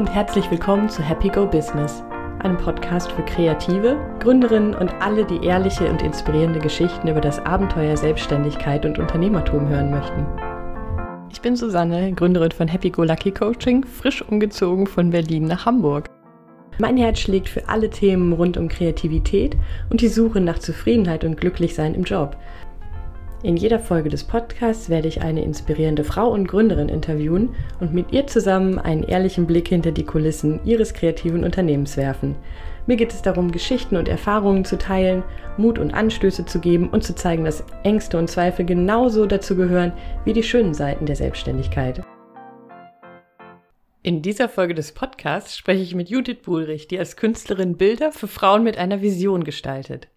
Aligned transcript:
und 0.00 0.06
herzlich 0.06 0.50
willkommen 0.50 0.88
zu 0.88 1.02
Happy 1.02 1.28
Go 1.28 1.44
Business, 1.44 2.02
einem 2.38 2.56
Podcast 2.56 3.12
für 3.12 3.22
Kreative, 3.22 3.98
Gründerinnen 4.20 4.74
und 4.74 4.94
alle, 4.94 5.26
die 5.26 5.44
ehrliche 5.44 5.90
und 5.90 6.00
inspirierende 6.00 6.58
Geschichten 6.58 7.06
über 7.06 7.20
das 7.20 7.38
Abenteuer 7.44 7.98
Selbstständigkeit 7.98 8.86
und 8.86 8.98
Unternehmertum 8.98 9.68
hören 9.68 9.90
möchten. 9.90 10.26
Ich 11.30 11.42
bin 11.42 11.54
Susanne, 11.54 12.14
Gründerin 12.14 12.50
von 12.50 12.66
Happy 12.66 12.88
Go 12.88 13.04
Lucky 13.04 13.30
Coaching, 13.30 13.84
frisch 13.84 14.22
umgezogen 14.22 14.86
von 14.86 15.10
Berlin 15.10 15.44
nach 15.44 15.66
Hamburg. 15.66 16.08
Mein 16.78 16.96
Herz 16.96 17.18
schlägt 17.18 17.50
für 17.50 17.68
alle 17.68 17.90
Themen 17.90 18.32
rund 18.32 18.56
um 18.56 18.68
Kreativität 18.68 19.54
und 19.90 20.00
die 20.00 20.08
Suche 20.08 20.40
nach 20.40 20.60
Zufriedenheit 20.60 21.24
und 21.24 21.36
Glücklichsein 21.36 21.94
im 21.94 22.04
Job. 22.04 22.38
In 23.42 23.56
jeder 23.56 23.78
Folge 23.78 24.10
des 24.10 24.24
Podcasts 24.24 24.90
werde 24.90 25.08
ich 25.08 25.22
eine 25.22 25.42
inspirierende 25.42 26.04
Frau 26.04 26.30
und 26.30 26.46
Gründerin 26.46 26.90
interviewen 26.90 27.54
und 27.80 27.94
mit 27.94 28.12
ihr 28.12 28.26
zusammen 28.26 28.78
einen 28.78 29.02
ehrlichen 29.02 29.46
Blick 29.46 29.68
hinter 29.68 29.92
die 29.92 30.04
Kulissen 30.04 30.60
ihres 30.66 30.92
kreativen 30.92 31.42
Unternehmens 31.42 31.96
werfen. 31.96 32.36
Mir 32.86 32.96
geht 32.96 33.14
es 33.14 33.22
darum, 33.22 33.50
Geschichten 33.50 33.96
und 33.96 34.08
Erfahrungen 34.08 34.66
zu 34.66 34.76
teilen, 34.76 35.22
Mut 35.56 35.78
und 35.78 35.94
Anstöße 35.94 36.44
zu 36.44 36.60
geben 36.60 36.90
und 36.90 37.02
zu 37.02 37.14
zeigen, 37.14 37.44
dass 37.44 37.64
Ängste 37.82 38.18
und 38.18 38.28
Zweifel 38.28 38.66
genauso 38.66 39.24
dazu 39.24 39.56
gehören 39.56 39.92
wie 40.26 40.34
die 40.34 40.42
schönen 40.42 40.74
Seiten 40.74 41.06
der 41.06 41.16
Selbstständigkeit. 41.16 42.02
In 44.02 44.20
dieser 44.20 44.50
Folge 44.50 44.74
des 44.74 44.92
Podcasts 44.92 45.56
spreche 45.56 45.82
ich 45.82 45.94
mit 45.94 46.10
Judith 46.10 46.42
Buhlrich, 46.42 46.88
die 46.88 46.98
als 46.98 47.16
Künstlerin 47.16 47.78
Bilder 47.78 48.12
für 48.12 48.28
Frauen 48.28 48.64
mit 48.64 48.76
einer 48.76 49.00
Vision 49.00 49.44
gestaltet. 49.44 50.08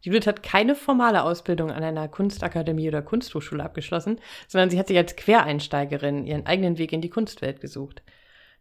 Judith 0.00 0.26
hat 0.26 0.42
keine 0.42 0.74
formale 0.74 1.22
Ausbildung 1.22 1.70
an 1.70 1.82
einer 1.82 2.08
Kunstakademie 2.08 2.88
oder 2.88 3.02
Kunsthochschule 3.02 3.64
abgeschlossen, 3.64 4.20
sondern 4.46 4.70
sie 4.70 4.78
hat 4.78 4.88
sich 4.88 4.96
als 4.96 5.16
Quereinsteigerin 5.16 6.24
ihren 6.24 6.46
eigenen 6.46 6.78
Weg 6.78 6.92
in 6.92 7.00
die 7.00 7.10
Kunstwelt 7.10 7.60
gesucht. 7.60 8.02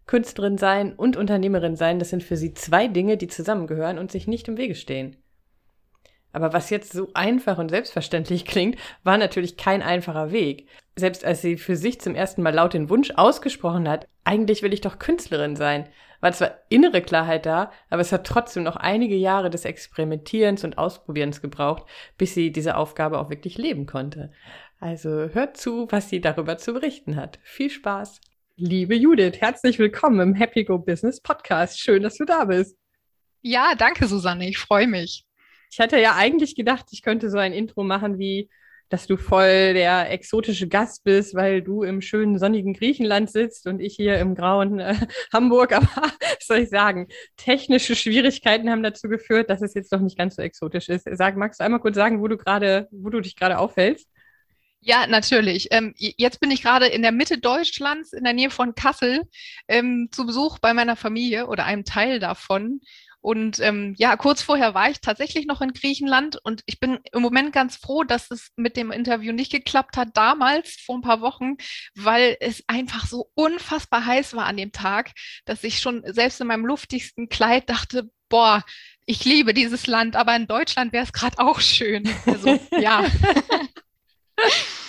Künstlerin 0.08 0.58
sein 0.58 0.94
und 0.94 1.18
Unternehmerin 1.18 1.76
sein, 1.76 2.00
das 2.00 2.10
sind 2.10 2.24
für 2.24 2.38
sie 2.38 2.54
zwei 2.54 2.88
Dinge, 2.88 3.18
die 3.18 3.28
zusammengehören 3.28 4.00
und 4.00 4.12
sich 4.12 4.26
nicht 4.26 4.48
im 4.48 4.58
Wege 4.58 4.76
stehen. 4.76 5.18
Aber 6.32 6.54
was 6.54 6.70
jetzt 6.70 6.94
so 6.94 7.10
einfach 7.14 7.58
und 7.58 7.70
selbstverständlich 7.70 8.46
klingt, 8.46 8.78
war 9.04 9.18
natürlich 9.18 9.58
kein 9.58 9.82
einfacher 9.82 10.32
Weg. 10.32 10.68
Selbst 10.96 11.26
als 11.26 11.42
sie 11.42 11.58
für 11.58 11.76
sich 11.76 12.02
zum 12.02 12.16
ersten 12.16 12.42
Mal 12.42 12.54
laut 12.54 12.74
den 12.74 12.90
Wunsch 12.90 13.12
ausgesprochen 13.16 13.88
hat, 13.88 14.08
eigentlich 14.24 14.64
will 14.64 14.74
ich 14.74 14.82
doch 14.82 14.98
Künstlerin 14.98 15.56
sein, 15.56 15.88
war 16.20 16.32
zwar 16.32 16.58
innere 16.70 17.02
Klarheit 17.02 17.46
da, 17.46 17.72
aber 17.90 18.02
es 18.02 18.12
hat 18.12 18.26
trotzdem 18.26 18.64
noch 18.64 18.76
einige 18.76 19.16
Jahre 19.16 19.50
des 19.50 19.66
Experimentierens 19.66 20.64
und 20.64 20.78
Ausprobierens 20.78 21.42
gebraucht, 21.42 21.84
bis 22.18 22.34
sie 22.34 22.52
diese 22.52 22.78
Aufgabe 22.78 23.20
auch 23.20 23.30
wirklich 23.30 23.58
leben 23.58 23.86
konnte. 23.86 24.32
Also 24.80 25.10
hört 25.10 25.58
zu, 25.58 25.88
was 25.92 26.10
sie 26.10 26.22
darüber 26.22 26.58
zu 26.58 26.74
berichten 26.74 27.16
hat. 27.16 27.40
Viel 27.44 27.70
Spaß! 27.70 28.22
Liebe 28.60 28.96
Judith, 28.96 29.40
herzlich 29.40 29.78
willkommen 29.78 30.20
im 30.20 30.34
Happy 30.34 30.64
Go 30.64 30.80
Business 30.80 31.22
Podcast. 31.22 31.80
Schön, 31.80 32.02
dass 32.02 32.18
du 32.18 32.26
da 32.26 32.46
bist. 32.46 32.76
Ja, 33.42 33.76
danke, 33.78 34.08
Susanne. 34.08 34.50
Ich 34.50 34.58
freue 34.58 34.88
mich. 34.88 35.26
Ich 35.70 35.80
hatte 35.80 36.00
ja 36.00 36.16
eigentlich 36.16 36.56
gedacht, 36.56 36.88
ich 36.92 37.04
könnte 37.04 37.30
so 37.30 37.38
ein 37.38 37.54
Intro 37.54 37.84
machen 37.84 38.18
wie 38.18 38.50
dass 38.90 39.08
du 39.08 39.18
voll 39.18 39.74
der 39.74 40.12
exotische 40.12 40.68
Gast 40.68 41.04
bist, 41.04 41.36
weil 41.36 41.62
du 41.62 41.84
im 41.84 42.02
schönen 42.02 42.40
sonnigen 42.40 42.74
Griechenland 42.74 43.30
sitzt 43.30 43.68
und 43.68 43.80
ich 43.80 43.96
hier 43.96 44.20
im 44.20 44.36
grauen 44.36 44.80
äh, 44.80 44.96
Hamburg. 45.34 45.74
Aber 45.74 45.88
was 45.96 46.48
soll 46.48 46.60
ich 46.60 46.70
sagen? 46.70 47.08
Technische 47.36 47.96
Schwierigkeiten 47.96 48.70
haben 48.70 48.84
dazu 48.84 49.10
geführt, 49.10 49.50
dass 49.50 49.62
es 49.62 49.74
jetzt 49.74 49.92
doch 49.92 50.00
nicht 50.00 50.18
ganz 50.18 50.36
so 50.36 50.42
exotisch 50.42 50.90
ist. 50.90 51.08
Sag, 51.12 51.38
magst 51.38 51.60
du 51.60 51.64
einmal 51.64 51.80
kurz 51.80 51.96
sagen, 51.96 52.22
wo 52.22 52.28
du 52.28 52.38
gerade, 52.38 52.88
wo 52.92 53.10
du 53.10 53.22
dich 53.22 53.36
gerade 53.36 53.58
aufhältst? 53.58 54.08
Ja, 54.80 55.06
natürlich. 55.08 55.68
Ähm, 55.72 55.94
jetzt 55.98 56.40
bin 56.40 56.52
ich 56.52 56.62
gerade 56.62 56.86
in 56.86 57.02
der 57.02 57.12
Mitte 57.12 57.40
Deutschlands, 57.40 58.14
in 58.14 58.24
der 58.24 58.34
Nähe 58.34 58.50
von 58.50 58.76
Kassel, 58.76 59.24
ähm, 59.68 60.08
zu 60.12 60.26
Besuch 60.26 60.60
bei 60.60 60.74
meiner 60.74 60.96
Familie 60.96 61.48
oder 61.48 61.66
einem 61.66 61.84
Teil 61.84 62.20
davon. 62.20 62.80
Und 63.28 63.60
ähm, 63.60 63.94
ja, 63.98 64.16
kurz 64.16 64.42
vorher 64.42 64.74
war 64.74 64.90
ich 64.90 65.02
tatsächlich 65.02 65.48
noch 65.48 65.60
in 65.60 65.74
Griechenland 65.74 66.40
und 66.46 66.64
ich 66.66 66.80
bin 66.80 67.00
im 67.12 67.22
Moment 67.22 67.52
ganz 67.52 67.76
froh, 67.76 68.06
dass 68.06 68.32
es 68.32 68.54
mit 68.56 68.78
dem 68.78 68.90
Interview 68.90 69.34
nicht 69.34 69.52
geklappt 69.52 69.98
hat 69.98 70.16
damals, 70.16 70.78
vor 70.86 70.98
ein 70.98 71.02
paar 71.02 71.20
Wochen, 71.20 71.58
weil 71.94 72.38
es 72.40 72.64
einfach 72.68 73.06
so 73.06 73.30
unfassbar 73.34 74.06
heiß 74.06 74.34
war 74.34 74.46
an 74.46 74.56
dem 74.56 74.72
Tag, 74.72 75.12
dass 75.44 75.66
ich 75.66 75.80
schon 75.80 76.04
selbst 76.06 76.40
in 76.40 76.48
meinem 76.48 76.66
luftigsten 76.66 77.28
Kleid 77.28 77.70
dachte, 77.70 78.10
boah, 78.30 78.64
ich 79.06 79.26
liebe 79.26 79.54
dieses 79.54 79.88
Land, 79.88 80.16
aber 80.16 80.34
in 80.34 80.48
Deutschland 80.48 80.94
wäre 80.94 81.04
es 81.04 81.12
gerade 81.12 81.40
auch 81.40 81.60
schön. 81.60 82.10
Also 82.26 82.58
ja. 82.80 83.04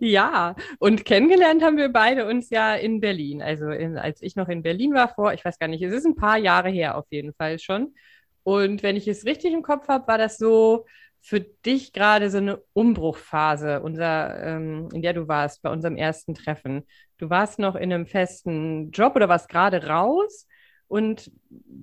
Ja, 0.00 0.56
und 0.78 1.04
kennengelernt 1.04 1.62
haben 1.62 1.76
wir 1.76 1.88
beide 1.90 2.26
uns 2.26 2.50
ja 2.50 2.74
in 2.74 3.00
Berlin. 3.00 3.42
Also 3.42 3.70
in, 3.70 3.96
als 3.96 4.22
ich 4.22 4.36
noch 4.36 4.48
in 4.48 4.62
Berlin 4.62 4.94
war 4.94 5.08
vor, 5.14 5.32
ich 5.32 5.44
weiß 5.44 5.58
gar 5.58 5.68
nicht, 5.68 5.82
es 5.82 5.92
ist 5.92 6.04
ein 6.06 6.16
paar 6.16 6.36
Jahre 6.36 6.68
her 6.68 6.96
auf 6.96 7.06
jeden 7.10 7.32
Fall 7.34 7.58
schon. 7.58 7.94
Und 8.42 8.82
wenn 8.82 8.96
ich 8.96 9.06
es 9.08 9.24
richtig 9.24 9.52
im 9.52 9.62
Kopf 9.62 9.88
habe, 9.88 10.08
war 10.08 10.18
das 10.18 10.38
so 10.38 10.86
für 11.20 11.40
dich 11.40 11.92
gerade 11.92 12.30
so 12.30 12.38
eine 12.38 12.62
Umbruchphase, 12.72 13.80
unser, 13.82 14.42
ähm, 14.42 14.88
in 14.92 15.02
der 15.02 15.12
du 15.12 15.28
warst 15.28 15.62
bei 15.62 15.70
unserem 15.70 15.96
ersten 15.96 16.34
Treffen. 16.34 16.84
Du 17.18 17.28
warst 17.28 17.58
noch 17.58 17.74
in 17.74 17.92
einem 17.92 18.06
festen 18.06 18.90
Job 18.92 19.16
oder 19.16 19.28
warst 19.28 19.48
gerade 19.48 19.86
raus 19.86 20.46
und 20.86 21.30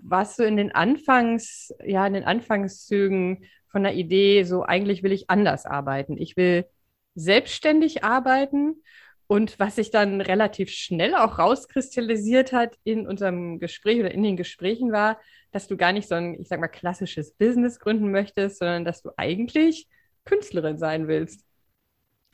warst 0.02 0.38
so 0.38 0.44
in 0.44 0.58
den 0.58 0.74
Anfangs, 0.74 1.74
ja, 1.84 2.08
in 2.08 2.14
den 2.14 2.24
Anfangszügen 2.24 3.46
von 3.68 3.84
der 3.84 3.94
Idee, 3.94 4.44
so 4.44 4.64
eigentlich 4.64 5.04
will 5.04 5.12
ich 5.12 5.30
anders 5.30 5.66
arbeiten. 5.66 6.18
Ich 6.18 6.38
will 6.38 6.66
selbstständig 7.16 8.04
arbeiten. 8.04 8.84
Und 9.28 9.58
was 9.60 9.78
sich 9.78 9.90
dann 9.90 10.22
relativ 10.22 10.70
schnell 10.70 11.16
auch 11.16 11.40
rauskristallisiert 11.40 12.54
hat 12.54 12.78
in 12.84 13.08
unserem 13.08 13.60
Gespräch 13.60 14.00
oder 14.00 14.12
in 14.12 14.22
den 14.22 14.38
Gesprächen 14.38 14.92
war, 14.92 15.20
dass 15.52 15.68
du 15.68 15.78
gar 15.78 15.94
nicht 15.94 16.08
so 16.08 16.14
ein, 16.14 16.40
ich 16.40 16.48
sag 16.48 16.60
mal, 16.60 16.68
klassisches 16.68 17.32
Business 17.34 17.80
gründen 17.80 18.12
möchtest, 18.12 18.60
sondern 18.60 18.86
dass 18.86 19.02
du 19.02 19.10
eigentlich 19.18 19.88
Künstlerin 20.26 20.78
sein 20.78 21.08
willst. 21.08 21.44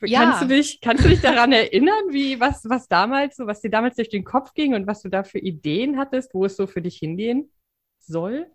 Ja. 0.02 0.24
Kannst 0.24 0.42
du 0.42 0.46
dich, 0.48 0.80
kannst 0.80 1.04
du 1.04 1.08
dich 1.08 1.20
daran 1.20 1.52
erinnern, 1.52 2.10
wie, 2.10 2.40
was, 2.40 2.64
was 2.68 2.88
damals 2.88 3.36
so, 3.36 3.46
was 3.46 3.60
dir 3.60 3.70
damals 3.70 3.96
durch 3.96 4.10
den 4.10 4.24
Kopf 4.24 4.52
ging 4.52 4.74
und 4.74 4.86
was 4.86 5.00
du 5.00 5.08
da 5.08 5.22
für 5.22 5.38
Ideen 5.38 5.98
hattest, 5.98 6.34
wo 6.34 6.44
es 6.44 6.56
so 6.56 6.66
für 6.66 6.82
dich 6.82 6.96
hingehen 6.96 7.50
soll? 8.00 8.50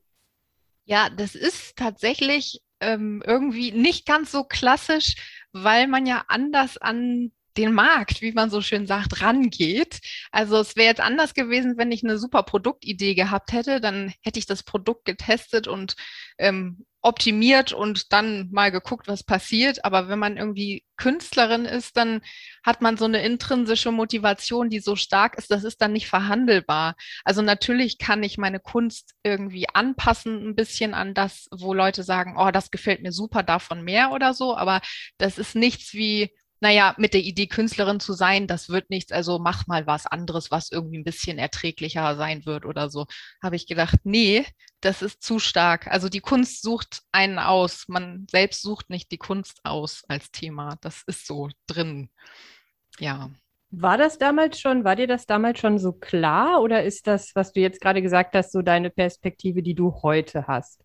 Ja, 0.86 1.10
das 1.10 1.36
ist 1.36 1.76
tatsächlich 1.76 2.62
ähm, 2.80 3.24
irgendwie 3.26 3.72
nicht 3.72 4.06
ganz 4.06 4.32
so 4.32 4.44
klassisch, 4.44 5.16
weil 5.54 5.88
man 5.88 6.06
ja 6.06 6.26
anders 6.28 6.78
an 6.78 7.32
den 7.58 7.74
Markt, 7.74 8.22
wie 8.22 8.32
man 8.32 8.50
so 8.50 8.62
schön 8.62 8.86
sagt, 8.86 9.22
rangeht. 9.22 10.00
Also 10.32 10.58
es 10.58 10.76
wäre 10.76 10.88
jetzt 10.90 11.02
anders 11.02 11.34
gewesen, 11.34 11.78
wenn 11.78 11.92
ich 11.92 12.04
eine 12.04 12.18
super 12.18 12.44
Produktidee 12.44 13.16
gehabt 13.16 13.52
hätte, 13.52 13.82
dann 13.82 14.14
hätte 14.22 14.40
ich 14.40 14.46
das 14.46 14.64
Produkt 14.64 15.06
getestet 15.06 15.68
und 15.68 15.96
ähm, 16.38 16.86
optimiert 17.08 17.72
und 17.72 18.12
dann 18.12 18.50
mal 18.52 18.70
geguckt, 18.70 19.08
was 19.08 19.24
passiert. 19.24 19.86
Aber 19.86 20.10
wenn 20.10 20.20
man 20.20 20.36
irgendwie 20.36 20.84
Künstlerin 20.98 21.64
ist, 21.64 21.96
dann 21.96 22.22
hat 22.66 22.82
man 22.82 22.98
so 22.98 23.06
eine 23.06 23.24
intrinsische 23.24 23.92
Motivation, 23.92 24.70
die 24.70 24.80
so 24.80 24.96
stark 24.98 25.38
ist, 25.38 25.50
das 25.50 25.64
ist 25.64 25.82
dann 25.82 25.94
nicht 25.94 26.08
verhandelbar. 26.08 26.96
Also 27.24 27.42
natürlich 27.42 27.98
kann 27.98 28.24
ich 28.24 28.38
meine 28.38 28.60
Kunst 28.60 29.14
irgendwie 29.24 29.68
anpassen, 29.74 30.50
ein 30.50 30.56
bisschen 30.56 30.94
an 30.94 31.14
das, 31.14 31.48
wo 31.52 31.74
Leute 31.74 32.04
sagen, 32.04 32.36
oh, 32.38 32.52
das 32.52 32.72
gefällt 32.72 33.02
mir 33.02 33.14
super, 33.14 33.42
davon 33.42 33.84
mehr 33.84 34.12
oder 34.12 34.34
so. 34.34 34.58
Aber 34.58 34.82
das 35.18 35.38
ist 35.38 35.56
nichts 35.56 35.94
wie 35.94 36.32
naja, 36.60 36.96
mit 36.98 37.14
der 37.14 37.22
Idee, 37.22 37.48
Künstlerin 37.48 38.00
zu 38.00 38.14
sein, 38.14 38.48
das 38.48 38.70
wird 38.70 38.90
nichts, 38.90 39.12
also 39.12 39.40
mach 39.40 39.68
mal 39.68 39.86
was 39.88 40.06
anderes, 40.06 40.52
was 40.52 40.72
irgendwie 40.72 40.98
ein 40.98 41.04
bisschen 41.04 41.38
erträglicher 41.38 42.16
sein 42.16 42.46
wird 42.46 42.66
oder 42.66 42.90
so. 42.90 43.06
Habe 43.44 43.56
ich 43.56 43.68
gedacht, 43.68 44.00
nee, 44.04 44.46
das 44.82 45.02
ist 45.02 45.22
zu 45.22 45.40
stark. 45.40 45.88
Also 45.88 46.10
die 46.10 46.20
Kunst 46.20 46.62
sucht 46.62 47.02
einen 47.12 47.40
aus. 47.40 47.86
Man 47.88 48.28
selbst 48.30 48.62
sucht 48.62 48.90
nicht 48.90 49.12
die 49.12 49.18
Kunst 49.18 49.60
aus 49.64 50.04
als 50.08 50.32
Thema. 50.32 50.78
Das 50.82 51.04
ist 51.08 51.28
so 51.28 51.50
drin. 51.68 52.10
Ja. 53.00 53.30
War 53.70 53.98
das 53.98 54.18
damals 54.18 54.60
schon, 54.60 54.84
war 54.84 54.96
dir 54.96 55.08
das 55.08 55.26
damals 55.26 55.60
schon 55.60 55.78
so 55.78 55.92
klar 55.92 56.62
oder 56.62 56.84
ist 56.84 57.06
das, 57.06 57.36
was 57.36 57.52
du 57.52 57.60
jetzt 57.60 57.82
gerade 57.82 58.02
gesagt 58.02 58.34
hast, 58.36 58.52
so 58.52 58.62
deine 58.62 58.90
Perspektive, 58.90 59.62
die 59.62 59.76
du 59.76 59.94
heute 60.04 60.48
hast? 60.48 60.84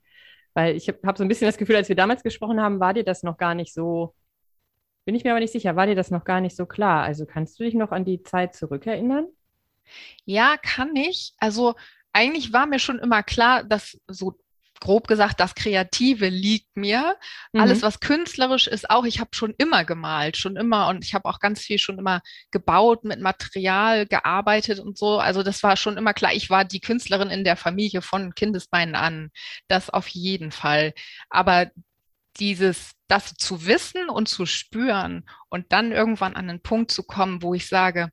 Weil 0.54 0.76
ich 0.76 0.88
habe 0.88 0.98
hab 1.06 1.16
so 1.16 1.25
ein 1.25 1.28
bisschen 1.28 1.46
das 1.46 1.56
Gefühl, 1.56 1.76
als 1.76 1.88
wir 1.88 1.96
damals 1.96 2.22
gesprochen 2.22 2.60
haben, 2.60 2.80
war 2.80 2.92
dir 2.92 3.04
das 3.04 3.22
noch 3.22 3.38
gar 3.38 3.54
nicht 3.54 3.72
so 3.72 4.14
bin 5.04 5.14
ich 5.14 5.25
mir 5.25 5.31
aber 5.31 5.40
nicht 5.40 5.52
sicher, 5.52 5.76
war 5.76 5.87
dir 5.87 5.94
das 5.94 6.10
noch 6.10 6.25
gar 6.25 6.40
nicht 6.40 6.56
so 6.56 6.66
klar? 6.66 7.02
Also 7.02 7.26
kannst 7.26 7.58
du 7.58 7.64
dich 7.64 7.75
noch 7.75 7.93
an 7.93 8.04
die 8.04 8.22
Zeit 8.22 8.54
zurückerinnern? 8.54 9.26
Ja, 10.25 10.56
kann 10.56 10.94
ich. 10.96 11.34
Also 11.38 11.75
eigentlich 12.12 12.52
war 12.52 12.66
mir 12.66 12.78
schon 12.78 12.99
immer 12.99 13.22
klar, 13.22 13.64
dass 13.64 13.99
so 14.06 14.38
grob 14.82 15.06
gesagt, 15.06 15.38
das 15.38 15.54
Kreative 15.54 16.28
liegt 16.28 16.76
mir. 16.76 17.16
Mhm. 17.52 17.60
Alles, 17.60 17.82
was 17.82 18.00
künstlerisch 18.00 18.66
ist, 18.66 18.90
auch. 18.90 19.04
Ich 19.04 19.20
habe 19.20 19.31
schon 19.32 19.54
immer 19.56 19.84
gemalt, 19.84 20.37
schon 20.37 20.56
immer. 20.56 20.88
Und 20.88 21.04
ich 21.04 21.14
habe 21.14 21.28
auch 21.28 21.38
ganz 21.38 21.60
viel 21.60 21.78
schon 21.78 21.99
immer 21.99 22.20
gebaut, 22.50 23.04
mit 23.04 23.20
Material 23.20 24.06
gearbeitet 24.06 24.81
und 24.81 24.99
so. 24.99 25.19
Also 25.19 25.43
das 25.43 25.62
war 25.62 25.76
schon 25.76 25.96
immer 25.96 26.14
klar. 26.14 26.32
Ich 26.34 26.50
war 26.50 26.64
die 26.64 26.81
Künstlerin 26.81 27.31
in 27.31 27.44
der 27.44 27.56
Familie 27.56 28.02
von 28.02 28.34
Kindesbeinen 28.34 28.96
an. 28.96 29.31
Das 29.69 29.88
auf 29.88 30.08
jeden 30.08 30.50
Fall. 30.50 30.94
Aber 31.31 31.70
dieses, 32.38 32.93
das 33.08 33.34
zu 33.34 33.67
wissen 33.67 34.08
und 34.08 34.29
zu 34.29 34.46
spüren 34.46 35.29
und 35.49 35.73
dann 35.73 35.93
irgendwann 35.93 36.34
an 36.34 36.49
einen 36.49 36.62
Punkt 36.62 36.90
zu 36.90 37.02
kommen, 37.02 37.43
wo 37.43 37.55
ich 37.55 37.69
sage, 37.69 38.11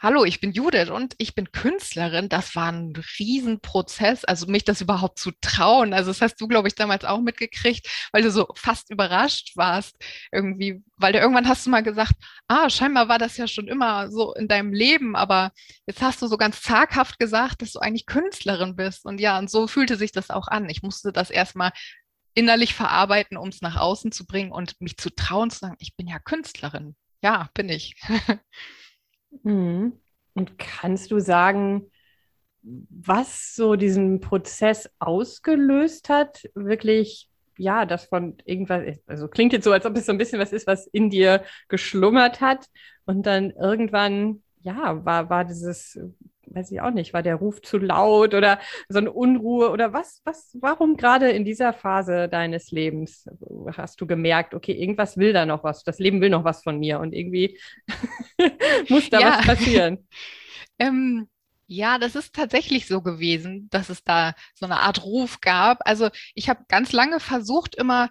hallo, 0.00 0.24
ich 0.24 0.40
bin 0.40 0.52
Judith 0.52 0.88
und 0.88 1.14
ich 1.18 1.34
bin 1.34 1.52
Künstlerin. 1.52 2.30
Das 2.30 2.56
war 2.56 2.72
ein 2.72 2.94
Riesenprozess, 3.18 4.24
also 4.24 4.46
mich 4.46 4.64
das 4.64 4.80
überhaupt 4.80 5.18
zu 5.18 5.30
trauen. 5.42 5.92
Also 5.92 6.10
das 6.10 6.22
hast 6.22 6.40
du, 6.40 6.48
glaube 6.48 6.68
ich, 6.68 6.74
damals 6.74 7.04
auch 7.04 7.20
mitgekriegt, 7.20 7.86
weil 8.12 8.22
du 8.22 8.30
so 8.30 8.48
fast 8.54 8.90
überrascht 8.90 9.56
warst 9.56 9.96
irgendwie, 10.32 10.82
weil 10.96 11.12
du 11.12 11.18
irgendwann 11.18 11.48
hast 11.48 11.66
du 11.66 11.70
mal 11.70 11.82
gesagt, 11.82 12.14
ah, 12.48 12.70
scheinbar 12.70 13.08
war 13.08 13.18
das 13.18 13.36
ja 13.36 13.46
schon 13.46 13.68
immer 13.68 14.10
so 14.10 14.32
in 14.34 14.48
deinem 14.48 14.72
Leben, 14.72 15.16
aber 15.16 15.52
jetzt 15.86 16.00
hast 16.00 16.22
du 16.22 16.26
so 16.28 16.38
ganz 16.38 16.62
zaghaft 16.62 17.18
gesagt, 17.18 17.60
dass 17.60 17.72
du 17.72 17.80
eigentlich 17.80 18.06
Künstlerin 18.06 18.76
bist. 18.76 19.04
Und 19.04 19.20
ja, 19.20 19.38
und 19.38 19.50
so 19.50 19.66
fühlte 19.66 19.96
sich 19.96 20.12
das 20.12 20.30
auch 20.30 20.48
an. 20.48 20.70
Ich 20.70 20.82
musste 20.82 21.12
das 21.12 21.30
erstmal 21.30 21.72
innerlich 22.34 22.74
verarbeiten, 22.74 23.36
um 23.36 23.48
es 23.48 23.60
nach 23.60 23.76
außen 23.76 24.12
zu 24.12 24.26
bringen 24.26 24.52
und 24.52 24.80
mich 24.80 24.96
zu 24.96 25.10
trauen, 25.10 25.50
zu 25.50 25.58
sagen, 25.58 25.76
ich 25.78 25.96
bin 25.96 26.06
ja 26.06 26.18
Künstlerin. 26.18 26.96
Ja, 27.22 27.48
bin 27.54 27.68
ich. 27.68 27.94
Mhm. 29.44 29.92
Und 30.34 30.58
kannst 30.58 31.12
du 31.12 31.20
sagen, 31.20 31.90
was 32.62 33.54
so 33.54 33.76
diesen 33.76 34.20
Prozess 34.20 34.90
ausgelöst 34.98 36.08
hat? 36.08 36.42
Wirklich, 36.54 37.28
ja, 37.56 37.86
das 37.86 38.06
von 38.06 38.36
irgendwas, 38.44 38.98
also 39.06 39.28
klingt 39.28 39.52
jetzt 39.52 39.64
so, 39.64 39.72
als 39.72 39.86
ob 39.86 39.96
es 39.96 40.06
so 40.06 40.12
ein 40.12 40.18
bisschen 40.18 40.40
was 40.40 40.52
ist, 40.52 40.66
was 40.66 40.86
in 40.88 41.10
dir 41.10 41.44
geschlummert 41.68 42.40
hat 42.40 42.66
und 43.06 43.24
dann 43.24 43.50
irgendwann, 43.50 44.42
ja, 44.62 45.04
war, 45.04 45.30
war 45.30 45.44
dieses 45.44 45.98
weiß 46.50 46.70
ich 46.70 46.80
auch 46.80 46.90
nicht, 46.90 47.12
war 47.12 47.22
der 47.22 47.36
Ruf 47.36 47.62
zu 47.62 47.78
laut 47.78 48.34
oder 48.34 48.58
so 48.88 48.98
eine 48.98 49.12
Unruhe 49.12 49.70
oder 49.70 49.92
was, 49.92 50.20
was, 50.24 50.56
warum 50.60 50.96
gerade 50.96 51.30
in 51.30 51.44
dieser 51.44 51.72
Phase 51.72 52.28
deines 52.28 52.70
Lebens 52.70 53.28
hast 53.76 54.00
du 54.00 54.06
gemerkt, 54.06 54.54
okay, 54.54 54.72
irgendwas 54.72 55.16
will 55.16 55.32
da 55.32 55.46
noch 55.46 55.64
was, 55.64 55.84
das 55.84 55.98
Leben 55.98 56.20
will 56.20 56.30
noch 56.30 56.44
was 56.44 56.62
von 56.62 56.78
mir 56.78 57.00
und 57.00 57.12
irgendwie 57.12 57.58
muss 58.88 59.10
da 59.10 59.20
ja. 59.20 59.38
was 59.38 59.46
passieren? 59.46 60.06
ähm, 60.78 61.28
ja, 61.72 61.98
das 61.98 62.16
ist 62.16 62.34
tatsächlich 62.34 62.88
so 62.88 63.00
gewesen, 63.00 63.68
dass 63.70 63.90
es 63.90 64.02
da 64.02 64.34
so 64.54 64.66
eine 64.66 64.80
Art 64.80 65.04
Ruf 65.04 65.40
gab. 65.40 65.78
Also 65.84 66.08
ich 66.34 66.48
habe 66.48 66.64
ganz 66.66 66.90
lange 66.90 67.20
versucht, 67.20 67.76
immer 67.76 68.10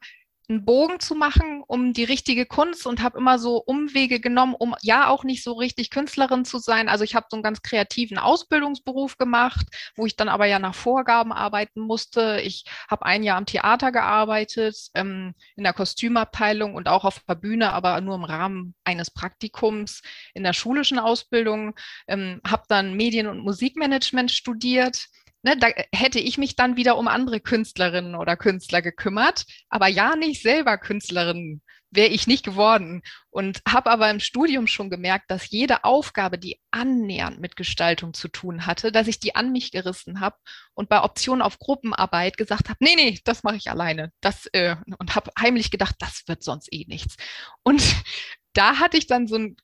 einen 0.50 0.66
Bogen 0.66 1.00
zu 1.00 1.14
machen 1.14 1.64
um 1.68 1.94
die 1.94 2.04
richtige 2.04 2.48
Kunst 2.48 2.88
und 2.88 3.04
habe 3.04 3.20
immer 3.20 3.38
so 3.38 3.58
Umwege 3.58 4.20
genommen, 4.20 4.56
um 4.58 4.76
ja 4.82 5.08
auch 5.08 5.24
nicht 5.24 5.44
so 5.44 5.54
richtig 5.54 5.92
Künstlerin 5.92 6.44
zu 6.44 6.58
sein. 6.58 6.90
Also 6.90 7.04
ich 7.04 7.14
habe 7.14 7.28
so 7.30 7.38
einen 7.38 7.44
ganz 7.44 7.62
kreativen 7.62 8.18
Ausbildungsberuf 8.18 9.18
gemacht, 9.18 9.68
wo 9.96 10.08
ich 10.08 10.16
dann 10.16 10.28
aber 10.28 10.48
ja 10.48 10.58
nach 10.58 10.74
Vorgaben 10.74 11.32
arbeiten 11.32 11.82
musste. 11.82 12.42
Ich 12.44 12.66
habe 12.90 13.06
ein 13.06 13.22
Jahr 13.22 13.38
am 13.38 13.46
Theater 13.46 13.92
gearbeitet, 13.92 14.90
ähm, 14.96 15.36
in 15.56 15.64
der 15.64 15.74
Kostümabteilung 15.74 16.74
und 16.74 16.88
auch 16.88 17.06
auf 17.06 17.20
der 17.28 17.36
Bühne, 17.36 17.72
aber 17.72 18.02
nur 18.02 18.16
im 18.16 18.24
Rahmen 18.24 18.74
eines 18.84 19.12
Praktikums 19.12 20.02
in 20.34 20.44
der 20.44 20.54
schulischen 20.54 20.98
Ausbildung. 20.98 21.76
Ähm, 22.08 22.42
habe 22.46 22.64
dann 22.68 22.96
Medien- 22.96 23.28
und 23.28 23.40
Musikmanagement 23.40 24.32
studiert 24.32 25.10
ne, 25.44 25.58
da 25.58 25.68
hätte 25.94 26.20
ich 26.20 26.38
mich 26.38 26.56
dann 26.56 26.76
wieder 26.76 26.98
um 26.98 27.08
andere 27.08 27.40
Künstlerinnen 27.40 28.16
oder 28.16 28.38
Künstler 28.38 28.82
gekümmert, 28.82 29.46
aber 29.70 29.88
ja 29.88 30.16
nicht 30.16 30.42
selber 30.42 30.78
Künstlerin 30.78 31.62
wäre 31.92 32.10
ich 32.10 32.28
nicht 32.28 32.46
geworden 32.46 33.02
und 33.30 33.62
habe 33.68 33.90
aber 33.90 34.10
im 34.10 34.20
Studium 34.20 34.68
schon 34.68 34.90
gemerkt, 34.90 35.32
dass 35.32 35.50
jede 35.50 35.84
Aufgabe, 35.84 36.38
die 36.38 36.60
annähernd 36.72 37.40
mit 37.40 37.56
Gestaltung 37.56 38.14
zu 38.14 38.28
tun 38.28 38.66
hatte, 38.66 38.92
dass 38.92 39.08
ich 39.08 39.20
die 39.20 39.36
an 39.36 39.52
mich 39.52 39.72
gerissen 39.72 40.20
habe 40.20 40.38
und 40.74 40.90
bei 40.90 41.02
Optionen 41.02 41.42
auf 41.42 41.58
Gruppenarbeit 41.60 42.38
gesagt 42.38 42.70
habe, 42.70 42.78
nee, 42.80 42.96
nee, 42.96 43.20
das 43.24 43.44
mache 43.44 43.56
ich 43.56 43.70
alleine. 43.72 44.12
Das 44.22 44.46
äh, 44.54 44.76
und 45.00 45.16
habe 45.16 45.32
heimlich 45.40 45.72
gedacht, 45.72 45.96
das 46.00 46.24
wird 46.28 46.44
sonst 46.44 46.72
eh 46.72 46.86
nichts. 46.88 47.16
Und 47.64 47.82
da 48.54 48.80
hatte 48.80 48.98
ich 48.98 49.08
dann 49.08 49.28
so 49.28 49.36
ein 49.38 49.56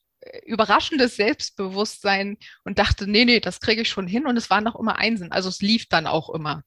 überraschendes 0.45 1.15
Selbstbewusstsein 1.15 2.37
und 2.63 2.79
dachte, 2.79 3.07
nee, 3.09 3.25
nee, 3.25 3.39
das 3.39 3.59
kriege 3.59 3.81
ich 3.81 3.89
schon 3.89 4.07
hin. 4.07 4.25
Und 4.25 4.37
es 4.37 4.49
war 4.49 4.61
noch 4.61 4.75
immer 4.75 4.97
Einsen. 4.97 5.31
Also 5.31 5.49
es 5.49 5.61
lief 5.61 5.87
dann 5.87 6.07
auch 6.07 6.29
immer. 6.29 6.63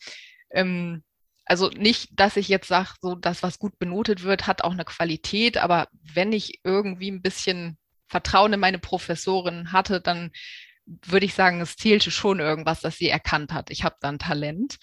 Ähm, 0.50 1.03
also 1.44 1.70
nicht, 1.70 2.11
dass 2.12 2.37
ich 2.37 2.49
jetzt 2.49 2.69
sage, 2.69 2.91
so 3.00 3.15
das, 3.15 3.43
was 3.43 3.59
gut 3.59 3.79
benotet 3.79 4.23
wird, 4.23 4.47
hat 4.47 4.62
auch 4.62 4.73
eine 4.73 4.85
Qualität, 4.85 5.56
aber 5.56 5.88
wenn 5.93 6.32
ich 6.32 6.61
irgendwie 6.62 7.11
ein 7.11 7.23
bisschen 7.23 7.79
Vertrauen 8.06 8.53
in 8.53 8.61
meine 8.61 8.79
Professorin 8.79 9.73
hatte, 9.73 10.00
dann 10.00 10.31
würde 10.85 11.26
ich 11.26 11.35
sagen, 11.35 11.61
es 11.61 11.76
zählte 11.76 12.11
schon 12.11 12.41
irgendwas, 12.41 12.81
das 12.81 12.97
sie 12.97 13.09
erkannt 13.09 13.53
hat. 13.53 13.71
Ich 13.71 13.85
habe 13.85 13.97
dann 14.00 14.19
Talent. 14.19 14.79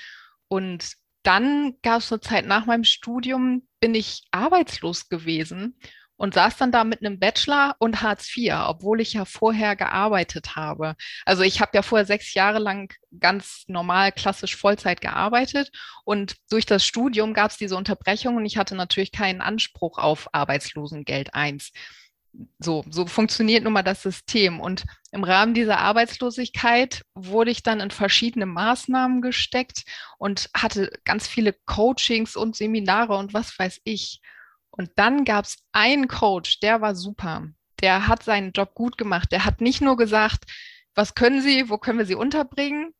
Und 0.47 0.93
dann 1.23 1.73
gab 1.81 1.99
es 1.99 2.11
eine 2.11 2.21
Zeit 2.21 2.45
nach 2.45 2.65
meinem 2.65 2.83
Studium, 2.83 3.67
bin 3.79 3.95
ich 3.95 4.23
arbeitslos 4.31 5.09
gewesen 5.09 5.77
und 6.17 6.33
saß 6.33 6.57
dann 6.57 6.71
da 6.71 6.83
mit 6.83 7.01
einem 7.01 7.19
Bachelor 7.19 7.75
und 7.79 8.01
Hartz 8.01 8.35
IV, 8.35 8.53
obwohl 8.67 9.01
ich 9.01 9.13
ja 9.13 9.25
vorher 9.25 9.75
gearbeitet 9.75 10.55
habe. 10.55 10.95
Also 11.25 11.43
ich 11.43 11.61
habe 11.61 11.71
ja 11.73 11.81
vorher 11.81 12.05
sechs 12.05 12.33
Jahre 12.33 12.59
lang 12.59 12.93
ganz 13.19 13.63
normal 13.67 14.11
klassisch 14.11 14.55
Vollzeit 14.55 15.01
gearbeitet 15.01 15.71
und 16.03 16.35
durch 16.49 16.65
das 16.65 16.85
Studium 16.85 17.33
gab 17.33 17.51
es 17.51 17.57
diese 17.57 17.75
Unterbrechung 17.75 18.37
und 18.37 18.45
ich 18.45 18.57
hatte 18.57 18.75
natürlich 18.75 19.11
keinen 19.11 19.41
Anspruch 19.41 19.97
auf 19.97 20.29
Arbeitslosengeld 20.33 21.33
1. 21.33 21.71
So, 22.59 22.83
so 22.89 23.05
funktioniert 23.05 23.63
nun 23.63 23.73
mal 23.73 23.83
das 23.83 24.01
System. 24.01 24.59
Und 24.59 24.83
im 25.11 25.23
Rahmen 25.23 25.53
dieser 25.53 25.79
Arbeitslosigkeit 25.79 27.03
wurde 27.13 27.51
ich 27.51 27.63
dann 27.63 27.79
in 27.79 27.91
verschiedene 27.91 28.45
Maßnahmen 28.45 29.21
gesteckt 29.21 29.83
und 30.17 30.49
hatte 30.53 30.91
ganz 31.05 31.27
viele 31.27 31.53
Coachings 31.65 32.35
und 32.35 32.55
Seminare 32.55 33.15
und 33.15 33.33
was 33.33 33.57
weiß 33.57 33.81
ich. 33.83 34.21
Und 34.77 34.91
dann 34.95 35.23
gab 35.23 35.45
es 35.45 35.57
einen 35.71 36.07
Coach, 36.07 36.59
der 36.59 36.81
war 36.81 36.95
super. 36.95 37.47
Der 37.81 38.07
hat 38.07 38.23
seinen 38.23 38.51
Job 38.51 38.73
gut 38.73 38.97
gemacht. 38.97 39.31
Der 39.31 39.45
hat 39.45 39.61
nicht 39.61 39.81
nur 39.81 39.95
gesagt, 39.95 40.45
was 40.95 41.15
können 41.15 41.41
Sie, 41.41 41.69
wo 41.69 41.77
können 41.77 41.99
wir 41.99 42.05
Sie 42.05 42.15
unterbringen? 42.15 42.93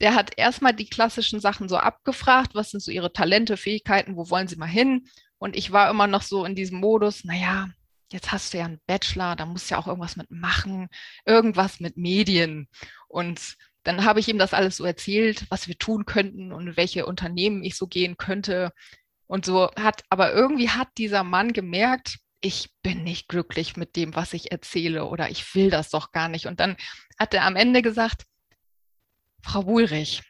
Der 0.00 0.14
hat 0.14 0.32
erstmal 0.36 0.72
die 0.72 0.88
klassischen 0.88 1.40
Sachen 1.40 1.68
so 1.68 1.76
abgefragt, 1.76 2.54
was 2.54 2.70
sind 2.70 2.80
so 2.80 2.90
Ihre 2.90 3.12
Talente, 3.12 3.56
Fähigkeiten, 3.56 4.16
wo 4.16 4.30
wollen 4.30 4.48
Sie 4.48 4.56
mal 4.56 4.66
hin? 4.66 5.06
Und 5.38 5.56
ich 5.56 5.72
war 5.72 5.90
immer 5.90 6.06
noch 6.06 6.22
so 6.22 6.44
in 6.44 6.54
diesem 6.54 6.80
Modus, 6.80 7.24
naja, 7.24 7.68
jetzt 8.12 8.32
hast 8.32 8.52
du 8.52 8.58
ja 8.58 8.64
einen 8.64 8.80
Bachelor, 8.86 9.36
da 9.36 9.46
musst 9.46 9.70
du 9.70 9.74
ja 9.74 9.80
auch 9.80 9.86
irgendwas 9.86 10.16
mit 10.16 10.30
machen, 10.30 10.88
irgendwas 11.24 11.80
mit 11.80 11.96
Medien. 11.96 12.68
Und 13.08 13.56
dann 13.84 14.04
habe 14.04 14.20
ich 14.20 14.28
ihm 14.28 14.38
das 14.38 14.52
alles 14.52 14.76
so 14.76 14.84
erzählt, 14.84 15.46
was 15.48 15.68
wir 15.68 15.78
tun 15.78 16.06
könnten 16.06 16.52
und 16.52 16.76
welche 16.76 17.06
Unternehmen 17.06 17.62
ich 17.62 17.76
so 17.76 17.86
gehen 17.86 18.16
könnte. 18.16 18.72
Und 19.30 19.46
so 19.46 19.70
hat, 19.76 20.02
aber 20.08 20.32
irgendwie 20.32 20.70
hat 20.70 20.88
dieser 20.98 21.22
Mann 21.22 21.52
gemerkt, 21.52 22.18
ich 22.40 22.70
bin 22.82 23.04
nicht 23.04 23.28
glücklich 23.28 23.76
mit 23.76 23.94
dem, 23.94 24.16
was 24.16 24.32
ich 24.32 24.50
erzähle 24.50 25.04
oder 25.04 25.30
ich 25.30 25.54
will 25.54 25.70
das 25.70 25.88
doch 25.88 26.10
gar 26.10 26.28
nicht. 26.28 26.46
Und 26.46 26.58
dann 26.58 26.76
hat 27.16 27.32
er 27.32 27.44
am 27.44 27.54
Ende 27.54 27.80
gesagt, 27.80 28.24
Frau 29.40 29.62
Bullrich, 29.62 30.24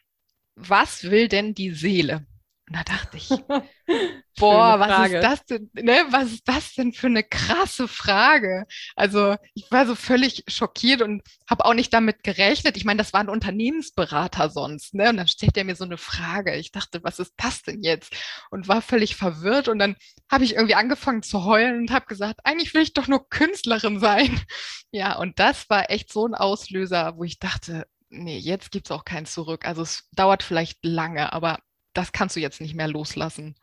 was 0.54 1.04
will 1.04 1.28
denn 1.28 1.54
die 1.54 1.70
Seele? 1.70 2.26
Und 2.70 2.76
da 2.76 2.84
dachte 2.84 3.16
ich, 3.16 3.28
boah, 4.38 4.78
was 4.78 5.10
ist 5.10 5.22
das 5.24 5.44
denn, 5.46 5.70
ne? 5.74 6.04
Was 6.10 6.30
ist 6.30 6.46
das 6.46 6.74
denn 6.74 6.92
für 6.92 7.08
eine 7.08 7.24
krasse 7.24 7.88
Frage? 7.88 8.64
Also 8.94 9.34
ich 9.54 9.68
war 9.72 9.86
so 9.86 9.96
völlig 9.96 10.44
schockiert 10.46 11.02
und 11.02 11.22
habe 11.48 11.64
auch 11.64 11.74
nicht 11.74 11.92
damit 11.92 12.22
gerechnet. 12.22 12.76
Ich 12.76 12.84
meine, 12.84 12.98
das 12.98 13.12
war 13.12 13.18
ein 13.20 13.28
Unternehmensberater 13.28 14.50
sonst, 14.50 14.94
ne? 14.94 15.08
Und 15.08 15.16
dann 15.16 15.26
stellt 15.26 15.56
er 15.56 15.64
mir 15.64 15.74
so 15.74 15.82
eine 15.84 15.98
Frage. 15.98 16.54
Ich 16.54 16.70
dachte, 16.70 17.02
was 17.02 17.18
ist 17.18 17.34
das 17.36 17.62
denn 17.62 17.82
jetzt? 17.82 18.14
Und 18.52 18.68
war 18.68 18.82
völlig 18.82 19.16
verwirrt. 19.16 19.66
Und 19.66 19.80
dann 19.80 19.96
habe 20.30 20.44
ich 20.44 20.54
irgendwie 20.54 20.76
angefangen 20.76 21.24
zu 21.24 21.44
heulen 21.44 21.76
und 21.76 21.90
habe 21.90 22.06
gesagt, 22.06 22.38
eigentlich 22.44 22.72
will 22.72 22.82
ich 22.82 22.92
doch 22.92 23.08
nur 23.08 23.28
Künstlerin 23.28 23.98
sein. 23.98 24.40
Ja, 24.92 25.18
und 25.18 25.38
das 25.38 25.70
war 25.70 25.88
echt 25.88 26.12
so 26.12 26.26
ein 26.26 26.34
Auslöser, 26.34 27.16
wo 27.16 27.22
ich 27.22 27.38
dachte, 27.38 27.86
nee, 28.08 28.38
jetzt 28.38 28.72
gibt 28.72 28.88
es 28.88 28.90
auch 28.90 29.04
kein 29.04 29.24
Zurück. 29.24 29.66
Also 29.66 29.82
es 29.82 30.08
dauert 30.12 30.42
vielleicht 30.42 30.84
lange, 30.84 31.32
aber 31.32 31.60
das 31.92 32.12
kannst 32.12 32.36
du 32.36 32.40
jetzt 32.40 32.60
nicht 32.60 32.74
mehr 32.74 32.88
loslassen. 32.88 33.54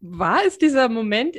War 0.00 0.44
es 0.44 0.58
dieser 0.58 0.88
Moment 0.88 1.36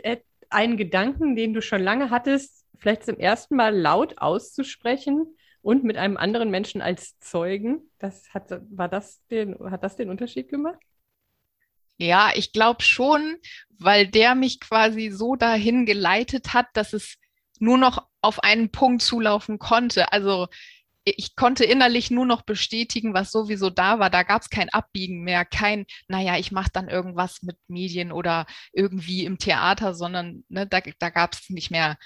ein 0.50 0.78
Gedanken, 0.78 1.36
den 1.36 1.54
du 1.54 1.62
schon 1.62 1.82
lange 1.82 2.10
hattest, 2.10 2.66
vielleicht 2.78 3.04
zum 3.06 3.18
ersten 3.18 3.56
Mal 3.56 3.76
laut 3.76 4.18
auszusprechen 4.20 5.36
und 5.62 5.84
mit 5.84 5.98
einem 5.98 6.18
anderen 6.18 6.50
Menschen 6.50 6.82
als 6.82 7.20
Zeugen? 7.20 7.90
Das 8.00 8.34
hat, 8.34 8.50
war 8.70 8.88
das 8.88 9.26
den, 9.28 9.58
hat 9.70 9.84
das 9.84 9.96
den 9.96 10.10
Unterschied 10.10 10.50
gemacht? 10.50 10.80
Ja, 11.98 12.32
ich 12.36 12.52
glaube 12.54 12.84
schon, 12.84 13.38
weil 13.78 14.08
der 14.08 14.36
mich 14.36 14.60
quasi 14.60 15.10
so 15.10 15.36
dahin 15.36 15.86
geleitet 15.86 16.54
hat, 16.54 16.68
dass 16.74 16.94
es 16.94 17.18
nur 17.60 17.78
noch 17.78 18.08
auf 18.22 18.44
einen 18.44 18.72
Punkt 18.72 19.02
zulaufen 19.02 19.60
konnte. 19.60 20.12
Also 20.12 20.48
ich 21.06 21.36
konnte 21.36 21.66
innerlich 21.66 22.12
nur 22.12 22.26
noch 22.26 22.44
bestätigen, 22.44 23.14
was 23.14 23.32
sowieso 23.32 23.70
da 23.70 24.00
war. 24.00 24.10
Da 24.10 24.24
gab 24.24 24.42
es 24.42 24.50
kein 24.50 24.70
Abbiegen 24.70 25.24
mehr, 25.24 25.46
kein, 25.46 25.86
naja, 26.08 26.38
ich 26.38 26.52
mache 26.52 26.70
dann 26.72 26.90
irgendwas 26.90 27.42
mit 27.44 27.58
Medien 27.68 28.12
oder 28.12 28.46
irgendwie 28.72 29.26
im 29.26 29.38
Theater, 29.38 29.94
sondern 29.94 30.44
ne, 30.50 30.68
da, 30.68 30.80
da 31.00 31.10
gab 31.10 31.34
es 31.34 31.50
nicht 31.50 31.72
mehr 31.72 31.98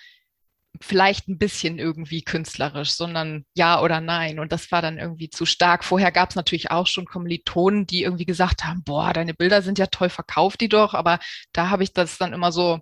vielleicht 0.82 1.28
ein 1.28 1.38
bisschen 1.38 1.80
irgendwie 1.80 2.22
künstlerisch, 2.24 2.92
sondern 2.92 3.46
ja 3.56 3.82
oder 3.82 4.02
nein. 4.02 4.40
Und 4.40 4.52
das 4.52 4.72
war 4.72 4.82
dann 4.82 4.98
irgendwie 4.98 5.30
zu 5.30 5.46
stark. 5.46 5.84
Vorher 5.84 6.12
gab 6.12 6.30
es 6.30 6.36
natürlich 6.36 6.72
auch 6.72 6.88
schon 6.88 7.06
Kommilitonen, 7.06 7.88
die 7.88 8.04
irgendwie 8.04 8.26
gesagt 8.26 8.64
haben, 8.64 8.84
boah, 8.84 9.14
deine 9.14 9.34
Bilder 9.34 9.62
sind 9.62 9.80
ja 9.80 9.88
toll, 9.88 10.10
verkauft 10.10 10.62
die 10.62 10.70
doch. 10.70 10.94
Aber 10.94 11.20
da 11.52 11.70
habe 11.70 11.84
ich 11.84 11.94
das 11.94 12.18
dann 12.18 12.34
immer 12.34 12.52
so 12.52 12.80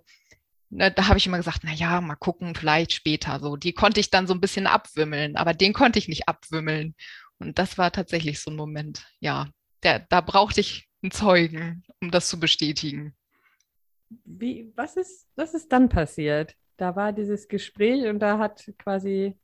ne, 0.70 0.90
da 0.90 1.08
habe 1.08 1.18
ich 1.18 1.26
immer 1.26 1.36
gesagt, 1.36 1.60
na 1.62 1.72
ja, 1.72 2.00
mal 2.00 2.16
gucken, 2.16 2.54
vielleicht 2.54 2.92
später. 2.92 3.40
So, 3.40 3.56
die 3.56 3.72
konnte 3.72 4.00
ich 4.00 4.10
dann 4.10 4.26
so 4.26 4.34
ein 4.34 4.40
bisschen 4.40 4.66
abwimmeln, 4.66 5.36
aber 5.36 5.54
den 5.54 5.72
konnte 5.72 5.98
ich 5.98 6.08
nicht 6.08 6.28
abwimmeln. 6.28 6.94
Und 7.38 7.58
das 7.58 7.78
war 7.78 7.92
tatsächlich 7.92 8.40
so 8.40 8.50
ein 8.50 8.56
Moment. 8.56 9.06
Ja, 9.20 9.48
der, 9.82 10.00
da 10.00 10.20
brauchte 10.20 10.60
ich 10.60 10.88
einen 11.02 11.10
Zeugen, 11.10 11.84
um 12.00 12.10
das 12.10 12.28
zu 12.28 12.40
bestätigen. 12.40 13.14
Wie, 14.24 14.72
was 14.76 14.96
ist, 14.96 15.28
was 15.36 15.54
ist 15.54 15.70
dann 15.72 15.88
passiert? 15.88 16.54
Da 16.76 16.94
war 16.96 17.12
dieses 17.12 17.48
Gespräch 17.48 18.06
und 18.06 18.20
da 18.20 18.38
hat 18.38 18.70
quasi 18.78 19.36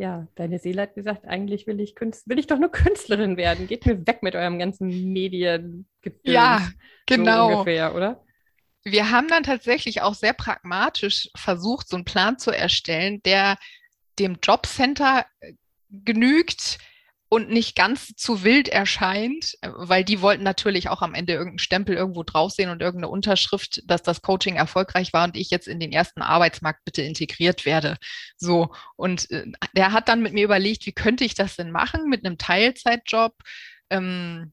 ja, 0.00 0.26
deine 0.34 0.58
Seele 0.58 0.82
hat 0.82 0.94
gesagt, 0.94 1.26
eigentlich 1.26 1.66
will 1.66 1.78
ich, 1.78 1.94
Künst 1.94 2.26
will 2.26 2.38
ich 2.38 2.46
doch 2.46 2.58
nur 2.58 2.70
Künstlerin 2.72 3.36
werden. 3.36 3.66
Geht 3.66 3.84
mir 3.84 4.06
weg 4.06 4.22
mit 4.22 4.34
eurem 4.34 4.58
ganzen 4.58 5.12
Medien. 5.12 5.86
Ja, 6.24 6.66
genau. 7.06 7.48
So 7.48 7.52
ungefähr, 7.58 7.94
oder? 7.94 8.24
Wir 8.82 9.10
haben 9.10 9.28
dann 9.28 9.42
tatsächlich 9.42 10.02
auch 10.02 10.14
sehr 10.14 10.32
pragmatisch 10.32 11.28
versucht, 11.36 11.88
so 11.88 11.96
einen 11.96 12.04
Plan 12.04 12.38
zu 12.38 12.50
erstellen, 12.50 13.20
der 13.24 13.58
dem 14.18 14.38
Jobcenter 14.42 15.26
äh, 15.40 15.52
genügt, 15.90 16.78
und 17.32 17.48
nicht 17.48 17.76
ganz 17.76 18.08
zu 18.16 18.42
wild 18.42 18.68
erscheint, 18.68 19.56
weil 19.62 20.04
die 20.04 20.20
wollten 20.20 20.42
natürlich 20.42 20.88
auch 20.88 21.00
am 21.00 21.14
Ende 21.14 21.32
irgendeinen 21.32 21.60
Stempel 21.60 21.94
irgendwo 21.94 22.24
drauf 22.24 22.50
sehen 22.50 22.70
und 22.70 22.82
irgendeine 22.82 23.08
Unterschrift, 23.08 23.82
dass 23.86 24.02
das 24.02 24.20
Coaching 24.20 24.56
erfolgreich 24.56 25.12
war 25.12 25.24
und 25.24 25.36
ich 25.36 25.48
jetzt 25.50 25.68
in 25.68 25.78
den 25.78 25.92
ersten 25.92 26.22
Arbeitsmarkt 26.22 26.84
bitte 26.84 27.02
integriert 27.02 27.64
werde. 27.64 27.98
So. 28.36 28.74
Und 28.96 29.30
äh, 29.30 29.46
der 29.76 29.92
hat 29.92 30.08
dann 30.08 30.22
mit 30.22 30.32
mir 30.32 30.44
überlegt, 30.44 30.86
wie 30.86 30.92
könnte 30.92 31.24
ich 31.24 31.34
das 31.34 31.54
denn 31.54 31.70
machen 31.70 32.08
mit 32.08 32.26
einem 32.26 32.36
Teilzeitjob? 32.36 33.34
Ähm, 33.90 34.52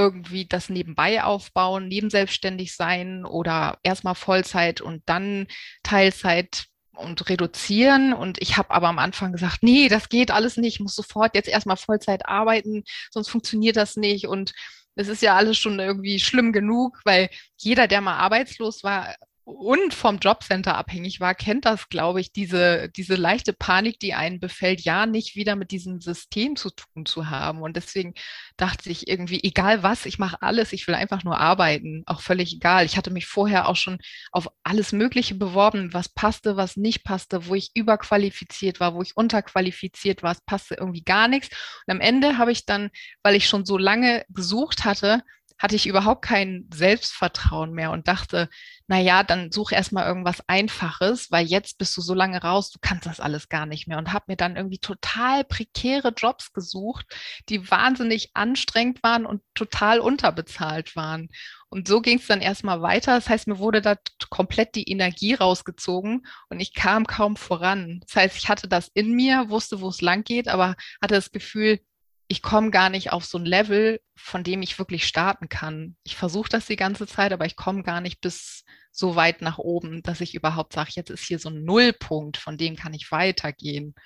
irgendwie 0.00 0.46
das 0.46 0.70
nebenbei 0.70 1.22
aufbauen, 1.22 1.88
nebenselbstständig 1.88 2.74
sein 2.74 3.24
oder 3.26 3.78
erstmal 3.82 4.14
Vollzeit 4.14 4.80
und 4.80 5.02
dann 5.06 5.46
Teilzeit 5.82 6.64
und 6.94 7.28
reduzieren. 7.28 8.12
Und 8.14 8.40
ich 8.40 8.56
habe 8.56 8.70
aber 8.70 8.88
am 8.88 8.98
Anfang 8.98 9.32
gesagt, 9.32 9.62
nee, 9.62 9.88
das 9.88 10.08
geht 10.08 10.30
alles 10.30 10.56
nicht, 10.56 10.76
ich 10.76 10.80
muss 10.80 10.94
sofort 10.94 11.34
jetzt 11.34 11.48
erstmal 11.48 11.76
Vollzeit 11.76 12.26
arbeiten, 12.26 12.84
sonst 13.10 13.28
funktioniert 13.28 13.76
das 13.76 13.96
nicht. 13.96 14.26
Und 14.26 14.52
es 14.96 15.08
ist 15.08 15.22
ja 15.22 15.36
alles 15.36 15.58
schon 15.58 15.78
irgendwie 15.78 16.18
schlimm 16.18 16.52
genug, 16.52 17.00
weil 17.04 17.30
jeder, 17.56 17.86
der 17.86 18.00
mal 18.00 18.16
arbeitslos 18.16 18.82
war, 18.82 19.14
und 19.50 19.94
vom 19.94 20.18
Jobcenter 20.18 20.76
abhängig 20.76 21.20
war, 21.20 21.34
kennt 21.34 21.64
das, 21.64 21.88
glaube 21.88 22.20
ich, 22.20 22.32
diese, 22.32 22.88
diese 22.90 23.16
leichte 23.16 23.52
Panik, 23.52 23.98
die 23.98 24.14
einen 24.14 24.40
befällt, 24.40 24.80
ja 24.82 25.06
nicht 25.06 25.36
wieder 25.36 25.56
mit 25.56 25.70
diesem 25.70 26.00
System 26.00 26.56
zu 26.56 26.70
tun 26.70 27.06
zu 27.06 27.28
haben. 27.28 27.62
Und 27.62 27.76
deswegen 27.76 28.14
dachte 28.56 28.90
ich 28.90 29.08
irgendwie, 29.08 29.42
egal 29.42 29.82
was, 29.82 30.06
ich 30.06 30.18
mache 30.18 30.40
alles, 30.42 30.72
ich 30.72 30.86
will 30.86 30.94
einfach 30.94 31.24
nur 31.24 31.38
arbeiten, 31.38 32.02
auch 32.06 32.20
völlig 32.20 32.54
egal. 32.54 32.86
Ich 32.86 32.96
hatte 32.96 33.10
mich 33.10 33.26
vorher 33.26 33.68
auch 33.68 33.76
schon 33.76 33.98
auf 34.32 34.48
alles 34.62 34.92
Mögliche 34.92 35.34
beworben, 35.34 35.92
was 35.92 36.08
passte, 36.08 36.56
was 36.56 36.76
nicht 36.76 37.04
passte, 37.04 37.46
wo 37.46 37.54
ich 37.54 37.70
überqualifiziert 37.74 38.80
war, 38.80 38.94
wo 38.94 39.02
ich 39.02 39.16
unterqualifiziert 39.16 40.22
war, 40.22 40.32
es 40.32 40.40
passte 40.40 40.76
irgendwie 40.76 41.02
gar 41.02 41.28
nichts. 41.28 41.48
Und 41.86 41.92
am 41.92 42.00
Ende 42.00 42.38
habe 42.38 42.52
ich 42.52 42.66
dann, 42.66 42.90
weil 43.22 43.34
ich 43.34 43.48
schon 43.48 43.64
so 43.64 43.76
lange 43.76 44.24
gesucht 44.28 44.84
hatte, 44.84 45.22
hatte 45.60 45.76
ich 45.76 45.86
überhaupt 45.86 46.22
kein 46.22 46.66
Selbstvertrauen 46.72 47.72
mehr 47.72 47.90
und 47.90 48.08
dachte, 48.08 48.48
na 48.88 48.98
ja, 48.98 49.22
dann 49.22 49.52
such 49.52 49.72
erstmal 49.72 50.06
irgendwas 50.06 50.42
Einfaches, 50.48 51.30
weil 51.30 51.46
jetzt 51.46 51.76
bist 51.76 51.94
du 51.96 52.00
so 52.00 52.14
lange 52.14 52.40
raus, 52.42 52.70
du 52.70 52.78
kannst 52.80 53.04
das 53.04 53.20
alles 53.20 53.50
gar 53.50 53.66
nicht 53.66 53.86
mehr 53.86 53.98
und 53.98 54.12
habe 54.12 54.24
mir 54.28 54.36
dann 54.36 54.56
irgendwie 54.56 54.78
total 54.78 55.44
prekäre 55.44 56.14
Jobs 56.16 56.54
gesucht, 56.54 57.06
die 57.50 57.70
wahnsinnig 57.70 58.30
anstrengend 58.32 59.02
waren 59.02 59.26
und 59.26 59.42
total 59.54 60.00
unterbezahlt 60.00 60.96
waren. 60.96 61.28
Und 61.68 61.86
so 61.86 62.00
ging 62.00 62.18
es 62.18 62.26
dann 62.26 62.40
erstmal 62.40 62.80
weiter. 62.80 63.14
Das 63.14 63.28
heißt, 63.28 63.46
mir 63.46 63.58
wurde 63.58 63.82
da 63.82 63.96
komplett 64.30 64.74
die 64.74 64.90
Energie 64.90 65.34
rausgezogen 65.34 66.26
und 66.48 66.58
ich 66.58 66.74
kam 66.74 67.06
kaum 67.06 67.36
voran. 67.36 68.00
Das 68.06 68.16
heißt, 68.16 68.36
ich 68.38 68.48
hatte 68.48 68.66
das 68.66 68.90
in 68.94 69.12
mir, 69.12 69.50
wusste, 69.50 69.80
wo 69.82 69.88
es 69.88 70.00
lang 70.00 70.24
geht, 70.24 70.48
aber 70.48 70.74
hatte 71.02 71.14
das 71.14 71.30
Gefühl, 71.30 71.80
ich 72.30 72.42
komme 72.42 72.70
gar 72.70 72.90
nicht 72.90 73.10
auf 73.10 73.24
so 73.24 73.38
ein 73.38 73.44
Level, 73.44 74.00
von 74.14 74.44
dem 74.44 74.62
ich 74.62 74.78
wirklich 74.78 75.04
starten 75.04 75.48
kann. 75.48 75.96
Ich 76.04 76.14
versuche 76.14 76.48
das 76.48 76.66
die 76.66 76.76
ganze 76.76 77.08
Zeit, 77.08 77.32
aber 77.32 77.44
ich 77.44 77.56
komme 77.56 77.82
gar 77.82 78.00
nicht 78.00 78.20
bis 78.20 78.64
so 78.92 79.16
weit 79.16 79.42
nach 79.42 79.58
oben, 79.58 80.04
dass 80.04 80.20
ich 80.20 80.36
überhaupt 80.36 80.74
sage, 80.74 80.92
jetzt 80.94 81.10
ist 81.10 81.24
hier 81.24 81.40
so 81.40 81.48
ein 81.48 81.64
Nullpunkt, 81.64 82.36
von 82.36 82.56
dem 82.56 82.76
kann 82.76 82.94
ich 82.94 83.10
weitergehen. 83.10 83.96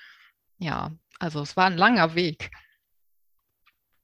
Ja, 0.57 0.91
also 1.19 1.39
es 1.43 1.55
war 1.55 1.67
ein 1.67 1.77
langer 1.77 2.15
Weg. 2.15 2.49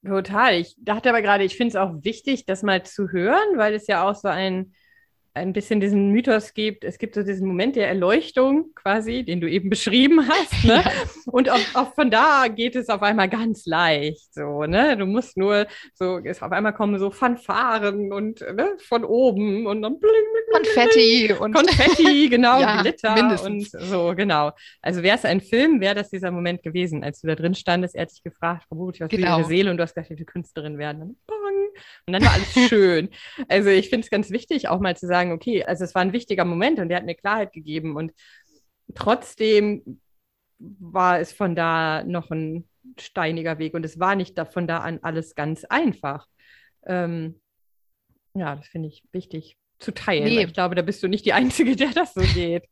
Total. 0.06 0.54
Ich 0.54 0.76
dachte 0.78 1.10
aber 1.10 1.24
gerade, 1.24 1.44
ich 1.44 1.58
finde 1.58 1.70
es 1.70 1.76
auch 1.76 2.04
wichtig, 2.04 2.46
das 2.46 2.62
mal 2.62 2.86
zu 2.86 3.10
hören, 3.10 3.58
weil 3.58 3.74
es 3.74 3.88
ja 3.88 4.08
auch 4.08 4.16
so 4.16 4.28
ein 4.28 4.76
ein 5.34 5.54
bisschen 5.54 5.80
diesen 5.80 6.12
Mythos 6.12 6.54
gibt, 6.54 6.84
es 6.84 6.98
gibt 6.98 7.16
so 7.16 7.24
diesen 7.24 7.48
Moment 7.48 7.78
der 7.78 7.88
Erleuchtung 7.88 8.74
quasi, 8.76 9.24
den 9.24 9.40
du 9.40 9.50
eben 9.50 9.70
beschrieben 9.70 10.28
hast. 10.28 10.66
Ne? 10.66 10.84
Ja. 10.84 10.92
Und 11.26 11.50
auch, 11.50 11.60
auch, 11.74 11.94
von 11.96 12.12
da 12.12 12.48
geht 12.48 12.76
es 12.76 12.90
auf 12.90 13.02
einmal 13.02 13.30
ganz 13.30 13.66
leicht. 13.66 14.34
So, 14.34 14.64
ne? 14.64 14.98
Du 14.98 15.06
musst 15.06 15.38
nur 15.38 15.68
so, 15.94 16.18
es 16.18 16.42
auf 16.42 16.52
einmal 16.52 16.74
kommen 16.74 17.00
so 17.00 17.12
Fanfaren 17.12 18.12
und 18.12 18.42
ne, 18.42 18.76
von 18.80 19.06
oben 19.06 19.68
und 19.68 19.82
dann 19.82 20.00
bling, 20.00 20.12
bling, 20.12 20.64
bling, 20.64 20.76
Konfetti 20.76 21.34
und 21.34 21.54
Konfetti, 21.54 22.30
genau, 22.30 22.60
ja, 22.60 22.82
Glitter 22.82 23.14
mindestens. 23.14 23.74
und 23.74 23.82
so, 23.84 24.14
genau. 24.16 24.52
Also 24.82 25.02
wäre 25.02 25.18
es 25.18 25.26
ein 25.26 25.40
Film, 25.40 25.80
wäre 25.80 25.96
das 25.96 26.10
dieser 26.10 26.32
Moment 26.32 26.62
gewesen, 26.62 27.04
als 27.04 27.22
du 27.22 27.28
da 27.28 27.36
drin 27.36 27.56
standest, 27.56 27.96
er 27.96 28.04
hat 28.04 28.12
dich 28.12 28.24
gefragt, 28.24 28.66
Frau 28.68 28.76
Buch, 28.76 28.94
was 29.00 29.10
genau. 29.10 29.40
will 29.40 29.46
Seele 29.46 29.72
und 29.72 29.78
du 29.78 29.84
hast 29.84 29.96
gesagt, 29.96 30.12
ich 30.12 30.20
will 30.20 30.26
Künstlerin 30.26 30.78
werden. 30.78 31.02
Und, 31.02 31.18
bang, 31.26 31.61
und 32.06 32.14
dann 32.14 32.24
war 32.24 32.34
alles 32.34 32.70
schön. 32.70 33.10
Also 33.48 33.70
ich 33.70 33.90
finde 33.90 34.06
es 34.06 34.12
ganz 34.12 34.32
wichtig, 34.32 34.68
auch 34.68 34.80
mal 34.80 34.96
zu 34.96 35.08
sagen, 35.08 35.32
okay, 35.32 35.64
also 35.64 35.84
es 35.84 35.96
war 35.96 36.02
ein 36.02 36.14
wichtiger 36.14 36.46
Moment 36.46 36.80
und 36.80 36.90
der 36.90 36.98
hat 36.98 37.06
mir 37.06 37.16
Klarheit 37.16 37.54
gegeben 37.54 37.96
und 37.96 38.12
trotzdem 38.96 40.02
war 40.60 41.20
es 41.20 41.34
von 41.34 41.56
da 41.56 42.04
noch 42.04 42.30
ein 42.32 42.68
steiniger 43.00 43.58
Weg 43.58 43.74
und 43.74 43.86
es 43.86 44.00
war 44.00 44.16
nicht 44.16 44.40
von 44.52 44.68
da 44.68 44.80
an 44.80 45.00
alles 45.02 45.36
ganz 45.36 45.66
einfach. 45.66 46.28
Ähm, 46.86 47.42
ja, 48.34 48.56
das 48.56 48.68
finde 48.68 48.90
ich 48.90 49.04
wichtig 49.12 49.58
zu 49.80 49.94
teilen. 49.94 50.26
Nee. 50.26 50.46
Ich 50.46 50.54
glaube, 50.54 50.76
da 50.76 50.82
bist 50.82 51.04
du 51.04 51.08
nicht 51.08 51.26
die 51.26 51.34
Einzige, 51.34 51.76
der 51.76 51.92
das 51.92 52.14
so 52.14 52.22
geht. 52.22 52.64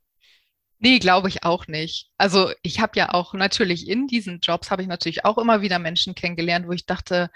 Nee, 0.82 1.00
glaube 1.00 1.28
ich 1.28 1.44
auch 1.44 1.68
nicht. 1.68 2.10
Also 2.18 2.52
ich 2.62 2.80
habe 2.80 2.98
ja 2.98 3.14
auch 3.14 3.34
natürlich 3.34 3.90
in 3.90 4.08
diesen 4.08 4.40
Jobs, 4.40 4.72
habe 4.72 4.82
ich 4.82 4.88
natürlich 4.88 5.26
auch 5.26 5.38
immer 5.38 5.62
wieder 5.62 5.78
Menschen 5.78 6.16
kennengelernt, 6.16 6.68
wo 6.68 6.72
ich 6.72 6.86
dachte, 6.86 7.30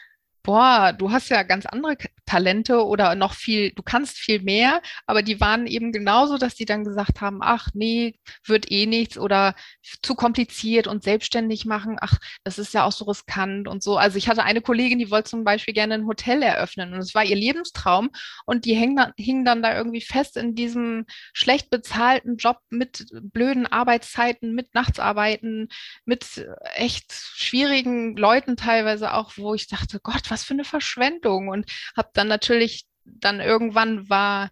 boah, 0.44 0.94
du 0.94 1.12
hast 1.12 1.30
ja 1.30 1.44
ganz 1.44 1.66
andere 1.66 1.98
Talente 2.26 2.86
oder 2.86 3.16
noch 3.16 3.34
viel, 3.34 3.72
du 3.72 3.84
kannst 3.84 4.18
viel 4.18 4.42
mehr, 4.42 4.82
aber 5.08 5.22
die 5.24 5.40
waren 5.40 5.68
eben 5.68 5.92
genauso, 5.92 6.38
dass 6.38 6.56
die 6.56 6.66
dann 6.66 6.84
gesagt 6.84 7.22
haben, 7.22 7.40
ach 7.42 7.70
nee, 7.74 8.20
wird 8.46 8.70
eh 8.72 8.86
nichts 8.86 9.18
oder 9.18 9.56
zu 10.02 10.16
kompliziert 10.16 10.88
und 10.88 11.04
selbstständig 11.04 11.66
machen, 11.66 11.98
ach, 12.02 12.18
das 12.44 12.60
ist 12.60 12.74
ja 12.74 12.84
auch 12.84 12.92
so 12.92 13.06
riskant 13.06 13.68
und 13.68 13.84
so. 13.84 13.98
Also 13.98 14.18
ich 14.18 14.28
hatte 14.28 14.44
eine 14.44 14.62
Kollegin, 14.62 15.00
die 15.00 15.12
wollte 15.12 15.30
zum 15.30 15.44
Beispiel 15.44 15.74
gerne 15.74 15.94
ein 15.96 16.08
Hotel 16.08 16.42
eröffnen 16.42 16.94
und 16.94 17.00
es 17.00 17.16
war 17.16 17.24
ihr 17.24 17.36
Lebenstraum 17.36 18.10
und 18.46 18.66
die 18.66 18.76
hing 18.76 18.96
dann, 18.96 19.14
hing 19.18 19.46
dann 19.46 19.62
da 19.62 19.78
irgendwie 19.78 20.02
fest 20.02 20.36
in 20.38 20.56
diesem 20.56 21.06
schlecht 21.34 21.70
bezahlten 21.70 22.38
Job 22.38 22.58
mit 22.70 23.06
blöden 23.12 23.66
Arbeitszeiten, 23.66 24.54
mit 24.54 24.74
Nachtsarbeiten, 24.74 25.70
mit 26.06 26.46
echt 26.76 27.12
schwierigen 27.14 28.18
Leuten 28.18 28.58
teilweise 28.58 29.14
auch, 29.14 29.34
wo 29.38 29.54
ich 29.54 29.68
dachte, 29.68 30.00
Gott, 30.02 30.33
was 30.34 30.44
für 30.44 30.54
eine 30.54 30.66
Verschwendung. 30.66 31.48
Und 31.48 31.72
habe 31.96 32.10
dann 32.13 32.28
natürlich, 32.28 32.86
dann 33.06 33.40
irgendwann 33.40 34.10
war 34.10 34.50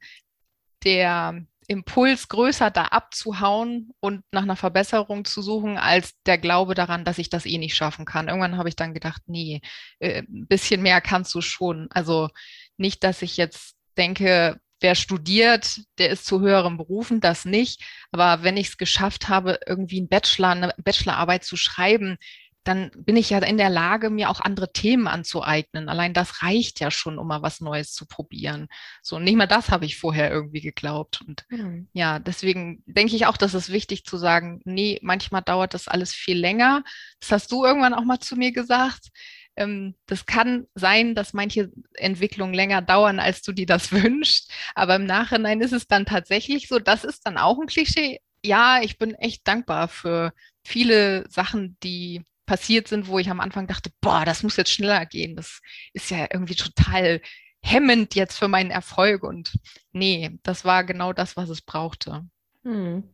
der 0.84 1.44
Impuls 1.68 2.28
größer, 2.28 2.70
da 2.70 2.86
abzuhauen 2.86 3.92
und 4.00 4.24
nach 4.32 4.44
einer 4.44 4.56
Verbesserung 4.56 5.26
zu 5.26 5.42
suchen, 5.42 5.78
als 5.78 6.14
der 6.26 6.38
Glaube 6.38 6.76
daran, 6.76 7.06
dass 7.06 7.18
ich 7.18 7.30
das 7.30 7.46
eh 7.46 7.58
nicht 7.58 7.76
schaffen 7.76 8.06
kann. 8.06 8.28
Irgendwann 8.28 8.58
habe 8.58 8.70
ich 8.70 8.76
dann 8.76 8.94
gedacht, 8.94 9.22
nee, 9.28 9.62
äh, 10.00 10.24
ein 10.24 10.48
bisschen 10.48 10.82
mehr 10.82 11.02
kannst 11.02 11.34
du 11.34 11.42
schon. 11.42 11.88
Also 11.92 12.30
nicht, 12.78 13.04
dass 13.04 13.22
ich 13.22 13.38
jetzt 13.38 13.76
denke, 13.98 14.60
wer 14.82 14.96
studiert, 14.96 15.82
der 15.98 16.10
ist 16.10 16.26
zu 16.26 16.42
höheren 16.42 16.78
Berufen, 16.78 17.22
das 17.22 17.46
nicht. 17.46 17.82
Aber 18.12 18.44
wenn 18.44 18.58
ich 18.58 18.70
es 18.70 18.78
geschafft 18.78 19.30
habe, 19.30 19.60
irgendwie 19.66 20.00
einen 20.00 20.10
Bachelor, 20.10 20.50
eine 20.50 20.74
Bachelorarbeit 20.78 21.46
zu 21.46 21.56
schreiben, 21.56 22.18
dann 22.64 22.92
bin 22.96 23.18
ich 23.18 23.32
ja 23.32 23.40
in 23.40 23.58
der 23.58 23.70
Lage, 23.70 24.10
mir 24.10 24.30
auch 24.30 24.40
andere 24.40 24.72
Themen 24.72 25.08
anzueignen. 25.08 25.90
Allein 25.90 26.14
das 26.14 26.44
reicht 26.44 26.80
ja 26.80 26.92
schon, 26.92 27.18
um 27.18 27.28
mal 27.28 27.42
was 27.42 27.60
Neues 27.60 27.94
zu 27.94 28.06
probieren. 28.06 28.68
So, 29.02 29.18
nicht 29.18 29.36
mal 29.36 29.48
das 29.48 29.72
habe 29.72 29.86
ich 29.86 29.98
vorher 29.98 30.30
irgendwie 30.30 30.62
geglaubt. 30.62 31.22
Und 31.26 31.46
mhm. 31.50 31.90
ja, 31.94 32.20
deswegen 32.20 32.84
denke 32.86 33.16
ich 33.16 33.26
auch, 33.26 33.38
dass 33.38 33.56
es 33.56 33.72
wichtig 33.72 34.06
zu 34.06 34.18
sagen, 34.18 34.62
nee, 34.64 35.00
manchmal 35.02 35.42
dauert 35.42 35.74
das 35.74 35.88
alles 35.88 36.14
viel 36.14 36.38
länger. 36.38 36.84
Das 37.20 37.32
hast 37.32 37.52
du 37.52 37.66
irgendwann 37.66 37.96
auch 37.96 38.04
mal 38.04 38.20
zu 38.20 38.36
mir 38.36 38.52
gesagt. 38.52 39.10
Ähm, 39.56 39.96
das 40.06 40.26
kann 40.28 40.68
sein, 40.76 41.16
dass 41.16 41.34
manche 41.34 41.72
Entwicklungen 41.96 42.54
länger 42.54 42.82
dauern, 42.82 43.20
als 43.20 43.42
du 43.42 43.54
dir 43.54 43.66
das 43.66 43.92
wünschst. 43.92 44.52
Aber 44.76 44.96
im 44.96 45.06
Nachhinein 45.06 45.62
ist 45.62 45.74
es 45.74 45.88
dann 45.88 46.06
tatsächlich 46.06 46.68
so, 46.68 46.78
das 46.78 47.04
ist 47.04 47.26
dann 47.26 47.38
auch 47.38 47.60
ein 47.60 47.68
Klischee. 47.68 48.20
Ja, 48.44 48.82
ich 48.82 48.98
bin 48.98 49.16
echt 49.16 49.48
dankbar 49.48 49.88
für 49.88 50.34
viele 50.64 51.30
Sachen, 51.30 51.78
die 51.84 52.24
passiert 52.52 52.90
sind, 52.90 53.08
wo 53.08 53.18
ich 53.18 53.30
am 53.30 53.40
Anfang 53.40 53.66
dachte, 53.66 53.92
boah, 54.02 54.26
das 54.26 54.44
muss 54.44 54.58
jetzt 54.58 54.74
schneller 54.74 55.06
gehen. 55.06 55.38
Das 55.38 55.62
ist 55.94 56.12
ja 56.12 56.28
irgendwie 56.30 56.56
total 56.56 57.22
hemmend 57.62 58.14
jetzt 58.14 58.38
für 58.38 58.50
meinen 58.50 58.72
Erfolg. 58.72 59.24
Und 59.24 59.54
nee, 59.94 60.38
das 60.44 60.66
war 60.66 60.84
genau 60.84 61.14
das, 61.14 61.38
was 61.38 61.48
es 61.48 61.62
brauchte. 61.62 62.26
Hm. 62.64 63.06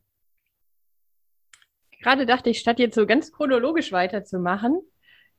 Gerade 2.01 2.25
dachte 2.25 2.49
ich, 2.49 2.57
statt 2.57 2.79
jetzt 2.79 2.95
so 2.95 3.05
ganz 3.05 3.31
chronologisch 3.31 3.91
weiterzumachen, 3.91 4.81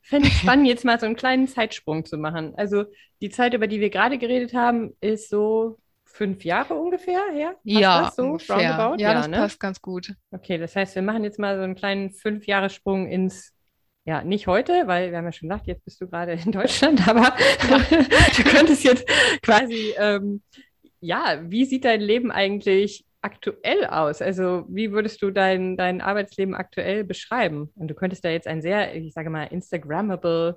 fände 0.00 0.28
ich 0.28 0.35
spannend, 0.38 0.69
jetzt 0.69 0.85
mal 0.85 1.00
so 1.00 1.07
einen 1.07 1.17
kleinen 1.17 1.49
Zeitsprung 1.49 2.05
zu 2.05 2.19
machen. 2.19 2.55
Also 2.57 2.85
die 3.21 3.31
Zeit, 3.31 3.52
über 3.52 3.67
die 3.67 3.81
wir 3.81 3.90
gerade 3.90 4.17
geredet 4.17 4.55
haben, 4.55 4.97
ist 5.00 5.28
so 5.28 5.81
fünf 6.05 6.45
Jahre 6.45 6.75
ungefähr 6.75 7.33
her? 7.33 7.50
Passt 7.55 7.61
Ja, 7.64 8.02
das 8.02 8.14
so? 8.14 8.23
ungefähr. 8.23 8.57
Roundabout? 8.57 9.02
Ja, 9.02 9.14
das 9.14 9.26
ne? 9.26 9.38
passt 9.38 9.59
ganz 9.59 9.83
gut. 9.83 10.14
Okay, 10.31 10.57
das 10.57 10.76
heißt, 10.76 10.95
wir 10.95 11.02
machen 11.02 11.25
jetzt 11.25 11.40
mal 11.40 11.57
so 11.57 11.64
einen 11.64 11.75
kleinen 11.75 12.12
Fünf-Jahres-Sprung 12.12 13.09
ins, 13.09 13.57
ja, 14.08 14.24
nicht 14.24 14.46
heute, 14.46 14.86
weil 14.86 15.10
wir 15.10 15.18
haben 15.18 15.26
ja 15.26 15.32
schon 15.32 15.50
gesagt, 15.50 15.66
jetzt 15.66 15.84
bist 15.84 16.00
du 16.00 16.08
gerade 16.08 16.32
in 16.32 16.50
Deutschland, 16.50 17.06
aber 17.08 17.36
du 17.60 18.42
könntest 18.42 18.82
jetzt 18.82 19.06
quasi, 19.42 19.92
ähm, 19.98 20.40
ja, 20.98 21.42
wie 21.42 21.66
sieht 21.66 21.84
dein 21.84 22.00
Leben 22.00 22.32
eigentlich 22.32 23.04
aktuell 23.20 23.84
aus? 23.84 24.22
Also, 24.22 24.64
wie 24.70 24.92
würdest 24.92 25.20
du 25.20 25.30
dein, 25.30 25.76
dein 25.76 26.00
Arbeitsleben 26.00 26.54
aktuell 26.54 27.04
beschreiben? 27.04 27.70
Und 27.74 27.88
du 27.88 27.94
könntest 27.94 28.24
da 28.24 28.30
jetzt 28.30 28.46
ein 28.46 28.62
sehr, 28.62 28.96
ich 28.96 29.12
sage 29.12 29.28
mal, 29.28 29.44
Instagrammable 29.44 30.56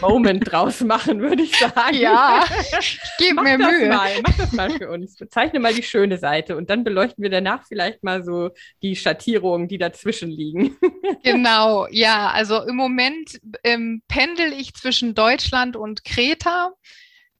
Moment 0.00 0.50
draus 0.50 0.80
machen, 0.80 1.20
würde 1.20 1.42
ich 1.42 1.56
sagen. 1.56 1.96
Ja, 1.96 2.44
ich 2.80 3.00
gebe 3.18 3.34
Mach 3.34 3.42
mir 3.42 3.58
Mühe. 3.58 3.88
mal, 3.88 4.10
mach 4.22 4.36
das 4.36 4.52
mal 4.52 4.70
für 4.70 4.90
uns. 4.90 5.16
Bezeichne 5.16 5.60
mal 5.60 5.74
die 5.74 5.82
schöne 5.82 6.18
Seite 6.18 6.56
und 6.56 6.70
dann 6.70 6.84
beleuchten 6.84 7.22
wir 7.22 7.30
danach 7.30 7.64
vielleicht 7.66 8.02
mal 8.02 8.22
so 8.24 8.50
die 8.82 8.96
Schattierungen, 8.96 9.68
die 9.68 9.78
dazwischen 9.78 10.30
liegen. 10.30 10.76
Genau, 11.22 11.86
ja, 11.90 12.30
also 12.30 12.62
im 12.62 12.76
Moment 12.76 13.40
ähm, 13.62 14.02
pendel 14.08 14.52
ich 14.52 14.74
zwischen 14.74 15.14
Deutschland 15.14 15.74
und 15.74 16.04
Kreta. 16.04 16.72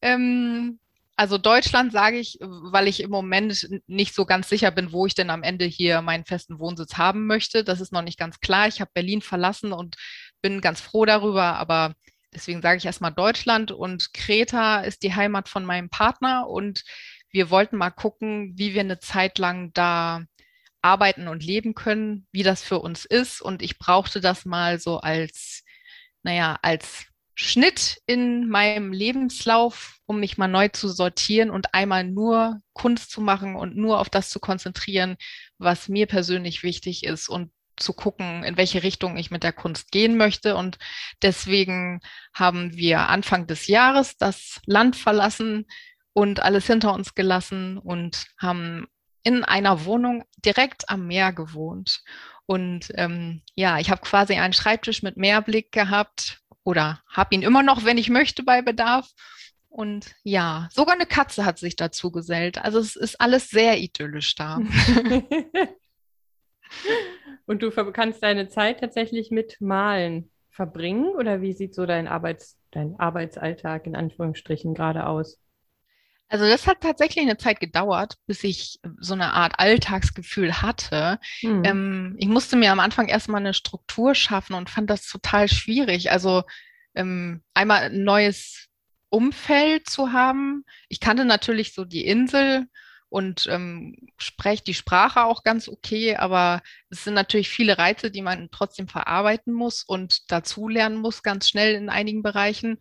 Ähm, 0.01 0.79
also 1.17 1.39
Deutschland 1.39 1.93
sage 1.93 2.19
ich, 2.19 2.39
weil 2.41 2.89
ich 2.89 3.01
im 3.01 3.11
Moment 3.11 3.69
nicht 3.87 4.15
so 4.15 4.25
ganz 4.25 4.49
sicher 4.49 4.71
bin, 4.71 4.93
wo 4.93 5.07
ich 5.07 5.15
denn 5.15 5.31
am 5.31 5.43
Ende 5.43 5.65
hier 5.65 6.03
meinen 6.03 6.25
festen 6.25 6.59
Wohnsitz 6.59 6.97
haben 6.97 7.27
möchte. 7.27 7.63
Das 7.63 7.81
ist 7.81 7.93
noch 7.93 8.03
nicht 8.03 8.19
ganz 8.19 8.41
klar. 8.41 8.67
Ich 8.69 8.81
habe 8.81 8.91
Berlin 8.95 9.21
verlassen 9.23 9.73
und 9.73 9.97
bin 10.43 10.61
ganz 10.61 10.81
froh 10.81 11.05
darüber, 11.05 11.57
aber 11.57 11.95
deswegen 12.35 12.63
sage 12.63 12.79
ich 12.79 12.87
erstmal 12.87 13.13
Deutschland 13.13 13.73
und 13.73 14.13
Kreta 14.13 14.81
ist 14.81 15.03
die 15.03 15.15
Heimat 15.15 15.49
von 15.49 15.65
meinem 15.65 15.89
Partner 15.89 16.49
und 16.49 16.85
wir 17.31 17.51
wollten 17.51 17.77
mal 17.77 17.91
gucken, 17.91 18.53
wie 18.57 18.75
wir 18.75 18.81
eine 18.81 19.01
Zeit 19.01 19.39
lang 19.39 19.73
da 19.75 20.23
arbeiten 20.83 21.29
und 21.29 21.43
leben 21.43 21.75
können, 21.75 22.27
wie 22.31 22.43
das 22.43 22.63
für 22.63 22.79
uns 22.79 23.05
ist. 23.05 23.41
Und 23.41 23.63
ich 23.63 23.79
brauchte 23.79 24.21
das 24.21 24.45
mal 24.45 24.79
so 24.79 24.99
als, 24.99 25.65
naja, 26.23 26.59
als 26.63 27.07
Schnitt 27.35 28.01
in 28.07 28.49
meinem 28.49 28.93
Lebenslauf, 28.93 29.99
um 30.07 30.21
mich 30.21 30.39
mal 30.39 30.47
neu 30.47 30.69
zu 30.69 30.89
sortieren 30.89 31.51
und 31.51 31.75
einmal 31.75 32.05
nur 32.05 32.61
Kunst 32.75 33.11
zu 33.11 33.21
machen 33.21 33.57
und 33.57 33.77
nur 33.77 33.99
auf 33.99 34.11
das 34.11 34.31
zu 34.31 34.39
konzentrieren, 34.39 35.17
was 35.59 35.89
mir 35.89 36.07
persönlich 36.07 36.63
wichtig 36.63 37.03
ist 37.03 37.29
und 37.29 37.51
zu 37.77 37.93
gucken, 37.93 38.45
in 38.45 38.57
welche 38.57 38.83
Richtung 38.83 39.17
ich 39.17 39.31
mit 39.31 39.43
der 39.43 39.53
Kunst 39.53 39.91
gehen 39.91 40.17
möchte. 40.17 40.57
Und 40.57 40.79
deswegen 41.23 42.01
haben 42.33 42.75
wir 42.77 43.09
Anfang 43.09 43.47
des 43.47 43.67
Jahres 43.67 44.17
das 44.17 44.61
Land 44.67 44.97
verlassen 44.97 45.67
und 46.13 46.41
alles 46.41 46.67
hinter 46.67 46.95
uns 46.95 47.15
gelassen 47.15 47.79
und 47.79 48.27
haben 48.39 48.87
in 49.23 49.45
einer 49.45 49.85
Wohnung 49.85 50.25
direkt 50.45 50.89
am 50.89 51.07
Meer 51.07 51.33
gewohnt. 51.33 52.03
Und 52.47 52.93
ähm, 52.95 53.43
ja, 53.55 53.79
ich 53.79 53.91
habe 53.91 54.03
quasi 54.03 54.35
einen 54.35 54.53
Schreibtisch 54.53 55.03
mit 55.03 55.17
Meerblick 55.17 55.73
gehabt 55.73 56.41
oder 56.63 57.03
habe 57.09 57.35
ihn 57.35 57.43
immer 57.43 57.63
noch, 57.63 57.85
wenn 57.85 57.99
ich 57.99 58.11
möchte, 58.11 58.43
bei 58.43 58.63
Bedarf. 58.63 59.11
Und 59.69 60.15
ja, 60.23 60.69
sogar 60.73 60.95
eine 60.95 61.07
Katze 61.07 61.45
hat 61.45 61.59
sich 61.59 61.75
dazu 61.75 62.13
gesellt. 62.13 62.59
Also 62.59 62.79
es 62.79 62.95
ist 62.97 63.21
alles 63.21 63.49
sehr 63.49 63.79
idyllisch 63.79 64.35
da. 64.37 64.61
Und 67.47 67.63
du 67.63 67.71
kannst 67.71 68.23
deine 68.23 68.49
Zeit 68.49 68.81
tatsächlich 68.81 69.31
mit 69.31 69.61
Malen 69.61 70.31
verbringen? 70.51 71.07
Oder 71.17 71.41
wie 71.41 71.53
sieht 71.53 71.75
so 71.75 71.85
dein 71.85 72.09
Arbeits, 72.09 72.59
dein 72.71 72.99
Arbeitsalltag 72.99 73.87
in 73.87 73.97
Anführungsstrichen 73.97 74.75
gerade 74.75 75.07
aus? 75.07 75.39
Also 76.29 76.47
das 76.47 76.67
hat 76.67 76.81
tatsächlich 76.81 77.25
eine 77.25 77.37
Zeit 77.37 77.61
gedauert, 77.61 78.15
bis 78.27 78.43
ich 78.45 78.81
so 78.99 79.15
eine 79.15 79.35
Art 79.35 79.59
Alltagsgefühl 79.59 80.63
hatte. 80.63 81.19
Hm. 81.41 81.65
Ähm, 81.65 82.17
ich 82.19 82.29
musste 82.29 82.57
mir 82.57 82.73
am 82.73 82.81
Anfang 82.81 83.09
erstmal 83.09 83.41
eine 83.41 83.55
Struktur 83.55 84.15
schaffen 84.15 84.55
und 84.55 84.71
fand 84.71 84.89
das 84.91 85.07
total 85.07 85.49
schwierig. 85.49 86.11
Also 86.11 86.43
ähm, 86.95 87.43
einmal 87.53 87.83
ein 87.83 88.05
neues 88.05 88.69
Umfeld 89.11 89.89
zu 89.89 90.13
haben. 90.13 90.65
Ich 90.89 90.99
kannte 90.99 91.25
natürlich 91.25 91.75
so 91.75 91.85
die 91.85 92.07
Insel 92.07 92.67
und 93.15 93.47
ähm, 93.49 93.95
spreche 94.17 94.65
die 94.65 94.75
Sprache 94.75 95.23
auch 95.23 95.45
ganz 95.45 95.69
okay, 95.69 96.17
aber 96.17 96.63
es 96.91 97.05
sind 97.05 97.15
natürlich 97.15 97.49
viele 97.49 97.79
Reize, 97.79 98.11
die 98.11 98.23
man 98.23 98.49
trotzdem 98.51 98.89
verarbeiten 98.89 99.53
muss 99.53 99.85
und 99.85 100.33
dazulernen 100.33 100.99
muss, 100.99 101.23
ganz 101.23 101.49
schnell 101.49 101.77
in 101.77 101.91
einigen 101.91 102.25
Bereichen. 102.25 102.77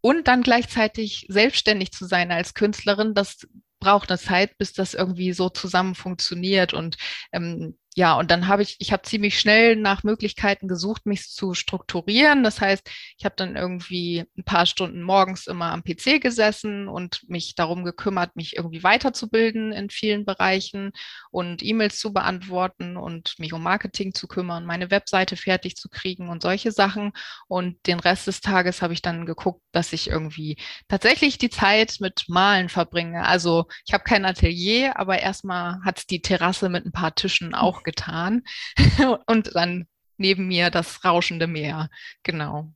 Und 0.00 0.26
dann 0.26 0.42
gleichzeitig 0.42 1.26
selbstständig 1.28 1.92
zu 1.92 2.06
sein 2.06 2.32
als 2.32 2.54
Künstlerin, 2.54 3.14
das 3.14 3.46
braucht 3.78 4.10
eine 4.10 4.18
Zeit, 4.18 4.58
bis 4.58 4.72
das 4.72 4.94
irgendwie 4.94 5.32
so 5.32 5.48
zusammen 5.48 5.94
funktioniert. 5.94 6.74
Und 6.74 6.96
ähm, 7.30 7.78
ja, 7.98 8.14
und 8.14 8.30
dann 8.30 8.46
habe 8.46 8.62
ich, 8.62 8.76
ich 8.78 8.92
habe 8.92 9.02
ziemlich 9.02 9.40
schnell 9.40 9.74
nach 9.74 10.04
Möglichkeiten 10.04 10.68
gesucht, 10.68 11.04
mich 11.04 11.30
zu 11.30 11.52
strukturieren. 11.52 12.44
Das 12.44 12.60
heißt, 12.60 12.88
ich 13.16 13.24
habe 13.24 13.34
dann 13.36 13.56
irgendwie 13.56 14.24
ein 14.38 14.44
paar 14.44 14.66
Stunden 14.66 15.02
morgens 15.02 15.48
immer 15.48 15.72
am 15.72 15.82
PC 15.82 16.20
gesessen 16.20 16.86
und 16.86 17.28
mich 17.28 17.56
darum 17.56 17.82
gekümmert, 17.84 18.36
mich 18.36 18.54
irgendwie 18.54 18.84
weiterzubilden 18.84 19.72
in 19.72 19.90
vielen 19.90 20.24
Bereichen 20.24 20.92
und 21.32 21.60
E-Mails 21.64 21.98
zu 21.98 22.12
beantworten 22.12 22.96
und 22.96 23.34
mich 23.38 23.52
um 23.52 23.64
Marketing 23.64 24.14
zu 24.14 24.28
kümmern, 24.28 24.64
meine 24.64 24.92
Webseite 24.92 25.36
fertig 25.36 25.74
zu 25.74 25.88
kriegen 25.88 26.28
und 26.28 26.40
solche 26.40 26.70
Sachen. 26.70 27.10
Und 27.48 27.84
den 27.88 27.98
Rest 27.98 28.28
des 28.28 28.40
Tages 28.40 28.80
habe 28.80 28.92
ich 28.92 29.02
dann 29.02 29.26
geguckt, 29.26 29.60
dass 29.72 29.92
ich 29.92 30.08
irgendwie 30.08 30.56
tatsächlich 30.86 31.36
die 31.36 31.50
Zeit 31.50 31.96
mit 31.98 32.26
Malen 32.28 32.68
verbringe. 32.68 33.26
Also 33.26 33.66
ich 33.84 33.92
habe 33.92 34.04
kein 34.04 34.24
Atelier, 34.24 35.00
aber 35.00 35.18
erstmal 35.18 35.80
hat 35.84 35.98
es 35.98 36.06
die 36.06 36.22
Terrasse 36.22 36.68
mit 36.68 36.86
ein 36.86 36.92
paar 36.92 37.16
Tischen 37.16 37.56
auch 37.56 37.82
getan. 37.88 38.42
Und 39.26 39.54
dann 39.54 39.86
neben 40.18 40.48
mir 40.48 40.70
das 40.70 41.04
rauschende 41.04 41.46
Meer. 41.46 41.88
Genau. 42.22 42.72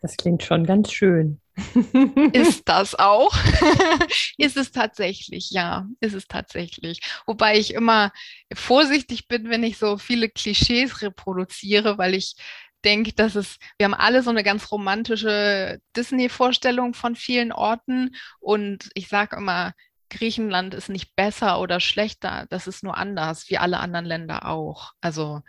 Das 0.00 0.16
klingt 0.16 0.42
schon 0.42 0.64
ganz 0.64 0.92
schön. 0.92 1.40
Ist 2.32 2.68
das 2.68 2.94
auch? 2.98 3.32
Ist 4.38 4.56
es 4.56 4.72
tatsächlich, 4.72 5.50
ja, 5.50 5.86
ist 6.00 6.14
es 6.14 6.26
tatsächlich. 6.26 7.00
Wobei 7.26 7.58
ich 7.58 7.74
immer 7.74 8.12
vorsichtig 8.54 9.28
bin, 9.28 9.50
wenn 9.50 9.62
ich 9.62 9.76
so 9.76 9.98
viele 9.98 10.30
Klischees 10.30 11.02
reproduziere, 11.02 11.98
weil 11.98 12.14
ich 12.14 12.36
denke, 12.82 13.12
dass 13.12 13.34
es, 13.34 13.58
wir 13.76 13.84
haben 13.84 13.94
alle 13.94 14.22
so 14.22 14.30
eine 14.30 14.42
ganz 14.42 14.72
romantische 14.72 15.80
Disney-Vorstellung 15.96 16.94
von 16.94 17.14
vielen 17.14 17.52
Orten 17.52 18.16
und 18.38 18.88
ich 18.94 19.08
sage 19.08 19.36
immer, 19.36 19.74
Griechenland 20.10 20.74
ist 20.74 20.88
nicht 20.88 21.16
besser 21.16 21.60
oder 21.60 21.80
schlechter, 21.80 22.46
das 22.50 22.66
ist 22.66 22.82
nur 22.82 22.96
anders, 22.96 23.48
wie 23.48 23.58
alle 23.58 23.78
anderen 23.78 24.04
Länder 24.04 24.46
auch. 24.46 24.92
Also 25.00 25.40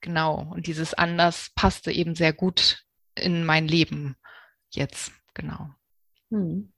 genau, 0.00 0.52
und 0.52 0.66
dieses 0.66 0.94
anders 0.94 1.50
passte 1.54 1.90
eben 1.90 2.14
sehr 2.14 2.32
gut 2.32 2.82
in 3.14 3.44
mein 3.44 3.66
Leben 3.68 4.16
jetzt, 4.70 5.12
genau. 5.32 5.70
Hm. 6.30 6.70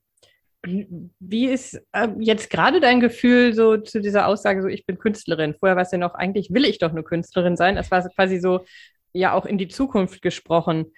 Wie 0.63 1.47
ist 1.47 1.81
äh, 1.93 2.09
jetzt 2.19 2.51
gerade 2.51 2.81
dein 2.81 3.01
Gefühl 3.01 3.55
so 3.55 3.77
zu 3.77 4.01
dieser 4.01 4.27
Aussage, 4.27 4.63
so 4.63 4.69
ich 4.69 4.85
bin 4.85 4.99
Künstlerin? 4.99 5.55
Vorher 5.59 5.77
war 5.77 5.85
es 5.85 5.93
ja 5.93 5.99
noch, 5.99 6.15
eigentlich 6.15 6.53
will 6.53 6.65
ich 6.65 6.79
doch 6.79 6.91
eine 6.91 7.05
Künstlerin 7.05 7.57
sein. 7.57 7.77
Das 7.77 7.91
war 7.93 8.03
quasi 8.09 8.41
so 8.41 8.65
ja 9.13 9.33
auch 9.33 9.47
in 9.47 9.59
die 9.59 9.69
Zukunft 9.69 10.23
gesprochen. 10.23 10.93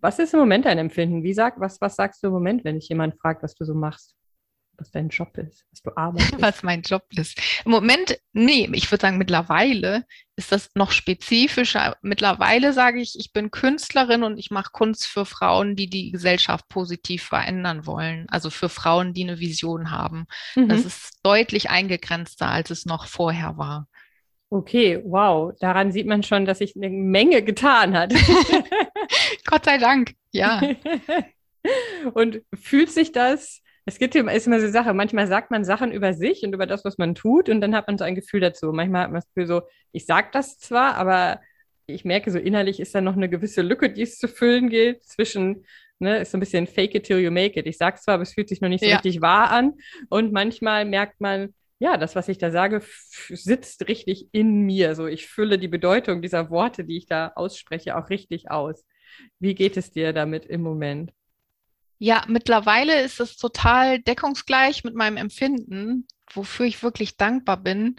Was 0.00 0.18
ist 0.18 0.34
im 0.34 0.40
Moment 0.40 0.66
dein 0.66 0.78
Empfinden? 0.78 1.22
Wie 1.22 1.32
sag, 1.32 1.58
was, 1.60 1.80
was 1.80 1.96
sagst 1.96 2.22
du 2.22 2.26
im 2.26 2.34
Moment, 2.34 2.64
wenn 2.64 2.78
dich 2.78 2.90
jemand 2.90 3.18
fragt, 3.18 3.42
was 3.42 3.54
du 3.54 3.64
so 3.64 3.74
machst? 3.74 4.14
Was 4.76 4.90
dein 4.90 5.08
Job 5.08 5.36
ist, 5.38 5.64
was 5.70 5.82
du 5.82 5.90
arbeitest? 5.96 6.40
was 6.40 6.62
mein 6.62 6.82
Job 6.82 7.04
ist. 7.16 7.40
Im 7.64 7.70
Moment, 7.70 8.18
nee, 8.32 8.68
ich 8.72 8.90
würde 8.90 9.02
sagen, 9.02 9.18
mittlerweile 9.18 10.04
ist 10.36 10.52
das 10.52 10.70
noch 10.74 10.90
spezifischer. 10.90 11.96
Mittlerweile 12.02 12.72
sage 12.72 13.00
ich, 13.00 13.18
ich 13.18 13.32
bin 13.32 13.50
Künstlerin 13.50 14.24
und 14.24 14.38
ich 14.38 14.50
mache 14.50 14.70
Kunst 14.72 15.06
für 15.06 15.24
Frauen, 15.24 15.76
die 15.76 15.88
die 15.88 16.10
Gesellschaft 16.10 16.68
positiv 16.68 17.22
verändern 17.22 17.86
wollen. 17.86 18.26
Also 18.28 18.50
für 18.50 18.68
Frauen, 18.68 19.12
die 19.12 19.22
eine 19.24 19.38
Vision 19.38 19.90
haben. 19.90 20.26
Mhm. 20.56 20.68
Das 20.68 20.84
ist 20.84 21.18
deutlich 21.22 21.70
eingegrenzter, 21.70 22.48
als 22.48 22.70
es 22.70 22.84
noch 22.84 23.06
vorher 23.06 23.56
war. 23.56 23.86
Okay, 24.54 25.02
wow. 25.04 25.52
Daran 25.58 25.90
sieht 25.90 26.06
man 26.06 26.22
schon, 26.22 26.44
dass 26.44 26.58
sich 26.58 26.76
eine 26.76 26.88
Menge 26.88 27.42
getan 27.42 27.96
hat. 27.96 28.12
Gott 29.46 29.64
sei 29.64 29.78
Dank, 29.78 30.14
ja. 30.30 30.62
Und 32.14 32.42
fühlt 32.54 32.90
sich 32.90 33.10
das, 33.10 33.62
es 33.86 33.98
gibt 33.98 34.14
immer, 34.14 34.32
ist 34.32 34.46
immer 34.46 34.58
so 34.58 34.64
eine 34.64 34.72
Sache, 34.72 34.94
manchmal 34.94 35.26
sagt 35.26 35.50
man 35.50 35.64
Sachen 35.64 35.92
über 35.92 36.14
sich 36.14 36.42
und 36.42 36.54
über 36.54 36.66
das, 36.66 36.84
was 36.84 36.98
man 36.98 37.14
tut, 37.14 37.48
und 37.48 37.60
dann 37.60 37.74
hat 37.74 37.86
man 37.86 37.98
so 37.98 38.04
ein 38.04 38.14
Gefühl 38.14 38.40
dazu. 38.40 38.72
Manchmal 38.72 39.02
hat 39.02 39.10
man 39.10 39.20
das 39.20 39.28
Gefühl 39.28 39.46
so, 39.46 39.62
ich 39.92 40.06
sage 40.06 40.28
das 40.32 40.58
zwar, 40.58 40.94
aber 40.96 41.40
ich 41.86 42.04
merke 42.04 42.30
so 42.30 42.38
innerlich 42.38 42.80
ist 42.80 42.94
da 42.94 43.00
noch 43.02 43.14
eine 43.16 43.28
gewisse 43.28 43.60
Lücke, 43.62 43.90
die 43.90 44.02
es 44.02 44.18
zu 44.18 44.26
füllen 44.28 44.70
gilt 44.70 45.04
zwischen, 45.04 45.66
ne, 45.98 46.18
ist 46.18 46.30
so 46.30 46.38
ein 46.38 46.40
bisschen 46.40 46.66
fake 46.66 46.94
it 46.94 47.04
till 47.04 47.18
you 47.18 47.30
make 47.30 47.58
it. 47.60 47.66
Ich 47.66 47.76
sage 47.76 47.98
zwar, 48.00 48.14
aber 48.14 48.22
es 48.22 48.32
fühlt 48.32 48.48
sich 48.48 48.62
noch 48.62 48.70
nicht 48.70 48.82
so 48.82 48.88
Ja. 48.88 48.96
richtig 48.96 49.20
wahr 49.20 49.50
an. 49.50 49.74
Und 50.08 50.32
manchmal 50.32 50.86
merkt 50.86 51.20
man, 51.20 51.54
ja, 51.78 51.98
das, 51.98 52.16
was 52.16 52.28
ich 52.28 52.38
da 52.38 52.50
sage, 52.50 52.80
sitzt 53.28 53.86
richtig 53.88 54.28
in 54.32 54.60
mir. 54.60 54.94
So, 54.94 55.06
ich 55.06 55.26
fülle 55.26 55.58
die 55.58 55.68
Bedeutung 55.68 56.22
dieser 56.22 56.48
Worte, 56.48 56.84
die 56.84 56.96
ich 56.96 57.06
da 57.06 57.32
ausspreche, 57.34 57.96
auch 57.98 58.08
richtig 58.08 58.50
aus. 58.50 58.86
Wie 59.38 59.54
geht 59.54 59.76
es 59.76 59.90
dir 59.90 60.14
damit 60.14 60.46
im 60.46 60.62
Moment? 60.62 61.12
Ja, 61.98 62.24
mittlerweile 62.28 63.00
ist 63.02 63.20
es 63.20 63.36
total 63.36 64.00
deckungsgleich 64.00 64.84
mit 64.84 64.94
meinem 64.94 65.16
Empfinden, 65.16 66.06
wofür 66.32 66.66
ich 66.66 66.82
wirklich 66.82 67.16
dankbar 67.16 67.56
bin. 67.56 67.96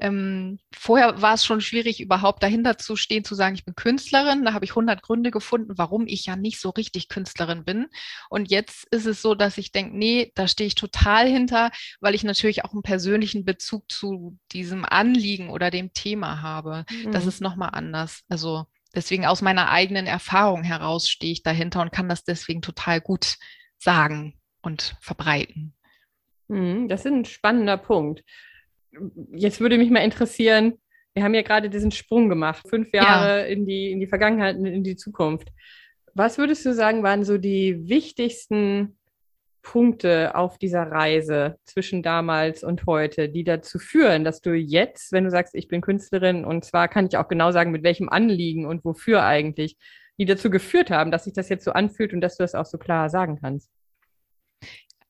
Ähm, 0.00 0.58
vorher 0.74 1.22
war 1.22 1.34
es 1.34 1.44
schon 1.44 1.60
schwierig, 1.60 2.00
überhaupt 2.00 2.42
dahinter 2.42 2.78
zu 2.78 2.96
stehen, 2.96 3.24
zu 3.24 3.34
sagen, 3.34 3.54
ich 3.54 3.64
bin 3.64 3.76
Künstlerin. 3.76 4.44
Da 4.44 4.52
habe 4.52 4.64
ich 4.64 4.72
100 4.72 5.02
Gründe 5.02 5.30
gefunden, 5.30 5.74
warum 5.76 6.06
ich 6.06 6.26
ja 6.26 6.36
nicht 6.36 6.60
so 6.60 6.70
richtig 6.70 7.08
Künstlerin 7.08 7.64
bin. 7.64 7.86
Und 8.28 8.50
jetzt 8.50 8.86
ist 8.90 9.06
es 9.06 9.22
so, 9.22 9.34
dass 9.34 9.56
ich 9.56 9.70
denke, 9.70 9.96
nee, 9.96 10.32
da 10.34 10.48
stehe 10.48 10.66
ich 10.66 10.74
total 10.74 11.28
hinter, 11.28 11.70
weil 12.00 12.14
ich 12.14 12.24
natürlich 12.24 12.64
auch 12.64 12.72
einen 12.72 12.82
persönlichen 12.82 13.44
Bezug 13.44 13.90
zu 13.90 14.36
diesem 14.52 14.84
Anliegen 14.84 15.48
oder 15.50 15.70
dem 15.70 15.92
Thema 15.92 16.42
habe. 16.42 16.84
Mhm. 16.90 17.12
Das 17.12 17.26
ist 17.26 17.40
nochmal 17.40 17.70
anders. 17.72 18.22
Also 18.28 18.66
deswegen 18.94 19.26
aus 19.26 19.42
meiner 19.42 19.70
eigenen 19.70 20.06
Erfahrung 20.06 20.62
heraus 20.62 21.08
stehe 21.08 21.32
ich 21.32 21.42
dahinter 21.42 21.82
und 21.82 21.92
kann 21.92 22.08
das 22.08 22.24
deswegen 22.24 22.62
total 22.62 23.00
gut 23.00 23.36
sagen 23.78 24.34
und 24.62 24.96
verbreiten. 25.00 25.74
Mhm, 26.48 26.88
das 26.88 27.04
ist 27.04 27.12
ein 27.12 27.24
spannender 27.24 27.76
Punkt 27.76 28.22
jetzt 29.32 29.60
würde 29.60 29.78
mich 29.78 29.90
mal 29.90 30.00
interessieren, 30.00 30.74
wir 31.14 31.22
haben 31.22 31.34
ja 31.34 31.42
gerade 31.42 31.70
diesen 31.70 31.92
Sprung 31.92 32.28
gemacht, 32.28 32.66
fünf 32.68 32.92
Jahre 32.92 33.40
ja. 33.40 33.46
in, 33.46 33.66
die, 33.66 33.92
in 33.92 34.00
die 34.00 34.06
Vergangenheit, 34.06 34.56
in 34.56 34.82
die 34.82 34.96
Zukunft. 34.96 35.48
Was 36.14 36.38
würdest 36.38 36.64
du 36.66 36.74
sagen, 36.74 37.02
waren 37.02 37.24
so 37.24 37.38
die 37.38 37.88
wichtigsten 37.88 38.98
Punkte 39.64 40.36
auf 40.36 40.58
dieser 40.58 40.82
Reise 40.82 41.58
zwischen 41.64 42.02
damals 42.02 42.62
und 42.62 42.86
heute, 42.86 43.28
die 43.28 43.42
dazu 43.42 43.80
führen, 43.80 44.22
dass 44.22 44.40
du 44.40 44.54
jetzt, 44.54 45.10
wenn 45.10 45.24
du 45.24 45.30
sagst, 45.30 45.56
ich 45.56 45.66
bin 45.66 45.80
Künstlerin, 45.80 46.44
und 46.44 46.64
zwar 46.64 46.86
kann 46.86 47.06
ich 47.06 47.16
auch 47.16 47.26
genau 47.26 47.50
sagen, 47.50 47.72
mit 47.72 47.82
welchem 47.82 48.08
Anliegen 48.08 48.66
und 48.66 48.84
wofür 48.84 49.24
eigentlich, 49.24 49.76
die 50.18 50.26
dazu 50.26 50.50
geführt 50.50 50.90
haben, 50.90 51.10
dass 51.10 51.24
sich 51.24 51.32
das 51.32 51.48
jetzt 51.48 51.64
so 51.64 51.72
anfühlt 51.72 52.12
und 52.12 52.20
dass 52.20 52.36
du 52.36 52.44
das 52.44 52.54
auch 52.54 52.66
so 52.66 52.78
klar 52.78 53.10
sagen 53.10 53.40
kannst? 53.40 53.68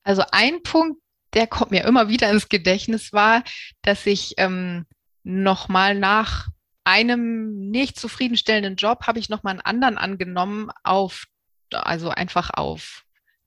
Also 0.02 0.22
ein 0.30 0.62
Punkt, 0.62 1.00
der 1.34 1.46
kommt 1.46 1.72
mir 1.72 1.84
immer 1.84 2.08
wieder 2.08 2.30
ins 2.30 2.48
Gedächtnis, 2.48 3.12
war, 3.12 3.42
dass 3.82 4.06
ich 4.06 4.34
ähm, 4.38 4.86
nochmal 5.24 5.94
nach 5.94 6.48
einem 6.84 7.70
nicht 7.70 7.98
zufriedenstellenden 7.98 8.76
Job 8.76 9.06
habe 9.06 9.18
ich 9.18 9.28
nochmal 9.28 9.52
einen 9.52 9.60
anderen 9.60 9.98
angenommen 9.98 10.70
auf, 10.84 11.24
also 11.72 12.10
einfach 12.10 12.50
auf 12.54 13.04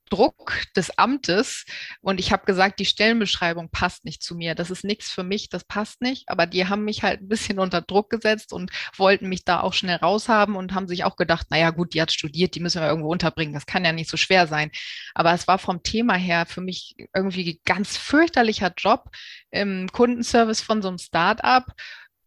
Druck 0.08 0.62
des 0.76 0.96
Amtes 0.98 1.64
und 2.00 2.20
ich 2.20 2.32
habe 2.32 2.46
gesagt, 2.46 2.78
die 2.80 2.84
Stellenbeschreibung 2.84 3.70
passt 3.70 4.04
nicht 4.04 4.22
zu 4.22 4.34
mir. 4.34 4.54
Das 4.54 4.70
ist 4.70 4.84
nichts 4.84 5.10
für 5.10 5.22
mich, 5.22 5.48
das 5.48 5.64
passt 5.64 6.00
nicht. 6.00 6.28
Aber 6.28 6.46
die 6.46 6.66
haben 6.66 6.84
mich 6.84 7.02
halt 7.02 7.20
ein 7.20 7.28
bisschen 7.28 7.58
unter 7.58 7.80
Druck 7.82 8.10
gesetzt 8.10 8.52
und 8.52 8.70
wollten 8.96 9.28
mich 9.28 9.44
da 9.44 9.60
auch 9.60 9.72
schnell 9.72 9.96
raushaben 9.96 10.56
und 10.56 10.74
haben 10.74 10.88
sich 10.88 11.04
auch 11.04 11.16
gedacht, 11.16 11.48
naja 11.50 11.70
gut, 11.70 11.94
die 11.94 12.02
hat 12.02 12.12
studiert, 12.12 12.54
die 12.54 12.60
müssen 12.60 12.80
wir 12.80 12.88
irgendwo 12.88 13.10
unterbringen. 13.10 13.54
Das 13.54 13.66
kann 13.66 13.84
ja 13.84 13.92
nicht 13.92 14.10
so 14.10 14.16
schwer 14.16 14.46
sein. 14.46 14.70
Aber 15.14 15.32
es 15.32 15.46
war 15.48 15.58
vom 15.58 15.82
Thema 15.82 16.14
her 16.14 16.46
für 16.46 16.60
mich 16.60 16.96
irgendwie 17.14 17.60
ganz 17.64 17.96
fürchterlicher 17.96 18.72
Job 18.76 19.04
im 19.50 19.88
Kundenservice 19.92 20.60
von 20.60 20.82
so 20.82 20.88
einem 20.88 20.98
Start-up. 20.98 21.72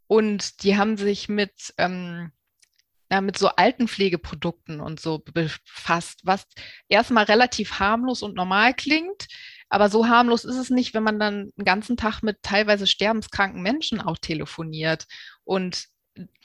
Und 0.08 0.64
die 0.64 0.78
haben 0.78 0.98
sich 0.98 1.30
mit 1.30 1.74
ähm, 1.78 2.32
ja, 3.12 3.20
mit 3.20 3.38
so 3.38 3.50
Altenpflegeprodukten 3.50 4.80
und 4.80 5.02
so 5.02 5.20
befasst, 5.20 6.22
was 6.24 6.48
erstmal 6.88 7.26
relativ 7.26 7.80
harmlos 7.80 8.24
und 8.24 8.36
normal 8.36 8.74
klingt. 8.74 9.28
Aber 9.68 9.90
so 9.90 10.08
harmlos 10.08 10.46
ist 10.46 10.56
es 10.56 10.70
nicht, 10.70 10.94
wenn 10.94 11.04
man 11.04 11.20
dann 11.20 11.52
den 11.58 11.66
ganzen 11.66 11.98
Tag 11.98 12.24
mit 12.24 12.42
teilweise 12.42 12.88
sterbenskranken 12.88 13.62
Menschen 13.62 14.00
auch 14.00 14.18
telefoniert. 14.18 15.08
Und 15.44 15.88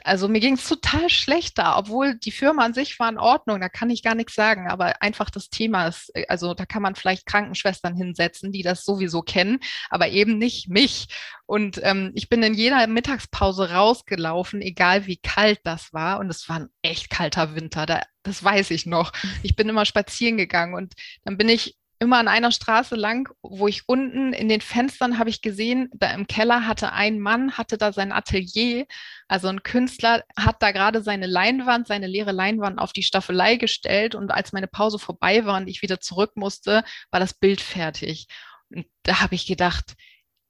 also 0.05 0.29
mir 0.29 0.41
ging 0.41 0.55
es 0.55 0.69
total 0.69 1.11
schlecht 1.11 1.59
da, 1.59 1.77
obwohl 1.77 2.15
die 2.15 2.31
Firma 2.31 2.65
an 2.65 2.75
sich 2.75 2.99
war 3.01 3.09
in 3.09 3.19
Ordnung, 3.19 3.61
da 3.61 3.69
kann 3.69 3.91
ich 3.91 4.03
gar 4.03 4.15
nichts 4.15 4.35
sagen, 4.35 4.71
aber 4.71 5.03
einfach 5.03 5.31
das 5.31 5.51
Thema 5.51 5.89
ist, 5.89 6.15
äh, 6.15 6.27
also 6.29 6.55
da 6.55 6.65
kann 6.67 6.83
man 6.83 6.95
vielleicht 6.95 7.27
Krankenschwestern 7.27 7.97
hinsetzen, 7.97 8.53
die 8.53 8.63
das 8.63 8.85
sowieso 8.85 9.23
kennen, 9.23 9.59
aber 9.91 10.09
eben 10.09 10.39
nicht 10.39 10.69
mich. 10.69 11.09
Und 11.47 11.81
ähm, 11.83 12.13
ich 12.15 12.29
bin 12.29 12.43
in 12.43 12.55
jeder 12.55 12.87
Mittagspause 12.87 13.71
rausgelaufen, 13.71 14.61
egal 14.61 15.07
wie 15.07 15.17
kalt 15.17 15.61
das 15.65 15.93
war. 15.93 16.19
Und 16.19 16.31
es 16.31 16.49
war 16.49 16.61
ein 16.61 16.69
echt 16.83 17.11
kalter 17.11 17.55
Winter, 17.55 17.87
da, 17.87 18.03
das 18.23 18.43
weiß 18.43 18.71
ich 18.71 18.87
noch. 18.87 19.13
Ich 19.43 19.57
bin 19.57 19.69
immer 19.69 19.85
spazieren 19.85 20.37
gegangen 20.37 20.75
und 20.75 20.95
dann 21.25 21.37
bin 21.37 21.49
ich 21.49 21.77
immer 21.99 22.19
an 22.19 22.29
einer 22.29 22.53
Straße 22.53 22.95
lang, 22.95 23.29
wo 23.43 23.69
ich 23.69 23.89
unten 23.89 24.33
in 24.33 24.49
den 24.49 24.61
Fenstern 24.61 25.19
habe 25.19 25.31
ich 25.31 25.41
gesehen, 25.41 25.89
da 25.95 26.11
im 26.13 26.27
Keller 26.27 26.67
hatte 26.67 26.93
ein 26.93 27.19
Mann, 27.19 27.57
hatte 27.57 27.79
da 27.79 27.93
sein 27.93 28.13
Atelier, 28.13 28.87
also 29.29 29.49
ein 29.49 29.63
Künstler 29.63 30.23
hat 30.37 30.63
da 30.63 30.73
gerade 30.73 31.03
seine 31.03 31.27
Leinwand, 31.27 31.87
seine 31.87 32.07
leere 32.07 32.33
Leinwand 32.33 32.79
auf 32.79 32.93
die 32.93 33.03
Staffelei 33.03 33.57
gestellt 33.57 34.15
und 34.15 34.31
als 34.31 34.53
meine 34.53 34.69
Pause 34.69 34.99
vorbei 34.99 35.45
war 35.47 35.57
und 35.57 35.69
ich 35.69 35.83
wieder 35.83 36.01
zurück 36.01 36.33
musste, 36.35 36.85
war 37.11 37.21
das 37.21 37.35
Bild 37.35 37.61
fertig. 37.61 38.27
Und 38.71 38.87
da 39.03 39.21
habe 39.21 39.35
ich 39.35 39.47
gedacht, 39.47 39.95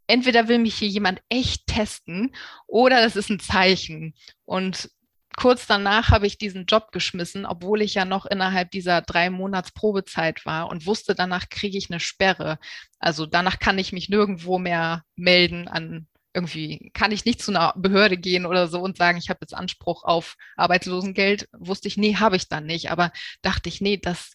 entweder 0.07 0.49
will 0.49 0.59
mich 0.59 0.75
hier 0.75 0.89
jemand 0.89 1.21
echt 1.29 1.67
testen 1.67 2.35
oder 2.67 3.03
das 3.03 3.17
ist 3.17 3.31
ein 3.31 3.41
Zeichen. 3.41 4.15
Und 4.45 4.91
kurz 5.37 5.66
danach 5.66 6.11
habe 6.11 6.27
ich 6.27 6.38
diesen 6.38 6.66
Job 6.66 6.92
geschmissen, 6.92 7.46
obwohl 7.46 7.83
ich 7.83 7.94
ja 7.94 8.05
noch 8.05 8.27
innerhalb 8.27 8.70
dieser 8.70 9.03
drei 9.03 9.31
Monats 9.31 9.72
Probezeit 9.72 10.44
war 10.46 10.68
und 10.68 10.87
wusste, 10.87 11.14
danach 11.14 11.49
kriege 11.49 11.79
ich 11.79 11.90
eine 11.90 12.01
Sperre. 12.01 12.59
Also 12.99 13.27
danach 13.27 13.59
kann 13.59 13.79
ich 13.79 13.92
mich 13.92 14.09
nirgendwo 14.09 14.59
mehr 14.59 15.05
melden 15.14 15.68
an 15.68 16.09
irgendwie, 16.35 16.90
kann 16.92 17.12
ich 17.12 17.25
nicht 17.25 17.40
zu 17.40 17.51
einer 17.51 17.72
Behörde 17.77 18.18
gehen 18.18 18.44
oder 18.44 18.68
so 18.68 18.81
und 18.83 18.99
sagen, 18.99 19.16
ich 19.16 19.31
habe 19.31 19.38
jetzt 19.40 19.55
Anspruch 19.55 20.05
auf 20.05 20.37
Arbeitslosengeld. 20.57 21.49
Wusste 21.53 21.88
ich, 21.88 21.96
nee, 21.96 22.16
habe 22.16 22.37
ich 22.37 22.49
dann 22.49 22.66
nicht. 22.66 22.90
Aber 22.90 23.11
dachte 23.40 23.70
ich, 23.70 23.81
nee, 23.81 23.96
das 23.96 24.33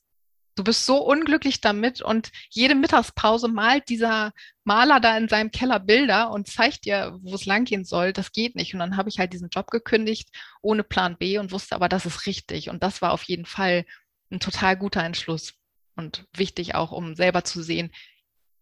du 0.56 0.64
bist 0.64 0.86
so 0.86 0.98
unglücklich 0.98 1.62
damit 1.62 2.02
und 2.02 2.32
jede 2.50 2.76
Mittagspause 2.76 3.48
malt 3.48 3.90
dieser 3.90 4.34
Maler 4.64 5.00
da 5.00 5.18
in 5.18 5.28
seinem 5.28 5.52
Keller 5.52 5.80
Bilder 5.80 6.32
und 6.32 6.48
zeigt 6.48 6.86
dir, 6.86 7.18
wo 7.22 7.36
es 7.36 7.46
langgehen 7.46 7.86
soll. 7.86 8.14
Das 8.14 8.32
geht 8.32 8.56
nicht. 8.56 8.74
Und 8.74 8.80
dann 8.80 8.98
habe 8.98 9.10
ich 9.10 9.20
halt 9.20 9.34
diesen 9.34 9.50
Job 9.50 9.72
gekündigt 9.72 10.30
ohne 10.62 10.84
Plan 10.84 11.18
B 11.18 11.38
und 11.38 11.52
wusste 11.52 11.76
aber, 11.76 11.90
das 11.90 12.06
ist 12.06 12.26
richtig. 12.26 12.70
Und 12.70 12.84
das 12.84 13.02
war 13.02 13.12
auf 13.12 13.24
jeden 13.24 13.46
Fall 13.46 13.86
ein 14.32 14.40
total 14.40 14.78
guter 14.78 15.04
Entschluss 15.04 15.54
und 15.96 16.26
wichtig 16.36 16.76
auch, 16.76 16.92
um 16.92 17.16
selber 17.16 17.44
zu 17.44 17.62
sehen, 17.62 17.92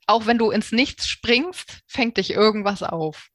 auch 0.08 0.26
wenn 0.26 0.40
du 0.40 0.50
ins 0.50 0.72
Nichts 0.72 1.08
springst, 1.08 1.82
fängt 1.86 2.18
dich 2.18 2.32
irgendwas 2.32 2.82
auf. 2.82 3.30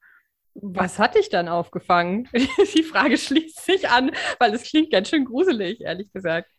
Was 0.55 0.99
hat 0.99 1.15
dich 1.15 1.29
dann 1.29 1.49
aufgefangen? 1.49 2.29
Die 2.75 2.83
Frage 2.83 3.17
schließt 3.17 3.65
sich 3.65 3.89
an, 3.89 4.11
weil 4.39 4.55
es 4.55 4.65
klingt 4.65 4.91
ganz 4.91 5.09
schön 5.09 5.25
gruselig, 5.25 5.81
ehrlich 5.81 6.13
gesagt. 6.13 6.51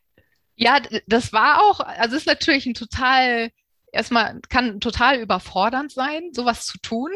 Ja, 0.56 0.80
das 1.08 1.34
war 1.34 1.62
auch, 1.62 1.80
also 1.82 2.16
es 2.16 2.22
ist 2.22 2.28
natürlich 2.28 2.66
ein 2.66 2.74
total, 2.74 3.52
erstmal 3.92 4.40
kann 4.50 4.80
total 4.80 5.20
überfordernd 5.20 5.92
sein, 5.92 6.32
sowas 6.34 6.66
zu 6.66 6.78
tun. 6.80 7.12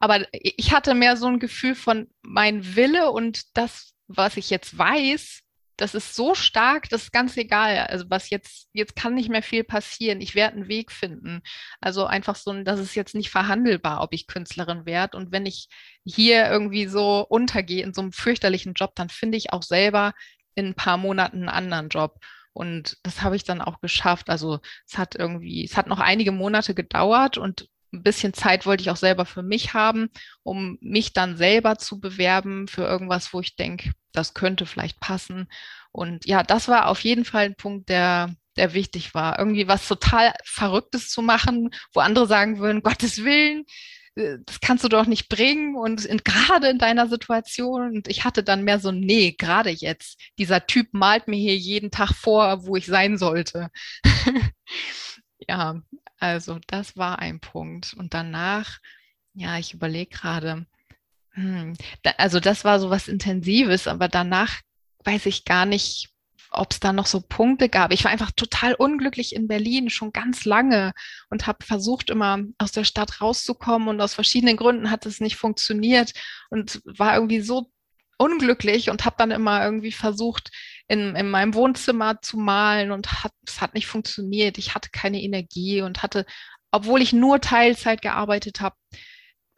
Aber 0.00 0.26
ich 0.32 0.72
hatte 0.72 0.94
mehr 0.94 1.16
so 1.16 1.26
ein 1.26 1.40
Gefühl 1.40 1.74
von 1.74 2.08
mein 2.22 2.76
Wille 2.76 3.10
und 3.10 3.56
das, 3.56 3.94
was 4.06 4.36
ich 4.36 4.50
jetzt 4.50 4.78
weiß, 4.78 5.42
das 5.78 5.94
ist 5.94 6.16
so 6.16 6.34
stark, 6.34 6.88
das 6.88 7.04
ist 7.04 7.12
ganz 7.12 7.36
egal. 7.36 7.86
Also 7.86 8.06
was 8.08 8.30
jetzt, 8.30 8.68
jetzt 8.72 8.96
kann 8.96 9.14
nicht 9.14 9.28
mehr 9.28 9.44
viel 9.44 9.62
passieren. 9.62 10.20
Ich 10.20 10.34
werde 10.34 10.56
einen 10.56 10.68
Weg 10.68 10.90
finden. 10.90 11.40
Also 11.80 12.04
einfach 12.04 12.34
so, 12.34 12.52
das 12.64 12.80
ist 12.80 12.96
jetzt 12.96 13.14
nicht 13.14 13.30
verhandelbar, 13.30 14.02
ob 14.02 14.12
ich 14.12 14.26
Künstlerin 14.26 14.86
werde. 14.86 15.16
Und 15.16 15.30
wenn 15.30 15.46
ich 15.46 15.68
hier 16.04 16.48
irgendwie 16.48 16.86
so 16.86 17.24
untergehe 17.28 17.84
in 17.84 17.94
so 17.94 18.00
einem 18.02 18.12
fürchterlichen 18.12 18.74
Job, 18.74 18.96
dann 18.96 19.08
finde 19.08 19.38
ich 19.38 19.52
auch 19.52 19.62
selber 19.62 20.14
in 20.56 20.66
ein 20.66 20.74
paar 20.74 20.96
Monaten 20.96 21.48
einen 21.48 21.48
anderen 21.48 21.88
Job. 21.90 22.18
Und 22.58 22.98
das 23.04 23.22
habe 23.22 23.36
ich 23.36 23.44
dann 23.44 23.60
auch 23.60 23.80
geschafft. 23.80 24.28
Also 24.28 24.58
es 24.84 24.98
hat 24.98 25.14
irgendwie, 25.14 25.64
es 25.64 25.76
hat 25.76 25.86
noch 25.86 26.00
einige 26.00 26.32
Monate 26.32 26.74
gedauert 26.74 27.38
und 27.38 27.68
ein 27.92 28.02
bisschen 28.02 28.34
Zeit 28.34 28.66
wollte 28.66 28.82
ich 28.82 28.90
auch 28.90 28.96
selber 28.96 29.24
für 29.26 29.44
mich 29.44 29.74
haben, 29.74 30.10
um 30.42 30.76
mich 30.80 31.12
dann 31.12 31.36
selber 31.36 31.78
zu 31.78 32.00
bewerben 32.00 32.66
für 32.66 32.82
irgendwas, 32.82 33.32
wo 33.32 33.38
ich 33.38 33.54
denke, 33.54 33.92
das 34.10 34.34
könnte 34.34 34.66
vielleicht 34.66 34.98
passen. 34.98 35.48
Und 35.92 36.26
ja, 36.26 36.42
das 36.42 36.66
war 36.66 36.88
auf 36.88 37.04
jeden 37.04 37.24
Fall 37.24 37.44
ein 37.44 37.54
Punkt, 37.54 37.90
der, 37.90 38.34
der 38.56 38.74
wichtig 38.74 39.14
war. 39.14 39.38
Irgendwie 39.38 39.68
was 39.68 39.86
total 39.86 40.34
Verrücktes 40.42 41.10
zu 41.10 41.22
machen, 41.22 41.70
wo 41.92 42.00
andere 42.00 42.26
sagen 42.26 42.58
würden, 42.58 42.82
Gottes 42.82 43.22
Willen, 43.22 43.66
das 44.18 44.60
kannst 44.60 44.84
du 44.84 44.88
doch 44.88 45.06
nicht 45.06 45.28
bringen 45.28 45.76
und 45.76 46.04
in, 46.04 46.18
gerade 46.18 46.68
in 46.68 46.78
deiner 46.78 47.06
Situation. 47.06 47.96
Und 47.96 48.08
ich 48.08 48.24
hatte 48.24 48.42
dann 48.42 48.64
mehr 48.64 48.80
so, 48.80 48.90
nee, 48.90 49.32
gerade 49.32 49.70
jetzt. 49.70 50.18
Dieser 50.38 50.66
Typ 50.66 50.88
malt 50.92 51.28
mir 51.28 51.36
hier 51.36 51.56
jeden 51.56 51.90
Tag 51.90 52.12
vor, 52.12 52.66
wo 52.66 52.76
ich 52.76 52.86
sein 52.86 53.18
sollte. 53.18 53.70
ja, 55.48 55.80
also 56.18 56.58
das 56.66 56.96
war 56.96 57.18
ein 57.20 57.40
Punkt. 57.40 57.94
Und 57.94 58.14
danach, 58.14 58.78
ja, 59.34 59.58
ich 59.58 59.74
überlege 59.74 60.10
gerade, 60.10 60.66
hm, 61.32 61.74
da, 62.02 62.12
also 62.18 62.40
das 62.40 62.64
war 62.64 62.80
so 62.80 62.90
was 62.90 63.08
Intensives, 63.08 63.86
aber 63.86 64.08
danach 64.08 64.60
weiß 65.04 65.26
ich 65.26 65.44
gar 65.44 65.64
nicht, 65.64 66.10
ob 66.50 66.72
es 66.72 66.80
da 66.80 66.92
noch 66.92 67.06
so 67.06 67.20
Punkte 67.20 67.68
gab. 67.68 67.92
Ich 67.92 68.04
war 68.04 68.10
einfach 68.10 68.32
total 68.32 68.74
unglücklich 68.74 69.34
in 69.34 69.48
Berlin 69.48 69.90
schon 69.90 70.12
ganz 70.12 70.44
lange 70.44 70.92
und 71.30 71.46
habe 71.46 71.64
versucht, 71.64 72.10
immer 72.10 72.38
aus 72.58 72.72
der 72.72 72.84
Stadt 72.84 73.20
rauszukommen 73.20 73.88
und 73.88 74.00
aus 74.00 74.14
verschiedenen 74.14 74.56
Gründen 74.56 74.90
hat 74.90 75.06
es 75.06 75.20
nicht 75.20 75.36
funktioniert 75.36 76.12
und 76.50 76.80
war 76.84 77.14
irgendwie 77.14 77.40
so 77.40 77.70
unglücklich 78.18 78.90
und 78.90 79.04
habe 79.04 79.16
dann 79.18 79.30
immer 79.30 79.64
irgendwie 79.64 79.92
versucht, 79.92 80.50
in, 80.88 81.14
in 81.14 81.30
meinem 81.30 81.54
Wohnzimmer 81.54 82.20
zu 82.20 82.36
malen 82.36 82.90
und 82.90 83.24
hat, 83.24 83.32
es 83.46 83.60
hat 83.60 83.74
nicht 83.74 83.86
funktioniert. 83.86 84.58
Ich 84.58 84.74
hatte 84.74 84.90
keine 84.90 85.22
Energie 85.22 85.82
und 85.82 86.02
hatte, 86.02 86.26
obwohl 86.72 87.00
ich 87.00 87.12
nur 87.12 87.40
Teilzeit 87.40 88.02
gearbeitet 88.02 88.60
habe, 88.60 88.76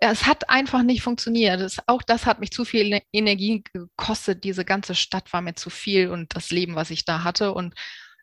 es 0.00 0.26
hat 0.26 0.48
einfach 0.48 0.82
nicht 0.82 1.02
funktioniert. 1.02 1.60
Es, 1.60 1.78
auch 1.86 2.02
das 2.02 2.26
hat 2.26 2.40
mich 2.40 2.50
zu 2.50 2.64
viel 2.64 3.00
Energie 3.12 3.62
gekostet. 3.72 4.44
Diese 4.44 4.64
ganze 4.64 4.94
Stadt 4.94 5.32
war 5.32 5.42
mir 5.42 5.54
zu 5.54 5.70
viel 5.70 6.08
und 6.08 6.34
das 6.34 6.50
Leben, 6.50 6.74
was 6.74 6.90
ich 6.90 7.04
da 7.04 7.22
hatte. 7.22 7.52
Und 7.52 7.74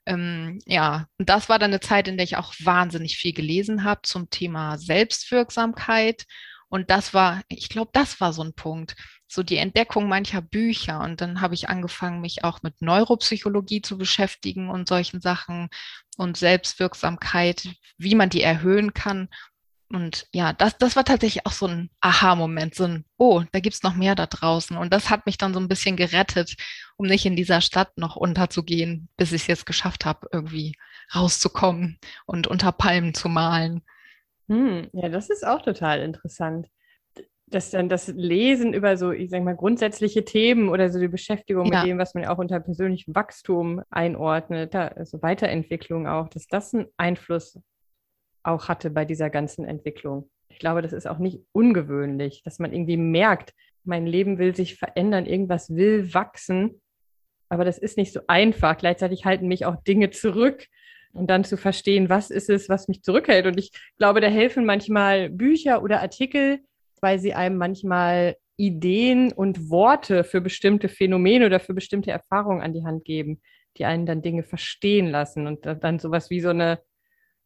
ähm, 0.08 0.60
ja, 0.66 1.08
und 1.20 1.30
das 1.30 1.50
war 1.50 1.60
dann 1.60 1.72
eine 1.72 1.80
Zeit, 1.80 2.08
in 2.08 2.18
der 2.18 2.24
ich 2.24 2.38
auch 2.38 2.54
wahnsinnig 2.64 3.18
viel 3.18 3.34
gelesen 3.34 3.84
habe 3.84 4.02
zum 4.04 4.30
Thema 4.32 4.78
Selbstwirksamkeit. 4.78 6.26
Und 6.70 6.90
das 6.90 7.14
war, 7.14 7.44
ich 7.48 7.70
glaube, 7.70 7.92
das 7.94 8.20
war 8.20 8.34
so 8.34 8.44
ein 8.44 8.54
Punkt, 8.54 8.96
so 9.28 9.44
die 9.44 9.58
Entdeckung 9.58 10.08
mancher 10.10 10.42
Bücher. 10.42 11.00
Und 11.02 11.22
dann 11.22 11.42
habe 11.42 11.54
ich 11.54 11.70
angefangen, 11.70 12.22
mich 12.22 12.44
auch 12.44 12.64
mit 12.64 12.82
Neuropsychologie 12.82 13.82
zu 13.82 13.98
beschäftigen 13.98 14.70
und 14.70 14.88
solchen 14.90 15.22
Sachen 15.22 15.70
und 16.18 16.38
Selbstwirksamkeit, 16.38 17.70
wie 17.98 18.16
man 18.16 18.30
die 18.30 18.42
erhöhen 18.42 18.94
kann. 18.94 19.30
Und 19.90 20.28
ja, 20.34 20.52
das, 20.52 20.78
das 20.78 20.96
war 20.98 21.06
tatsächlich 21.06 21.46
auch 21.46 21.52
so 21.52 21.66
ein 21.68 21.90
Aha-Moment, 22.02 22.76
so 22.76 22.84
ein, 22.84 23.06
oh, 23.18 23.44
da 23.52 23.60
gibt's 23.60 23.84
noch 23.84 23.96
mehr 23.96 24.16
da 24.16 24.26
draußen. 24.26 24.76
Und 24.76 24.94
das 24.94 25.10
hat 25.10 25.26
mich 25.26 25.38
dann 25.38 25.54
so 25.54 25.60
ein 25.60 25.70
bisschen 25.70 25.96
gerettet, 25.96 26.58
um 26.98 27.08
nicht 27.08 27.26
in 27.26 27.38
dieser 27.38 27.62
Stadt 27.62 27.98
noch 27.98 28.18
unterzugehen, 28.18 29.08
bis 29.16 29.32
ich 29.32 29.44
es 29.44 29.48
jetzt 29.48 29.66
geschafft 29.66 30.06
habe, 30.06 30.28
irgendwie 30.32 30.76
rauszukommen 31.16 32.00
und 32.26 32.48
unter 32.48 32.74
Palmen 32.74 33.14
zu 33.14 33.30
malen. 33.30 33.82
Hm, 34.50 34.90
ja, 34.92 35.08
das 35.08 35.30
ist 35.30 35.46
auch 35.46 35.62
total 35.62 36.02
interessant. 36.02 36.68
Dass 37.50 37.70
dann 37.70 37.88
das 37.88 38.10
Lesen 38.10 38.74
über 38.74 38.98
so, 38.98 39.12
ich 39.12 39.30
sag 39.30 39.42
mal, 39.42 39.56
grundsätzliche 39.56 40.26
Themen 40.26 40.68
oder 40.68 40.90
so 40.90 41.00
die 41.00 41.08
Beschäftigung 41.08 41.72
ja. 41.72 41.80
mit 41.80 41.88
dem, 41.88 41.98
was 41.98 42.14
man 42.14 42.26
auch 42.26 42.40
unter 42.40 42.60
persönlichem 42.60 43.16
Wachstum 43.16 43.82
einordnet, 43.90 44.76
also 44.76 45.22
Weiterentwicklung 45.22 46.08
auch, 46.08 46.28
dass 46.28 46.48
das 46.48 46.74
einen 46.74 46.88
Einfluss 46.98 47.58
auch 48.48 48.68
hatte 48.68 48.90
bei 48.90 49.06
dieser 49.06 49.30
ganzen 49.30 49.66
Entwicklung. 49.66 50.30
Ich 50.50 50.60
glaube, 50.60 50.82
das 50.82 50.94
ist 50.94 51.08
auch 51.08 51.20
nicht 51.20 51.42
ungewöhnlich, 51.52 52.42
dass 52.44 52.60
man 52.60 52.74
irgendwie 52.74 52.98
merkt, 52.98 53.54
mein 53.84 54.06
Leben 54.06 54.38
will 54.38 54.56
sich 54.56 54.76
verändern, 54.76 55.26
irgendwas 55.26 55.74
will 55.76 56.14
wachsen, 56.14 56.82
aber 57.50 57.64
das 57.64 57.78
ist 57.78 57.98
nicht 57.98 58.12
so 58.12 58.22
einfach. 58.28 58.78
Gleichzeitig 58.78 59.26
halten 59.26 59.48
mich 59.48 59.66
auch 59.66 59.82
Dinge 59.84 60.10
zurück 60.10 60.66
und 61.14 61.30
dann 61.30 61.44
zu 61.44 61.58
verstehen, 61.58 62.10
was 62.10 62.30
ist 62.30 62.50
es, 62.50 62.70
was 62.70 62.88
mich 62.88 63.04
zurückhält. 63.04 63.46
Und 63.46 63.58
ich 63.58 63.72
glaube, 63.98 64.22
da 64.22 64.28
helfen 64.28 64.66
manchmal 64.66 65.30
Bücher 65.30 65.82
oder 65.82 66.02
Artikel, 66.02 66.60
weil 67.02 67.20
sie 67.20 67.34
einem 67.34 67.58
manchmal 67.58 68.36
Ideen 68.58 69.32
und 69.32 69.70
Worte 69.70 70.24
für 70.24 70.42
bestimmte 70.42 70.90
Phänomene 70.90 71.46
oder 71.46 71.60
für 71.60 71.74
bestimmte 71.74 72.12
Erfahrungen 72.12 72.62
an 72.62 72.74
die 72.74 72.84
Hand 72.84 73.06
geben, 73.06 73.42
die 73.78 73.86
einen 73.86 74.06
dann 74.06 74.22
Dinge 74.22 74.44
verstehen 74.44 75.08
lassen 75.08 75.48
und 75.48 75.66
dann 75.66 76.00
sowas 76.00 76.30
wie 76.30 76.42
so 76.42 76.50
eine 76.50 76.80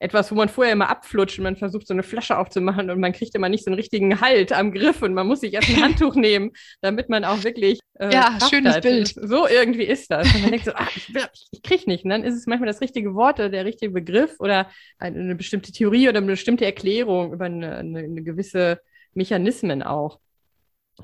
etwas, 0.01 0.31
wo 0.31 0.35
man 0.35 0.49
vorher 0.49 0.73
immer 0.73 0.89
abflutscht 0.89 1.37
und 1.37 1.43
man 1.43 1.55
versucht, 1.55 1.85
so 1.85 1.93
eine 1.93 2.01
Flasche 2.01 2.35
aufzumachen 2.35 2.89
und 2.89 2.99
man 2.99 3.13
kriegt 3.13 3.35
immer 3.35 3.49
nicht 3.49 3.63
so 3.63 3.69
einen 3.69 3.75
richtigen 3.75 4.19
Halt 4.19 4.51
am 4.51 4.71
Griff 4.71 5.03
und 5.03 5.13
man 5.13 5.27
muss 5.27 5.41
sich 5.41 5.53
erst 5.53 5.69
ein 5.69 5.81
Handtuch 5.83 6.15
nehmen, 6.15 6.51
damit 6.81 7.07
man 7.07 7.23
auch 7.23 7.43
wirklich. 7.43 7.79
Äh, 7.99 8.11
ja, 8.11 8.29
Kraft 8.29 8.49
schönes 8.49 8.75
hat. 8.75 8.81
Bild. 8.81 9.13
So 9.15 9.47
irgendwie 9.47 9.83
ist 9.83 10.09
das. 10.09 10.33
Und 10.33 10.41
man 10.41 10.49
denkt 10.49 10.65
so, 10.65 10.71
ach, 10.73 10.89
ich, 10.95 11.13
ich 11.51 11.61
kriege 11.61 11.83
nicht. 11.85 12.03
Und 12.03 12.09
dann 12.09 12.23
ist 12.23 12.35
es 12.35 12.47
manchmal 12.47 12.65
das 12.65 12.81
richtige 12.81 13.13
Wort 13.13 13.39
oder 13.39 13.49
der 13.49 13.63
richtige 13.63 13.91
Begriff 13.91 14.39
oder 14.39 14.71
eine, 14.97 15.19
eine 15.19 15.35
bestimmte 15.35 15.71
Theorie 15.71 16.09
oder 16.09 16.17
eine 16.17 16.27
bestimmte 16.27 16.65
Erklärung 16.65 17.33
über 17.33 17.45
eine, 17.45 17.75
eine, 17.75 17.99
eine 17.99 18.23
gewisse 18.23 18.81
Mechanismen 19.13 19.83
auch 19.83 20.19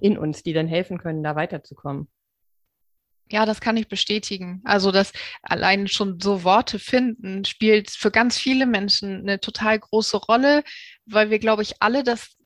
in 0.02 0.18
uns, 0.18 0.42
die 0.42 0.54
dann 0.54 0.68
helfen 0.68 0.98
können, 0.98 1.22
da 1.22 1.36
weiterzukommen. 1.36 2.08
Ja, 3.30 3.46
das 3.46 3.60
kann 3.60 3.78
ich 3.78 3.88
bestätigen. 3.88 4.62
Also 4.64 4.92
das 4.92 5.12
allein 5.42 5.88
schon 5.88 6.20
so 6.22 6.44
Worte 6.44 6.80
finden 6.80 7.44
spielt 7.46 7.92
für 7.92 8.12
ganz 8.12 8.38
viele 8.38 8.66
Menschen 8.66 9.22
eine 9.22 9.40
total 9.40 9.80
große 9.80 10.18
Rolle, 10.18 10.64
weil 11.06 11.30
wir, 11.30 11.40
glaube 11.40 11.62
ich, 11.62 11.82
alle 11.82 12.04
das 12.04 12.38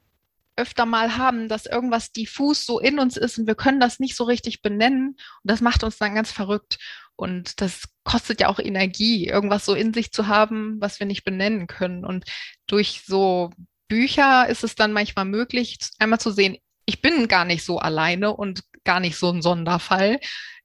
öfter 0.55 0.85
mal 0.85 1.17
haben, 1.17 1.47
dass 1.47 1.65
irgendwas 1.65 2.11
diffus 2.11 2.65
so 2.65 2.79
in 2.79 2.99
uns 2.99 3.17
ist 3.17 3.37
und 3.37 3.47
wir 3.47 3.55
können 3.55 3.79
das 3.79 3.99
nicht 3.99 4.15
so 4.15 4.23
richtig 4.23 4.61
benennen. 4.61 5.09
Und 5.09 5.17
das 5.43 5.61
macht 5.61 5.83
uns 5.83 5.97
dann 5.97 6.15
ganz 6.15 6.31
verrückt. 6.31 6.77
Und 7.15 7.61
das 7.61 7.83
kostet 8.03 8.41
ja 8.41 8.47
auch 8.47 8.59
Energie, 8.59 9.27
irgendwas 9.27 9.65
so 9.65 9.73
in 9.73 9.93
sich 9.93 10.11
zu 10.11 10.27
haben, 10.27 10.77
was 10.79 10.99
wir 10.99 11.05
nicht 11.07 11.23
benennen 11.23 11.67
können. 11.67 12.03
Und 12.03 12.25
durch 12.67 13.03
so 13.05 13.51
Bücher 13.87 14.47
ist 14.47 14.63
es 14.63 14.75
dann 14.75 14.93
manchmal 14.93 15.25
möglich, 15.25 15.77
einmal 15.99 16.19
zu 16.19 16.31
sehen, 16.31 16.57
ich 16.85 17.01
bin 17.01 17.27
gar 17.27 17.45
nicht 17.45 17.63
so 17.63 17.77
alleine 17.79 18.35
und 18.35 18.63
gar 18.83 18.99
nicht 18.99 19.17
so 19.17 19.31
ein 19.31 19.41
Sonderfall, 19.41 20.19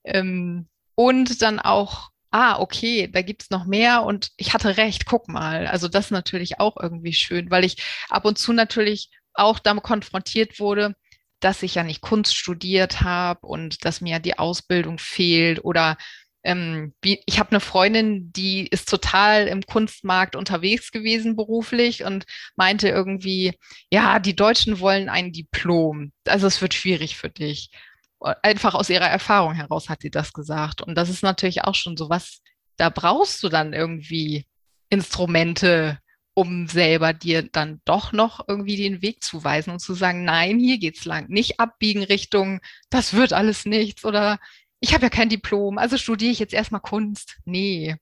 ähm, 0.06 0.68
und 0.94 1.42
dann 1.42 1.58
auch, 1.60 2.10
ah, 2.30 2.58
okay, 2.58 3.08
da 3.12 3.22
gibt's 3.22 3.50
noch 3.50 3.66
mehr 3.66 4.02
und 4.04 4.30
ich 4.36 4.54
hatte 4.54 4.76
recht, 4.76 5.06
guck 5.06 5.28
mal. 5.28 5.66
Also 5.66 5.88
das 5.88 6.06
ist 6.06 6.10
natürlich 6.10 6.60
auch 6.60 6.76
irgendwie 6.80 7.12
schön, 7.12 7.50
weil 7.50 7.64
ich 7.64 7.82
ab 8.08 8.24
und 8.24 8.38
zu 8.38 8.52
natürlich 8.52 9.10
auch 9.34 9.58
damit 9.58 9.84
konfrontiert 9.84 10.58
wurde, 10.60 10.94
dass 11.40 11.62
ich 11.62 11.74
ja 11.74 11.82
nicht 11.82 12.00
Kunst 12.00 12.34
studiert 12.36 13.02
habe 13.02 13.46
und 13.46 13.84
dass 13.84 14.00
mir 14.00 14.18
die 14.18 14.38
Ausbildung 14.38 14.98
fehlt 14.98 15.64
oder 15.64 15.96
ähm, 16.44 16.94
wie, 17.02 17.20
ich 17.26 17.38
habe 17.40 17.50
eine 17.50 17.60
Freundin, 17.60 18.32
die 18.32 18.68
ist 18.68 18.88
total 18.88 19.48
im 19.48 19.62
Kunstmarkt 19.62 20.36
unterwegs 20.36 20.92
gewesen 20.92 21.34
beruflich 21.34 22.04
und 22.04 22.24
meinte 22.54 22.88
irgendwie, 22.88 23.58
ja, 23.90 24.20
die 24.20 24.36
Deutschen 24.36 24.78
wollen 24.78 25.08
ein 25.08 25.32
Diplom. 25.32 26.12
Also 26.24 26.46
es 26.46 26.62
wird 26.62 26.72
schwierig 26.72 27.16
für 27.16 27.30
dich 27.30 27.70
einfach 28.20 28.74
aus 28.74 28.90
ihrer 28.90 29.08
Erfahrung 29.08 29.54
heraus 29.54 29.88
hat 29.88 30.02
sie 30.02 30.10
das 30.10 30.32
gesagt. 30.32 30.82
Und 30.82 30.94
das 30.94 31.08
ist 31.08 31.22
natürlich 31.22 31.64
auch 31.64 31.74
schon 31.74 31.96
so 31.96 32.08
was, 32.08 32.40
da 32.76 32.88
brauchst 32.90 33.42
du 33.42 33.48
dann 33.48 33.72
irgendwie 33.72 34.46
Instrumente, 34.88 35.98
um 36.34 36.66
selber 36.66 37.12
dir 37.12 37.42
dann 37.42 37.80
doch 37.84 38.12
noch 38.12 38.46
irgendwie 38.46 38.76
den 38.76 39.02
Weg 39.02 39.22
zu 39.22 39.42
weisen 39.42 39.72
und 39.72 39.78
zu 39.80 39.94
sagen, 39.94 40.24
nein, 40.24 40.58
hier 40.58 40.78
geht's 40.78 41.04
lang. 41.04 41.28
Nicht 41.28 41.60
abbiegen 41.60 42.02
Richtung, 42.02 42.60
das 42.90 43.14
wird 43.14 43.32
alles 43.32 43.64
nichts 43.64 44.04
oder 44.04 44.38
ich 44.80 44.92
habe 44.92 45.04
ja 45.04 45.10
kein 45.10 45.30
Diplom, 45.30 45.78
also 45.78 45.96
studiere 45.96 46.32
ich 46.32 46.38
jetzt 46.38 46.52
erstmal 46.52 46.82
Kunst. 46.82 47.38
Nee. 47.44 47.96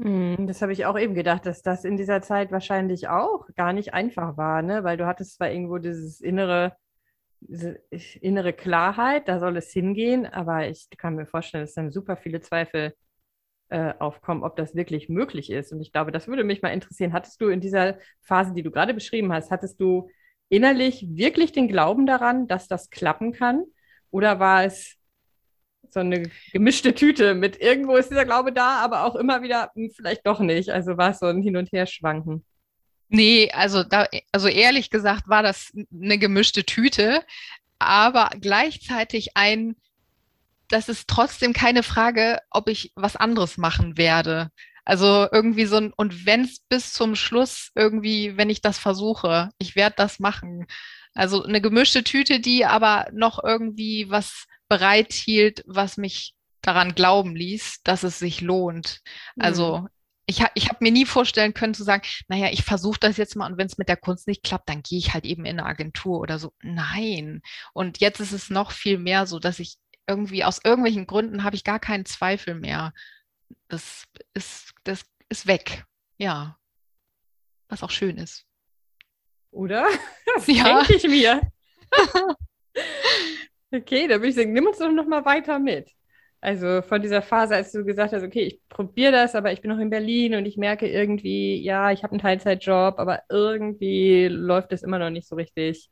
Hm, 0.00 0.46
das 0.46 0.62
habe 0.62 0.72
ich 0.72 0.86
auch 0.86 0.98
eben 0.98 1.14
gedacht, 1.14 1.46
dass 1.46 1.62
das 1.62 1.84
in 1.84 1.96
dieser 1.96 2.22
Zeit 2.22 2.52
wahrscheinlich 2.52 3.08
auch 3.08 3.46
gar 3.56 3.72
nicht 3.72 3.94
einfach 3.94 4.36
war, 4.36 4.62
ne? 4.62 4.84
Weil 4.84 4.96
du 4.96 5.06
hattest 5.06 5.36
zwar 5.36 5.50
irgendwo 5.50 5.78
dieses 5.78 6.20
innere 6.20 6.76
innere 7.40 8.52
Klarheit, 8.52 9.28
da 9.28 9.38
soll 9.38 9.56
es 9.56 9.72
hingehen, 9.72 10.26
aber 10.26 10.68
ich 10.68 10.88
kann 10.96 11.14
mir 11.14 11.26
vorstellen, 11.26 11.64
dass 11.64 11.74
dann 11.74 11.92
super 11.92 12.16
viele 12.16 12.40
Zweifel 12.40 12.94
äh, 13.68 13.94
aufkommen, 13.98 14.44
ob 14.44 14.56
das 14.56 14.74
wirklich 14.74 15.08
möglich 15.08 15.50
ist. 15.50 15.72
Und 15.72 15.80
ich 15.80 15.92
glaube, 15.92 16.12
das 16.12 16.26
würde 16.26 16.44
mich 16.44 16.62
mal 16.62 16.70
interessieren. 16.70 17.12
Hattest 17.12 17.40
du 17.40 17.48
in 17.48 17.60
dieser 17.60 17.98
Phase, 18.22 18.54
die 18.54 18.62
du 18.62 18.70
gerade 18.70 18.94
beschrieben 18.94 19.32
hast, 19.32 19.50
hattest 19.50 19.80
du 19.80 20.10
innerlich 20.48 21.06
wirklich 21.10 21.52
den 21.52 21.68
Glauben 21.68 22.06
daran, 22.06 22.48
dass 22.48 22.68
das 22.68 22.90
klappen 22.90 23.32
kann? 23.32 23.64
Oder 24.10 24.40
war 24.40 24.64
es 24.64 24.96
so 25.90 26.00
eine 26.00 26.22
gemischte 26.52 26.94
Tüte 26.94 27.34
mit 27.34 27.60
irgendwo 27.60 27.96
ist 27.96 28.10
dieser 28.10 28.24
Glaube 28.24 28.52
da, 28.52 28.78
aber 28.80 29.04
auch 29.04 29.16
immer 29.16 29.42
wieder 29.42 29.70
hm, 29.74 29.90
vielleicht 29.94 30.26
doch 30.26 30.40
nicht? 30.40 30.70
Also 30.70 30.96
war 30.96 31.10
es 31.10 31.18
so 31.18 31.26
ein 31.26 31.42
Hin- 31.42 31.56
und 31.56 31.72
Herschwanken? 31.72 32.44
Nee, 33.08 33.50
also 33.52 33.84
da, 33.84 34.06
also 34.32 34.48
ehrlich 34.48 34.90
gesagt 34.90 35.28
war 35.28 35.42
das 35.42 35.72
eine 35.92 36.18
gemischte 36.18 36.64
Tüte, 36.64 37.24
aber 37.78 38.30
gleichzeitig 38.40 39.36
ein, 39.36 39.76
das 40.68 40.88
ist 40.88 41.08
trotzdem 41.08 41.54
keine 41.54 41.82
Frage, 41.82 42.40
ob 42.50 42.68
ich 42.68 42.92
was 42.94 43.16
anderes 43.16 43.56
machen 43.56 43.96
werde. 43.96 44.50
Also 44.84 45.26
irgendwie 45.32 45.66
so 45.66 45.76
ein, 45.76 45.92
und 45.94 46.26
wenn 46.26 46.42
es 46.44 46.60
bis 46.60 46.92
zum 46.92 47.14
Schluss 47.14 47.70
irgendwie, 47.74 48.36
wenn 48.36 48.50
ich 48.50 48.60
das 48.60 48.78
versuche, 48.78 49.50
ich 49.58 49.76
werde 49.76 49.96
das 49.96 50.18
machen. 50.18 50.66
Also 51.14 51.44
eine 51.44 51.60
gemischte 51.60 52.04
Tüte, 52.04 52.40
die 52.40 52.64
aber 52.66 53.08
noch 53.12 53.42
irgendwie 53.42 54.10
was 54.10 54.46
bereithielt, 54.68 55.62
was 55.66 55.96
mich 55.96 56.34
daran 56.62 56.94
glauben 56.94 57.34
ließ, 57.34 57.82
dass 57.84 58.02
es 58.02 58.18
sich 58.18 58.40
lohnt. 58.40 59.00
Also 59.38 59.78
mhm 59.78 59.88
ich, 60.28 60.42
ha, 60.42 60.50
ich 60.54 60.68
habe 60.68 60.78
mir 60.80 60.92
nie 60.92 61.06
vorstellen 61.06 61.54
können 61.54 61.72
zu 61.72 61.84
sagen, 61.84 62.02
naja, 62.28 62.50
ich 62.52 62.62
versuche 62.62 63.00
das 63.00 63.16
jetzt 63.16 63.34
mal 63.34 63.50
und 63.50 63.56
wenn 63.56 63.66
es 63.66 63.78
mit 63.78 63.88
der 63.88 63.96
Kunst 63.96 64.28
nicht 64.28 64.42
klappt, 64.42 64.68
dann 64.68 64.82
gehe 64.82 64.98
ich 64.98 65.14
halt 65.14 65.24
eben 65.24 65.46
in 65.46 65.58
eine 65.58 65.66
Agentur 65.66 66.20
oder 66.20 66.38
so. 66.38 66.52
Nein. 66.60 67.40
Und 67.72 67.98
jetzt 67.98 68.20
ist 68.20 68.32
es 68.32 68.50
noch 68.50 68.70
viel 68.70 68.98
mehr 68.98 69.26
so, 69.26 69.38
dass 69.38 69.58
ich 69.58 69.78
irgendwie 70.06 70.44
aus 70.44 70.60
irgendwelchen 70.62 71.06
Gründen 71.06 71.44
habe 71.44 71.56
ich 71.56 71.64
gar 71.64 71.80
keinen 71.80 72.04
Zweifel 72.04 72.54
mehr. 72.54 72.92
Das 73.68 74.04
ist, 74.34 74.74
das 74.84 75.06
ist 75.30 75.46
weg. 75.46 75.86
Ja. 76.18 76.58
Was 77.70 77.82
auch 77.82 77.90
schön 77.90 78.18
ist. 78.18 78.44
Oder? 79.50 79.88
Das 80.34 80.46
ja. 80.46 80.82
denke 80.82 80.94
ich 80.94 81.04
mir. 81.04 81.40
okay, 83.72 84.06
da 84.06 84.16
würde 84.16 84.28
ich 84.28 84.34
sagen, 84.34 84.52
nimm 84.52 84.66
uns 84.66 84.78
doch 84.78 84.92
noch 84.92 85.06
mal 85.06 85.24
weiter 85.24 85.58
mit. 85.58 85.90
Also 86.40 86.82
von 86.82 87.02
dieser 87.02 87.20
Phase, 87.22 87.56
als 87.56 87.72
du 87.72 87.84
gesagt 87.84 88.12
hast, 88.12 88.22
okay, 88.22 88.42
ich 88.42 88.60
probiere 88.68 89.10
das, 89.12 89.34
aber 89.34 89.52
ich 89.52 89.60
bin 89.60 89.70
noch 89.70 89.78
in 89.80 89.90
Berlin 89.90 90.34
und 90.36 90.46
ich 90.46 90.56
merke 90.56 90.86
irgendwie, 90.88 91.60
ja, 91.60 91.90
ich 91.90 92.04
habe 92.04 92.12
einen 92.12 92.20
Teilzeitjob, 92.20 92.98
aber 92.98 93.22
irgendwie 93.28 94.28
läuft 94.28 94.72
es 94.72 94.82
immer 94.82 94.98
noch 95.00 95.10
nicht 95.10 95.26
so 95.26 95.34
richtig 95.34 95.90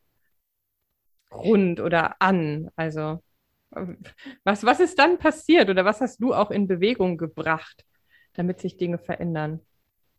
rund 1.33 1.81
oder 1.81 2.21
an. 2.21 2.71
Also 2.77 3.21
was, 4.45 4.65
was 4.65 4.81
ist 4.81 4.99
dann 4.99 5.19
passiert 5.19 5.69
oder 5.69 5.85
was 5.85 6.01
hast 6.01 6.19
du 6.19 6.33
auch 6.33 6.51
in 6.51 6.69
Bewegung 6.69 7.19
gebracht, 7.19 7.85
damit 8.35 8.61
sich 8.61 8.77
Dinge 8.77 8.99
verändern? 8.99 9.61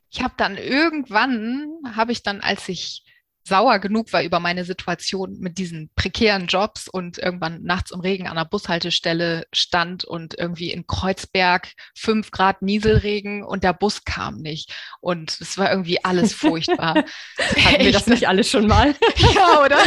Ich 0.10 0.22
habe 0.24 0.34
dann 0.38 0.58
irgendwann, 0.58 1.70
habe 1.96 2.12
ich 2.12 2.24
dann, 2.24 2.42
als 2.42 2.68
ich 2.70 3.04
sauer 3.48 3.80
genug 3.80 4.12
war 4.14 4.24
über 4.24 4.40
meine 4.40 4.66
Situation 4.66 5.40
mit 5.40 5.58
diesen 5.58 5.90
prekären 5.96 6.48
Jobs 6.48 6.88
und 6.88 7.18
irgendwann 7.18 7.64
nachts 7.64 7.92
im 7.92 8.02
Regen 8.02 8.28
an 8.28 8.36
der 8.36 8.46
Bushaltestelle 8.46 9.46
stand 9.54 10.04
und 10.04 10.38
irgendwie 10.38 10.72
in 10.72 10.86
Kreuzberg 10.86 11.72
fünf 11.96 12.32
Grad 12.32 12.62
Nieselregen 12.62 13.44
und 13.44 13.64
der 13.64 13.74
Bus 13.74 14.04
kam 14.04 14.38
nicht. 14.38 14.74
Und 15.00 15.40
es 15.40 15.58
war 15.58 15.72
irgendwie 15.72 16.04
alles 16.04 16.34
furchtbar. 16.36 17.06
Hatten 17.38 17.84
wir 17.84 17.92
das 17.92 18.08
nicht 18.08 18.28
alles 18.28 18.50
schon 18.50 18.68
mal? 18.68 18.94
ja, 19.36 19.64
oder? 19.64 19.80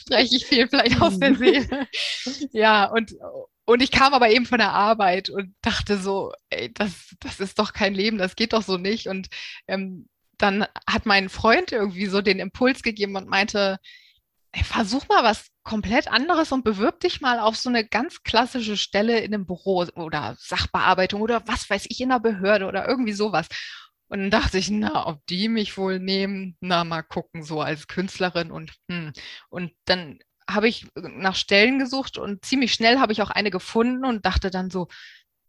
Spreche 0.00 0.36
ich 0.36 0.46
viel 0.46 0.68
vielleicht 0.68 1.00
aus 1.00 1.18
der 1.18 1.36
Seele. 1.36 1.86
Ja, 2.52 2.86
und, 2.86 3.14
und 3.64 3.82
ich 3.82 3.92
kam 3.92 4.14
aber 4.14 4.30
eben 4.30 4.46
von 4.46 4.58
der 4.58 4.72
Arbeit 4.72 5.30
und 5.30 5.54
dachte 5.62 5.96
so, 5.98 6.32
ey, 6.50 6.72
das, 6.74 7.14
das 7.20 7.40
ist 7.40 7.58
doch 7.58 7.72
kein 7.72 7.94
Leben, 7.94 8.18
das 8.18 8.36
geht 8.36 8.52
doch 8.52 8.62
so 8.62 8.76
nicht. 8.76 9.06
Und 9.06 9.28
ähm, 9.68 10.08
dann 10.38 10.66
hat 10.88 11.06
mein 11.06 11.28
Freund 11.28 11.72
irgendwie 11.72 12.06
so 12.06 12.20
den 12.22 12.38
Impuls 12.38 12.82
gegeben 12.82 13.16
und 13.16 13.28
meinte, 13.28 13.78
ey, 14.52 14.64
versuch 14.64 15.08
mal 15.08 15.24
was 15.24 15.46
komplett 15.62 16.08
anderes 16.08 16.52
und 16.52 16.64
bewirb 16.64 17.00
dich 17.00 17.20
mal 17.20 17.38
auf 17.38 17.56
so 17.56 17.68
eine 17.68 17.86
ganz 17.86 18.22
klassische 18.22 18.76
Stelle 18.76 19.20
in 19.20 19.34
einem 19.34 19.46
Büro 19.46 19.86
oder 19.94 20.36
Sachbearbeitung 20.38 21.20
oder 21.20 21.46
was 21.46 21.68
weiß 21.70 21.86
ich 21.88 22.00
in 22.00 22.10
einer 22.10 22.20
Behörde 22.20 22.66
oder 22.66 22.88
irgendwie 22.88 23.12
sowas. 23.12 23.46
Und 24.08 24.18
dann 24.20 24.30
dachte 24.30 24.58
ich, 24.58 24.70
na, 24.70 25.06
ob 25.06 25.24
die 25.26 25.48
mich 25.48 25.78
wohl 25.78 25.98
nehmen, 25.98 26.56
na, 26.60 26.84
mal 26.84 27.02
gucken, 27.02 27.42
so 27.44 27.62
als 27.62 27.86
Künstlerin 27.88 28.50
und 28.50 28.72
hm. 28.90 29.12
Und 29.48 29.72
dann 29.86 30.18
habe 30.48 30.68
ich 30.68 30.86
nach 30.96 31.36
Stellen 31.36 31.78
gesucht 31.78 32.18
und 32.18 32.44
ziemlich 32.44 32.74
schnell 32.74 32.98
habe 32.98 33.12
ich 33.12 33.22
auch 33.22 33.30
eine 33.30 33.50
gefunden 33.50 34.04
und 34.04 34.26
dachte 34.26 34.50
dann 34.50 34.70
so, 34.70 34.88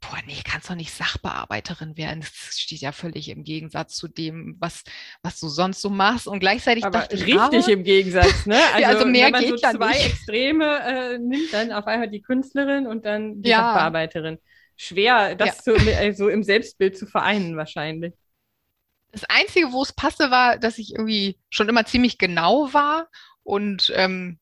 boah, 0.03 0.19
nee, 0.25 0.41
kannst 0.43 0.69
doch 0.69 0.75
nicht 0.75 0.91
Sachbearbeiterin 0.93 1.97
werden. 1.97 2.21
Das 2.21 2.59
steht 2.59 2.81
ja 2.81 2.91
völlig 2.91 3.29
im 3.29 3.43
Gegensatz 3.43 3.95
zu 3.95 4.07
dem, 4.07 4.55
was, 4.59 4.83
was 5.21 5.39
du 5.39 5.47
sonst 5.47 5.81
so 5.81 5.89
machst. 5.89 6.27
Und 6.27 6.39
gleichzeitig 6.39 6.83
Aber 6.83 6.99
dachte 6.99 7.15
ich, 7.15 7.25
richtig 7.25 7.67
im 7.69 7.83
Gegensatz, 7.83 8.45
ne? 8.45 8.57
Also, 8.73 8.79
ja, 8.81 8.87
also 8.89 9.05
mehr 9.05 9.25
wenn 9.27 9.31
man 9.33 9.41
geht 9.41 9.59
so 9.59 9.67
ja 9.67 9.71
zwei 9.71 9.89
nicht. 9.89 10.05
Extreme 10.07 10.79
äh, 10.79 11.17
nimmt, 11.19 11.53
dann 11.53 11.71
auf 11.71 11.87
einmal 11.87 12.09
die 12.09 12.21
Künstlerin 12.21 12.87
und 12.87 13.05
dann 13.05 13.41
die 13.41 13.49
Ja. 13.49 13.59
Sachbearbeiterin. 13.59 14.39
Schwer, 14.75 15.35
das 15.35 15.63
so, 15.63 15.73
also 15.73 16.29
im 16.29 16.43
Selbstbild 16.43 16.97
zu 16.97 17.05
vereinen 17.05 17.55
wahrscheinlich. 17.57 18.13
Das 19.11 19.23
Einzige, 19.25 19.71
wo 19.71 19.83
es 19.83 19.93
passte, 19.93 20.31
war, 20.31 20.57
dass 20.57 20.79
ich 20.79 20.93
irgendwie 20.93 21.39
schon 21.49 21.69
immer 21.69 21.85
ziemlich 21.85 22.17
genau 22.17 22.73
war 22.73 23.07
und 23.43 23.91
ähm, 23.95 24.39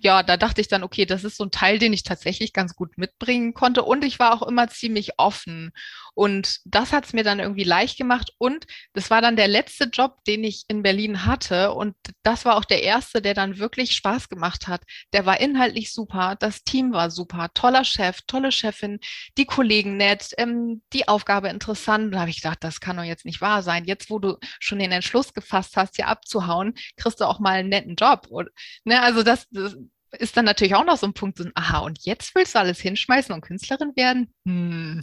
ja, 0.00 0.22
da 0.22 0.36
dachte 0.36 0.60
ich 0.60 0.68
dann, 0.68 0.82
okay, 0.82 1.04
das 1.06 1.24
ist 1.24 1.36
so 1.36 1.44
ein 1.44 1.50
Teil, 1.50 1.78
den 1.78 1.92
ich 1.92 2.02
tatsächlich 2.04 2.52
ganz 2.52 2.74
gut 2.74 2.96
mitbringen 2.96 3.54
konnte. 3.54 3.82
Und 3.82 4.04
ich 4.04 4.18
war 4.18 4.32
auch 4.34 4.46
immer 4.46 4.68
ziemlich 4.68 5.18
offen. 5.18 5.72
Und 6.14 6.60
das 6.64 6.92
hat 6.92 7.06
es 7.06 7.12
mir 7.12 7.24
dann 7.24 7.40
irgendwie 7.40 7.64
leicht 7.64 7.98
gemacht. 7.98 8.32
Und 8.38 8.66
das 8.92 9.10
war 9.10 9.20
dann 9.20 9.36
der 9.36 9.48
letzte 9.48 9.84
Job, 9.84 10.22
den 10.26 10.44
ich 10.44 10.64
in 10.68 10.82
Berlin 10.82 11.26
hatte. 11.26 11.72
Und 11.72 11.94
das 12.22 12.44
war 12.44 12.56
auch 12.56 12.64
der 12.64 12.82
erste, 12.82 13.20
der 13.20 13.34
dann 13.34 13.58
wirklich 13.58 13.92
Spaß 13.92 14.28
gemacht 14.28 14.68
hat. 14.68 14.82
Der 15.12 15.26
war 15.26 15.40
inhaltlich 15.40 15.92
super, 15.92 16.36
das 16.38 16.62
Team 16.64 16.92
war 16.92 17.10
super, 17.10 17.50
toller 17.54 17.84
Chef, 17.84 18.20
tolle 18.26 18.52
Chefin, 18.52 19.00
die 19.36 19.46
Kollegen 19.46 19.96
nett, 19.96 20.32
ähm, 20.38 20.82
die 20.92 21.08
Aufgabe 21.08 21.48
interessant. 21.48 22.14
Da 22.14 22.20
habe 22.20 22.30
ich 22.30 22.42
gedacht, 22.42 22.62
das 22.62 22.80
kann 22.80 22.96
doch 22.96 23.04
jetzt 23.04 23.24
nicht 23.24 23.40
wahr 23.40 23.62
sein. 23.62 23.84
Jetzt, 23.84 24.10
wo 24.10 24.18
du 24.18 24.38
schon 24.60 24.78
den 24.78 24.92
Entschluss 24.92 25.34
gefasst 25.34 25.76
hast, 25.76 25.96
hier 25.96 26.08
abzuhauen, 26.08 26.74
kriegst 26.96 27.20
du 27.20 27.24
auch 27.24 27.40
mal 27.40 27.58
einen 27.58 27.68
netten 27.68 27.96
Job. 27.96 28.26
Und, 28.28 28.48
ne, 28.84 29.02
also 29.02 29.22
das, 29.22 29.48
das 29.50 29.76
ist 30.18 30.36
dann 30.36 30.44
natürlich 30.44 30.74
auch 30.74 30.84
noch 30.84 30.96
so 30.96 31.06
ein 31.06 31.14
Punkt, 31.14 31.38
so 31.38 31.48
aha, 31.54 31.78
und 31.80 31.98
jetzt 32.04 32.34
willst 32.34 32.54
du 32.54 32.58
alles 32.60 32.80
hinschmeißen 32.80 33.34
und 33.34 33.40
Künstlerin 33.40 33.92
werden? 33.96 34.32
Hm. 34.46 35.02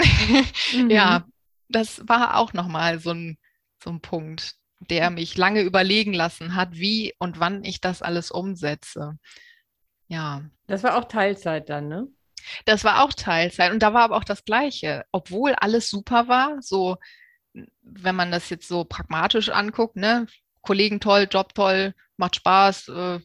Mhm. 0.72 0.90
Ja, 0.90 1.24
das 1.68 2.02
war 2.06 2.36
auch 2.36 2.52
nochmal 2.52 3.00
so 3.00 3.10
ein, 3.10 3.38
so 3.82 3.90
ein 3.90 4.00
Punkt, 4.00 4.54
der 4.80 5.10
mich 5.10 5.36
lange 5.36 5.62
überlegen 5.62 6.12
lassen 6.12 6.54
hat, 6.54 6.72
wie 6.72 7.14
und 7.18 7.40
wann 7.40 7.64
ich 7.64 7.80
das 7.80 8.02
alles 8.02 8.30
umsetze. 8.30 9.18
Ja, 10.08 10.42
Das 10.66 10.82
war 10.82 10.96
auch 10.96 11.04
Teilzeit 11.06 11.68
dann, 11.68 11.88
ne? 11.88 12.08
das 12.64 12.84
war 12.84 13.02
auch 13.04 13.12
Teilzeit 13.12 13.72
und 13.72 13.82
da 13.82 13.92
war 13.94 14.02
aber 14.02 14.16
auch 14.16 14.24
das 14.24 14.44
Gleiche, 14.44 15.04
obwohl 15.12 15.54
alles 15.54 15.90
super 15.90 16.28
war, 16.28 16.56
so 16.60 16.96
wenn 17.82 18.14
man 18.16 18.30
das 18.30 18.48
jetzt 18.50 18.68
so 18.68 18.84
pragmatisch 18.84 19.48
anguckt, 19.48 19.96
ne, 19.96 20.26
Kollegen 20.62 21.00
toll, 21.00 21.26
Job 21.30 21.54
toll, 21.54 21.94
macht 22.16 22.36
Spaß, 22.36 22.88
äh, 22.88 23.20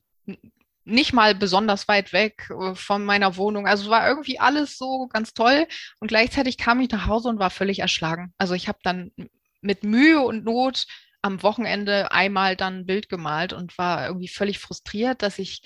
nicht 0.85 1.13
mal 1.13 1.35
besonders 1.35 1.87
weit 1.87 2.13
weg 2.13 2.49
äh, 2.49 2.75
von 2.75 3.03
meiner 3.03 3.37
Wohnung. 3.37 3.67
Also 3.67 3.89
war 3.89 4.07
irgendwie 4.07 4.39
alles 4.39 4.77
so 4.77 5.07
ganz 5.07 5.33
toll 5.33 5.67
und 5.99 6.07
gleichzeitig 6.07 6.57
kam 6.57 6.79
ich 6.79 6.89
nach 6.91 7.07
Hause 7.07 7.29
und 7.29 7.39
war 7.39 7.49
völlig 7.49 7.79
erschlagen. 7.79 8.33
Also 8.37 8.53
ich 8.53 8.67
habe 8.67 8.79
dann 8.83 9.11
mit 9.61 9.83
Mühe 9.83 10.21
und 10.21 10.45
Not 10.45 10.85
am 11.21 11.41
Wochenende 11.41 12.11
einmal 12.11 12.55
dann 12.55 12.79
ein 12.79 12.85
Bild 12.85 13.09
gemalt 13.09 13.51
und 13.51 13.77
war 13.79 14.07
irgendwie 14.07 14.27
völlig 14.27 14.59
frustriert, 14.59 15.23
dass 15.23 15.39
ich 15.39 15.63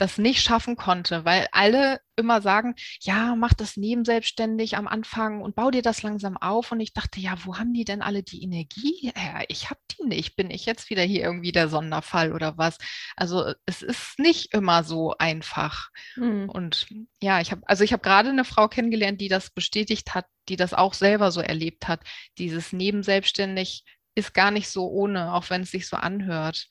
das 0.00 0.16
nicht 0.16 0.42
schaffen 0.42 0.76
konnte, 0.76 1.26
weil 1.26 1.46
alle 1.52 2.00
immer 2.16 2.40
sagen, 2.40 2.74
ja, 3.02 3.36
mach 3.36 3.52
das 3.52 3.76
nebenselbstständig 3.76 4.78
am 4.78 4.88
Anfang 4.88 5.42
und 5.42 5.54
bau 5.54 5.70
dir 5.70 5.82
das 5.82 6.02
langsam 6.02 6.38
auf. 6.38 6.72
Und 6.72 6.80
ich 6.80 6.94
dachte, 6.94 7.20
ja, 7.20 7.34
wo 7.44 7.58
haben 7.58 7.74
die 7.74 7.84
denn 7.84 8.00
alle 8.00 8.22
die 8.22 8.42
Energie 8.42 9.12
her? 9.14 9.44
Ich 9.48 9.68
habe 9.68 9.80
die 9.92 10.06
nicht. 10.06 10.36
Bin 10.36 10.50
ich 10.50 10.64
jetzt 10.64 10.88
wieder 10.88 11.02
hier 11.02 11.22
irgendwie 11.22 11.52
der 11.52 11.68
Sonderfall 11.68 12.32
oder 12.32 12.56
was? 12.56 12.78
Also 13.14 13.52
es 13.66 13.82
ist 13.82 14.18
nicht 14.18 14.54
immer 14.54 14.84
so 14.84 15.14
einfach. 15.18 15.90
Mhm. 16.16 16.48
Und 16.48 16.86
ja, 17.22 17.42
ich 17.42 17.50
habe, 17.50 17.60
also 17.66 17.84
ich 17.84 17.92
habe 17.92 18.02
gerade 18.02 18.30
eine 18.30 18.46
Frau 18.46 18.68
kennengelernt, 18.68 19.20
die 19.20 19.28
das 19.28 19.50
bestätigt 19.50 20.14
hat, 20.14 20.24
die 20.48 20.56
das 20.56 20.72
auch 20.72 20.94
selber 20.94 21.30
so 21.30 21.42
erlebt 21.42 21.88
hat. 21.88 22.00
Dieses 22.38 22.72
Nebenselbstständig 22.72 23.84
ist 24.14 24.32
gar 24.32 24.50
nicht 24.50 24.70
so 24.70 24.88
ohne, 24.88 25.34
auch 25.34 25.50
wenn 25.50 25.62
es 25.62 25.70
sich 25.70 25.86
so 25.86 25.98
anhört. 25.98 26.68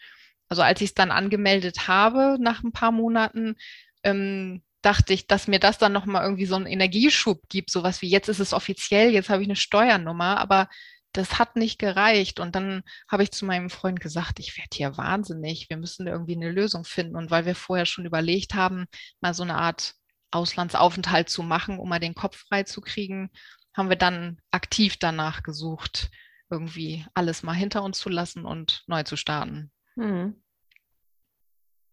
Also 0.50 0.62
als 0.64 0.82
ich 0.82 0.90
es 0.90 0.96
dann 0.96 1.12
angemeldet 1.12 1.88
habe 1.88 2.38
nach 2.40 2.64
ein 2.64 2.72
paar 2.72 2.92
Monaten, 2.92 3.56
ähm, 4.04 4.64
dachte 4.82 5.14
ich, 5.14 5.28
dass 5.28 5.48
mir 5.48 5.60
das 5.60 5.78
dann 5.78 5.92
nochmal 5.94 6.24
irgendwie 6.24 6.46
so 6.46 6.56
einen 6.56 6.66
Energieschub 6.66 7.42
gibt, 7.50 7.70
sowas 7.70 8.02
wie 8.02 8.10
jetzt 8.10 8.30
ist 8.30 8.40
es 8.40 8.54
offiziell, 8.54 9.12
jetzt 9.12 9.30
habe 9.30 9.42
ich 9.42 9.48
eine 9.48 9.56
Steuernummer, 9.56 10.38
aber 10.38 10.70
das 11.14 11.40
hat 11.40 11.56
nicht 11.56 11.80
gereicht. 11.80 12.40
Und 12.40 12.56
dann 12.56 12.84
habe 13.10 13.24
ich 13.24 13.32
zu 13.32 13.46
meinem 13.46 13.70
Freund 13.70 14.00
gesagt, 14.00 14.40
ich 14.40 14.58
werde 14.58 14.76
hier 14.76 14.98
wahnsinnig, 14.98 15.70
wir 15.70 15.78
müssen 15.78 16.08
irgendwie 16.08 16.36
eine 16.36 16.52
Lösung 16.52 16.86
finden. 16.86 17.16
Und 17.16 17.32
weil 17.32 17.46
wir 17.46 17.56
vorher 17.56 17.86
schon 17.86 18.06
überlegt 18.06 18.54
haben, 18.54 18.86
mal 19.22 19.34
so 19.34 19.44
eine 19.44 19.56
Art 19.56 19.96
Auslandsaufenthalt 20.32 21.30
zu 21.30 21.44
machen, 21.44 21.80
um 21.80 21.90
mal 21.90 22.00
den 22.00 22.16
Kopf 22.16 22.38
frei 22.38 22.64
zu 22.64 22.82
kriegen, 22.82 23.32
haben 23.76 23.90
wir 23.90 23.96
dann 23.96 24.40
aktiv 24.52 24.98
danach 24.98 25.44
gesucht, 25.44 26.10
irgendwie 26.50 27.06
alles 27.14 27.44
mal 27.44 27.54
hinter 27.54 27.84
uns 27.84 28.00
zu 28.00 28.10
lassen 28.10 28.46
und 28.46 28.84
neu 28.88 29.04
zu 29.04 29.16
starten. 29.16 29.72
Mhm. 30.00 30.42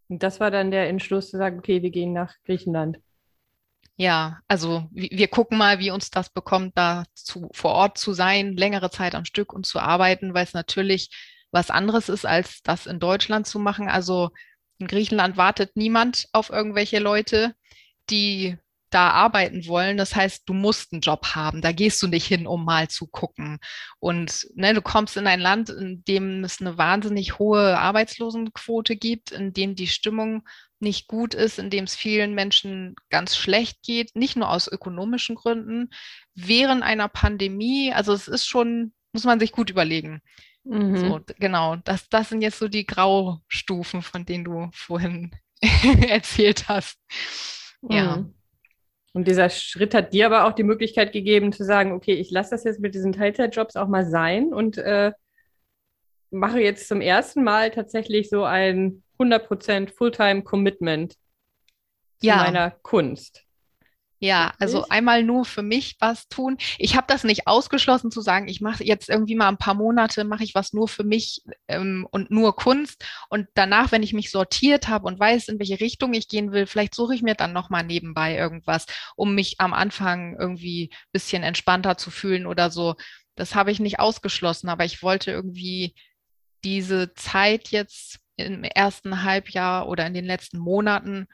Und 0.08 0.22
das 0.22 0.38
war 0.38 0.52
dann 0.52 0.70
der 0.70 0.88
Entschluss 0.88 1.30
zu 1.30 1.36
sagen, 1.36 1.58
okay, 1.58 1.82
wir 1.82 1.90
gehen 1.90 2.12
nach 2.12 2.34
Griechenland. 2.44 3.00
Ja, 3.96 4.40
also 4.46 4.88
wi- 4.92 5.10
wir 5.12 5.26
gucken 5.26 5.58
mal, 5.58 5.80
wie 5.80 5.90
uns 5.90 6.10
das 6.10 6.30
bekommt, 6.30 6.76
da 6.76 7.04
zu, 7.14 7.48
vor 7.52 7.72
Ort 7.72 7.98
zu 7.98 8.12
sein, 8.12 8.56
längere 8.56 8.90
Zeit 8.90 9.14
am 9.14 9.24
Stück 9.24 9.52
und 9.52 9.66
zu 9.66 9.80
arbeiten, 9.80 10.34
weil 10.34 10.44
es 10.44 10.54
natürlich 10.54 11.10
was 11.50 11.70
anderes 11.70 12.08
ist, 12.08 12.26
als 12.26 12.62
das 12.62 12.86
in 12.86 13.00
Deutschland 13.00 13.46
zu 13.46 13.58
machen. 13.58 13.88
Also 13.88 14.30
in 14.78 14.86
Griechenland 14.86 15.36
wartet 15.36 15.76
niemand 15.76 16.28
auf 16.32 16.50
irgendwelche 16.50 16.98
Leute, 16.98 17.54
die 18.10 18.56
da 18.96 19.10
arbeiten 19.10 19.66
wollen. 19.66 19.98
Das 19.98 20.16
heißt, 20.16 20.48
du 20.48 20.54
musst 20.54 20.90
einen 20.90 21.02
Job 21.02 21.34
haben. 21.34 21.60
Da 21.60 21.72
gehst 21.72 22.02
du 22.02 22.08
nicht 22.08 22.26
hin, 22.26 22.46
um 22.46 22.64
mal 22.64 22.88
zu 22.88 23.06
gucken. 23.06 23.58
Und 23.98 24.48
ne, 24.54 24.72
du 24.72 24.80
kommst 24.80 25.18
in 25.18 25.26
ein 25.26 25.38
Land, 25.38 25.68
in 25.68 26.02
dem 26.04 26.42
es 26.44 26.62
eine 26.62 26.78
wahnsinnig 26.78 27.38
hohe 27.38 27.78
Arbeitslosenquote 27.78 28.96
gibt, 28.96 29.32
in 29.32 29.52
dem 29.52 29.74
die 29.74 29.86
Stimmung 29.86 30.48
nicht 30.80 31.08
gut 31.08 31.34
ist, 31.34 31.58
in 31.58 31.68
dem 31.68 31.84
es 31.84 31.94
vielen 31.94 32.34
Menschen 32.34 32.94
ganz 33.10 33.36
schlecht 33.36 33.82
geht, 33.82 34.16
nicht 34.16 34.34
nur 34.34 34.48
aus 34.48 34.66
ökonomischen 34.66 35.36
Gründen, 35.36 35.90
während 36.34 36.82
einer 36.82 37.08
Pandemie. 37.08 37.92
Also 37.92 38.14
es 38.14 38.28
ist 38.28 38.46
schon, 38.46 38.94
muss 39.12 39.24
man 39.24 39.38
sich 39.38 39.52
gut 39.52 39.68
überlegen. 39.68 40.22
Mhm. 40.64 40.96
So, 40.96 41.20
genau, 41.38 41.76
das, 41.76 42.08
das 42.08 42.30
sind 42.30 42.40
jetzt 42.40 42.58
so 42.58 42.68
die 42.68 42.86
Graustufen, 42.86 44.00
von 44.00 44.24
denen 44.24 44.44
du 44.44 44.70
vorhin 44.72 45.32
erzählt 46.08 46.66
hast. 46.68 46.98
Ja. 47.82 48.16
Mhm. 48.16 48.32
Und 49.16 49.26
dieser 49.26 49.48
Schritt 49.48 49.94
hat 49.94 50.12
dir 50.12 50.26
aber 50.26 50.44
auch 50.44 50.52
die 50.52 50.62
Möglichkeit 50.62 51.10
gegeben 51.10 51.50
zu 51.50 51.64
sagen, 51.64 51.92
okay, 51.92 52.12
ich 52.12 52.30
lasse 52.30 52.50
das 52.50 52.64
jetzt 52.64 52.80
mit 52.80 52.94
diesen 52.94 53.12
Teilzeitjobs 53.12 53.74
auch 53.76 53.88
mal 53.88 54.04
sein 54.04 54.52
und 54.52 54.76
äh, 54.76 55.10
mache 56.30 56.60
jetzt 56.60 56.86
zum 56.86 57.00
ersten 57.00 57.42
Mal 57.42 57.70
tatsächlich 57.70 58.28
so 58.28 58.44
ein 58.44 59.02
100% 59.18 59.88
Fulltime-Commitment 59.90 61.14
zu 61.14 62.26
Ja. 62.26 62.36
meiner 62.36 62.72
Kunst. 62.82 63.45
Ja, 64.18 64.54
also 64.58 64.86
einmal 64.88 65.22
nur 65.22 65.44
für 65.44 65.62
mich 65.62 65.96
was 66.00 66.26
tun. 66.28 66.56
Ich 66.78 66.96
habe 66.96 67.06
das 67.06 67.22
nicht 67.22 67.46
ausgeschlossen 67.46 68.10
zu 68.10 68.22
sagen, 68.22 68.48
ich 68.48 68.62
mache 68.62 68.82
jetzt 68.82 69.10
irgendwie 69.10 69.34
mal 69.34 69.48
ein 69.48 69.58
paar 69.58 69.74
Monate, 69.74 70.24
mache 70.24 70.42
ich 70.42 70.54
was 70.54 70.72
nur 70.72 70.88
für 70.88 71.04
mich 71.04 71.42
ähm, 71.68 72.06
und 72.10 72.30
nur 72.30 72.56
Kunst. 72.56 73.04
Und 73.28 73.46
danach, 73.54 73.92
wenn 73.92 74.02
ich 74.02 74.14
mich 74.14 74.30
sortiert 74.30 74.88
habe 74.88 75.06
und 75.06 75.20
weiß, 75.20 75.48
in 75.48 75.58
welche 75.58 75.80
Richtung 75.80 76.14
ich 76.14 76.28
gehen 76.28 76.50
will, 76.52 76.66
vielleicht 76.66 76.94
suche 76.94 77.14
ich 77.14 77.20
mir 77.20 77.34
dann 77.34 77.52
nochmal 77.52 77.84
nebenbei 77.84 78.36
irgendwas, 78.36 78.86
um 79.16 79.34
mich 79.34 79.56
am 79.58 79.74
Anfang 79.74 80.34
irgendwie 80.38 80.90
bisschen 81.12 81.42
entspannter 81.42 81.98
zu 81.98 82.10
fühlen 82.10 82.46
oder 82.46 82.70
so. 82.70 82.94
Das 83.34 83.54
habe 83.54 83.70
ich 83.70 83.80
nicht 83.80 84.00
ausgeschlossen, 84.00 84.70
aber 84.70 84.86
ich 84.86 85.02
wollte 85.02 85.30
irgendwie 85.30 85.94
diese 86.64 87.12
Zeit 87.14 87.68
jetzt 87.68 88.18
im 88.36 88.64
ersten 88.64 89.24
Halbjahr 89.24 89.88
oder 89.88 90.06
in 90.06 90.14
den 90.14 90.24
letzten 90.24 90.58
Monaten 90.58 91.26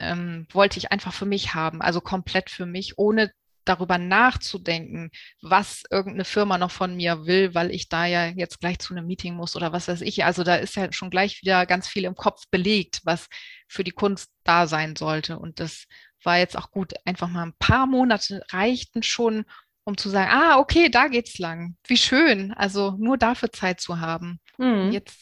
ähm, 0.00 0.46
wollte 0.52 0.78
ich 0.78 0.92
einfach 0.92 1.12
für 1.12 1.26
mich 1.26 1.54
haben, 1.54 1.80
also 1.80 2.00
komplett 2.00 2.50
für 2.50 2.66
mich, 2.66 2.98
ohne 2.98 3.32
darüber 3.64 3.98
nachzudenken, 3.98 5.10
was 5.42 5.84
irgendeine 5.90 6.24
Firma 6.24 6.58
noch 6.58 6.70
von 6.70 6.96
mir 6.96 7.26
will, 7.26 7.54
weil 7.54 7.70
ich 7.70 7.88
da 7.88 8.06
ja 8.06 8.26
jetzt 8.26 8.60
gleich 8.60 8.78
zu 8.78 8.94
einem 8.94 9.06
Meeting 9.06 9.34
muss 9.34 9.54
oder 9.56 9.72
was 9.72 9.88
weiß 9.88 10.00
ich. 10.00 10.24
Also 10.24 10.42
da 10.44 10.56
ist 10.56 10.76
ja 10.76 10.92
schon 10.92 11.10
gleich 11.10 11.40
wieder 11.42 11.66
ganz 11.66 11.86
viel 11.86 12.04
im 12.04 12.14
Kopf 12.14 12.44
belegt, 12.50 13.00
was 13.04 13.28
für 13.68 13.84
die 13.84 13.92
Kunst 13.92 14.30
da 14.44 14.66
sein 14.66 14.96
sollte. 14.96 15.38
Und 15.38 15.60
das 15.60 15.84
war 16.24 16.38
jetzt 16.38 16.56
auch 16.56 16.70
gut. 16.70 16.94
Einfach 17.04 17.28
mal 17.28 17.44
ein 17.44 17.54
paar 17.58 17.86
Monate 17.86 18.42
reichten 18.50 19.02
schon, 19.02 19.44
um 19.84 19.96
zu 19.96 20.08
sagen, 20.08 20.30
ah, 20.32 20.58
okay, 20.58 20.88
da 20.88 21.08
geht's 21.08 21.38
lang. 21.38 21.76
Wie 21.86 21.96
schön. 21.96 22.52
Also 22.52 22.96
nur 22.98 23.18
dafür 23.18 23.52
Zeit 23.52 23.80
zu 23.80 24.00
haben. 24.00 24.40
Mhm. 24.58 24.90
Jetzt, 24.92 25.18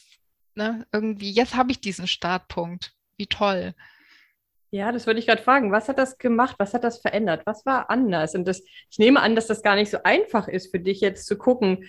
ne, 0.55 0.87
irgendwie, 0.93 1.33
jetzt 1.33 1.55
habe 1.55 1.71
ich 1.73 1.81
diesen 1.81 2.07
Startpunkt. 2.07 2.93
Wie 3.17 3.27
toll. 3.27 3.75
Ja, 4.71 4.93
das 4.93 5.07
würde 5.07 5.19
ich 5.19 5.27
gerade 5.27 5.43
fragen. 5.43 5.73
Was 5.73 5.89
hat 5.89 5.99
das 5.99 6.19
gemacht? 6.19 6.57
Was 6.59 6.75
hat 6.75 6.85
das 6.85 6.99
verändert? 7.01 7.43
Was 7.47 7.65
war 7.65 7.89
anders? 7.91 8.35
Und 8.35 8.47
das, 8.47 8.63
ich 8.91 8.99
nehme 8.99 9.21
an, 9.21 9.35
dass 9.35 9.47
das 9.47 9.63
gar 9.63 9.77
nicht 9.77 9.91
so 9.91 9.99
einfach 10.05 10.47
ist 10.47 10.71
für 10.71 10.81
dich 10.81 11.01
jetzt 11.01 11.27
zu 11.27 11.39
gucken, 11.39 11.85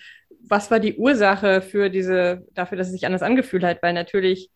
was 0.47 0.71
war 0.71 0.79
die 0.79 0.95
Ursache 0.95 1.61
für 1.61 1.89
diese, 1.89 2.45
dafür, 2.53 2.77
dass 2.77 2.87
es 2.87 2.93
sich 2.93 3.05
anders 3.05 3.21
angefühlt 3.21 3.63
hat, 3.63 3.83
weil 3.83 3.93
natürlich 3.93 4.49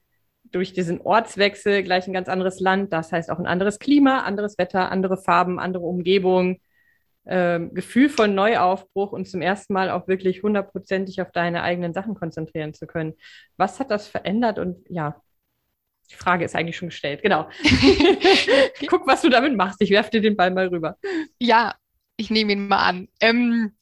durch 0.43 0.71
diesen 0.71 1.01
Ortswechsel 1.01 1.84
gleich 1.84 2.07
ein 2.07 2.13
ganz 2.13 2.30
anderes 2.30 2.59
Land, 2.59 2.93
das 2.93 3.11
heißt 3.11 3.30
auch 3.30 3.39
ein 3.39 3.47
anderes 3.47 3.80
Klima, 3.80 4.21
anderes 4.21 4.57
Wetter, 4.57 4.91
andere 4.91 5.17
Farben, 5.17 5.59
andere 5.59 5.84
Umgebung, 5.84 6.61
äh, 7.26 7.59
Gefühl 7.59 8.09
von 8.09 8.36
Neuaufbruch 8.36 9.11
und 9.11 9.28
zum 9.28 9.41
ersten 9.41 9.74
Mal 9.74 9.89
auch 9.89 10.07
wirklich 10.07 10.43
hundertprozentig 10.43 11.21
auf 11.21 11.32
deine 11.32 11.63
eigenen 11.63 11.93
Sachen 11.93 12.15
konzentrieren 12.15 12.74
zu 12.74 12.88
können. 12.88 13.13
Was 13.57 13.80
hat 13.80 13.91
das 13.91 14.07
verändert 14.07 14.59
und 14.59 14.78
ja, 14.89 15.21
die 16.10 16.16
Frage 16.16 16.45
ist 16.45 16.56
eigentlich 16.56 16.78
schon 16.78 16.89
gestellt, 16.89 17.22
genau. 17.24 17.49
Guck, 18.88 19.08
was 19.08 19.22
du 19.22 19.30
damit 19.30 19.56
machst. 19.56 19.82
Ich 19.82 19.89
werfe 19.89 20.12
dir 20.12 20.22
den 20.22 20.36
Ball 20.36 20.51
mal 20.51 20.68
rüber. 20.68 20.97
Ja, 21.39 21.76
ich 22.18 22.30
nehme 22.30 22.54
ihn 22.54 22.68
mal 22.68 22.86
an. 22.86 23.08
Ähm, 23.20 23.76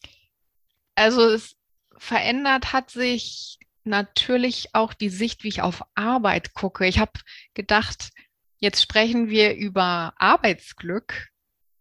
also 0.95 1.29
es 1.29 1.55
verändert 1.97 2.73
hat 2.73 2.89
sich 2.89 3.59
natürlich 3.83 4.69
auch 4.73 4.93
die 4.93 5.09
Sicht, 5.09 5.43
wie 5.43 5.49
ich 5.49 5.61
auf 5.61 5.83
Arbeit 5.95 6.53
gucke. 6.53 6.85
Ich 6.85 6.99
habe 6.99 7.11
gedacht, 7.53 8.11
jetzt 8.59 8.81
sprechen 8.81 9.29
wir 9.29 9.55
über 9.55 10.13
Arbeitsglück 10.17 11.29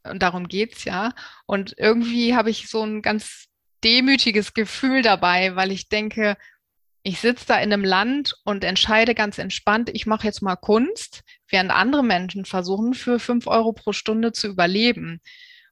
und 0.02 0.22
darum 0.22 0.48
geht 0.48 0.76
es 0.76 0.84
ja. 0.84 1.12
Und 1.46 1.74
irgendwie 1.78 2.34
habe 2.34 2.50
ich 2.50 2.68
so 2.68 2.82
ein 2.82 3.02
ganz 3.02 3.46
demütiges 3.84 4.54
Gefühl 4.54 5.02
dabei, 5.02 5.56
weil 5.56 5.70
ich 5.70 5.88
denke, 5.88 6.36
ich 7.02 7.20
sitze 7.20 7.46
da 7.46 7.56
in 7.56 7.72
einem 7.72 7.84
Land 7.84 8.34
und 8.44 8.64
entscheide 8.64 9.14
ganz 9.14 9.38
entspannt, 9.38 9.90
ich 9.92 10.06
mache 10.06 10.26
jetzt 10.26 10.42
mal 10.42 10.56
Kunst, 10.56 11.22
während 11.48 11.70
andere 11.70 12.04
Menschen 12.04 12.44
versuchen, 12.44 12.94
für 12.94 13.18
fünf 13.18 13.46
Euro 13.46 13.72
pro 13.72 13.92
Stunde 13.92 14.32
zu 14.32 14.48
überleben. 14.48 15.20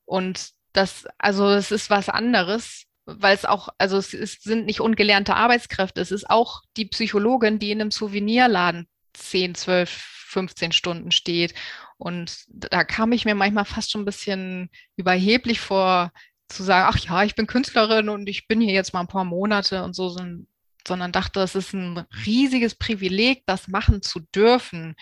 Und 0.05 0.51
das, 0.73 1.07
also 1.19 1.51
es 1.51 1.71
ist 1.71 1.91
was 1.91 2.09
anderes, 2.09 2.85
weil 3.05 3.35
es 3.35 3.45
auch, 3.45 3.69
also 3.79 3.97
es 3.99 4.15
ist, 4.15 4.43
sind 4.43 4.67
nicht 4.67 4.81
ungelernte 4.81 5.35
Arbeitskräfte, 5.35 6.01
es 6.01 6.13
ist 6.13 6.29
auch 6.29 6.63
die 6.77 6.87
Psychologin, 6.87 7.59
die 7.59 7.73
in 7.73 7.81
einem 7.81 7.91
Souvenirladen 7.91 8.89
10, 9.15 9.55
12, 9.55 9.91
15 9.91 10.73
Stunden 10.73 11.11
steht. 11.11 11.55
Und 11.97 12.45
da 12.49 12.85
kam 12.85 13.13
ich 13.13 13.25
mir 13.25 13.35
manchmal 13.35 13.65
fast 13.65 13.91
schon 13.91 14.03
ein 14.03 14.07
bisschen 14.07 14.71
überheblich 14.97 15.61
vor, 15.61 16.13
zu 16.49 16.63
sagen, 16.63 16.89
ach 16.91 16.99
ja, 17.05 17.25
ich 17.25 17.35
bin 17.35 17.47
Künstlerin 17.47 18.09
und 18.09 18.29
ich 18.29 18.47
bin 18.49 18.61
hier 18.61 18.73
jetzt 18.73 18.95
mal 18.95 19.01
ein 19.01 19.09
paar 19.09 19.25
Monate 19.25 19.83
und 19.85 19.95
so, 19.95 20.09
so 20.09 20.21
ein 20.21 20.47
sondern 20.89 21.13
dachte, 21.13 21.41
es 21.41 21.55
ist 21.55 21.73
ein 21.73 22.05
riesiges 22.27 22.75
Privileg, 22.75 23.45
das 23.47 23.69
machen 23.69 24.03
zu 24.03 24.21
dürfen. 24.35 24.97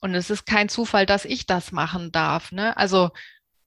Und 0.00 0.14
es 0.14 0.30
ist 0.30 0.46
kein 0.46 0.68
Zufall, 0.68 1.06
dass 1.06 1.24
ich 1.24 1.46
das 1.46 1.72
machen 1.72 2.12
darf. 2.12 2.52
Ne? 2.52 2.76
Also 2.76 3.10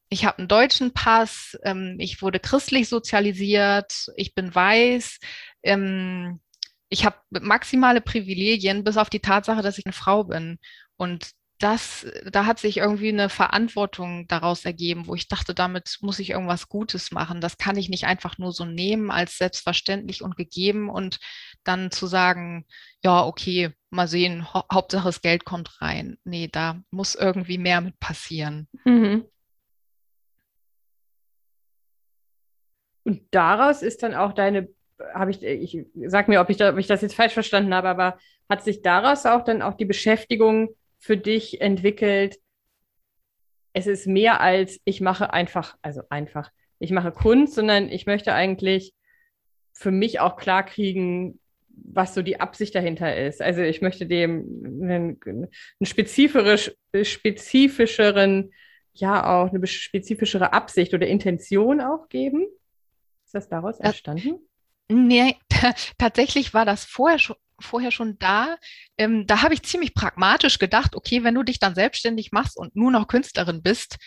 ich 0.10 0.26
habe 0.26 0.40
einen 0.40 0.48
deutschen 0.48 0.94
Pass, 0.94 1.58
ähm, 1.64 1.96
ich 2.00 2.22
wurde 2.22 2.40
christlich 2.40 2.90
sozialisiert, 2.90 4.08
ich 4.16 4.36
bin 4.36 4.54
weiß, 4.54 5.20
ähm, 5.64 6.40
ich 6.90 7.06
habe 7.06 7.18
maximale 7.32 8.02
Privilegien, 8.02 8.84
bis 8.84 8.98
auf 8.98 9.10
die 9.10 9.20
Tatsache, 9.20 9.62
dass 9.62 9.78
ich 9.78 9.86
eine 9.86 9.94
Frau 9.94 10.24
bin. 10.26 10.60
Und 10.98 11.32
das, 11.66 12.06
da 12.32 12.46
hat 12.46 12.60
sich 12.60 12.78
irgendwie 12.78 13.10
eine 13.10 13.28
Verantwortung 13.28 14.28
daraus 14.28 14.66
ergeben, 14.66 15.08
wo 15.08 15.16
ich 15.16 15.28
dachte, 15.28 15.56
damit 15.56 15.98
muss 16.02 16.20
ich 16.20 16.30
irgendwas 16.30 16.70
Gutes 16.70 17.12
machen. 17.12 17.42
Das 17.42 17.58
kann 17.58 17.76
ich 17.76 17.90
nicht 17.90 18.06
einfach 18.06 18.38
nur 18.38 18.52
so 18.52 18.66
nehmen 18.66 19.10
als 19.10 19.40
selbstverständlich 19.40 20.22
und 20.22 20.38
gegeben 20.38 20.92
und 20.92 21.18
dann 21.64 21.90
zu 21.90 22.06
sagen, 22.06 22.68
ja, 23.04 23.26
okay, 23.26 23.72
mal 23.90 24.08
sehen, 24.08 24.54
ha 24.54 24.64
Hauptsache 24.72 25.06
das 25.06 25.24
Geld 25.24 25.44
kommt 25.44 25.82
rein. 25.82 26.20
Nee, 26.24 26.50
da 26.52 26.84
muss 26.92 27.16
irgendwie 27.16 27.58
mehr 27.58 27.82
mit 27.82 28.00
passieren. 28.00 28.68
Mhm. 28.84 29.26
Und 33.06 33.24
daraus 33.32 33.82
ist 33.82 34.04
dann 34.04 34.14
auch 34.14 34.34
deine, 34.34 34.70
habe 35.16 35.32
ich, 35.32 35.42
ich 35.42 35.84
sag 36.06 36.28
mir, 36.28 36.42
ob 36.42 36.52
ich, 36.52 36.58
da, 36.58 36.70
ob 36.70 36.78
ich 36.78 36.86
das 36.86 37.02
jetzt 37.02 37.16
falsch 37.16 37.34
verstanden 37.34 37.74
habe, 37.74 37.90
aber 37.90 38.20
hat 38.52 38.64
sich 38.64 38.84
daraus 38.84 39.26
auch 39.26 39.44
dann 39.44 39.64
auch 39.64 39.74
die 39.74 39.86
Beschäftigung 39.86 40.76
für 41.06 41.18
dich 41.18 41.62
entwickelt, 41.62 42.40
es 43.74 43.86
ist 43.86 44.08
mehr 44.08 44.42
als 44.42 44.82
ich 44.86 45.02
mache 45.02 45.32
einfach, 45.32 45.78
also 45.84 46.02
einfach, 46.10 46.52
ich 46.80 46.90
mache 46.90 47.12
Kunst, 47.12 47.54
sondern 47.54 47.90
ich 47.90 48.08
möchte 48.08 48.34
eigentlich 48.34 48.96
für 49.72 49.92
mich 49.92 50.20
auch 50.20 50.36
klar 50.36 50.66
kriegen, 50.66 51.40
was 51.68 52.16
so 52.16 52.24
die 52.24 52.40
Absicht 52.40 52.74
dahinter 52.74 53.16
ist. 53.16 53.40
Also 53.40 53.62
ich 53.62 53.84
möchte 53.84 54.08
dem 54.08 54.82
einen, 54.82 55.20
einen 55.24 55.50
spezifisch, 55.84 56.76
spezifischeren, 57.04 58.52
ja 58.94 59.44
auch 59.44 59.54
eine 59.54 59.68
spezifischere 59.68 60.54
Absicht 60.54 60.96
oder 60.96 61.06
Intention 61.06 61.82
auch 61.82 62.10
geben. 62.10 62.48
Ist 63.26 63.36
das 63.36 63.48
daraus 63.48 63.80
entstanden? 63.80 64.40
Nee, 64.88 65.36
tatsächlich 66.00 66.56
war 66.56 66.66
das 66.66 66.84
vorher 66.84 67.20
schon, 67.20 67.36
vorher 67.60 67.92
schon 67.92 68.18
da. 68.20 68.58
Ähm, 68.98 69.28
da 69.28 69.42
habe 69.42 69.54
ich 69.54 69.64
ziemlich 69.64 69.94
pragmatisch 69.94 70.60
gedacht, 70.60 70.96
okay, 70.96 71.24
wenn 71.24 71.36
du 71.36 71.44
dich 71.44 71.60
dann 71.60 71.76
selbstständig 71.76 72.32
machst 72.32 72.58
und 72.58 72.76
nur 72.76 72.92
noch 72.92 73.08
Künstlerin 73.08 73.62
bist, 73.62 73.98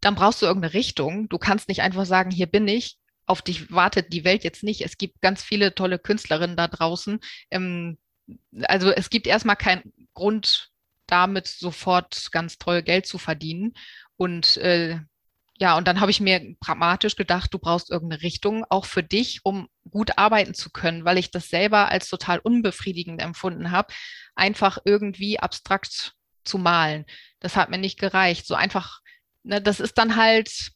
dann 0.00 0.14
brauchst 0.14 0.42
du 0.42 0.46
irgendeine 0.46 0.74
Richtung. 0.74 1.28
Du 1.28 1.38
kannst 1.38 1.68
nicht 1.68 1.82
einfach 1.82 2.06
sagen, 2.06 2.30
hier 2.30 2.46
bin 2.46 2.68
ich, 2.68 2.98
auf 3.26 3.42
dich 3.42 3.70
wartet 3.70 4.12
die 4.12 4.24
Welt 4.24 4.44
jetzt 4.44 4.62
nicht. 4.62 4.80
Es 4.82 4.96
gibt 4.96 5.20
ganz 5.20 5.42
viele 5.42 5.74
tolle 5.74 5.98
Künstlerinnen 5.98 6.56
da 6.56 6.68
draußen. 6.68 7.20
Ähm, 7.50 7.98
also 8.62 8.90
es 8.90 9.10
gibt 9.10 9.26
erstmal 9.26 9.56
keinen 9.56 9.92
Grund, 10.14 10.70
damit 11.06 11.46
sofort 11.46 12.28
ganz 12.32 12.58
toll 12.58 12.82
Geld 12.82 13.06
zu 13.06 13.18
verdienen. 13.18 13.74
Und 14.16 14.56
äh, 14.58 14.98
ja, 15.60 15.76
und 15.76 15.88
dann 15.88 16.00
habe 16.00 16.12
ich 16.12 16.20
mir 16.20 16.54
pragmatisch 16.60 17.16
gedacht, 17.16 17.52
du 17.52 17.58
brauchst 17.58 17.90
irgendeine 17.90 18.22
Richtung, 18.22 18.64
auch 18.68 18.84
für 18.84 19.02
dich, 19.02 19.40
um 19.42 19.68
gut 19.90 20.16
arbeiten 20.16 20.54
zu 20.54 20.70
können, 20.70 21.04
weil 21.04 21.18
ich 21.18 21.32
das 21.32 21.48
selber 21.48 21.88
als 21.88 22.08
total 22.08 22.38
unbefriedigend 22.38 23.20
empfunden 23.20 23.72
habe, 23.72 23.92
einfach 24.36 24.78
irgendwie 24.84 25.40
abstrakt 25.40 26.14
zu 26.44 26.58
malen. 26.58 27.06
Das 27.40 27.56
hat 27.56 27.70
mir 27.70 27.78
nicht 27.78 27.98
gereicht. 27.98 28.46
So 28.46 28.54
einfach, 28.54 29.00
ne, 29.42 29.60
das 29.60 29.80
ist 29.80 29.98
dann 29.98 30.14
halt 30.14 30.70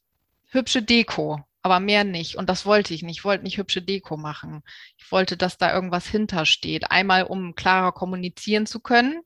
hübsche 0.49 0.83
Deko, 0.83 1.39
aber 1.61 1.79
mehr 1.79 2.03
nicht. 2.03 2.35
Und 2.35 2.49
das 2.49 2.65
wollte 2.65 2.93
ich 2.93 3.03
nicht. 3.03 3.19
Ich 3.19 3.25
wollte 3.25 3.45
nicht 3.45 3.57
hübsche 3.57 3.81
Deko 3.81 4.17
machen. 4.17 4.63
Ich 4.97 5.09
wollte, 5.13 5.37
dass 5.37 5.57
da 5.57 5.73
irgendwas 5.73 6.07
hintersteht. 6.07 6.91
Einmal, 6.91 7.23
um 7.23 7.55
klarer 7.55 7.93
kommunizieren 7.93 8.65
zu 8.65 8.81
können 8.81 9.21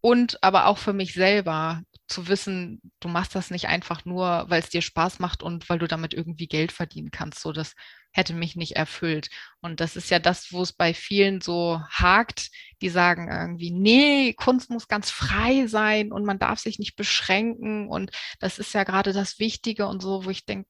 und 0.00 0.42
aber 0.42 0.66
auch 0.66 0.78
für 0.78 0.92
mich 0.92 1.14
selber 1.14 1.82
zu 2.06 2.28
wissen, 2.28 2.80
du 3.00 3.08
machst 3.08 3.34
das 3.34 3.50
nicht 3.50 3.68
einfach 3.68 4.04
nur, 4.04 4.44
weil 4.48 4.60
es 4.60 4.68
dir 4.68 4.82
Spaß 4.82 5.20
macht 5.20 5.42
und 5.42 5.68
weil 5.68 5.78
du 5.78 5.88
damit 5.88 6.12
irgendwie 6.12 6.46
Geld 6.46 6.70
verdienen 6.70 7.10
kannst. 7.10 7.40
So, 7.40 7.52
das 7.52 7.74
hätte 8.12 8.34
mich 8.34 8.56
nicht 8.56 8.76
erfüllt. 8.76 9.30
Und 9.60 9.80
das 9.80 9.96
ist 9.96 10.10
ja 10.10 10.18
das, 10.18 10.52
wo 10.52 10.62
es 10.62 10.72
bei 10.72 10.92
vielen 10.92 11.40
so 11.40 11.80
hakt, 11.90 12.50
die 12.82 12.90
sagen 12.90 13.30
irgendwie, 13.30 13.70
nee, 13.70 14.34
Kunst 14.34 14.70
muss 14.70 14.86
ganz 14.86 15.10
frei 15.10 15.66
sein 15.66 16.12
und 16.12 16.24
man 16.24 16.38
darf 16.38 16.58
sich 16.58 16.78
nicht 16.78 16.94
beschränken. 16.96 17.88
Und 17.88 18.10
das 18.38 18.58
ist 18.58 18.74
ja 18.74 18.84
gerade 18.84 19.12
das 19.12 19.38
Wichtige 19.38 19.86
und 19.86 20.02
so, 20.02 20.26
wo 20.26 20.30
ich 20.30 20.44
denke, 20.44 20.68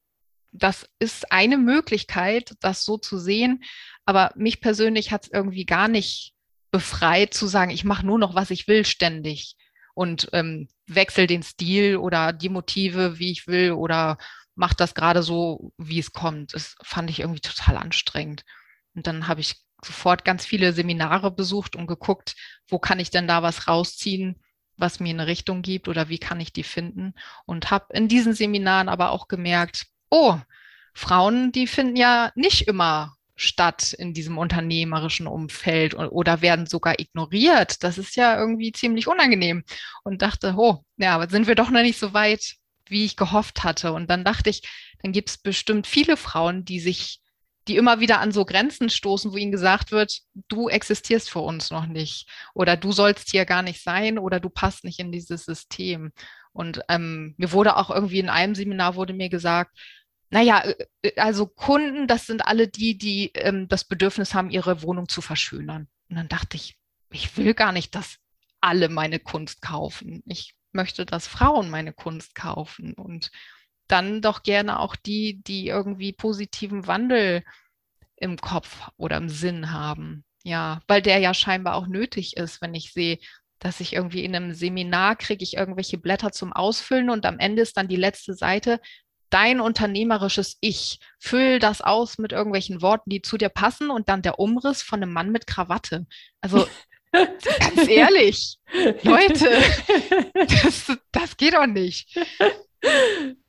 das 0.51 0.87
ist 0.99 1.33
eine 1.33 1.57
Möglichkeit, 1.57 2.55
das 2.61 2.85
so 2.85 2.97
zu 2.97 3.17
sehen. 3.17 3.63
Aber 4.05 4.31
mich 4.37 4.61
persönlich 4.61 5.11
hat 5.11 5.25
es 5.25 5.31
irgendwie 5.31 5.65
gar 5.65 5.89
nicht 5.89 6.33
befreit 6.71 7.33
zu 7.33 7.47
sagen, 7.47 7.71
ich 7.71 7.83
mache 7.83 8.05
nur 8.05 8.19
noch, 8.19 8.35
was 8.35 8.51
ich 8.51 8.67
will, 8.69 8.85
ständig 8.85 9.57
und 9.95 10.29
ähm, 10.33 10.67
wechsle 10.85 11.25
den 11.25 11.41
Stil 11.41 11.97
oder 11.97 12.33
die 12.33 12.49
Motive, 12.49 13.17
wie 13.17 13.31
ich 13.31 13.47
will 13.47 13.71
oder 13.71 14.17
mache 14.53 14.75
das 14.75 14.93
gerade 14.93 15.23
so, 15.23 15.73
wie 15.77 15.99
es 15.99 16.13
kommt. 16.13 16.53
Das 16.53 16.75
fand 16.83 17.09
ich 17.09 17.21
irgendwie 17.21 17.41
total 17.41 17.77
anstrengend. 17.77 18.43
Und 18.93 19.07
dann 19.07 19.27
habe 19.27 19.41
ich 19.41 19.55
sofort 19.83 20.23
ganz 20.25 20.45
viele 20.45 20.73
Seminare 20.73 21.31
besucht 21.31 21.75
und 21.75 21.87
geguckt, 21.87 22.35
wo 22.67 22.77
kann 22.77 22.99
ich 22.99 23.09
denn 23.09 23.27
da 23.27 23.41
was 23.41 23.67
rausziehen, 23.67 24.41
was 24.77 24.99
mir 24.99 25.13
eine 25.13 25.27
Richtung 25.27 25.61
gibt 25.61 25.87
oder 25.87 26.09
wie 26.09 26.19
kann 26.19 26.39
ich 26.39 26.53
die 26.53 26.63
finden. 26.63 27.13
Und 27.45 27.71
habe 27.71 27.93
in 27.93 28.07
diesen 28.07 28.33
Seminaren 28.33 28.89
aber 28.89 29.11
auch 29.11 29.27
gemerkt, 29.27 29.87
oh, 30.09 30.37
Frauen, 30.93 31.51
die 31.51 31.67
finden 31.67 31.95
ja 31.95 32.31
nicht 32.35 32.67
immer 32.67 33.15
statt 33.35 33.93
in 33.93 34.13
diesem 34.13 34.37
unternehmerischen 34.37 35.27
Umfeld 35.27 35.93
oder 35.93 36.41
werden 36.41 36.67
sogar 36.67 36.99
ignoriert. 36.99 37.83
Das 37.83 37.97
ist 37.97 38.15
ja 38.15 38.37
irgendwie 38.39 38.71
ziemlich 38.71 39.07
unangenehm. 39.07 39.63
Und 40.03 40.21
dachte, 40.21 40.55
oh, 40.57 40.83
ja, 40.97 41.15
aber 41.15 41.29
sind 41.29 41.47
wir 41.47 41.55
doch 41.55 41.69
noch 41.69 41.81
nicht 41.81 41.99
so 41.99 42.13
weit, 42.13 42.55
wie 42.87 43.05
ich 43.05 43.17
gehofft 43.17 43.63
hatte. 43.63 43.93
Und 43.93 44.09
dann 44.09 44.23
dachte 44.23 44.49
ich, 44.49 44.61
dann 45.01 45.11
gibt 45.11 45.29
es 45.29 45.37
bestimmt 45.37 45.87
viele 45.87 46.17
Frauen, 46.17 46.65
die 46.65 46.79
sich, 46.79 47.19
die 47.67 47.75
immer 47.75 47.99
wieder 47.99 48.19
an 48.19 48.31
so 48.31 48.45
Grenzen 48.45 48.89
stoßen, 48.89 49.31
wo 49.31 49.37
ihnen 49.37 49.51
gesagt 49.51 49.91
wird, 49.91 50.19
du 50.47 50.69
existierst 50.69 51.29
für 51.29 51.39
uns 51.39 51.71
noch 51.71 51.87
nicht 51.87 52.29
oder 52.53 52.77
du 52.77 52.91
sollst 52.91 53.31
hier 53.31 53.45
gar 53.45 53.63
nicht 53.63 53.83
sein 53.83 54.17
oder 54.17 54.39
du 54.39 54.49
passt 54.49 54.83
nicht 54.83 54.99
in 54.99 55.11
dieses 55.11 55.45
System. 55.45 56.11
Und 56.53 56.81
ähm, 56.87 57.35
mir 57.37 57.51
wurde 57.51 57.75
auch 57.75 57.89
irgendwie 57.89 58.19
in 58.19 58.29
einem 58.29 58.55
Seminar 58.55 58.95
wurde 58.95 59.13
mir 59.13 59.29
gesagt, 59.29 59.77
naja, 60.35 60.65
äh, 60.65 60.85
äh, 61.01 61.19
also 61.21 61.47
Kunden, 61.47 62.07
das 62.07 62.25
sind 62.27 62.45
alle 62.45 62.67
die, 62.67 62.97
die 62.97 63.31
ähm, 63.35 63.69
das 63.69 63.85
Bedürfnis 63.85 64.33
haben, 64.33 64.49
ihre 64.49 64.81
Wohnung 64.81 65.07
zu 65.07 65.21
verschönern. 65.21 65.87
Und 66.09 66.17
dann 66.17 66.27
dachte 66.27 66.57
ich, 66.57 66.77
ich 67.09 67.37
will 67.37 67.53
gar 67.53 67.71
nicht, 67.71 67.95
dass 67.95 68.17
alle 68.59 68.89
meine 68.89 69.19
Kunst 69.19 69.61
kaufen. 69.61 70.23
Ich 70.25 70.53
möchte, 70.73 71.05
dass 71.05 71.25
Frauen 71.25 71.69
meine 71.69 71.93
Kunst 71.93 72.35
kaufen 72.35 72.93
und 72.95 73.31
dann 73.87 74.21
doch 74.21 74.43
gerne 74.43 74.79
auch 74.79 74.97
die, 74.97 75.41
die 75.41 75.67
irgendwie 75.67 76.11
positiven 76.11 76.85
Wandel 76.85 77.41
im 78.17 78.35
Kopf 78.35 78.89
oder 78.97 79.15
im 79.15 79.29
Sinn 79.29 79.71
haben. 79.71 80.25
Ja, 80.43 80.81
weil 80.87 81.01
der 81.01 81.19
ja 81.19 81.33
scheinbar 81.33 81.75
auch 81.75 81.87
nötig 81.87 82.35
ist, 82.35 82.61
wenn 82.61 82.73
ich 82.73 82.91
sehe, 82.91 83.19
dass 83.59 83.79
ich 83.79 83.93
irgendwie 83.93 84.25
in 84.25 84.35
einem 84.35 84.53
Seminar 84.53 85.15
kriege 85.15 85.43
ich 85.43 85.55
irgendwelche 85.55 85.97
Blätter 85.97 86.33
zum 86.33 86.51
Ausfüllen 86.51 87.09
und 87.09 87.25
am 87.25 87.39
Ende 87.39 87.61
ist 87.61 87.77
dann 87.77 87.87
die 87.87 87.95
letzte 87.95 88.33
Seite 88.33 88.81
dein 89.29 89.59
unternehmerisches 89.59 90.57
Ich. 90.61 90.99
Füll 91.19 91.59
das 91.59 91.81
aus 91.81 92.17
mit 92.17 92.31
irgendwelchen 92.31 92.81
Worten, 92.81 93.09
die 93.09 93.21
zu 93.21 93.37
dir 93.37 93.49
passen 93.49 93.89
und 93.89 94.09
dann 94.09 94.21
der 94.21 94.39
Umriss 94.39 94.81
von 94.81 95.01
einem 95.01 95.13
Mann 95.13 95.31
mit 95.31 95.47
Krawatte. 95.47 96.05
Also 96.41 96.67
Ganz 97.59 97.87
ehrlich, 97.87 98.57
Leute, 99.03 99.49
das, 100.33 100.97
das 101.11 101.37
geht 101.37 101.53
doch 101.53 101.65
nicht. 101.65 102.17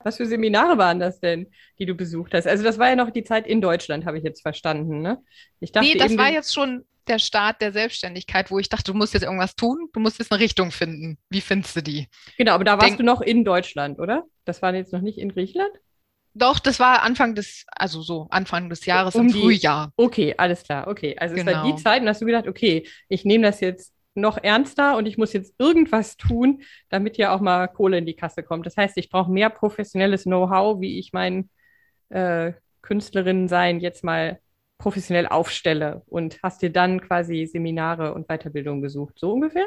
Was 0.03 0.16
für 0.16 0.27
Seminare 0.27 0.79
waren 0.79 1.01
das 1.01 1.20
denn, 1.20 1.51
die 1.79 1.87
du 1.87 1.95
besucht 1.95 2.33
hast? 2.35 2.47
Also 2.47 2.62
das 2.62 2.79
war 2.79 2.89
ja 2.89 2.97
noch 2.97 3.11
die 3.11 3.24
Zeit 3.24 3.47
in 3.47 3.61
Deutschland, 3.61 4.07
habe 4.07 4.18
ich 4.18 4.24
jetzt 4.24 4.43
verstanden, 4.43 5.03
ne? 5.03 5.22
Ich 5.61 5.72
dachte 5.72 5.87
nee, 5.87 5.99
das 5.99 6.16
war 6.16 6.31
jetzt 6.31 6.55
schon 6.55 6.85
der 7.09 7.18
Start 7.18 7.61
der 7.61 7.72
Selbstständigkeit, 7.72 8.50
wo 8.50 8.59
ich 8.59 8.68
dachte, 8.68 8.92
du 8.92 8.98
musst 8.98 9.14
jetzt 9.14 9.22
irgendwas 9.22 9.57
tun, 9.57 9.88
du 9.92 10.00
musst 10.00 10.18
jetzt 10.18 10.32
eine 10.32 10.40
Richtung 10.40 10.70
finden. 10.70 11.18
Wie 11.30 11.40
findest 11.40 11.76
du 11.76 11.82
die? 11.82 12.09
Genau, 12.36 12.52
aber 12.52 12.64
da 12.64 12.72
warst 12.72 12.88
Denk 12.88 12.98
du 12.98 13.04
noch 13.04 13.20
in 13.20 13.44
Deutschland, 13.44 13.98
oder? 13.98 14.24
Das 14.44 14.62
war 14.62 14.74
jetzt 14.74 14.92
noch 14.92 15.00
nicht 15.00 15.18
in 15.18 15.32
Griechenland? 15.32 15.72
Doch, 16.34 16.59
das 16.59 16.78
war 16.78 17.02
Anfang 17.02 17.34
des, 17.34 17.64
also 17.68 18.02
so 18.02 18.26
Anfang 18.30 18.68
des 18.68 18.84
Jahres 18.84 19.14
um 19.14 19.26
im 19.26 19.32
die, 19.32 19.40
Frühjahr. 19.40 19.90
Okay, 19.96 20.34
alles 20.36 20.64
klar, 20.64 20.86
okay. 20.86 21.16
Also 21.18 21.34
genau. 21.34 21.50
es 21.50 21.57
war 21.57 21.64
die 21.64 21.70
genau. 21.70 21.82
Zeit 21.82 22.02
und 22.02 22.09
hast 22.09 22.20
du 22.20 22.26
gedacht, 22.26 22.46
okay, 22.46 22.86
ich 23.09 23.24
nehme 23.24 23.44
das 23.44 23.61
jetzt 23.61 23.94
noch 24.14 24.36
ernster 24.42 24.96
und 24.96 25.07
ich 25.07 25.16
muss 25.16 25.32
jetzt 25.32 25.54
irgendwas 25.59 26.16
tun, 26.16 26.62
damit 26.90 27.16
ja 27.16 27.34
auch 27.34 27.40
mal 27.40 27.68
Kohle 27.68 27.98
in 27.98 28.07
die 28.07 28.16
Kasse 28.16 28.42
kommt. 28.42 28.66
Das 28.66 28.76
heißt, 28.76 28.96
ich 28.98 29.09
brauche 29.09 29.30
mehr 29.30 29.50
professionelles 29.50 30.24
Know-how, 30.24 30.80
wie 30.80 30.98
ich 30.98 31.12
mein 31.12 31.48
äh, 32.11 32.52
Künstlerinnen 32.82 33.48
sein 33.48 33.80
jetzt 33.80 34.04
mal 34.04 34.38
professionell 34.79 35.27
aufstelle 35.27 36.03
und 36.07 36.39
hast 36.43 36.62
dir 36.62 36.70
dann 36.70 37.01
quasi 37.01 37.47
Seminare 37.47 38.14
und 38.14 38.29
Weiterbildung 38.29 38.83
gesucht, 38.83 39.14
so 39.18 39.33
ungefähr? 39.33 39.66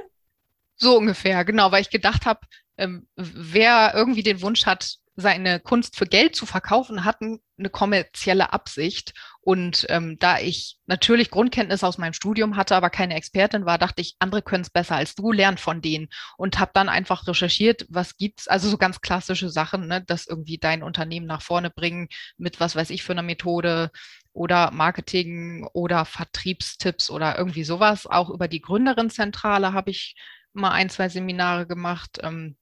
So 0.76 0.98
ungefähr, 0.98 1.44
genau, 1.44 1.72
weil 1.72 1.82
ich 1.82 1.90
gedacht 1.90 2.26
habe, 2.26 2.42
ähm, 2.78 3.08
wer 3.16 3.94
irgendwie 3.94 4.24
den 4.24 4.42
Wunsch 4.42 4.66
hat, 4.66 5.00
seine 5.20 5.60
Kunst 5.60 5.98
für 5.98 6.06
Geld 6.06 6.36
zu 6.36 6.46
verkaufen, 6.46 7.04
hatten 7.04 7.40
eine 7.58 7.70
kommerzielle 7.70 8.54
Absicht. 8.54 9.14
Und 9.42 9.86
ähm, 9.90 10.18
da 10.20 10.40
ich 10.40 10.78
natürlich 10.86 11.30
Grundkenntnisse 11.30 11.86
aus 11.86 11.98
meinem 11.98 12.14
Studium 12.14 12.56
hatte, 12.56 12.76
aber 12.76 12.90
keine 12.90 13.16
Expertin 13.16 13.66
war, 13.66 13.78
dachte 13.78 14.02
ich, 14.02 14.16
andere 14.20 14.42
können 14.42 14.62
es 14.62 14.70
besser 14.70 14.96
als 14.96 15.16
du, 15.16 15.32
lern 15.32 15.58
von 15.58 15.82
denen. 15.82 16.08
Und 16.38 16.60
habe 16.60 16.72
dann 16.74 16.90
einfach 16.90 17.28
recherchiert, 17.28 17.86
was 17.90 18.18
gibt's, 18.18 18.48
also 18.48 18.70
so 18.70 18.78
ganz 18.78 19.02
klassische 19.02 19.50
Sachen, 19.50 19.88
ne, 19.88 20.02
dass 20.02 20.28
irgendwie 20.28 20.58
dein 20.58 20.84
Unternehmen 20.84 21.26
nach 21.26 21.42
vorne 21.42 21.70
bringen 21.70 22.08
mit 22.38 22.60
was 22.60 22.76
weiß 22.76 22.90
ich 22.90 23.04
für 23.04 23.12
einer 23.12 23.22
Methode 23.22 23.92
oder 24.40 24.72
Marketing 24.72 25.68
oder 25.74 26.06
Vertriebstipps 26.06 27.10
oder 27.10 27.38
irgendwie 27.38 27.66
sowas. 27.66 28.08
Auch 28.08 28.30
über 28.30 28.48
die 28.48 28.62
Gründerinnenzentrale 28.62 29.74
habe 29.74 29.92
ich 29.92 30.16
mal 30.54 30.72
ein, 30.72 30.90
zwei 30.90 31.10
Seminare 31.10 31.68
gemacht. 31.68 32.20
Ähm, 32.24 32.56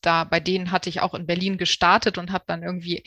da 0.00 0.22
bei 0.22 0.38
denen 0.38 0.70
hatte 0.70 0.88
ich 0.88 1.00
auch 1.00 1.12
in 1.12 1.26
Berlin 1.26 1.58
gestartet 1.58 2.18
und 2.18 2.30
habe 2.30 2.44
dann 2.46 2.62
irgendwie 2.62 3.02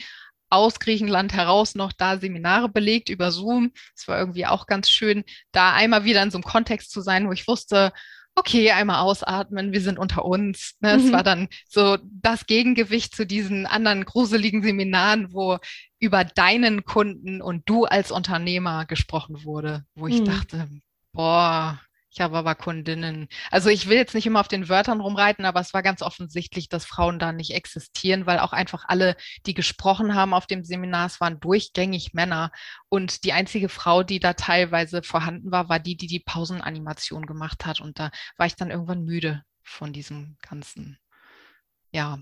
aus 0.50 0.78
Griechenland 0.78 1.32
heraus 1.32 1.74
noch 1.74 1.92
da 1.92 2.18
Seminare 2.18 2.68
belegt 2.68 3.08
über 3.08 3.32
Zoom. 3.32 3.72
Es 3.96 4.06
war 4.08 4.18
irgendwie 4.18 4.44
auch 4.44 4.66
ganz 4.66 4.90
schön, 4.90 5.24
da 5.52 5.72
einmal 5.72 6.04
wieder 6.04 6.22
in 6.22 6.30
so 6.30 6.36
einem 6.36 6.44
Kontext 6.44 6.90
zu 6.90 7.00
sein, 7.00 7.28
wo 7.28 7.32
ich 7.32 7.48
wusste, 7.48 7.92
okay, 8.38 8.70
einmal 8.70 9.00
ausatmen, 9.00 9.72
wir 9.72 9.80
sind 9.80 9.98
unter 9.98 10.24
uns. 10.24 10.76
Ne? 10.80 10.96
Mhm. 10.96 11.04
Es 11.04 11.12
war 11.12 11.22
dann 11.22 11.48
so 11.68 11.98
das 12.02 12.46
Gegengewicht 12.46 13.14
zu 13.14 13.26
diesen 13.26 13.66
anderen 13.66 14.04
gruseligen 14.04 14.62
Seminaren, 14.62 15.32
wo 15.32 15.58
über 16.00 16.24
deinen 16.24 16.84
Kunden 16.84 17.42
und 17.42 17.68
du 17.68 17.84
als 17.84 18.10
Unternehmer 18.10 18.86
gesprochen 18.86 19.44
wurde, 19.44 19.84
wo 19.94 20.06
ich 20.06 20.20
mhm. 20.20 20.26
dachte, 20.26 20.68
boah, 21.12 21.80
ich 22.10 22.20
habe 22.20 22.38
aber 22.38 22.54
Kundinnen. 22.54 23.28
Also 23.50 23.68
ich 23.68 23.88
will 23.88 23.96
jetzt 23.96 24.14
nicht 24.14 24.26
immer 24.26 24.40
auf 24.40 24.48
den 24.48 24.68
Wörtern 24.68 25.00
rumreiten, 25.00 25.44
aber 25.44 25.60
es 25.60 25.74
war 25.74 25.82
ganz 25.82 26.00
offensichtlich, 26.00 26.68
dass 26.68 26.86
Frauen 26.86 27.18
da 27.18 27.32
nicht 27.32 27.52
existieren, 27.52 28.24
weil 28.26 28.38
auch 28.38 28.52
einfach 28.52 28.84
alle, 28.88 29.14
die 29.44 29.54
gesprochen 29.54 30.14
haben 30.14 30.32
auf 30.32 30.46
dem 30.46 30.64
Seminar, 30.64 31.06
es 31.06 31.20
waren 31.20 31.38
durchgängig 31.38 32.14
Männer. 32.14 32.50
Und 32.88 33.24
die 33.24 33.32
einzige 33.32 33.68
Frau, 33.68 34.02
die 34.02 34.20
da 34.20 34.32
teilweise 34.32 35.02
vorhanden 35.02 35.50
war, 35.50 35.68
war 35.68 35.80
die, 35.80 35.96
die 35.96 36.06
die 36.06 36.20
Pausenanimation 36.20 37.26
gemacht 37.26 37.66
hat. 37.66 37.80
Und 37.80 37.98
da 37.98 38.10
war 38.36 38.46
ich 38.46 38.56
dann 38.56 38.70
irgendwann 38.70 39.04
müde 39.04 39.42
von 39.62 39.92
diesem 39.92 40.38
ganzen, 40.40 40.98
ja. 41.92 42.18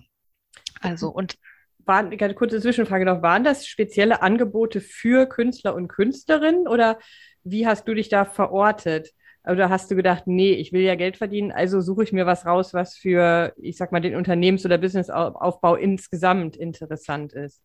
Also 0.80 1.11
und 1.11 1.39
waren, 1.84 2.12
eine 2.12 2.34
kurze 2.34 2.61
Zwischenfrage 2.61 3.05
noch, 3.05 3.22
waren 3.22 3.45
das 3.45 3.66
spezielle 3.66 4.20
Angebote 4.20 4.80
für 4.80 5.26
Künstler 5.28 5.76
und 5.76 5.87
Künstlerinnen 5.87 6.66
oder 6.66 6.99
wie 7.45 7.66
hast 7.68 7.87
du 7.87 7.95
dich 7.95 8.09
da 8.09 8.24
verortet? 8.24 9.12
Oder 9.47 9.70
hast 9.70 9.90
du 9.90 9.97
gedacht, 9.97 10.24
nee, 10.26 10.53
ich 10.53 10.72
will 10.72 10.82
ja 10.82 10.97
Geld 10.97 11.16
verdienen, 11.16 11.53
also 11.53 11.80
suche 11.80 12.03
ich 12.03 12.12
mir 12.12 12.26
was 12.26 12.44
raus, 12.47 12.74
was 12.74 12.97
für, 12.97 13.55
ich 13.57 13.76
sag 13.76 13.92
mal, 13.92 14.01
den 14.01 14.16
Unternehmens- 14.16 14.64
oder 14.64 14.78
Businessaufbau 14.78 15.76
insgesamt 15.76 16.57
interessant 16.57 17.32
ist? 17.32 17.62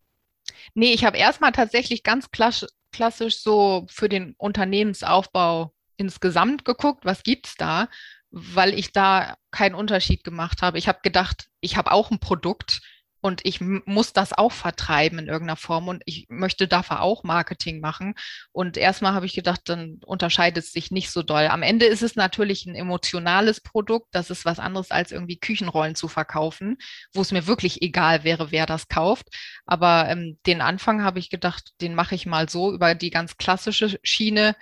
Nee, 0.74 0.92
ich 0.92 1.04
habe 1.04 1.18
erstmal 1.18 1.52
tatsächlich 1.52 2.02
ganz 2.02 2.30
klassisch 2.30 3.38
so 3.42 3.86
für 3.90 4.08
den 4.08 4.34
Unternehmensaufbau 4.38 5.72
insgesamt 5.96 6.64
geguckt, 6.64 7.04
was 7.04 7.22
gibt's 7.22 7.56
da, 7.56 7.88
weil 8.30 8.74
ich 8.74 8.92
da 8.92 9.36
keinen 9.50 9.74
Unterschied 9.74 10.24
gemacht 10.24 10.62
habe. 10.62 10.78
Ich 10.78 10.88
habe 10.88 11.00
gedacht, 11.02 11.48
ich 11.60 11.76
habe 11.76 11.92
auch 11.92 12.10
ein 12.10 12.18
Produkt, 12.18 12.80
und 13.22 13.40
ich 13.44 13.60
muss 13.60 14.12
das 14.12 14.32
auch 14.32 14.50
vertreiben 14.50 15.20
in 15.20 15.28
irgendeiner 15.28 15.56
Form 15.56 15.86
und 15.86 16.02
ich 16.06 16.26
möchte 16.28 16.66
dafür 16.66 17.02
auch 17.02 17.22
Marketing 17.22 17.78
machen. 17.80 18.14
Und 18.50 18.76
erstmal 18.76 19.14
habe 19.14 19.26
ich 19.26 19.32
gedacht, 19.32 19.60
dann 19.66 20.00
unterscheidet 20.04 20.64
es 20.64 20.72
sich 20.72 20.90
nicht 20.90 21.08
so 21.12 21.22
doll. 21.22 21.46
Am 21.46 21.62
Ende 21.62 21.86
ist 21.86 22.02
es 22.02 22.16
natürlich 22.16 22.66
ein 22.66 22.74
emotionales 22.74 23.60
Produkt. 23.60 24.08
Das 24.10 24.30
ist 24.30 24.44
was 24.44 24.58
anderes 24.58 24.90
als 24.90 25.12
irgendwie 25.12 25.38
Küchenrollen 25.38 25.94
zu 25.94 26.08
verkaufen, 26.08 26.78
wo 27.14 27.20
es 27.20 27.30
mir 27.30 27.46
wirklich 27.46 27.80
egal 27.80 28.24
wäre, 28.24 28.50
wer 28.50 28.66
das 28.66 28.88
kauft. 28.88 29.28
Aber 29.66 30.08
ähm, 30.08 30.40
den 30.44 30.60
Anfang 30.60 31.04
habe 31.04 31.20
ich 31.20 31.30
gedacht, 31.30 31.70
den 31.80 31.94
mache 31.94 32.16
ich 32.16 32.26
mal 32.26 32.48
so 32.48 32.74
über 32.74 32.96
die 32.96 33.10
ganz 33.10 33.36
klassische 33.36 34.00
Schiene, 34.02 34.56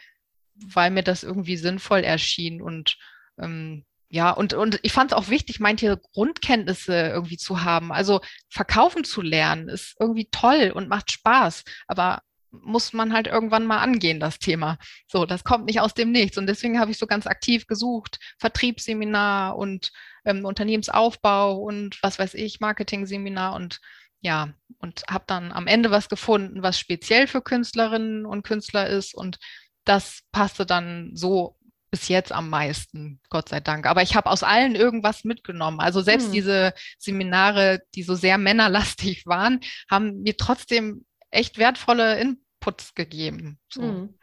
weil 0.54 0.90
mir 0.90 1.02
das 1.02 1.22
irgendwie 1.22 1.56
sinnvoll 1.56 2.00
erschien 2.00 2.60
und 2.60 2.98
ähm, 3.40 3.86
ja, 4.12 4.30
und, 4.32 4.54
und 4.54 4.80
ich 4.82 4.92
fand 4.92 5.12
es 5.12 5.16
auch 5.16 5.28
wichtig, 5.28 5.60
manche 5.60 5.96
Grundkenntnisse 6.14 6.94
irgendwie 6.94 7.36
zu 7.36 7.62
haben. 7.62 7.92
Also 7.92 8.20
verkaufen 8.48 9.04
zu 9.04 9.22
lernen 9.22 9.68
ist 9.68 9.94
irgendwie 10.00 10.28
toll 10.32 10.72
und 10.74 10.88
macht 10.88 11.12
Spaß, 11.12 11.64
aber 11.86 12.22
muss 12.50 12.92
man 12.92 13.12
halt 13.12 13.28
irgendwann 13.28 13.66
mal 13.66 13.78
angehen, 13.78 14.18
das 14.18 14.40
Thema. 14.40 14.78
So, 15.06 15.26
das 15.26 15.44
kommt 15.44 15.66
nicht 15.66 15.80
aus 15.80 15.94
dem 15.94 16.10
Nichts. 16.10 16.38
Und 16.38 16.48
deswegen 16.48 16.80
habe 16.80 16.90
ich 16.90 16.98
so 16.98 17.06
ganz 17.06 17.28
aktiv 17.28 17.68
gesucht, 17.68 18.18
Vertriebsseminar 18.38 19.56
und 19.56 19.92
ähm, 20.24 20.44
Unternehmensaufbau 20.44 21.56
und 21.58 21.98
was 22.02 22.18
weiß 22.18 22.34
ich, 22.34 22.58
Marketing-Seminar 22.58 23.54
und 23.54 23.80
ja, 24.22 24.52
und 24.78 25.04
habe 25.08 25.24
dann 25.28 25.52
am 25.52 25.68
Ende 25.68 25.92
was 25.92 26.08
gefunden, 26.08 26.62
was 26.64 26.78
speziell 26.80 27.28
für 27.28 27.42
Künstlerinnen 27.42 28.26
und 28.26 28.42
Künstler 28.42 28.88
ist. 28.88 29.14
Und 29.14 29.38
das 29.84 30.22
passte 30.32 30.66
dann 30.66 31.12
so 31.14 31.56
bis 31.90 32.08
jetzt 32.08 32.32
am 32.32 32.48
meisten, 32.48 33.20
Gott 33.30 33.48
sei 33.48 33.60
Dank. 33.60 33.86
Aber 33.86 34.02
ich 34.02 34.14
habe 34.14 34.30
aus 34.30 34.42
allen 34.42 34.74
irgendwas 34.74 35.24
mitgenommen. 35.24 35.80
Also 35.80 36.00
selbst 36.00 36.26
hm. 36.26 36.32
diese 36.32 36.74
Seminare, 36.98 37.82
die 37.94 38.02
so 38.02 38.14
sehr 38.14 38.38
männerlastig 38.38 39.26
waren, 39.26 39.60
haben 39.90 40.22
mir 40.22 40.36
trotzdem 40.36 41.04
echt 41.30 41.58
wertvolle 41.58 42.20
Inputs 42.20 42.94
gegeben. 42.94 43.58
So. 43.68 43.82
Hm. 43.82 44.14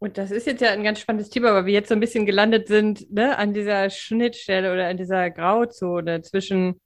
Und 0.00 0.16
das 0.16 0.30
ist 0.30 0.46
jetzt 0.46 0.60
ja 0.60 0.70
ein 0.70 0.84
ganz 0.84 1.00
spannendes 1.00 1.30
Thema, 1.30 1.54
weil 1.54 1.66
wir 1.66 1.72
jetzt 1.72 1.88
so 1.88 1.94
ein 1.94 2.00
bisschen 2.00 2.24
gelandet 2.24 2.68
sind 2.68 3.10
ne, 3.12 3.36
an 3.36 3.52
dieser 3.52 3.90
Schnittstelle 3.90 4.72
oder 4.72 4.86
an 4.86 4.96
dieser 4.96 5.28
Grauzone 5.30 6.22
zwischen 6.22 6.80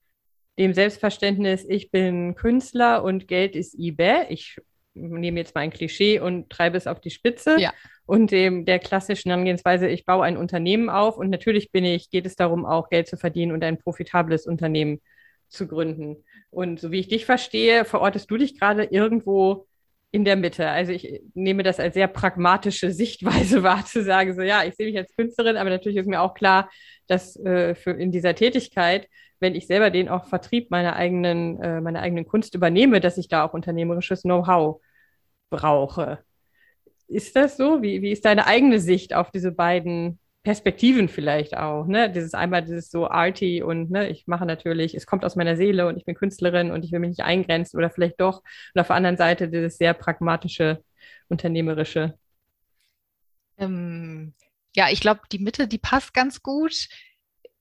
dem 0.59 0.75
Selbstverständnis, 0.75 1.65
ich 1.69 1.91
bin 1.91 2.35
Künstler 2.35 3.03
und 3.03 3.27
Geld 3.29 3.57
ist 3.57 3.75
eBay. 3.79 4.27
Ich 4.29 4.59
nehme 4.95 5.41
jetzt 5.41 5.55
mal 5.55 5.63
ein 5.63 5.71
Klischee 5.71 6.21
und 6.21 6.51
treibe 6.51 6.77
es 6.77 6.87
auf 6.87 7.01
die 7.01 7.11
Spitze. 7.11 7.57
Ja. 7.59 7.73
Und 8.05 8.31
dem 8.31 8.65
der 8.65 8.79
klassischen 8.79 9.31
Herangehensweise, 9.31 9.89
ich 9.89 10.05
baue 10.05 10.25
ein 10.25 10.37
Unternehmen 10.37 10.91
auf 10.91 11.17
und 11.17 11.31
natürlich 11.31 11.71
bin 11.71 11.85
ich, 11.85 12.11
geht 12.11 12.27
es 12.27 12.37
darum, 12.37 12.67
auch 12.67 12.91
Geld 12.91 13.09
zu 13.09 13.17
verdienen 13.17 13.53
und 13.53 13.65
ein 13.65 13.79
profitables 13.79 14.47
Unternehmen 14.47 15.01
zu 15.49 15.67
gründen. 15.67 16.25
Und 16.51 16.81
so 16.81 16.91
wie 16.91 17.01
ich 17.01 17.09
dich 17.09 17.25
verstehe, 17.25 17.85
verortest 17.85 18.31
du 18.31 18.37
dich 18.37 18.59
gerade 18.59 18.85
irgendwo 18.85 19.67
in 20.11 20.25
der 20.25 20.37
Mitte. 20.37 20.69
Also 20.69 20.93
ich 20.93 21.23
nehme 21.35 21.63
das 21.63 21.81
als 21.81 21.95
sehr 21.95 22.07
pragmatische 22.07 22.93
Sichtweise 22.93 23.63
wahr, 23.63 23.85
zu 23.87 24.03
sagen, 24.03 24.35
so 24.35 24.43
ja, 24.43 24.63
ich 24.65 24.75
sehe 24.75 24.87
mich 24.87 24.99
als 24.99 25.15
Künstlerin, 25.17 25.57
aber 25.57 25.71
natürlich 25.71 25.97
ist 25.97 26.09
mir 26.09 26.21
auch 26.21 26.35
klar, 26.35 26.71
dass 27.07 27.37
äh, 27.37 27.75
für 27.75 27.93
in 27.93 28.13
dieser 28.13 28.35
Tätigkeit, 28.35 29.09
wenn 29.43 29.55
ich 29.55 29.67
selber 29.67 29.91
den 29.91 30.09
auch 30.09 30.27
Vertrieb 30.27 30.71
meiner 30.71 30.97
eigenen, 30.97 31.61
äh, 31.61 31.81
meiner 31.81 32.01
eigenen 32.01 32.27
Kunst 32.27 32.55
übernehme, 32.55 33.01
dass 33.01 33.19
ich 33.19 33.29
da 33.29 33.45
auch 33.45 33.53
unternehmerisches 33.53 34.23
Know-how 34.23 34.81
brauche. 35.51 36.21
Ist 37.09 37.37
das 37.37 37.57
so? 37.57 37.83
Wie, 37.83 38.01
wie 38.01 38.13
ist 38.13 38.25
deine 38.25 38.47
eigene 38.47 38.79
Sicht 38.79 39.15
auf 39.15 39.31
diese 39.31 39.53
beiden 39.53 40.19
Perspektiven 40.45 41.09
vielleicht 41.09 41.57
auch, 41.57 41.87
ne? 41.87 42.11
Dieses 42.11 42.35
einmal 42.35 42.63
dieses 42.63 42.91
so 42.91 43.09
arty 43.09 43.63
und 43.63 43.91
ne, 43.91 44.09
ich 44.09 44.27
mache 44.27 44.47
natürlich, 44.47 44.95
es 44.95 45.07
kommt 45.07 45.25
aus 45.25 45.37
meiner 45.37 45.57
Seele 45.57 45.87
und 45.87 45.97
ich 45.97 46.05
bin 46.05 46.15
Künstlerin 46.17 46.71
und 46.71 46.85
ich 46.85 46.91
will 46.91 46.99
mich 47.01 47.11
nicht 47.11 47.23
eingrenzen 47.23 47.77
oder 47.79 47.91
vielleicht 47.91 48.21
doch. 48.21 48.43
Und 48.75 48.81
auf 48.81 48.89
der 48.89 48.97
anderen 48.97 49.17
Seite 49.17 49.49
dieses 49.49 49.77
sehr 49.77 49.95
pragmatische, 49.95 50.83
unternehmerische. 51.29 52.15
Ähm, 53.59 54.35
ja, 54.75 54.87
ich 54.91 55.01
glaube, 55.01 55.21
die 55.31 55.39
Mitte, 55.39 55.69
die 55.69 55.79
passt 55.79 56.15
ganz 56.15 56.43
gut 56.43 56.89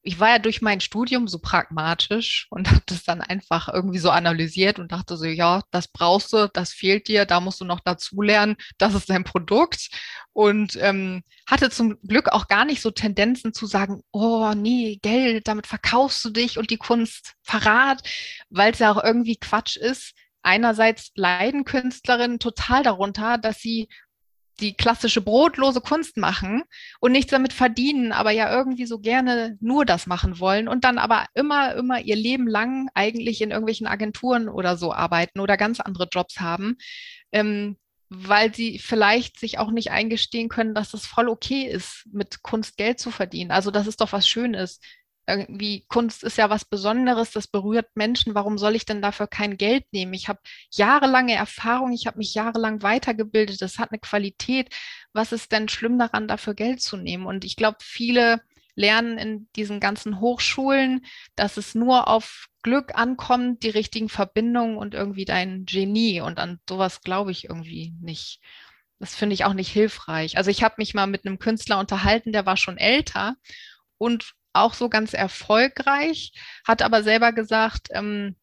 ich 0.03 0.19
war 0.19 0.29
ja 0.29 0.39
durch 0.39 0.61
mein 0.61 0.81
Studium 0.81 1.27
so 1.27 1.39
pragmatisch 1.39 2.47
und 2.49 2.67
habe 2.71 2.81
das 2.85 3.03
dann 3.03 3.21
einfach 3.21 3.69
irgendwie 3.69 3.99
so 3.99 4.09
analysiert 4.09 4.79
und 4.79 4.91
dachte 4.91 5.17
so, 5.17 5.25
ja, 5.25 5.61
das 5.71 5.87
brauchst 5.87 6.33
du, 6.33 6.49
das 6.51 6.71
fehlt 6.71 7.07
dir, 7.07 7.25
da 7.25 7.39
musst 7.39 7.61
du 7.61 7.65
noch 7.65 7.79
dazulernen, 7.79 8.55
das 8.77 8.95
ist 8.95 9.09
dein 9.09 9.23
Produkt. 9.23 9.89
Und 10.33 10.77
ähm, 10.77 11.23
hatte 11.45 11.69
zum 11.69 11.99
Glück 12.07 12.29
auch 12.29 12.47
gar 12.47 12.65
nicht 12.65 12.81
so 12.81 12.91
Tendenzen 12.91 13.53
zu 13.53 13.65
sagen, 13.65 14.01
oh 14.11 14.53
nee, 14.55 14.99
Geld, 15.01 15.47
damit 15.47 15.67
verkaufst 15.67 16.23
du 16.25 16.29
dich 16.29 16.57
und 16.57 16.69
die 16.69 16.77
Kunst 16.77 17.33
Verrat, 17.43 18.01
weil 18.49 18.71
es 18.71 18.79
ja 18.79 18.91
auch 18.91 19.03
irgendwie 19.03 19.37
Quatsch 19.37 19.75
ist. 19.77 20.13
Einerseits 20.43 21.11
leiden 21.15 21.65
Künstlerinnen 21.65 22.39
total 22.39 22.81
darunter, 22.83 23.37
dass 23.37 23.59
sie 23.59 23.89
die 24.61 24.73
klassische 24.75 25.21
brotlose 25.21 25.81
Kunst 25.81 26.17
machen 26.17 26.63
und 26.99 27.11
nichts 27.11 27.31
damit 27.31 27.51
verdienen, 27.53 28.11
aber 28.11 28.31
ja 28.31 28.53
irgendwie 28.53 28.85
so 28.85 28.99
gerne 28.99 29.57
nur 29.59 29.85
das 29.85 30.07
machen 30.07 30.39
wollen 30.39 30.67
und 30.67 30.83
dann 30.83 30.97
aber 30.97 31.25
immer, 31.33 31.75
immer 31.75 31.99
ihr 31.99 32.15
Leben 32.15 32.47
lang 32.47 32.89
eigentlich 32.93 33.41
in 33.41 33.51
irgendwelchen 33.51 33.87
Agenturen 33.87 34.47
oder 34.47 34.77
so 34.77 34.93
arbeiten 34.93 35.39
oder 35.39 35.57
ganz 35.57 35.79
andere 35.79 36.07
Jobs 36.11 36.39
haben, 36.39 36.77
ähm, 37.31 37.77
weil 38.09 38.53
sie 38.53 38.77
vielleicht 38.77 39.39
sich 39.39 39.57
auch 39.57 39.71
nicht 39.71 39.91
eingestehen 39.91 40.49
können, 40.49 40.75
dass 40.75 40.93
es 40.93 41.05
voll 41.05 41.29
okay 41.29 41.63
ist, 41.63 42.07
mit 42.11 42.43
Kunst 42.43 42.77
Geld 42.77 42.99
zu 42.99 43.09
verdienen. 43.09 43.51
Also 43.51 43.71
das 43.71 43.87
ist 43.87 44.01
doch 44.01 44.11
was 44.11 44.27
Schönes 44.27 44.79
irgendwie 45.31 45.85
Kunst 45.87 46.23
ist 46.23 46.37
ja 46.37 46.49
was 46.49 46.65
Besonderes, 46.65 47.31
das 47.31 47.47
berührt 47.47 47.87
Menschen. 47.95 48.35
Warum 48.35 48.57
soll 48.57 48.75
ich 48.75 48.85
denn 48.85 49.01
dafür 49.01 49.27
kein 49.27 49.57
Geld 49.57 49.85
nehmen? 49.91 50.13
Ich 50.13 50.27
habe 50.27 50.39
jahrelange 50.71 51.35
Erfahrung, 51.35 51.91
ich 51.91 52.07
habe 52.07 52.17
mich 52.17 52.33
jahrelang 52.33 52.81
weitergebildet, 52.83 53.61
das 53.61 53.79
hat 53.79 53.91
eine 53.91 53.99
Qualität. 53.99 54.69
Was 55.13 55.31
ist 55.31 55.51
denn 55.51 55.69
schlimm 55.69 55.97
daran, 55.99 56.27
dafür 56.27 56.53
Geld 56.53 56.81
zu 56.81 56.97
nehmen? 56.97 57.25
Und 57.25 57.45
ich 57.45 57.55
glaube, 57.55 57.77
viele 57.81 58.41
lernen 58.75 59.17
in 59.17 59.47
diesen 59.55 59.79
ganzen 59.79 60.19
Hochschulen, 60.19 61.05
dass 61.35 61.57
es 61.57 61.75
nur 61.75 62.07
auf 62.07 62.47
Glück 62.63 62.95
ankommt, 62.95 63.63
die 63.63 63.69
richtigen 63.69 64.09
Verbindungen 64.09 64.77
und 64.77 64.93
irgendwie 64.93 65.25
dein 65.25 65.65
Genie. 65.65 66.21
Und 66.21 66.39
an 66.39 66.59
sowas 66.69 67.01
glaube 67.01 67.31
ich 67.31 67.45
irgendwie 67.45 67.93
nicht. 68.01 68.39
Das 68.99 69.15
finde 69.15 69.33
ich 69.33 69.45
auch 69.45 69.53
nicht 69.53 69.71
hilfreich. 69.71 70.37
Also 70.37 70.51
ich 70.51 70.63
habe 70.63 70.75
mich 70.77 70.93
mal 70.93 71.07
mit 71.07 71.25
einem 71.25 71.39
Künstler 71.39 71.79
unterhalten, 71.79 72.31
der 72.31 72.45
war 72.45 72.55
schon 72.55 72.77
älter 72.77 73.35
und 73.97 74.33
auch 74.53 74.73
so 74.73 74.89
ganz 74.89 75.13
erfolgreich, 75.13 76.33
hat 76.65 76.81
aber 76.81 77.03
selber 77.03 77.31
gesagt, 77.31 77.87
ähm, 77.91 78.35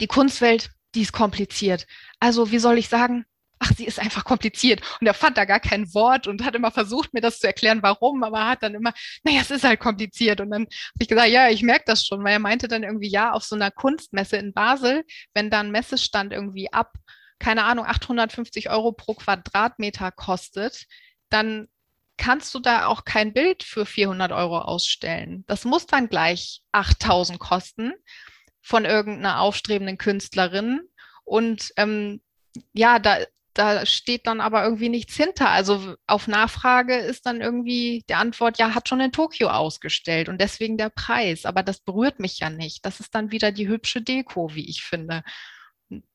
die 0.00 0.06
Kunstwelt, 0.06 0.70
die 0.94 1.02
ist 1.02 1.12
kompliziert. 1.12 1.86
Also 2.20 2.50
wie 2.50 2.58
soll 2.58 2.78
ich 2.78 2.88
sagen? 2.88 3.24
Ach, 3.62 3.72
sie 3.76 3.84
ist 3.84 3.98
einfach 3.98 4.24
kompliziert. 4.24 4.80
Und 5.00 5.06
er 5.06 5.12
fand 5.12 5.36
da 5.36 5.44
gar 5.44 5.60
kein 5.60 5.92
Wort 5.92 6.26
und 6.26 6.44
hat 6.44 6.54
immer 6.54 6.70
versucht, 6.70 7.12
mir 7.12 7.20
das 7.20 7.40
zu 7.40 7.46
erklären, 7.46 7.82
warum, 7.82 8.22
aber 8.24 8.46
hat 8.46 8.62
dann 8.62 8.74
immer, 8.74 8.92
naja, 9.22 9.42
es 9.42 9.50
ist 9.50 9.64
halt 9.64 9.80
kompliziert. 9.80 10.40
Und 10.40 10.50
dann 10.50 10.62
habe 10.62 11.00
ich 11.00 11.08
gesagt, 11.08 11.28
ja, 11.28 11.50
ich 11.50 11.62
merke 11.62 11.84
das 11.86 12.06
schon, 12.06 12.24
weil 12.24 12.32
er 12.32 12.38
meinte 12.38 12.68
dann 12.68 12.84
irgendwie, 12.84 13.10
ja, 13.10 13.32
auf 13.32 13.44
so 13.44 13.56
einer 13.56 13.70
Kunstmesse 13.70 14.38
in 14.38 14.54
Basel, 14.54 15.04
wenn 15.34 15.50
da 15.50 15.60
ein 15.60 15.70
Messestand 15.70 16.32
irgendwie 16.32 16.72
ab, 16.72 16.94
keine 17.38 17.64
Ahnung, 17.64 17.84
850 17.84 18.70
Euro 18.70 18.92
pro 18.92 19.14
Quadratmeter 19.14 20.10
kostet, 20.10 20.86
dann 21.28 21.68
kannst 22.20 22.54
du 22.54 22.60
da 22.60 22.86
auch 22.86 23.04
kein 23.04 23.32
Bild 23.32 23.62
für 23.62 23.86
400 23.86 24.30
Euro 24.30 24.60
ausstellen. 24.60 25.42
Das 25.46 25.64
muss 25.64 25.86
dann 25.86 26.08
gleich 26.08 26.62
8000 26.72 27.40
kosten 27.40 27.92
von 28.60 28.84
irgendeiner 28.84 29.40
aufstrebenden 29.40 29.96
Künstlerin. 29.96 30.82
Und 31.24 31.72
ähm, 31.78 32.20
ja, 32.74 32.98
da, 32.98 33.20
da 33.54 33.86
steht 33.86 34.26
dann 34.26 34.42
aber 34.42 34.62
irgendwie 34.62 34.90
nichts 34.90 35.16
hinter. 35.16 35.48
Also 35.48 35.96
auf 36.06 36.28
Nachfrage 36.28 36.94
ist 36.94 37.24
dann 37.24 37.40
irgendwie 37.40 38.04
die 38.08 38.14
Antwort, 38.14 38.58
ja, 38.58 38.74
hat 38.74 38.88
schon 38.88 39.00
in 39.00 39.12
Tokio 39.12 39.48
ausgestellt 39.48 40.28
und 40.28 40.38
deswegen 40.40 40.76
der 40.76 40.90
Preis. 40.90 41.46
Aber 41.46 41.62
das 41.62 41.80
berührt 41.80 42.20
mich 42.20 42.38
ja 42.38 42.50
nicht. 42.50 42.84
Das 42.84 43.00
ist 43.00 43.14
dann 43.14 43.32
wieder 43.32 43.50
die 43.50 43.66
hübsche 43.68 44.02
Deko, 44.02 44.54
wie 44.54 44.68
ich 44.68 44.82
finde. 44.82 45.22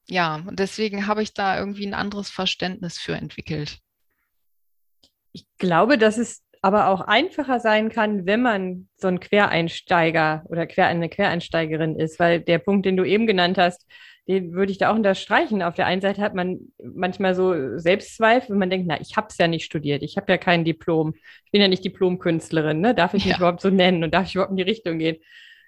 Ja, 0.07 0.35
und 0.35 0.59
deswegen 0.59 1.07
habe 1.07 1.23
ich 1.23 1.33
da 1.33 1.57
irgendwie 1.57 1.87
ein 1.87 1.95
anderes 1.95 2.29
Verständnis 2.29 2.99
für 2.99 3.15
entwickelt. 3.15 3.79
Ich 5.35 5.45
glaube, 5.57 5.97
dass 5.97 6.17
es 6.17 6.43
aber 6.61 6.87
auch 6.87 7.01
einfacher 7.01 7.59
sein 7.59 7.89
kann, 7.89 8.25
wenn 8.25 8.41
man 8.41 8.87
so 8.95 9.09
ein 9.09 9.19
Quereinsteiger 9.19 10.45
oder 10.47 10.65
quer, 10.65 10.87
eine 10.87 11.09
Quereinsteigerin 11.09 11.99
ist, 11.99 12.19
weil 12.19 12.39
der 12.39 12.57
Punkt, 12.57 12.85
den 12.85 12.95
du 12.95 13.03
eben 13.03 13.27
genannt 13.27 13.57
hast, 13.57 13.85
den 14.29 14.53
würde 14.53 14.71
ich 14.71 14.77
da 14.77 14.91
auch 14.91 14.95
unterstreichen. 14.95 15.61
Auf 15.61 15.75
der 15.75 15.87
einen 15.87 15.99
Seite 16.01 16.21
hat 16.21 16.35
man 16.35 16.71
manchmal 16.81 17.35
so 17.35 17.77
Selbstzweifel, 17.77 18.51
wenn 18.51 18.59
man 18.59 18.69
denkt, 18.69 18.87
na, 18.87 18.99
ich 19.01 19.17
habe 19.17 19.27
es 19.29 19.37
ja 19.37 19.47
nicht 19.47 19.65
studiert, 19.65 20.03
ich 20.03 20.15
habe 20.15 20.31
ja 20.31 20.37
kein 20.37 20.63
Diplom, 20.63 21.15
ich 21.43 21.51
bin 21.51 21.59
ja 21.59 21.67
nicht 21.67 21.83
Diplomkünstlerin, 21.83 22.79
ne? 22.79 22.95
darf 22.95 23.13
ich 23.13 23.25
mich 23.25 23.35
überhaupt 23.37 23.59
so 23.59 23.69
nennen 23.69 24.05
und 24.05 24.13
darf 24.13 24.27
ich 24.27 24.35
überhaupt 24.35 24.51
in 24.51 24.57
die 24.57 24.63
Richtung 24.63 24.99
gehen? 24.99 25.17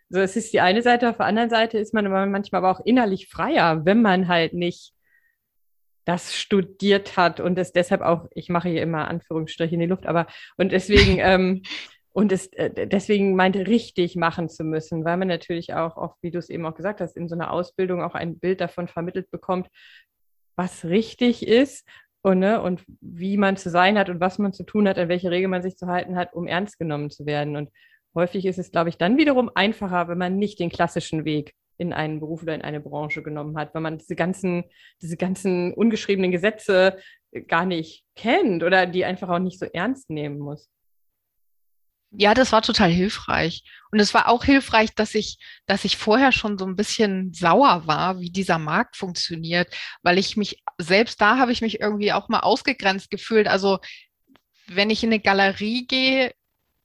So, 0.10 0.20
es 0.22 0.38
ist 0.38 0.54
die 0.54 0.62
eine 0.62 0.82
Seite, 0.82 1.10
auf 1.10 1.18
der 1.18 1.26
anderen 1.26 1.50
Seite 1.50 1.78
ist 1.78 1.94
man 1.94 2.10
manchmal 2.10 2.64
aber 2.64 2.72
auch 2.72 2.86
innerlich 2.86 3.28
freier, 3.28 3.84
wenn 3.84 4.02
man 4.02 4.30
halt 4.30 4.54
nicht 4.54 4.94
das 6.08 6.34
studiert 6.34 7.18
hat 7.18 7.42
und 7.42 7.60
es 7.60 7.74
deshalb 7.74 8.02
auch, 8.02 8.28
ich 8.34 8.48
mache 8.48 8.70
hier 8.70 8.82
immer 8.82 9.10
Anführungsstriche 9.10 9.76
in 9.76 9.82
die 9.82 9.88
Luft, 9.88 10.06
aber 10.06 10.28
und 10.56 10.72
deswegen 10.72 11.18
ähm, 11.20 11.64
und 12.14 12.32
es 12.32 12.48
äh, 12.54 12.88
deswegen 12.88 13.36
meinte, 13.36 13.68
richtig 13.68 14.16
machen 14.16 14.48
zu 14.48 14.64
müssen, 14.64 15.04
weil 15.04 15.18
man 15.18 15.28
natürlich 15.28 15.74
auch, 15.74 15.98
auch 15.98 16.16
wie 16.22 16.32
du 16.32 16.40
es 16.40 16.50
eben 16.50 16.66
auch 16.66 16.76
gesagt 16.76 17.02
hast, 17.02 17.18
in 17.18 17.28
so 17.28 17.36
einer 17.36 17.52
Ausbildung 17.52 18.02
auch 18.02 18.16
ein 18.16 18.40
Bild 18.40 18.62
davon 18.62 18.88
vermittelt 18.88 19.30
bekommt, 19.32 19.68
was 20.56 20.86
richtig 20.86 21.46
ist 21.46 21.86
und, 22.22 22.40
ne, 22.40 22.62
und 22.62 22.84
wie 23.02 23.38
man 23.38 23.58
zu 23.58 23.70
sein 23.70 24.00
hat 24.00 24.10
und 24.10 24.22
was 24.22 24.40
man 24.40 24.54
zu 24.54 24.64
tun 24.64 24.88
hat, 24.88 24.98
an 24.98 25.10
welche 25.10 25.30
Regeln 25.30 25.52
man 25.52 25.62
sich 25.62 25.76
zu 25.76 25.88
halten 25.88 26.16
hat, 26.16 26.34
um 26.34 26.48
ernst 26.48 26.80
genommen 26.80 27.10
zu 27.12 27.26
werden. 27.26 27.58
Und 27.58 27.70
häufig 28.16 28.46
ist 28.46 28.60
es, 28.60 28.72
glaube 28.72 28.90
ich, 28.90 28.98
dann 28.98 29.18
wiederum 29.18 29.52
einfacher, 29.54 30.08
wenn 30.08 30.18
man 30.18 30.38
nicht 30.38 30.60
den 30.60 30.70
klassischen 30.70 31.26
Weg 31.26 31.54
in 31.78 31.94
einen 31.94 32.20
Beruf 32.20 32.44
oder 32.44 32.56
in 32.56 32.62
eine 32.62 32.80
Branche 32.80 33.24
genommen 33.24 33.58
hat, 33.58 33.74
weil 33.74 33.82
man 33.82 33.98
diese 33.98 34.16
ganzen, 34.16 34.64
diese 35.02 35.18
ganzen 35.18 35.74
ungeschriebenen 35.74 36.32
Gesetze 36.32 36.98
gar 37.48 37.66
nicht 37.66 38.04
kennt 38.16 38.64
oder 38.64 38.86
die 38.86 39.06
einfach 39.06 39.30
auch 39.30 39.40
nicht 39.40 39.60
so 39.60 39.66
ernst 39.66 40.10
nehmen 40.10 40.40
muss. 40.40 40.70
Ja, 42.12 42.34
das 42.34 42.54
war 42.54 42.62
total 42.62 42.90
hilfreich. 42.90 43.64
Und 43.92 44.00
es 44.00 44.14
war 44.14 44.30
auch 44.30 44.46
hilfreich, 44.46 44.96
dass 44.96 45.14
ich, 45.14 45.38
dass 45.66 45.84
ich 45.84 45.98
vorher 45.98 46.32
schon 46.32 46.58
so 46.58 46.66
ein 46.66 46.78
bisschen 46.78 47.34
sauer 47.34 47.86
war, 47.86 48.20
wie 48.20 48.32
dieser 48.32 48.60
Markt 48.60 48.96
funktioniert, 48.96 49.68
weil 50.04 50.18
ich 50.18 50.38
mich, 50.38 50.64
selbst 50.78 51.20
da 51.20 51.38
habe 51.38 51.52
ich 51.52 51.62
mich 51.62 51.82
irgendwie 51.82 52.14
auch 52.14 52.30
mal 52.30 52.40
ausgegrenzt 52.40 53.10
gefühlt. 53.10 53.48
Also 53.48 53.80
wenn 54.68 54.90
ich 54.90 55.04
in 55.04 55.10
eine 55.10 55.20
Galerie 55.20 55.86
gehe 55.86 56.34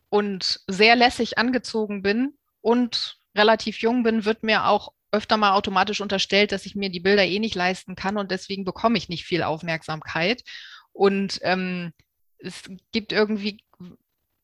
und 0.09 0.61
sehr 0.67 0.97
lässig 0.97 1.39
angezogen 1.39 2.03
bin 2.03 2.37
und 2.61 3.22
relativ 3.35 3.79
jung 3.79 4.03
bin, 4.03 4.25
wird 4.25 4.43
mir 4.43 4.67
auch 4.67 4.93
öfter 5.11 5.37
mal 5.37 5.53
automatisch 5.53 6.01
unterstellt, 6.01 6.53
dass 6.53 6.67
ich 6.67 6.75
mir 6.75 6.91
die 6.91 7.01
Bilder 7.01 7.25
eh 7.25 7.39
nicht 7.39 7.55
leisten 7.55 7.95
kann 7.95 8.17
und 8.17 8.31
deswegen 8.31 8.65
bekomme 8.65 8.97
ich 8.97 9.09
nicht 9.09 9.25
viel 9.25 9.43
Aufmerksamkeit. 9.43 10.43
Und 10.93 11.39
ähm, 11.43 11.93
es 12.39 12.63
gibt 12.93 13.13
irgendwie 13.13 13.63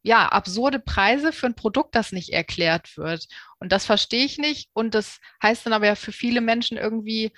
ja, 0.03 0.29
absurde 0.29 0.79
Preise 0.79 1.33
für 1.33 1.47
ein 1.47 1.55
Produkt, 1.55 1.95
das 1.95 2.13
nicht 2.13 2.33
erklärt 2.33 2.97
wird. 2.97 3.27
Und 3.59 3.73
das 3.73 3.85
verstehe 3.85 4.25
ich 4.25 4.39
nicht. 4.39 4.71
Und 4.73 4.95
das 4.95 5.21
heißt 5.43 5.67
dann 5.67 5.73
aber 5.73 5.87
ja 5.87 5.95
für 5.97 6.13
viele 6.13 6.41
Menschen 6.41 6.79
irgendwie, 6.79 7.33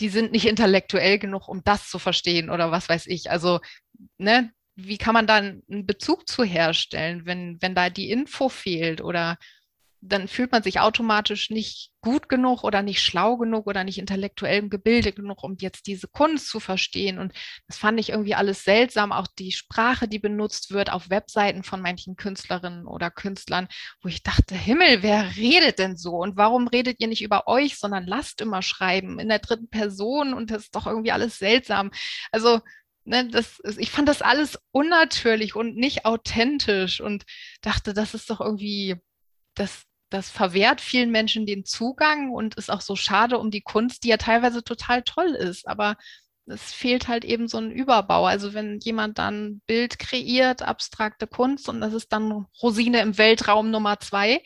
die 0.00 0.08
sind 0.08 0.32
nicht 0.32 0.46
intellektuell 0.48 1.18
genug, 1.18 1.48
um 1.48 1.62
das 1.64 1.88
zu 1.90 1.98
verstehen 1.98 2.50
oder 2.50 2.70
was 2.70 2.88
weiß 2.88 3.06
ich. 3.08 3.30
Also, 3.30 3.60
ne, 4.18 4.52
wie 4.76 4.98
kann 4.98 5.14
man 5.14 5.26
da 5.26 5.36
einen 5.36 5.86
Bezug 5.86 6.28
zu 6.28 6.44
herstellen, 6.44 7.26
wenn, 7.26 7.60
wenn 7.60 7.74
da 7.74 7.90
die 7.90 8.10
Info 8.10 8.48
fehlt 8.48 9.00
oder 9.02 9.38
dann 10.06 10.28
fühlt 10.28 10.52
man 10.52 10.62
sich 10.62 10.80
automatisch 10.80 11.48
nicht 11.48 11.90
gut 12.02 12.28
genug 12.28 12.62
oder 12.62 12.82
nicht 12.82 13.00
schlau 13.00 13.38
genug 13.38 13.66
oder 13.66 13.84
nicht 13.84 13.98
intellektuell 13.98 14.68
gebildet 14.68 15.16
genug, 15.16 15.42
um 15.42 15.56
jetzt 15.58 15.86
diese 15.86 16.08
Kunst 16.08 16.48
zu 16.48 16.60
verstehen. 16.60 17.18
Und 17.18 17.32
das 17.66 17.78
fand 17.78 17.98
ich 17.98 18.10
irgendwie 18.10 18.34
alles 18.34 18.64
seltsam. 18.64 19.12
Auch 19.12 19.26
die 19.26 19.52
Sprache, 19.52 20.06
die 20.06 20.18
benutzt 20.18 20.70
wird 20.72 20.92
auf 20.92 21.08
Webseiten 21.08 21.62
von 21.62 21.80
manchen 21.80 22.16
Künstlerinnen 22.16 22.86
oder 22.86 23.10
Künstlern, 23.10 23.66
wo 24.02 24.08
ich 24.08 24.22
dachte, 24.22 24.54
Himmel, 24.54 25.02
wer 25.02 25.36
redet 25.36 25.78
denn 25.78 25.96
so? 25.96 26.16
Und 26.16 26.36
warum 26.36 26.68
redet 26.68 27.00
ihr 27.00 27.08
nicht 27.08 27.22
über 27.22 27.48
euch, 27.48 27.78
sondern 27.78 28.06
lasst 28.06 28.42
immer 28.42 28.60
schreiben 28.60 29.18
in 29.18 29.30
der 29.30 29.38
dritten 29.38 29.70
Person? 29.70 30.34
Und 30.34 30.50
das 30.50 30.64
ist 30.64 30.74
doch 30.74 30.86
irgendwie 30.86 31.12
alles 31.12 31.38
seltsam. 31.38 31.90
Also, 32.30 32.60
Ne, 33.06 33.28
das 33.28 33.60
ich 33.78 33.90
fand 33.90 34.08
das 34.08 34.22
alles 34.22 34.58
unnatürlich 34.70 35.54
und 35.54 35.76
nicht 35.76 36.06
authentisch 36.06 37.02
und 37.02 37.26
dachte, 37.60 37.92
das 37.92 38.14
ist 38.14 38.30
doch 38.30 38.40
irgendwie, 38.40 38.96
das, 39.54 39.84
das 40.14 40.30
verwehrt 40.30 40.80
vielen 40.80 41.10
Menschen 41.10 41.44
den 41.44 41.64
Zugang 41.64 42.30
und 42.30 42.54
ist 42.54 42.70
auch 42.70 42.80
so 42.80 42.94
schade 42.94 43.36
um 43.36 43.50
die 43.50 43.62
Kunst, 43.62 44.04
die 44.04 44.08
ja 44.10 44.16
teilweise 44.16 44.62
total 44.62 45.02
toll 45.02 45.34
ist. 45.34 45.66
Aber 45.66 45.96
es 46.46 46.72
fehlt 46.72 47.08
halt 47.08 47.24
eben 47.24 47.48
so 47.48 47.58
ein 47.58 47.72
Überbau. 47.72 48.24
Also 48.24 48.54
wenn 48.54 48.78
jemand 48.78 49.18
dann 49.18 49.60
Bild 49.66 49.98
kreiert, 49.98 50.62
abstrakte 50.62 51.26
Kunst 51.26 51.68
und 51.68 51.80
das 51.80 51.92
ist 51.92 52.12
dann 52.12 52.46
Rosine 52.62 53.00
im 53.00 53.18
Weltraum 53.18 53.72
Nummer 53.72 53.98
zwei, 53.98 54.40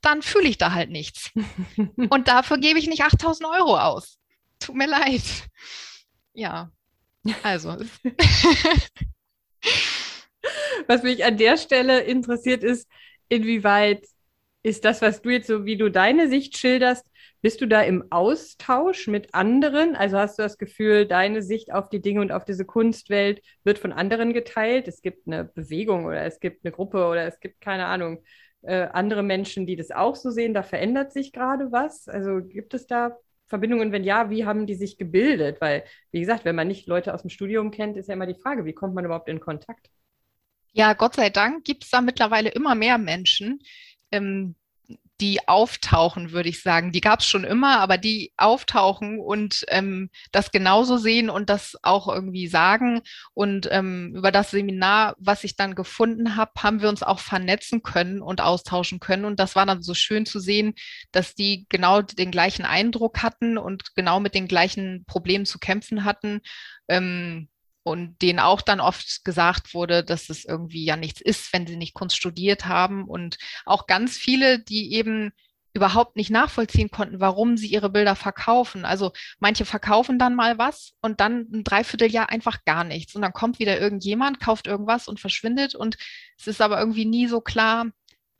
dann 0.00 0.22
fühle 0.22 0.48
ich 0.48 0.58
da 0.58 0.72
halt 0.72 0.90
nichts. 0.90 1.30
und 2.10 2.26
dafür 2.26 2.58
gebe 2.58 2.80
ich 2.80 2.88
nicht 2.88 3.04
8000 3.04 3.48
Euro 3.48 3.78
aus. 3.78 4.18
Tut 4.58 4.74
mir 4.74 4.88
leid. 4.88 5.22
Ja, 6.32 6.72
also. 7.44 7.76
Was 10.88 11.04
mich 11.04 11.24
an 11.24 11.36
der 11.38 11.56
Stelle 11.58 12.00
interessiert 12.00 12.64
ist, 12.64 12.88
inwieweit 13.28 14.04
ist 14.66 14.84
das, 14.84 15.00
was 15.00 15.22
du 15.22 15.30
jetzt 15.30 15.46
so, 15.46 15.64
wie 15.64 15.76
du 15.76 15.92
deine 15.92 16.28
Sicht 16.28 16.58
schilderst, 16.58 17.06
bist 17.40 17.60
du 17.60 17.68
da 17.68 17.82
im 17.82 18.10
Austausch 18.10 19.06
mit 19.06 19.32
anderen? 19.32 19.94
Also 19.94 20.18
hast 20.18 20.40
du 20.40 20.42
das 20.42 20.58
Gefühl, 20.58 21.06
deine 21.06 21.40
Sicht 21.40 21.72
auf 21.72 21.88
die 21.88 22.02
Dinge 22.02 22.20
und 22.20 22.32
auf 22.32 22.44
diese 22.44 22.64
Kunstwelt 22.64 23.42
wird 23.62 23.78
von 23.78 23.92
anderen 23.92 24.32
geteilt? 24.32 24.88
Es 24.88 25.02
gibt 25.02 25.28
eine 25.28 25.44
Bewegung 25.44 26.04
oder 26.06 26.24
es 26.24 26.40
gibt 26.40 26.64
eine 26.64 26.72
Gruppe 26.72 27.06
oder 27.06 27.26
es 27.26 27.38
gibt 27.38 27.60
keine 27.60 27.86
Ahnung, 27.86 28.24
äh, 28.62 28.88
andere 28.92 29.22
Menschen, 29.22 29.66
die 29.68 29.76
das 29.76 29.92
auch 29.92 30.16
so 30.16 30.32
sehen. 30.32 30.52
Da 30.52 30.64
verändert 30.64 31.12
sich 31.12 31.32
gerade 31.32 31.70
was. 31.70 32.08
Also 32.08 32.40
gibt 32.42 32.74
es 32.74 32.88
da 32.88 33.16
Verbindungen? 33.46 33.92
Wenn 33.92 34.02
ja, 34.02 34.30
wie 34.30 34.46
haben 34.46 34.66
die 34.66 34.74
sich 34.74 34.98
gebildet? 34.98 35.60
Weil, 35.60 35.84
wie 36.10 36.18
gesagt, 36.18 36.44
wenn 36.44 36.56
man 36.56 36.66
nicht 36.66 36.88
Leute 36.88 37.14
aus 37.14 37.20
dem 37.20 37.30
Studium 37.30 37.70
kennt, 37.70 37.96
ist 37.96 38.08
ja 38.08 38.14
immer 38.14 38.26
die 38.26 38.34
Frage, 38.34 38.64
wie 38.64 38.72
kommt 38.72 38.96
man 38.96 39.04
überhaupt 39.04 39.28
in 39.28 39.38
Kontakt? 39.38 39.90
Ja, 40.72 40.92
Gott 40.94 41.14
sei 41.14 41.30
Dank 41.30 41.64
gibt 41.64 41.84
es 41.84 41.90
da 41.90 42.00
mittlerweile 42.00 42.50
immer 42.50 42.74
mehr 42.74 42.98
Menschen, 42.98 43.60
ähm, 44.16 44.56
die 45.20 45.48
auftauchen, 45.48 46.32
würde 46.32 46.48
ich 46.48 46.62
sagen. 46.62 46.92
Die 46.92 47.00
gab 47.00 47.20
es 47.20 47.26
schon 47.26 47.44
immer, 47.44 47.80
aber 47.80 47.96
die 47.96 48.32
auftauchen 48.36 49.18
und 49.18 49.64
ähm, 49.68 50.10
das 50.30 50.50
genauso 50.50 50.98
sehen 50.98 51.30
und 51.30 51.48
das 51.48 51.76
auch 51.82 52.08
irgendwie 52.08 52.48
sagen. 52.48 53.00
Und 53.32 53.68
ähm, 53.70 54.14
über 54.14 54.30
das 54.30 54.50
Seminar, 54.50 55.16
was 55.18 55.44
ich 55.44 55.56
dann 55.56 55.74
gefunden 55.74 56.36
habe, 56.36 56.52
haben 56.58 56.82
wir 56.82 56.90
uns 56.90 57.02
auch 57.02 57.20
vernetzen 57.20 57.82
können 57.82 58.20
und 58.20 58.40
austauschen 58.42 59.00
können. 59.00 59.24
Und 59.24 59.40
das 59.40 59.56
war 59.56 59.64
dann 59.64 59.82
so 59.82 59.94
schön 59.94 60.26
zu 60.26 60.38
sehen, 60.38 60.74
dass 61.12 61.34
die 61.34 61.66
genau 61.70 62.02
den 62.02 62.30
gleichen 62.30 62.66
Eindruck 62.66 63.22
hatten 63.22 63.56
und 63.56 63.94
genau 63.94 64.20
mit 64.20 64.34
den 64.34 64.48
gleichen 64.48 65.04
Problemen 65.06 65.46
zu 65.46 65.58
kämpfen 65.58 66.04
hatten. 66.04 66.40
Ähm, 66.88 67.48
und 67.86 68.20
denen 68.20 68.40
auch 68.40 68.62
dann 68.62 68.80
oft 68.80 69.24
gesagt 69.24 69.72
wurde, 69.72 70.02
dass 70.02 70.28
es 70.28 70.44
irgendwie 70.44 70.84
ja 70.84 70.96
nichts 70.96 71.20
ist, 71.20 71.52
wenn 71.52 71.68
sie 71.68 71.76
nicht 71.76 71.94
Kunst 71.94 72.16
studiert 72.16 72.66
haben 72.66 73.04
und 73.04 73.38
auch 73.64 73.86
ganz 73.86 74.16
viele, 74.16 74.58
die 74.58 74.92
eben 74.92 75.30
überhaupt 75.72 76.16
nicht 76.16 76.30
nachvollziehen 76.30 76.90
konnten, 76.90 77.20
warum 77.20 77.56
sie 77.56 77.68
ihre 77.68 77.88
Bilder 77.88 78.16
verkaufen. 78.16 78.84
Also 78.84 79.12
manche 79.38 79.64
verkaufen 79.64 80.18
dann 80.18 80.34
mal 80.34 80.58
was 80.58 80.94
und 81.00 81.20
dann 81.20 81.46
ein 81.52 81.62
Dreivierteljahr 81.62 82.28
einfach 82.28 82.64
gar 82.64 82.82
nichts. 82.82 83.14
Und 83.14 83.22
dann 83.22 83.32
kommt 83.32 83.60
wieder 83.60 83.78
irgendjemand, 83.78 84.40
kauft 84.40 84.66
irgendwas 84.66 85.06
und 85.06 85.20
verschwindet. 85.20 85.76
Und 85.76 85.96
es 86.40 86.48
ist 86.48 86.60
aber 86.60 86.80
irgendwie 86.80 87.04
nie 87.04 87.28
so 87.28 87.40
klar, 87.40 87.86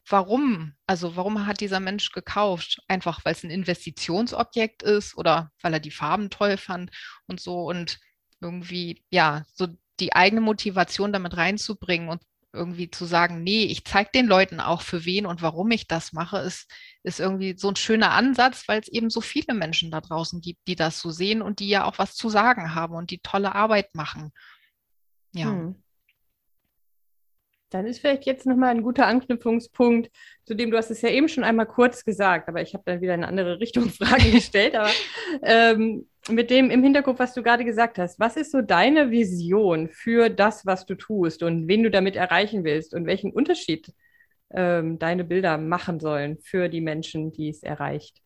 warum. 0.08 0.74
Also 0.88 1.14
warum 1.14 1.46
hat 1.46 1.60
dieser 1.60 1.78
Mensch 1.78 2.10
gekauft? 2.10 2.80
Einfach 2.88 3.24
weil 3.24 3.34
es 3.34 3.44
ein 3.44 3.50
Investitionsobjekt 3.50 4.82
ist 4.82 5.16
oder 5.16 5.52
weil 5.62 5.72
er 5.72 5.80
die 5.80 5.92
Farben 5.92 6.30
toll 6.30 6.56
fand 6.56 6.90
und 7.28 7.38
so. 7.38 7.60
Und 7.60 8.00
irgendwie, 8.40 9.02
ja, 9.10 9.44
so 9.54 9.68
die 10.00 10.14
eigene 10.14 10.40
Motivation 10.40 11.12
damit 11.12 11.36
reinzubringen 11.36 12.08
und 12.08 12.22
irgendwie 12.52 12.90
zu 12.90 13.04
sagen, 13.04 13.42
nee, 13.42 13.64
ich 13.64 13.84
zeige 13.84 14.10
den 14.14 14.26
Leuten 14.26 14.60
auch 14.60 14.82
für 14.82 15.04
wen 15.04 15.26
und 15.26 15.42
warum 15.42 15.70
ich 15.70 15.86
das 15.86 16.12
mache, 16.12 16.38
ist, 16.38 16.70
ist 17.02 17.20
irgendwie 17.20 17.54
so 17.56 17.68
ein 17.68 17.76
schöner 17.76 18.12
Ansatz, 18.12 18.66
weil 18.66 18.80
es 18.80 18.88
eben 18.88 19.10
so 19.10 19.20
viele 19.20 19.54
Menschen 19.54 19.90
da 19.90 20.00
draußen 20.00 20.40
gibt, 20.40 20.66
die 20.66 20.76
das 20.76 21.00
so 21.00 21.10
sehen 21.10 21.42
und 21.42 21.60
die 21.60 21.68
ja 21.68 21.84
auch 21.84 21.98
was 21.98 22.14
zu 22.14 22.28
sagen 22.28 22.74
haben 22.74 22.94
und 22.94 23.10
die 23.10 23.18
tolle 23.18 23.54
Arbeit 23.54 23.94
machen. 23.94 24.32
Ja. 25.32 25.46
Hm. 25.46 25.82
Dann 27.70 27.86
ist 27.86 27.98
vielleicht 27.98 28.26
jetzt 28.26 28.46
nochmal 28.46 28.70
ein 28.70 28.82
guter 28.82 29.06
Anknüpfungspunkt, 29.06 30.10
zu 30.44 30.54
dem 30.54 30.70
du 30.70 30.76
hast 30.76 30.90
es 30.90 31.02
ja 31.02 31.10
eben 31.10 31.28
schon 31.28 31.42
einmal 31.42 31.66
kurz 31.66 32.04
gesagt, 32.04 32.48
aber 32.48 32.62
ich 32.62 32.74
habe 32.74 32.84
dann 32.86 33.00
wieder 33.00 33.14
in 33.14 33.24
eine 33.24 33.28
andere 33.28 33.60
Richtung 33.60 33.90
Fragen 33.90 34.32
gestellt. 34.32 34.74
Aber 34.76 34.90
ähm, 35.42 36.08
mit 36.28 36.50
dem 36.50 36.70
im 36.70 36.82
Hinterkopf, 36.82 37.18
was 37.18 37.34
du 37.34 37.42
gerade 37.42 37.64
gesagt 37.64 37.98
hast, 37.98 38.18
was 38.18 38.36
ist 38.36 38.52
so 38.52 38.62
deine 38.62 39.10
Vision 39.10 39.88
für 39.88 40.28
das, 40.28 40.66
was 40.66 40.86
du 40.86 40.94
tust 40.94 41.42
und 41.42 41.68
wen 41.68 41.82
du 41.82 41.90
damit 41.90 42.16
erreichen 42.16 42.64
willst 42.64 42.94
und 42.94 43.06
welchen 43.06 43.32
Unterschied 43.32 43.92
ähm, 44.50 44.98
deine 44.98 45.24
Bilder 45.24 45.58
machen 45.58 46.00
sollen 46.00 46.38
für 46.38 46.68
die 46.68 46.80
Menschen, 46.80 47.32
die 47.32 47.48
es 47.48 47.62
erreicht? 47.62 48.20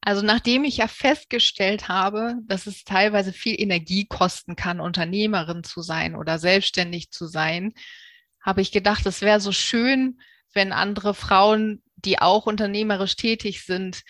Also 0.00 0.22
nachdem 0.22 0.64
ich 0.64 0.78
ja 0.78 0.88
festgestellt 0.88 1.88
habe, 1.88 2.34
dass 2.46 2.66
es 2.66 2.82
teilweise 2.82 3.32
viel 3.32 3.60
Energie 3.60 4.04
kosten 4.04 4.56
kann, 4.56 4.80
Unternehmerin 4.80 5.62
zu 5.62 5.80
sein 5.80 6.16
oder 6.16 6.40
selbstständig 6.40 7.12
zu 7.12 7.26
sein, 7.26 7.72
habe 8.40 8.60
ich 8.60 8.72
gedacht, 8.72 9.06
es 9.06 9.22
wäre 9.22 9.38
so 9.38 9.52
schön, 9.52 10.20
wenn 10.54 10.72
andere 10.72 11.14
Frauen, 11.14 11.82
die 11.94 12.18
auch 12.18 12.46
unternehmerisch 12.46 13.14
tätig 13.14 13.64
sind, 13.64 14.02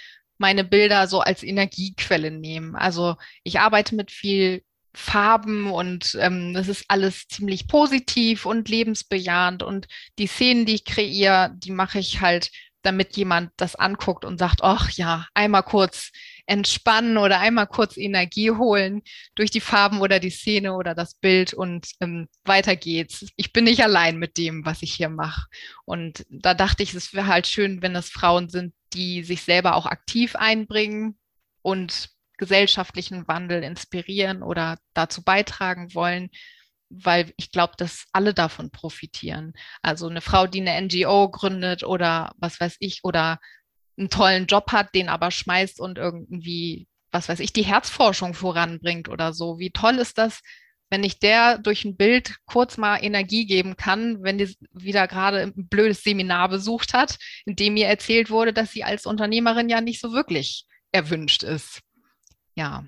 meine 0.42 0.64
Bilder 0.64 1.06
so 1.06 1.20
als 1.20 1.44
Energiequelle 1.44 2.32
nehmen. 2.32 2.74
Also 2.74 3.14
ich 3.44 3.60
arbeite 3.60 3.94
mit 3.94 4.10
viel 4.10 4.64
Farben 4.92 5.70
und 5.70 6.18
ähm, 6.20 6.52
das 6.52 6.66
ist 6.68 6.84
alles 6.88 7.28
ziemlich 7.28 7.68
positiv 7.68 8.44
und 8.44 8.68
lebensbejahend 8.68 9.62
und 9.62 9.86
die 10.18 10.26
Szenen, 10.26 10.66
die 10.66 10.74
ich 10.74 10.84
kreiere, 10.84 11.52
die 11.54 11.70
mache 11.70 12.00
ich 12.00 12.20
halt 12.20 12.50
damit 12.82 13.16
jemand 13.16 13.52
das 13.56 13.76
anguckt 13.76 14.24
und 14.24 14.38
sagt, 14.38 14.62
ach 14.62 14.90
ja, 14.90 15.26
einmal 15.34 15.62
kurz 15.62 16.10
entspannen 16.46 17.16
oder 17.16 17.38
einmal 17.38 17.68
kurz 17.68 17.96
Energie 17.96 18.50
holen 18.50 19.02
durch 19.36 19.52
die 19.52 19.60
Farben 19.60 20.00
oder 20.00 20.18
die 20.18 20.30
Szene 20.30 20.74
oder 20.74 20.94
das 20.94 21.14
Bild 21.14 21.54
und 21.54 21.86
ähm, 22.00 22.28
weiter 22.44 22.74
geht's. 22.74 23.26
Ich 23.36 23.52
bin 23.52 23.64
nicht 23.64 23.84
allein 23.84 24.18
mit 24.18 24.36
dem, 24.36 24.64
was 24.64 24.82
ich 24.82 24.92
hier 24.92 25.08
mache. 25.08 25.46
Und 25.84 26.26
da 26.28 26.54
dachte 26.54 26.82
ich, 26.82 26.92
es 26.94 27.14
wäre 27.14 27.28
halt 27.28 27.46
schön, 27.46 27.80
wenn 27.82 27.94
es 27.94 28.10
Frauen 28.10 28.48
sind, 28.48 28.74
die 28.94 29.22
sich 29.24 29.42
selber 29.42 29.76
auch 29.76 29.86
aktiv 29.86 30.36
einbringen 30.36 31.18
und 31.62 32.10
gesellschaftlichen 32.38 33.28
Wandel 33.28 33.62
inspirieren 33.62 34.42
oder 34.42 34.78
dazu 34.94 35.22
beitragen 35.22 35.94
wollen 35.94 36.30
weil 36.92 37.32
ich 37.36 37.50
glaube, 37.50 37.74
dass 37.78 38.06
alle 38.12 38.34
davon 38.34 38.70
profitieren. 38.70 39.54
Also 39.80 40.08
eine 40.08 40.20
Frau, 40.20 40.46
die 40.46 40.60
eine 40.60 40.80
NGO 40.82 41.30
gründet 41.30 41.84
oder 41.84 42.32
was 42.36 42.60
weiß 42.60 42.76
ich, 42.80 43.00
oder 43.02 43.38
einen 43.96 44.10
tollen 44.10 44.46
Job 44.46 44.72
hat, 44.72 44.94
den 44.94 45.08
aber 45.08 45.30
schmeißt 45.30 45.80
und 45.80 45.98
irgendwie, 45.98 46.88
was 47.10 47.28
weiß 47.28 47.40
ich, 47.40 47.52
die 47.52 47.64
Herzforschung 47.64 48.34
voranbringt 48.34 49.08
oder 49.08 49.32
so. 49.32 49.58
Wie 49.58 49.70
toll 49.70 49.96
ist 49.96 50.18
das, 50.18 50.42
wenn 50.92 51.04
ich 51.04 51.18
der 51.18 51.56
durch 51.56 51.86
ein 51.86 51.96
Bild 51.96 52.36
kurz 52.44 52.76
mal 52.76 52.98
Energie 53.02 53.46
geben 53.46 53.78
kann, 53.78 54.22
wenn 54.22 54.36
die 54.36 54.54
wieder 54.74 55.08
gerade 55.08 55.40
ein 55.40 55.68
blödes 55.68 56.04
Seminar 56.04 56.50
besucht 56.50 56.92
hat, 56.92 57.16
in 57.46 57.56
dem 57.56 57.72
mir 57.74 57.86
erzählt 57.86 58.28
wurde, 58.28 58.52
dass 58.52 58.72
sie 58.72 58.84
als 58.84 59.06
Unternehmerin 59.06 59.70
ja 59.70 59.80
nicht 59.80 60.02
so 60.02 60.12
wirklich 60.12 60.66
erwünscht 60.92 61.44
ist. 61.44 61.80
Ja, 62.56 62.84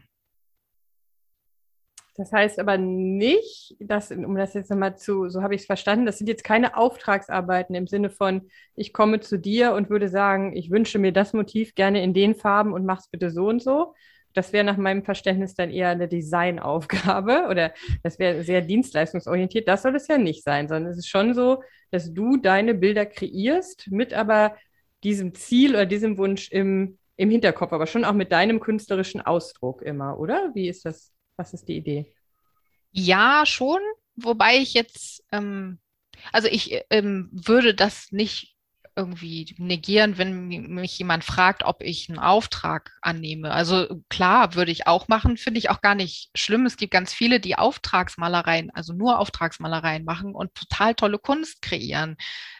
das 2.17 2.31
heißt 2.31 2.61
aber 2.61 2.77
nicht, 2.77 3.75
dass, 3.81 4.11
um 4.11 4.37
das 4.37 4.53
jetzt 4.53 4.71
nochmal 4.71 4.99
zu, 4.99 5.31
so 5.31 5.43
habe 5.43 5.55
ich 5.55 5.63
es 5.63 5.67
verstanden, 5.67 6.05
das 6.05 6.19
sind 6.19 6.29
jetzt 6.29 6.45
keine 6.45 6.77
Auftragsarbeiten 6.77 7.75
im 7.75 7.87
Sinne 7.87 8.11
von, 8.11 8.51
ich 8.77 8.93
komme 8.93 9.21
zu 9.21 9.39
dir 9.39 9.73
und 9.73 9.89
würde 9.89 10.11
sagen, 10.11 10.55
ich 10.55 10.71
wünsche 10.71 10.99
mir 10.99 11.13
das 11.13 11.33
Motiv 11.33 11.75
gerne 11.75 12.03
in 12.03 12.13
den 12.13 12.35
Farben 12.35 12.75
und 12.75 12.85
mach's 12.85 13.09
bitte 13.09 13.31
so 13.31 13.49
und 13.49 13.63
so, 13.63 13.95
das 14.35 14.53
wäre 14.53 14.65
nach 14.65 14.77
meinem 14.77 15.05
Verständnis 15.05 15.55
dann 15.55 15.71
eher 15.71 15.89
eine 15.91 16.09
Designaufgabe 16.09 17.47
oder 17.51 17.73
das 18.03 18.19
wäre 18.19 18.43
sehr 18.43 18.61
dienstleistungsorientiert. 18.61 19.67
Das 19.69 19.83
soll 19.83 19.95
es 19.97 20.09
ja 20.09 20.19
nicht 20.19 20.45
sein, 20.45 20.69
sondern 20.69 20.93
es 20.93 20.99
ist 20.99 21.09
schon 21.09 21.35
so, 21.35 21.63
dass 21.91 22.13
du 22.13 22.37
deine 22.37 22.75
Bilder 22.75 23.07
kreierst 23.07 23.91
mit 23.91 24.13
aber 24.13 24.57
diesem 25.05 25.35
Ziel 25.35 25.75
oder 25.75 25.87
diesem 25.87 26.19
Wunsch 26.19 26.51
im, 26.51 26.99
im 27.17 27.31
Hinterkopf, 27.31 27.73
aber 27.73 27.87
schon 27.87 28.05
auch 28.05 28.13
mit 28.13 28.33
deinem 28.33 28.61
künstlerischen 28.61 29.21
Ausdruck 29.21 29.83
immer, 29.83 30.19
oder? 30.19 30.51
Wie 30.55 30.69
ist 30.69 30.85
das? 30.85 31.13
Was 31.37 31.53
ist 31.53 31.69
die 31.69 31.77
Idee? 31.77 32.15
Ja, 32.93 33.45
schon. 33.45 33.81
Wobei 34.17 34.57
ich 34.57 34.75
jetzt, 34.75 35.25
ähm, 35.33 35.79
also 36.33 36.49
ich 36.49 36.81
ähm, 36.91 37.29
würde 37.33 37.75
das 37.75 38.13
nicht 38.13 38.54
irgendwie 38.97 39.55
negieren, 39.59 40.19
wenn 40.19 40.49
mich 40.49 40.99
jemand 40.99 41.25
fragt, 41.25 41.65
ob 41.65 41.83
ich 41.83 42.09
einen 42.09 42.19
Auftrag 42.19 42.93
annehme. 43.03 43.51
Also 43.51 44.03
klar, 44.09 44.55
würde 44.55 44.71
ich 44.71 44.87
auch 44.87 45.09
machen, 45.09 45.37
finde 45.37 45.59
ich 45.59 45.71
auch 45.71 45.81
gar 45.81 45.95
nicht 45.95 46.31
schlimm. 46.35 46.67
Es 46.67 46.77
gibt 46.77 46.93
ganz 46.93 47.13
viele, 47.13 47.41
die 47.41 47.57
Auftragsmalereien, 47.57 48.71
also 48.73 48.93
nur 48.93 49.19
Auftragsmalereien 49.19 50.05
machen 50.05 50.35
und 50.35 50.55
total 50.55 50.95
tolle 50.95 51.19
Kunst 51.19 51.63
kreieren. 51.63 52.17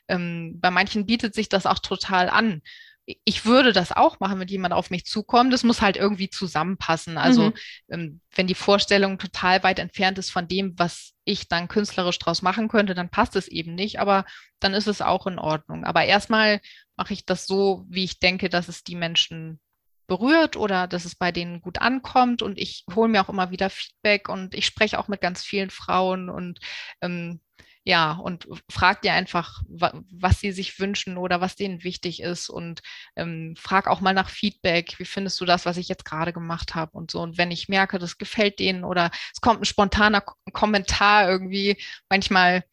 Ähm, 0.09 0.59
bei 0.61 0.71
manchen 0.71 1.07
bietet 1.07 1.35
sich 1.35 1.49
das 1.49 1.67
auch 1.67 1.79
total 1.79 2.29
an 2.29 2.63
ich 3.07 3.45
würde 3.45 3.73
das 3.73 3.93
auch 3.93 4.21
machen, 4.21 4.41
wenn 4.41 4.49
jemand 4.49 4.73
auf 4.73 4.91
mich 4.91 5.05
zukommt. 5.05 5.53
Das 5.53 5.63
muss 5.63 5.83
halt 5.83 5.97
irgendwie 5.97 6.31
zusammenpassen. 6.31 7.19
Also 7.19 7.51
mhm. 7.51 7.55
ähm, 7.91 8.21
wenn 8.35 8.47
die 8.47 8.55
Vorstellung 8.55 9.19
total 9.19 9.63
weit 9.63 9.79
entfernt 9.79 10.19
ist 10.19 10.31
von 10.31 10.49
dem, 10.49 10.79
was 10.79 11.13
ich 11.25 11.49
dann 11.49 11.69
künstlerisch 11.69 12.19
draus 12.19 12.41
machen 12.41 12.69
könnte, 12.69 12.95
dann 12.95 13.11
passt 13.11 13.37
es 13.37 13.49
eben 13.49 13.75
nicht. 13.75 14.01
Aber 14.01 14.25
dann 14.59 14.73
ist 14.73 14.87
es 14.87 15.03
auch 15.03 15.27
in 15.27 15.39
Ordnung. 15.39 15.85
Aber 15.85 16.05
erstmal 16.05 16.61
mache 16.97 17.13
ich 17.13 17.27
das 17.27 17.47
so, 17.47 17.85
wie 17.89 18.05
ich 18.05 18.21
denke, 18.21 18.49
dass 18.49 18.69
es 18.69 18.85
die 18.85 18.97
Menschen 18.97 19.61
berührt 20.07 20.57
oder 20.57 20.87
dass 20.87 21.05
es 21.05 21.15
bei 21.15 21.31
denen 21.31 21.61
gut 21.61 21.81
ankommt. 21.81 22.41
Und 22.41 22.59
ich 22.59 22.85
hole 22.95 23.09
mir 23.09 23.23
auch 23.23 23.29
immer 23.29 23.51
wieder 23.51 23.69
Feedback 23.69 24.29
und 24.29 24.55
ich 24.55 24.65
spreche 24.65 24.99
auch 24.99 25.09
mit 25.09 25.21
ganz 25.21 25.45
vielen 25.45 25.71
Frauen 25.71 26.31
und 26.31 26.59
ähm, 27.03 27.41
ja, 27.85 28.13
und 28.13 28.49
frag 28.71 29.03
dir 29.03 29.13
einfach, 29.13 29.63
was 29.69 30.41
sie 30.41 30.53
sich 30.53 30.79
wünschen 30.81 31.19
oder 31.19 31.43
was 31.43 31.55
denen 31.55 31.85
wichtig 31.85 32.23
ist 32.23 32.49
und 32.49 32.81
ähm, 33.15 33.55
frag 33.59 33.89
auch 33.89 34.01
mal 34.01 34.15
nach 34.15 34.31
Feedback. 34.31 34.99
Wie 34.99 35.05
findest 35.05 35.39
du 35.41 35.45
das, 35.45 35.67
was 35.67 35.77
ich 35.77 35.89
jetzt 35.89 36.07
gerade 36.07 36.33
gemacht 36.33 36.75
habe 36.75 36.93
und 36.97 37.11
so? 37.11 37.21
Und 37.21 37.37
wenn 37.37 37.51
ich 37.51 37.69
merke, 37.69 37.99
das 37.99 38.17
gefällt 38.17 38.59
denen 38.59 38.85
oder 38.85 39.11
es 39.35 39.43
kommt 39.43 39.61
ein 39.61 39.67
spontaner 39.67 40.23
Kommentar 40.53 41.29
irgendwie, 41.29 41.77
manchmal 42.09 42.65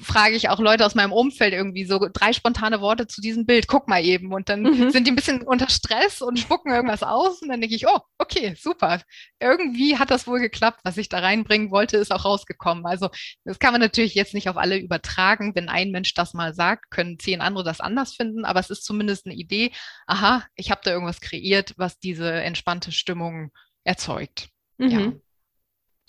frage 0.00 0.36
ich 0.36 0.48
auch 0.48 0.58
Leute 0.58 0.86
aus 0.86 0.94
meinem 0.94 1.12
Umfeld 1.12 1.52
irgendwie 1.52 1.84
so 1.84 2.08
drei 2.12 2.32
spontane 2.32 2.80
Worte 2.80 3.06
zu 3.06 3.20
diesem 3.20 3.46
Bild, 3.46 3.68
guck 3.68 3.88
mal 3.88 4.04
eben. 4.04 4.32
Und 4.32 4.48
dann 4.48 4.62
mhm. 4.62 4.90
sind 4.90 5.06
die 5.06 5.12
ein 5.12 5.16
bisschen 5.16 5.42
unter 5.42 5.68
Stress 5.68 6.22
und 6.22 6.38
spucken 6.38 6.72
irgendwas 6.72 7.02
aus. 7.02 7.42
Und 7.42 7.48
dann 7.48 7.60
denke 7.60 7.76
ich, 7.76 7.86
oh, 7.86 7.98
okay, 8.18 8.54
super. 8.58 9.00
Irgendwie 9.40 9.98
hat 9.98 10.10
das 10.10 10.26
wohl 10.26 10.40
geklappt. 10.40 10.80
Was 10.84 10.96
ich 10.96 11.08
da 11.08 11.18
reinbringen 11.18 11.70
wollte, 11.70 11.96
ist 11.96 12.12
auch 12.12 12.24
rausgekommen. 12.24 12.86
Also 12.86 13.10
das 13.44 13.58
kann 13.58 13.72
man 13.72 13.80
natürlich 13.80 14.14
jetzt 14.14 14.34
nicht 14.34 14.48
auf 14.48 14.56
alle 14.56 14.78
übertragen. 14.78 15.54
Wenn 15.54 15.68
ein 15.68 15.90
Mensch 15.90 16.14
das 16.14 16.34
mal 16.34 16.54
sagt, 16.54 16.90
können 16.90 17.18
zehn 17.18 17.40
andere 17.40 17.64
das 17.64 17.80
anders 17.80 18.14
finden. 18.14 18.44
Aber 18.44 18.60
es 18.60 18.70
ist 18.70 18.84
zumindest 18.84 19.26
eine 19.26 19.34
Idee. 19.34 19.72
Aha, 20.06 20.44
ich 20.54 20.70
habe 20.70 20.80
da 20.84 20.92
irgendwas 20.92 21.20
kreiert, 21.20 21.74
was 21.76 21.98
diese 21.98 22.30
entspannte 22.30 22.92
Stimmung 22.92 23.50
erzeugt. 23.84 24.48
Mhm. 24.78 24.90
Ja. 24.90 25.12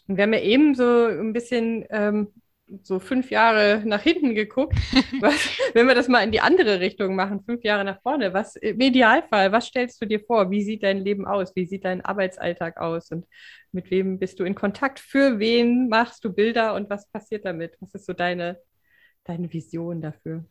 Wir 0.07 0.23
haben 0.23 0.33
ja 0.33 0.41
eben 0.41 0.75
so 0.75 1.05
ein 1.05 1.31
bisschen 1.31 1.85
ähm, 1.89 2.33
so 2.81 2.99
fünf 2.99 3.29
Jahre 3.29 3.81
nach 3.85 4.01
hinten 4.01 4.35
geguckt. 4.35 4.75
Was, 5.21 5.49
wenn 5.73 5.87
wir 5.87 5.95
das 5.95 6.07
mal 6.07 6.23
in 6.23 6.31
die 6.31 6.41
andere 6.41 6.79
Richtung 6.79 7.15
machen, 7.15 7.43
fünf 7.43 7.63
Jahre 7.63 7.83
nach 7.83 8.01
vorne, 8.01 8.33
was 8.33 8.55
im 8.55 8.79
Idealfall, 8.79 9.51
was 9.51 9.67
stellst 9.67 10.01
du 10.01 10.05
dir 10.05 10.19
vor? 10.19 10.49
Wie 10.49 10.63
sieht 10.63 10.83
dein 10.83 10.99
Leben 10.99 11.25
aus? 11.25 11.55
Wie 11.55 11.65
sieht 11.65 11.85
dein 11.85 12.03
Arbeitsalltag 12.03 12.77
aus? 12.77 13.11
Und 13.11 13.25
mit 13.71 13.91
wem 13.91 14.19
bist 14.19 14.39
du 14.39 14.43
in 14.43 14.55
Kontakt? 14.55 14.99
Für 14.99 15.39
wen 15.39 15.89
machst 15.89 16.23
du 16.25 16.33
Bilder 16.33 16.73
und 16.73 16.89
was 16.89 17.09
passiert 17.09 17.45
damit? 17.45 17.75
Was 17.79 17.93
ist 17.93 18.05
so 18.05 18.13
deine, 18.13 18.59
deine 19.23 19.51
Vision 19.51 20.01
dafür? 20.01 20.45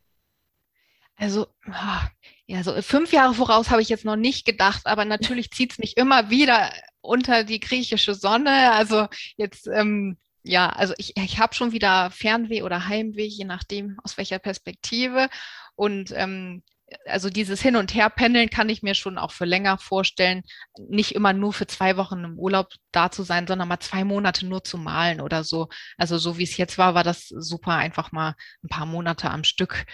Also, 1.15 1.47
ah, 1.69 2.07
ja, 2.47 2.63
so 2.63 2.73
fünf 2.81 3.11
Jahre 3.13 3.33
voraus 3.35 3.69
habe 3.69 3.81
ich 3.81 3.89
jetzt 3.89 4.05
noch 4.05 4.15
nicht 4.15 4.45
gedacht, 4.45 4.81
aber 4.85 5.05
natürlich 5.05 5.51
zieht 5.51 5.73
es 5.73 5.77
mich 5.77 5.95
immer 5.95 6.29
wieder 6.29 6.71
unter 7.01 7.43
die 7.43 7.59
griechische 7.59 8.15
Sonne. 8.15 8.71
Also 8.71 9.07
jetzt 9.37 9.67
ähm, 9.67 10.17
ja, 10.43 10.69
also 10.69 10.93
ich, 10.97 11.15
ich 11.17 11.39
habe 11.39 11.55
schon 11.55 11.71
wieder 11.71 12.11
Fernweh 12.11 12.63
oder 12.63 12.87
Heimweh, 12.87 13.25
je 13.25 13.45
nachdem 13.45 13.97
aus 14.03 14.17
welcher 14.17 14.39
Perspektive. 14.39 15.29
Und 15.75 16.11
ähm, 16.15 16.63
also 17.05 17.29
dieses 17.29 17.61
Hin- 17.61 17.75
und 17.75 17.93
Her-Pendeln 17.93 18.49
kann 18.49 18.69
ich 18.69 18.83
mir 18.83 18.93
schon 18.93 19.17
auch 19.17 19.31
für 19.31 19.45
länger 19.45 19.77
vorstellen. 19.77 20.43
Nicht 20.77 21.15
immer 21.15 21.33
nur 21.33 21.53
für 21.53 21.67
zwei 21.67 21.97
Wochen 21.97 22.23
im 22.23 22.37
Urlaub 22.37 22.73
da 22.91 23.09
zu 23.11 23.23
sein, 23.23 23.47
sondern 23.47 23.67
mal 23.67 23.79
zwei 23.79 24.03
Monate 24.03 24.45
nur 24.45 24.63
zu 24.63 24.77
malen 24.77 25.21
oder 25.21 25.43
so. 25.43 25.69
Also 25.97 26.17
so 26.17 26.37
wie 26.37 26.43
es 26.43 26.57
jetzt 26.57 26.77
war, 26.77 26.93
war 26.93 27.03
das 27.03 27.27
super, 27.29 27.73
einfach 27.75 28.11
mal 28.11 28.35
ein 28.63 28.69
paar 28.69 28.85
Monate 28.85 29.31
am 29.31 29.43
Stück 29.43 29.85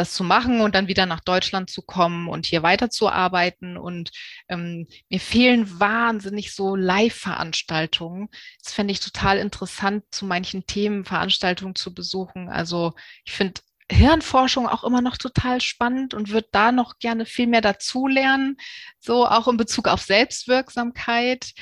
das 0.00 0.14
zu 0.14 0.24
machen 0.24 0.60
und 0.60 0.74
dann 0.74 0.88
wieder 0.88 1.06
nach 1.06 1.20
Deutschland 1.20 1.70
zu 1.70 1.82
kommen 1.82 2.28
und 2.28 2.46
hier 2.46 2.62
weiterzuarbeiten. 2.62 3.76
Und 3.76 4.10
ähm, 4.48 4.86
mir 5.08 5.20
fehlen 5.20 5.78
wahnsinnig 5.78 6.54
so 6.54 6.74
Live-Veranstaltungen. 6.74 8.28
Das 8.64 8.72
fände 8.72 8.92
ich 8.92 9.00
total 9.00 9.38
interessant, 9.38 10.04
zu 10.10 10.24
manchen 10.24 10.66
Themen 10.66 11.04
Veranstaltungen 11.04 11.74
zu 11.74 11.94
besuchen. 11.94 12.48
Also 12.48 12.94
ich 13.24 13.32
finde 13.32 13.60
Hirnforschung 13.92 14.68
auch 14.68 14.84
immer 14.84 15.02
noch 15.02 15.18
total 15.18 15.60
spannend 15.60 16.14
und 16.14 16.30
würde 16.30 16.48
da 16.52 16.72
noch 16.72 16.98
gerne 16.98 17.26
viel 17.26 17.46
mehr 17.46 17.60
dazulernen, 17.60 18.56
so 19.00 19.26
auch 19.26 19.48
in 19.48 19.56
Bezug 19.56 19.88
auf 19.88 20.00
Selbstwirksamkeit. 20.02 21.52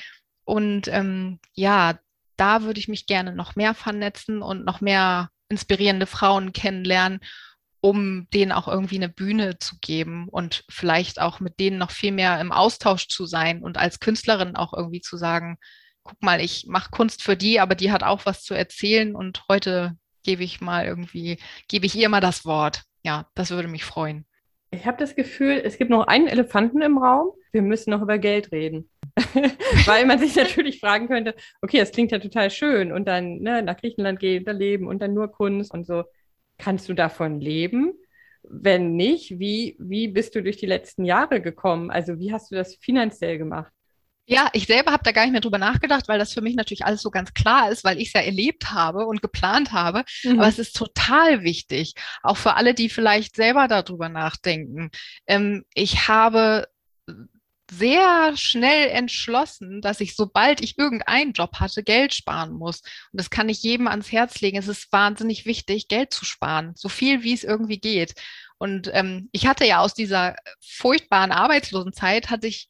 Und 0.45 0.89
ähm, 0.89 1.41
ja, 1.55 1.99
da 2.36 2.62
würde 2.62 2.78
ich 2.78 2.89
mich 2.89 3.07
gerne 3.07 3.34
noch 3.34 3.57
mehr 3.57 3.74
vernetzen 3.74 4.43
und 4.43 4.64
noch 4.64 4.80
mehr 4.80 5.30
inspirierende 5.49 6.07
Frauen 6.07 6.53
kennenlernen 6.53 7.20
um 7.81 8.29
denen 8.35 8.53
auch 8.53 8.68
irgendwie 8.68 8.97
eine 8.97 9.09
Bühne 9.09 9.59
zu 9.59 9.76
geben 9.81 10.29
und 10.29 10.64
vielleicht 10.68 11.20
auch 11.20 11.41
mit 11.41 11.61
denen 11.61 11.79
noch 11.79 11.91
viel 11.91 12.12
mehr 12.12 12.41
im 12.41 12.53
Austausch 12.53 13.09
zu 13.09 13.26
sein 13.26 13.62
und 13.62 13.79
als 13.79 14.01
Künstlerin 14.01 14.57
auch 14.57 14.72
irgendwie 14.74 15.01
zu 15.01 15.16
sagen, 15.16 15.59
guck 16.03 16.22
mal, 16.22 16.41
ich 16.41 16.66
mache 16.66 16.91
Kunst 16.91 17.22
für 17.22 17.37
die, 17.37 17.61
aber 17.61 17.74
die 17.74 17.93
hat 17.93 18.03
auch 18.03 18.26
was 18.26 18.43
zu 18.43 18.55
erzählen 18.55 19.14
und 19.14 19.45
heute 19.49 19.97
gebe 20.24 20.43
ich 20.43 20.61
mal 20.61 20.85
irgendwie, 20.85 21.39
gebe 21.68 21.87
ich 21.87 21.95
ihr 21.95 22.09
mal 22.09 22.20
das 22.20 22.45
Wort. 22.45 22.83
Ja, 23.05 23.29
das 23.35 23.51
würde 23.51 23.68
mich 23.68 23.85
freuen. 23.85 24.26
Ich 24.70 24.87
habe 24.87 24.99
das 24.99 25.14
Gefühl, 25.14 25.62
es 25.64 25.79
gibt 25.79 25.91
noch 25.91 26.07
einen 26.07 26.26
Elefanten 26.26 26.83
im 26.83 26.99
Raum. 26.99 27.31
Wir 27.53 27.62
müssen 27.62 27.91
noch 27.91 28.03
über 28.03 28.18
Geld 28.18 28.53
reden. 28.53 28.91
Weil 29.87 30.05
man 30.05 30.18
sich 30.18 30.37
natürlich 30.37 30.81
fragen 30.81 31.09
könnte, 31.09 31.35
okay, 31.62 31.79
das 31.79 31.93
klingt 31.93 32.12
ja 32.12 32.18
total 32.18 32.51
schön 32.51 32.93
und 32.93 33.07
dann 33.07 33.39
ne, 33.39 33.62
nach 33.62 33.76
Griechenland 33.79 34.20
gehen, 34.20 34.45
da 34.45 34.53
leben 34.53 34.87
und 34.87 35.01
dann 35.01 35.14
nur 35.14 35.29
Kunst 35.29 35.72
und 35.72 35.87
so. 35.87 36.05
Kannst 36.59 36.88
du 36.88 36.94
davon 36.94 37.40
leben? 37.40 37.92
Wenn 38.42 38.94
nicht, 38.96 39.38
wie, 39.38 39.76
wie 39.78 40.09
bist 40.09 40.34
du 40.34 40.42
durch 40.42 40.56
die 40.56 40.66
letzten 40.66 41.04
Jahre 41.04 41.40
gekommen? 41.40 41.90
Also 41.90 42.18
wie 42.18 42.32
hast 42.32 42.50
du 42.50 42.56
das 42.56 42.76
finanziell 42.76 43.38
gemacht? 43.38 43.72
Ja, 44.30 44.50
ich 44.52 44.66
selber 44.66 44.92
habe 44.92 45.02
da 45.04 45.12
gar 45.12 45.22
nicht 45.22 45.32
mehr 45.32 45.40
drüber 45.40 45.56
nachgedacht, 45.56 46.06
weil 46.06 46.18
das 46.18 46.34
für 46.34 46.42
mich 46.42 46.54
natürlich 46.54 46.84
alles 46.84 47.00
so 47.00 47.11
ganz 47.11 47.32
klar 47.32 47.70
ist, 47.70 47.82
weil 47.82 47.98
ich 47.98 48.09
es 48.09 48.12
ja 48.12 48.20
erlebt 48.20 48.72
habe 48.72 49.06
und 49.06 49.22
geplant 49.22 49.72
habe. 49.72 50.04
Mhm. 50.22 50.38
Aber 50.38 50.48
es 50.48 50.59
ist 50.59 50.76
total 50.76 51.42
wichtig, 51.44 51.94
auch 52.22 52.36
für 52.36 52.54
alle, 52.54 52.74
die 52.74 52.90
vielleicht 52.90 53.36
selber 53.36 53.68
darüber 53.68 54.11
nachdenken. 54.11 54.90
Ähm, 55.26 55.64
ich 55.72 56.09
habe 56.09 56.68
sehr 57.71 58.37
schnell 58.37 58.89
entschlossen, 58.89 59.81
dass 59.81 60.01
ich, 60.01 60.16
sobald 60.16 60.61
ich 60.62 60.79
irgendeinen 60.79 61.33
Job 61.33 61.61
hatte, 61.61 61.83
Geld 61.83 62.14
sparen 62.14 62.53
muss. 62.53 62.81
Und 63.12 63.21
das 63.21 63.31
kann 63.31 63.49
ich 63.49 63.62
jedem 63.62 63.89
ans 63.89 64.11
Herz 64.11 64.41
legen. 64.41 64.59
Es 64.59 64.69
ist 64.69 64.91
wahnsinnig 64.93 65.47
wichtig, 65.47 65.89
Geld 65.89 66.12
zu 66.12 66.25
sparen, 66.25 66.73
so 66.77 66.89
viel 66.89 67.23
wie 67.23 67.35
es 67.35 67.45
irgendwie 67.45 67.79
geht. 67.79 68.14
Und 68.59 68.91
ähm, 68.93 69.29
ich 69.33 69.47
hatte 69.47 69.64
ja 69.64 69.81
aus 69.81 69.95
dieser 69.95 70.37
furchtbaren 70.61 71.31
Arbeitslosenzeit, 71.31 72.31
hatte 72.31 72.47
ich 72.47 72.69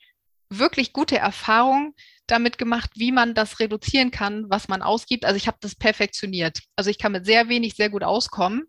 wirklich 0.50 0.92
gute 0.92 1.18
Erfahrungen 1.18 1.94
damit 2.26 2.58
gemacht, 2.58 2.90
wie 2.94 3.12
man 3.12 3.34
das 3.34 3.60
reduzieren 3.60 4.10
kann, 4.10 4.44
was 4.48 4.68
man 4.68 4.82
ausgibt. 4.82 5.24
Also 5.24 5.36
ich 5.36 5.46
habe 5.46 5.58
das 5.60 5.74
perfektioniert. 5.74 6.60
Also 6.76 6.90
ich 6.90 6.98
kann 6.98 7.12
mit 7.12 7.24
sehr 7.24 7.48
wenig 7.48 7.74
sehr 7.74 7.90
gut 7.90 8.04
auskommen 8.04 8.64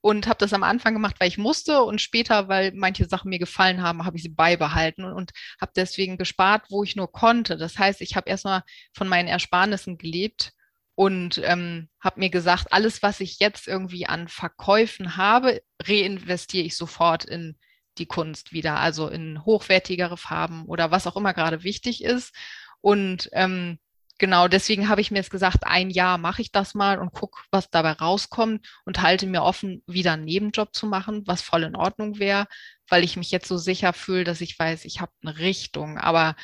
und 0.00 0.26
habe 0.26 0.38
das 0.38 0.52
am 0.52 0.62
Anfang 0.62 0.94
gemacht, 0.94 1.16
weil 1.18 1.28
ich 1.28 1.38
musste 1.38 1.82
und 1.82 2.00
später, 2.00 2.48
weil 2.48 2.72
manche 2.74 3.06
Sachen 3.06 3.28
mir 3.28 3.38
gefallen 3.38 3.82
haben, 3.82 4.04
habe 4.04 4.16
ich 4.16 4.22
sie 4.22 4.30
beibehalten 4.30 5.04
und, 5.04 5.12
und 5.12 5.32
habe 5.60 5.72
deswegen 5.76 6.16
gespart, 6.16 6.64
wo 6.70 6.84
ich 6.84 6.96
nur 6.96 7.12
konnte. 7.12 7.56
Das 7.56 7.78
heißt, 7.78 8.00
ich 8.00 8.16
habe 8.16 8.30
erstmal 8.30 8.62
von 8.94 9.08
meinen 9.08 9.28
Ersparnissen 9.28 9.98
gelebt 9.98 10.52
und 10.94 11.40
ähm, 11.44 11.88
habe 12.00 12.20
mir 12.20 12.30
gesagt, 12.30 12.72
alles, 12.72 13.02
was 13.02 13.20
ich 13.20 13.38
jetzt 13.40 13.68
irgendwie 13.68 14.06
an 14.06 14.28
Verkäufen 14.28 15.16
habe, 15.16 15.62
reinvestiere 15.82 16.64
ich 16.64 16.76
sofort 16.76 17.24
in 17.24 17.56
die 17.98 18.06
Kunst 18.06 18.52
wieder, 18.52 18.78
also 18.78 19.08
in 19.08 19.44
hochwertigere 19.44 20.16
Farben 20.16 20.64
oder 20.66 20.90
was 20.90 21.06
auch 21.06 21.16
immer 21.16 21.34
gerade 21.34 21.62
wichtig 21.64 22.02
ist. 22.04 22.34
Und 22.80 23.28
ähm, 23.32 23.78
genau 24.20 24.46
deswegen 24.46 24.88
habe 24.88 25.00
ich 25.00 25.10
mir 25.10 25.18
jetzt 25.18 25.30
gesagt, 25.30 25.64
ein 25.66 25.90
Jahr 25.90 26.18
mache 26.18 26.42
ich 26.42 26.52
das 26.52 26.74
mal 26.74 26.98
und 27.00 27.12
gucke, 27.12 27.42
was 27.50 27.70
dabei 27.70 27.92
rauskommt 27.92 28.64
und 28.84 29.02
halte 29.02 29.26
mir 29.26 29.42
offen, 29.42 29.82
wieder 29.86 30.12
einen 30.12 30.26
Nebenjob 30.26 30.74
zu 30.74 30.86
machen, 30.86 31.26
was 31.26 31.42
voll 31.42 31.64
in 31.64 31.74
Ordnung 31.74 32.20
wäre, 32.20 32.46
weil 32.88 33.02
ich 33.02 33.16
mich 33.16 33.32
jetzt 33.32 33.48
so 33.48 33.56
sicher 33.58 33.92
fühle, 33.92 34.24
dass 34.24 34.40
ich 34.40 34.56
weiß, 34.56 34.84
ich 34.84 35.00
habe 35.00 35.10
eine 35.22 35.38
Richtung. 35.38 35.98
Aber 35.98 36.36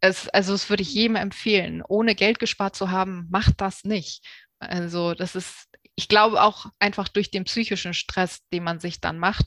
es, 0.00 0.28
also 0.28 0.52
das 0.52 0.70
würde 0.70 0.82
ich 0.82 0.94
jedem 0.94 1.16
empfehlen. 1.16 1.82
Ohne 1.86 2.14
Geld 2.14 2.38
gespart 2.38 2.76
zu 2.76 2.90
haben, 2.90 3.26
macht 3.30 3.60
das 3.60 3.84
nicht. 3.84 4.24
Also 4.58 5.14
das 5.14 5.34
ist, 5.34 5.68
ich 5.96 6.08
glaube 6.08 6.40
auch 6.40 6.66
einfach 6.78 7.08
durch 7.08 7.30
den 7.30 7.44
psychischen 7.44 7.94
Stress, 7.94 8.40
den 8.52 8.64
man 8.64 8.80
sich 8.80 9.00
dann 9.00 9.18
macht, 9.18 9.46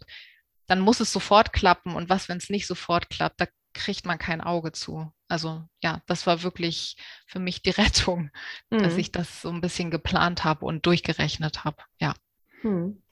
dann 0.67 0.79
muss 0.81 0.99
es 0.99 1.11
sofort 1.11 1.53
klappen. 1.53 1.95
Und 1.95 2.09
was, 2.09 2.29
wenn 2.29 2.37
es 2.37 2.49
nicht 2.49 2.67
sofort 2.67 3.09
klappt? 3.09 3.39
Da 3.39 3.47
kriegt 3.75 4.05
man 4.05 4.17
kein 4.17 4.41
Auge 4.41 4.71
zu. 4.71 5.11
Also 5.27 5.63
ja, 5.83 6.01
das 6.07 6.25
war 6.25 6.41
wirklich 6.41 6.97
für 7.27 7.39
mich 7.39 7.61
die 7.61 7.69
Rettung, 7.71 8.31
mhm. 8.71 8.79
dass 8.79 8.97
ich 8.97 9.11
das 9.11 9.41
so 9.41 9.49
ein 9.49 9.61
bisschen 9.61 9.91
geplant 9.91 10.43
habe 10.43 10.65
und 10.65 10.85
durchgerechnet 10.87 11.63
habe. 11.63 11.77
Ja. 11.99 12.15
Mhm. 12.63 13.03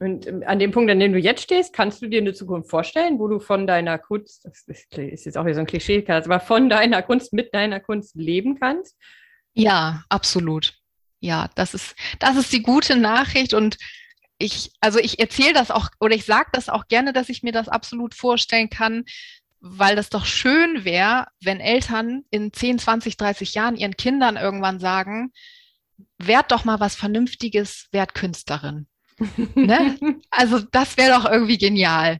Und 0.00 0.26
ähm, 0.26 0.44
an 0.46 0.58
dem 0.58 0.70
Punkt, 0.70 0.90
an 0.90 1.00
dem 1.00 1.12
du 1.12 1.18
jetzt 1.18 1.42
stehst, 1.42 1.72
kannst 1.72 2.02
du 2.02 2.08
dir 2.08 2.20
eine 2.20 2.32
Zukunft 2.32 2.70
vorstellen, 2.70 3.18
wo 3.18 3.26
du 3.26 3.40
von 3.40 3.66
deiner 3.66 3.98
Kunst, 3.98 4.44
das 4.44 4.64
ist 4.68 5.24
jetzt 5.24 5.36
auch 5.36 5.44
wieder 5.44 5.54
so 5.54 5.60
ein 5.60 5.66
Klischee, 5.66 6.04
aber 6.06 6.40
von 6.40 6.68
deiner 6.68 7.02
Kunst, 7.02 7.32
mit 7.32 7.52
deiner 7.52 7.80
Kunst 7.80 8.14
leben 8.14 8.58
kannst? 8.60 8.96
Ja, 9.54 10.04
absolut. 10.08 10.74
Ja, 11.20 11.50
das 11.56 11.74
ist, 11.74 11.96
das 12.20 12.36
ist 12.36 12.52
die 12.52 12.62
gute 12.62 12.96
Nachricht 12.96 13.54
und 13.54 13.76
ich, 14.38 14.70
also 14.80 15.00
ich 15.00 15.18
erzähle 15.18 15.52
das 15.52 15.72
auch 15.72 15.88
oder 15.98 16.14
ich 16.14 16.24
sage 16.24 16.48
das 16.52 16.68
auch 16.68 16.86
gerne, 16.86 17.12
dass 17.12 17.28
ich 17.28 17.42
mir 17.42 17.50
das 17.50 17.68
absolut 17.68 18.14
vorstellen 18.14 18.70
kann, 18.70 19.04
weil 19.60 19.96
das 19.96 20.08
doch 20.08 20.24
schön 20.24 20.84
wäre, 20.84 21.26
wenn 21.42 21.60
Eltern 21.60 22.24
in 22.30 22.52
10, 22.52 22.78
20, 22.78 23.16
30 23.16 23.54
Jahren 23.54 23.76
ihren 23.76 23.96
Kindern 23.96 24.36
irgendwann 24.36 24.78
sagen, 24.80 25.32
werd 26.18 26.52
doch 26.52 26.64
mal 26.64 26.80
was 26.80 26.94
Vernünftiges, 26.94 27.88
werd 27.90 28.14
Künstlerin. 28.14 28.86
ne? 29.54 29.98
Also 30.30 30.60
das 30.60 30.96
wäre 30.96 31.18
doch 31.18 31.30
irgendwie 31.30 31.58
genial. 31.58 32.18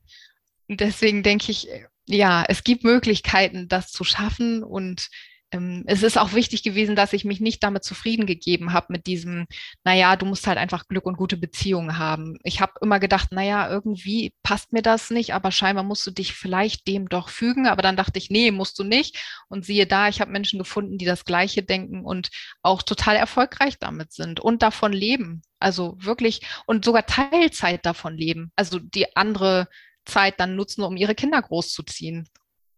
Und 0.69 0.81
deswegen 0.81 1.23
denke 1.23 1.53
ich, 1.53 1.69
ja, 2.07 2.45
es 2.49 2.65
gibt 2.65 2.85
Möglichkeiten, 2.85 3.69
das 3.69 3.93
zu 3.93 4.03
schaffen 4.03 4.65
und 4.65 5.09
es 5.51 6.03
ist 6.03 6.19
auch 6.19 6.35
wichtig 6.35 6.63
gewesen, 6.63 6.95
dass 6.95 7.15
ich 7.15 7.25
mich 7.25 7.41
nicht 7.41 7.63
damit 7.63 7.83
zufrieden 7.83 8.27
gegeben 8.27 8.75
habe 8.75 8.89
mit 8.91 9.07
diesem, 9.07 9.47
naja, 9.83 10.15
du 10.17 10.27
musst 10.27 10.47
halt 10.47 10.59
einfach 10.59 10.87
Glück 10.89 11.07
und 11.07 11.17
gute 11.17 11.39
Beziehungen 11.39 11.97
haben. 11.97 12.39
Ich 12.43 12.61
habe 12.61 12.73
immer 12.83 13.01
gedacht, 13.01 13.33
naja, 13.33 13.69
irgendwie 13.71 14.35
passt 14.43 14.75
mir 14.75 14.83
das 14.83 15.11
nicht, 15.11 15.33
aber 15.33 15.51
scheinbar 15.51 15.85
musst 15.85 16.07
du 16.07 16.11
dich 16.11 16.35
vielleicht 16.35 16.87
dem 16.87 17.09
doch 17.09 17.31
fügen. 17.31 17.67
Aber 17.67 17.81
dann 17.81 17.97
dachte 17.97 18.19
ich, 18.19 18.29
nee, 18.29 18.51
musst 18.51 18.79
du 18.79 18.85
nicht. 18.85 19.19
Und 19.49 19.65
siehe 19.65 19.87
da, 19.87 20.09
ich 20.09 20.21
habe 20.21 20.31
Menschen 20.31 20.59
gefunden, 20.59 20.99
die 20.99 21.07
das 21.07 21.25
Gleiche 21.25 21.63
denken 21.63 22.05
und 22.05 22.29
auch 22.63 22.83
total 22.83 23.17
erfolgreich 23.17 23.79
damit 23.79 24.13
sind 24.13 24.41
und 24.41 24.63
davon 24.63 24.93
leben. 24.93 25.41
Also 25.61 25.97
wirklich 25.99 26.43
und 26.67 26.85
sogar 26.85 27.07
Teilzeit 27.07 27.87
davon 27.87 28.19
leben. 28.19 28.53
Also 28.55 28.79
die 28.79 29.17
andere 29.17 29.69
Zeit 30.05 30.41
dann 30.41 30.57
nutzen, 30.57 30.83
um 30.83 30.97
ihre 30.97 31.15
Kinder 31.15 31.41
großzuziehen 31.41 32.29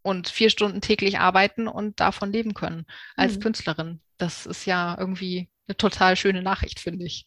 und 0.03 0.28
vier 0.28 0.51
Stunden 0.51 0.80
täglich 0.80 1.18
arbeiten 1.18 1.68
und 1.68 2.01
davon 2.01 2.32
leben 2.32 2.55
können 2.55 2.86
als 3.16 3.36
mhm. 3.36 3.40
Künstlerin. 3.40 4.01
Das 4.18 4.46
ist 4.46 4.66
ja 4.66 4.96
irgendwie 4.98 5.48
eine 5.68 5.76
total 5.76 6.16
schöne 6.16 6.42
Nachricht, 6.42 6.80
finde 6.80 7.05
ich. 7.05 7.24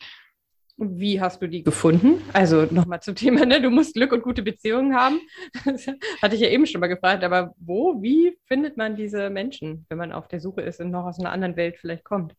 Und 0.75 0.99
wie 0.99 1.21
hast 1.21 1.41
du 1.41 1.47
die 1.47 1.63
gefunden? 1.63 2.21
Also 2.33 2.67
nochmal 2.71 3.01
zum 3.01 3.15
Thema, 3.15 3.45
ne? 3.45 3.61
du 3.61 3.69
musst 3.69 3.93
Glück 3.93 4.11
und 4.11 4.23
gute 4.23 4.41
Beziehungen 4.41 4.95
haben. 4.95 5.19
Das 5.65 5.85
hatte 6.21 6.35
ich 6.35 6.41
ja 6.41 6.49
eben 6.49 6.65
schon 6.65 6.81
mal 6.81 6.87
gefragt, 6.87 7.23
aber 7.23 7.53
wo, 7.57 8.01
wie 8.01 8.37
findet 8.47 8.75
man 8.75 8.95
diese 8.95 9.29
Menschen, 9.29 9.85
wenn 9.89 9.97
man 9.99 10.11
auf 10.11 10.27
der 10.27 10.39
Suche 10.39 10.61
ist 10.61 10.79
und 10.79 10.89
noch 10.89 11.05
aus 11.05 11.19
einer 11.19 11.31
anderen 11.31 11.55
Welt 11.55 11.77
vielleicht 11.79 12.03
kommt? 12.03 12.33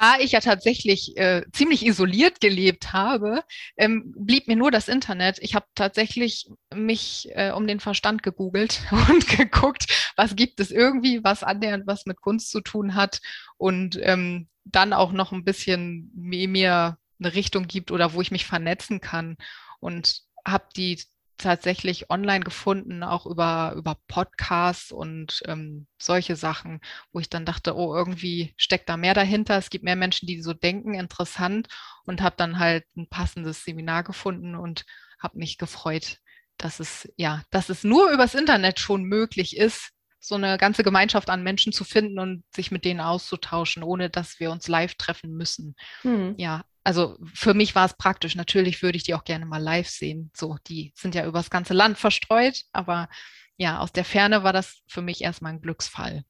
Da 0.00 0.18
ich 0.18 0.32
ja 0.32 0.40
tatsächlich 0.40 1.14
äh, 1.18 1.42
ziemlich 1.52 1.84
isoliert 1.84 2.40
gelebt 2.40 2.94
habe, 2.94 3.44
ähm, 3.76 4.14
blieb 4.16 4.48
mir 4.48 4.56
nur 4.56 4.70
das 4.70 4.88
Internet. 4.88 5.38
Ich 5.42 5.54
habe 5.54 5.66
tatsächlich 5.74 6.48
mich 6.74 7.28
äh, 7.34 7.50
um 7.52 7.66
den 7.66 7.80
Verstand 7.80 8.22
gegoogelt 8.22 8.80
und 9.10 9.28
geguckt, 9.28 10.12
was 10.16 10.36
gibt 10.36 10.58
es 10.58 10.70
irgendwie, 10.70 11.22
was 11.22 11.42
annähernd 11.42 11.86
was 11.86 12.06
mit 12.06 12.22
Kunst 12.22 12.50
zu 12.50 12.62
tun 12.62 12.94
hat 12.94 13.20
und 13.58 13.98
ähm, 14.00 14.48
dann 14.64 14.94
auch 14.94 15.12
noch 15.12 15.32
ein 15.32 15.44
bisschen 15.44 16.10
mir 16.14 16.96
eine 17.18 17.34
Richtung 17.34 17.66
gibt 17.66 17.90
oder 17.90 18.14
wo 18.14 18.22
ich 18.22 18.30
mich 18.30 18.46
vernetzen 18.46 19.02
kann 19.02 19.36
und 19.80 20.22
habe 20.46 20.64
die 20.76 20.98
tatsächlich 21.40 22.10
online 22.10 22.44
gefunden, 22.44 23.02
auch 23.02 23.26
über, 23.26 23.74
über 23.76 23.96
Podcasts 24.08 24.92
und 24.92 25.42
ähm, 25.46 25.86
solche 25.98 26.36
Sachen, 26.36 26.80
wo 27.12 27.20
ich 27.20 27.28
dann 27.28 27.44
dachte, 27.44 27.74
oh, 27.76 27.94
irgendwie 27.94 28.54
steckt 28.56 28.88
da 28.88 28.96
mehr 28.96 29.14
dahinter. 29.14 29.58
Es 29.58 29.70
gibt 29.70 29.84
mehr 29.84 29.96
Menschen, 29.96 30.26
die 30.26 30.42
so 30.42 30.52
denken, 30.54 30.94
interessant 30.94 31.68
und 32.04 32.22
habe 32.22 32.36
dann 32.36 32.58
halt 32.58 32.84
ein 32.96 33.08
passendes 33.08 33.64
Seminar 33.64 34.04
gefunden 34.04 34.54
und 34.54 34.84
habe 35.18 35.38
mich 35.38 35.58
gefreut, 35.58 36.18
dass 36.56 36.80
es 36.80 37.08
ja, 37.16 37.42
dass 37.50 37.68
es 37.68 37.84
nur 37.84 38.10
übers 38.10 38.34
Internet 38.34 38.80
schon 38.80 39.04
möglich 39.04 39.56
ist, 39.56 39.92
so 40.20 40.34
eine 40.34 40.58
ganze 40.58 40.84
Gemeinschaft 40.84 41.30
an 41.30 41.42
Menschen 41.42 41.72
zu 41.72 41.82
finden 41.84 42.18
und 42.18 42.44
sich 42.54 42.70
mit 42.70 42.84
denen 42.84 43.00
auszutauschen, 43.00 43.82
ohne 43.82 44.10
dass 44.10 44.38
wir 44.38 44.50
uns 44.50 44.68
live 44.68 44.94
treffen 44.94 45.32
müssen. 45.32 45.74
Hm. 46.02 46.34
Ja, 46.36 46.64
also 46.84 47.18
für 47.34 47.54
mich 47.54 47.74
war 47.74 47.86
es 47.86 47.94
praktisch. 47.94 48.36
Natürlich 48.36 48.82
würde 48.82 48.96
ich 48.96 49.04
die 49.04 49.14
auch 49.14 49.24
gerne 49.24 49.46
mal 49.46 49.62
live 49.62 49.88
sehen. 49.88 50.30
So, 50.36 50.58
die 50.66 50.92
sind 50.94 51.14
ja 51.14 51.26
übers 51.26 51.50
ganze 51.50 51.74
Land 51.74 51.98
verstreut, 51.98 52.62
aber 52.72 53.08
ja, 53.56 53.78
aus 53.78 53.92
der 53.92 54.04
Ferne 54.04 54.42
war 54.42 54.52
das 54.52 54.82
für 54.86 55.02
mich 55.02 55.22
erstmal 55.22 55.52
ein 55.52 55.60
Glücksfall. 55.60 56.24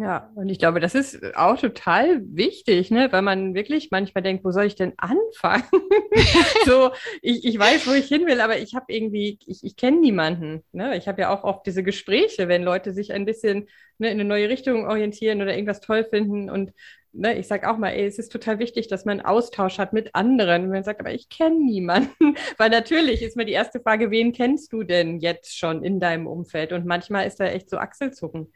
Ja, 0.00 0.30
und 0.34 0.48
ich 0.48 0.58
glaube, 0.58 0.80
das 0.80 0.94
ist 0.94 1.36
auch 1.36 1.58
total 1.58 2.22
wichtig, 2.24 2.90
ne? 2.90 3.12
weil 3.12 3.20
man 3.20 3.52
wirklich 3.54 3.90
manchmal 3.90 4.22
denkt, 4.22 4.44
wo 4.46 4.50
soll 4.50 4.64
ich 4.64 4.74
denn 4.74 4.94
anfangen? 4.96 5.64
so, 6.64 6.92
ich, 7.20 7.44
ich 7.44 7.58
weiß, 7.58 7.86
wo 7.86 7.92
ich 7.92 8.06
hin 8.06 8.26
will, 8.26 8.40
aber 8.40 8.58
ich 8.58 8.74
habe 8.74 8.86
irgendwie, 8.88 9.38
ich, 9.44 9.62
ich 9.62 9.76
kenne 9.76 10.00
niemanden. 10.00 10.64
Ne? 10.72 10.96
Ich 10.96 11.06
habe 11.06 11.20
ja 11.20 11.34
auch 11.34 11.44
oft 11.44 11.66
diese 11.66 11.82
Gespräche, 11.82 12.48
wenn 12.48 12.62
Leute 12.62 12.94
sich 12.94 13.12
ein 13.12 13.26
bisschen 13.26 13.68
ne, 13.98 14.08
in 14.10 14.18
eine 14.18 14.24
neue 14.24 14.48
Richtung 14.48 14.86
orientieren 14.86 15.42
oder 15.42 15.52
irgendwas 15.52 15.82
toll 15.82 16.04
finden 16.04 16.48
und 16.48 16.72
ne, 17.12 17.38
ich 17.38 17.46
sage 17.46 17.68
auch 17.70 17.76
mal, 17.76 17.90
ey, 17.90 18.06
es 18.06 18.18
ist 18.18 18.32
total 18.32 18.58
wichtig, 18.58 18.88
dass 18.88 19.04
man 19.04 19.20
Austausch 19.20 19.78
hat 19.78 19.92
mit 19.92 20.14
anderen. 20.14 20.64
Und 20.64 20.70
man 20.70 20.84
sagt, 20.84 21.00
aber 21.00 21.12
ich 21.12 21.28
kenne 21.28 21.56
niemanden. 21.56 22.36
Weil 22.56 22.70
natürlich 22.70 23.20
ist 23.22 23.36
mir 23.36 23.44
die 23.44 23.52
erste 23.52 23.80
Frage, 23.80 24.10
wen 24.10 24.32
kennst 24.32 24.72
du 24.72 24.82
denn 24.82 25.18
jetzt 25.20 25.58
schon 25.58 25.84
in 25.84 26.00
deinem 26.00 26.26
Umfeld? 26.26 26.72
Und 26.72 26.86
manchmal 26.86 27.26
ist 27.26 27.40
da 27.40 27.46
echt 27.46 27.68
so 27.68 27.76
Achselzucken. 27.76 28.50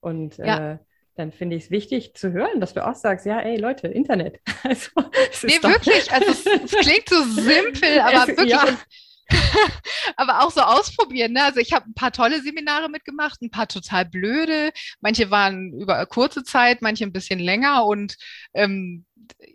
Und 0.00 0.38
ja. 0.38 0.72
äh, 0.72 0.78
dann 1.16 1.32
finde 1.32 1.56
ich 1.56 1.64
es 1.64 1.70
wichtig 1.70 2.14
zu 2.14 2.32
hören, 2.32 2.60
dass 2.60 2.74
du 2.74 2.86
auch 2.86 2.94
sagst, 2.94 3.26
ja, 3.26 3.40
ey 3.40 3.56
Leute, 3.56 3.88
Internet. 3.88 4.40
Also, 4.62 4.90
nee, 5.44 5.62
wirklich, 5.62 6.12
also 6.12 6.30
es, 6.30 6.44
es, 6.44 6.70
klingt 6.80 7.08
so 7.08 7.22
simpel, 7.24 8.00
aber 8.00 8.22
es, 8.22 8.28
wirklich. 8.28 8.50
Ja. 8.50 8.78
aber 10.16 10.42
auch 10.42 10.50
so 10.50 10.60
ausprobieren. 10.60 11.32
Ne? 11.32 11.44
Also 11.44 11.60
ich 11.60 11.72
habe 11.72 11.86
ein 11.86 11.94
paar 11.94 12.12
tolle 12.12 12.42
Seminare 12.42 12.88
mitgemacht, 12.88 13.40
ein 13.42 13.50
paar 13.50 13.68
total 13.68 14.04
blöde. 14.04 14.72
Manche 15.00 15.30
waren 15.30 15.72
über 15.72 16.04
kurze 16.06 16.44
Zeit, 16.44 16.82
manche 16.82 17.04
ein 17.04 17.12
bisschen 17.12 17.38
länger. 17.38 17.84
Und 17.86 18.16
ähm, 18.54 19.04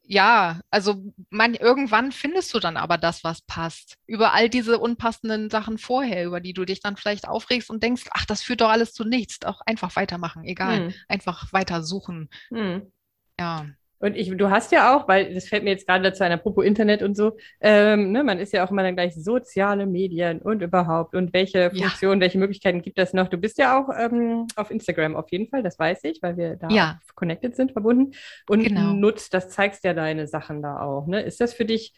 ja, 0.03 0.61
also 0.69 1.03
man, 1.30 1.53
irgendwann 1.53 2.11
findest 2.11 2.53
du 2.53 2.59
dann 2.59 2.78
aber 2.78 2.97
das, 2.97 3.23
was 3.23 3.41
passt. 3.41 3.95
Über 4.07 4.34
all 4.34 4.49
diese 4.49 4.80
unpassenden 4.80 5.49
Sachen 5.49 5.78
vorher, 5.78 6.26
über 6.26 6.39
die 6.39 6.53
du 6.53 6.65
dich 6.65 6.80
dann 6.80 6.97
vielleicht 6.97 7.28
aufregst 7.28 7.69
und 7.69 7.84
denkst, 7.84 8.05
ach, 8.11 8.26
das 8.26 8.41
führt 8.41 8.61
doch 8.61 8.69
alles 8.69 8.93
zu 8.93 9.03
nichts. 9.03 9.43
Auch 9.45 9.61
einfach 9.65 9.95
weitermachen, 9.95 10.43
egal. 10.45 10.88
Hm. 10.88 10.93
Einfach 11.07 11.51
weiter 11.53 11.84
suchen. 11.84 12.30
Hm. 12.49 12.91
Ja. 13.39 13.67
Und 14.05 14.15
ich, 14.15 14.29
du 14.37 14.51
hast 14.51 14.71
ja 14.71 14.95
auch, 14.95 15.07
weil 15.07 15.33
das 15.33 15.47
fällt 15.47 15.63
mir 15.63 15.71
jetzt 15.71 15.87
gerade 15.87 16.03
dazu 16.03 16.23
ein, 16.23 16.31
apropos 16.31 16.63
Internet 16.63 17.01
und 17.01 17.17
so, 17.17 17.37
ähm, 17.59 18.11
ne, 18.11 18.23
man 18.23 18.37
ist 18.37 18.53
ja 18.53 18.63
auch 18.63 18.69
immer 18.69 18.83
dann 18.83 18.93
gleich 18.93 19.15
soziale 19.15 19.87
Medien 19.87 20.43
und 20.43 20.61
überhaupt 20.61 21.15
und 21.15 21.33
welche 21.33 21.71
Funktionen, 21.71 22.21
ja. 22.21 22.25
welche 22.25 22.37
Möglichkeiten 22.37 22.83
gibt 22.83 22.99
es 22.99 23.13
noch? 23.13 23.29
Du 23.29 23.37
bist 23.37 23.57
ja 23.57 23.79
auch 23.79 23.89
ähm, 23.97 24.45
auf 24.57 24.69
Instagram 24.69 25.15
auf 25.15 25.31
jeden 25.31 25.47
Fall, 25.47 25.63
das 25.63 25.79
weiß 25.79 26.03
ich, 26.03 26.21
weil 26.21 26.37
wir 26.37 26.55
da 26.55 26.69
ja. 26.69 26.99
connected 27.15 27.55
sind, 27.55 27.71
verbunden 27.71 28.15
und 28.47 28.61
genau. 28.61 28.93
nutzt, 28.93 29.33
das 29.33 29.49
zeigst 29.49 29.83
ja 29.83 29.95
deine 29.95 30.27
Sachen 30.27 30.61
da 30.61 30.81
auch. 30.81 31.07
Ne? 31.07 31.23
Ist 31.23 31.41
das 31.41 31.55
für 31.55 31.65
dich 31.65 31.95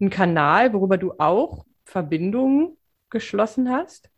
ein 0.00 0.10
Kanal, 0.10 0.72
worüber 0.72 0.96
du 0.96 1.14
auch 1.18 1.64
Verbindungen 1.84 2.76
geschlossen 3.10 3.68
hast? 3.68 4.10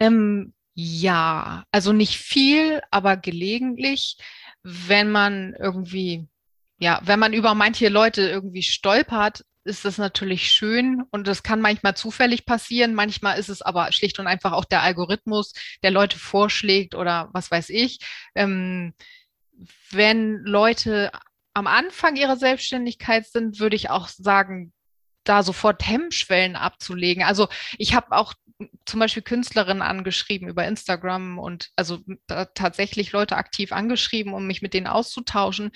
Ähm, 0.00 0.54
ja, 0.72 1.64
also 1.70 1.92
nicht 1.92 2.16
viel, 2.16 2.80
aber 2.90 3.18
gelegentlich 3.18 4.16
wenn 4.62 5.10
man 5.10 5.54
irgendwie, 5.58 6.28
ja, 6.78 7.00
wenn 7.04 7.18
man 7.18 7.32
über 7.32 7.54
manche 7.54 7.88
Leute 7.88 8.22
irgendwie 8.22 8.62
stolpert, 8.62 9.44
ist 9.64 9.84
das 9.84 9.98
natürlich 9.98 10.50
schön 10.50 11.04
und 11.10 11.26
das 11.28 11.42
kann 11.42 11.60
manchmal 11.60 11.96
zufällig 11.96 12.46
passieren. 12.46 12.94
Manchmal 12.94 13.38
ist 13.38 13.48
es 13.48 13.62
aber 13.62 13.92
schlicht 13.92 14.18
und 14.18 14.26
einfach 14.26 14.52
auch 14.52 14.64
der 14.64 14.82
Algorithmus, 14.82 15.52
der 15.82 15.92
Leute 15.92 16.18
vorschlägt 16.18 16.94
oder 16.94 17.28
was 17.32 17.50
weiß 17.50 17.68
ich. 17.70 17.98
Ähm, 18.34 18.94
wenn 19.90 20.38
Leute 20.44 21.12
am 21.54 21.66
Anfang 21.66 22.16
ihrer 22.16 22.36
Selbstständigkeit 22.36 23.26
sind, 23.26 23.60
würde 23.60 23.76
ich 23.76 23.90
auch 23.90 24.08
sagen, 24.08 24.72
da 25.24 25.42
sofort 25.42 25.86
Hemmschwellen 25.86 26.56
abzulegen. 26.56 27.22
Also 27.22 27.48
ich 27.78 27.94
habe 27.94 28.12
auch 28.12 28.34
zum 28.86 29.00
Beispiel 29.00 29.22
Künstlerinnen 29.22 29.82
angeschrieben 29.82 30.48
über 30.48 30.66
Instagram 30.66 31.38
und 31.38 31.70
also 31.76 32.00
tatsächlich 32.54 33.12
Leute 33.12 33.36
aktiv 33.36 33.72
angeschrieben, 33.72 34.34
um 34.34 34.46
mich 34.46 34.62
mit 34.62 34.74
denen 34.74 34.86
auszutauschen. 34.86 35.70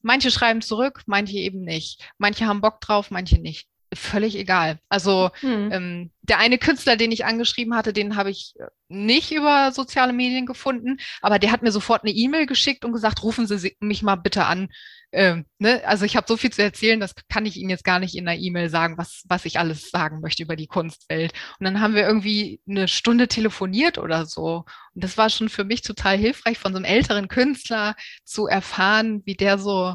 Manche 0.00 0.30
schreiben 0.30 0.62
zurück, 0.62 1.02
manche 1.06 1.36
eben 1.36 1.62
nicht. 1.62 2.02
Manche 2.18 2.46
haben 2.46 2.60
Bock 2.60 2.80
drauf, 2.80 3.10
manche 3.10 3.40
nicht. 3.40 3.68
völlig 3.94 4.36
egal. 4.36 4.78
Also 4.88 5.30
hm. 5.40 5.72
ähm, 5.72 6.10
der 6.22 6.38
eine 6.38 6.58
Künstler, 6.58 6.96
den 6.96 7.12
ich 7.12 7.24
angeschrieben 7.24 7.74
hatte, 7.74 7.92
den 7.92 8.16
habe 8.16 8.30
ich 8.30 8.54
äh, 8.58 8.66
nicht 8.88 9.32
über 9.32 9.72
soziale 9.72 10.12
Medien 10.12 10.46
gefunden, 10.46 10.98
aber 11.20 11.38
der 11.38 11.52
hat 11.52 11.62
mir 11.62 11.72
sofort 11.72 12.02
eine 12.02 12.12
E-Mail 12.12 12.46
geschickt 12.46 12.84
und 12.84 12.92
gesagt, 12.92 13.22
rufen 13.22 13.46
Sie 13.46 13.76
mich 13.80 14.02
mal 14.02 14.16
bitte 14.16 14.44
an. 14.46 14.68
Ähm, 15.12 15.44
ne? 15.58 15.82
Also 15.86 16.06
ich 16.06 16.16
habe 16.16 16.26
so 16.26 16.36
viel 16.36 16.50
zu 16.50 16.62
erzählen, 16.62 16.98
das 16.98 17.14
kann 17.28 17.44
ich 17.44 17.56
Ihnen 17.56 17.70
jetzt 17.70 17.84
gar 17.84 17.98
nicht 17.98 18.16
in 18.16 18.26
einer 18.26 18.40
E-Mail 18.40 18.70
sagen, 18.70 18.96
was, 18.96 19.22
was 19.28 19.44
ich 19.44 19.58
alles 19.58 19.90
sagen 19.90 20.20
möchte 20.20 20.42
über 20.42 20.56
die 20.56 20.66
Kunstwelt. 20.66 21.32
Und 21.58 21.64
dann 21.64 21.80
haben 21.80 21.94
wir 21.94 22.06
irgendwie 22.06 22.60
eine 22.66 22.88
Stunde 22.88 23.28
telefoniert 23.28 23.98
oder 23.98 24.24
so. 24.24 24.64
Und 24.94 25.04
das 25.04 25.18
war 25.18 25.28
schon 25.28 25.50
für 25.50 25.64
mich 25.64 25.82
total 25.82 26.16
hilfreich, 26.16 26.58
von 26.58 26.72
so 26.72 26.78
einem 26.78 26.86
älteren 26.86 27.28
Künstler 27.28 27.94
zu 28.24 28.46
erfahren, 28.46 29.22
wie 29.26 29.34
der 29.34 29.58
so, 29.58 29.94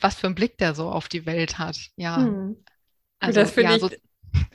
was 0.00 0.14
für 0.14 0.28
einen 0.28 0.36
Blick 0.36 0.56
der 0.58 0.74
so 0.74 0.88
auf 0.88 1.08
die 1.08 1.26
Welt 1.26 1.58
hat. 1.58 1.76
Ja. 1.96 2.18
Hm. 2.18 2.56
Also, 3.18 3.40
das 3.40 3.50
finde 3.50 3.70
ja, 3.70 3.76
ich, 3.76 3.82
so 3.82 3.90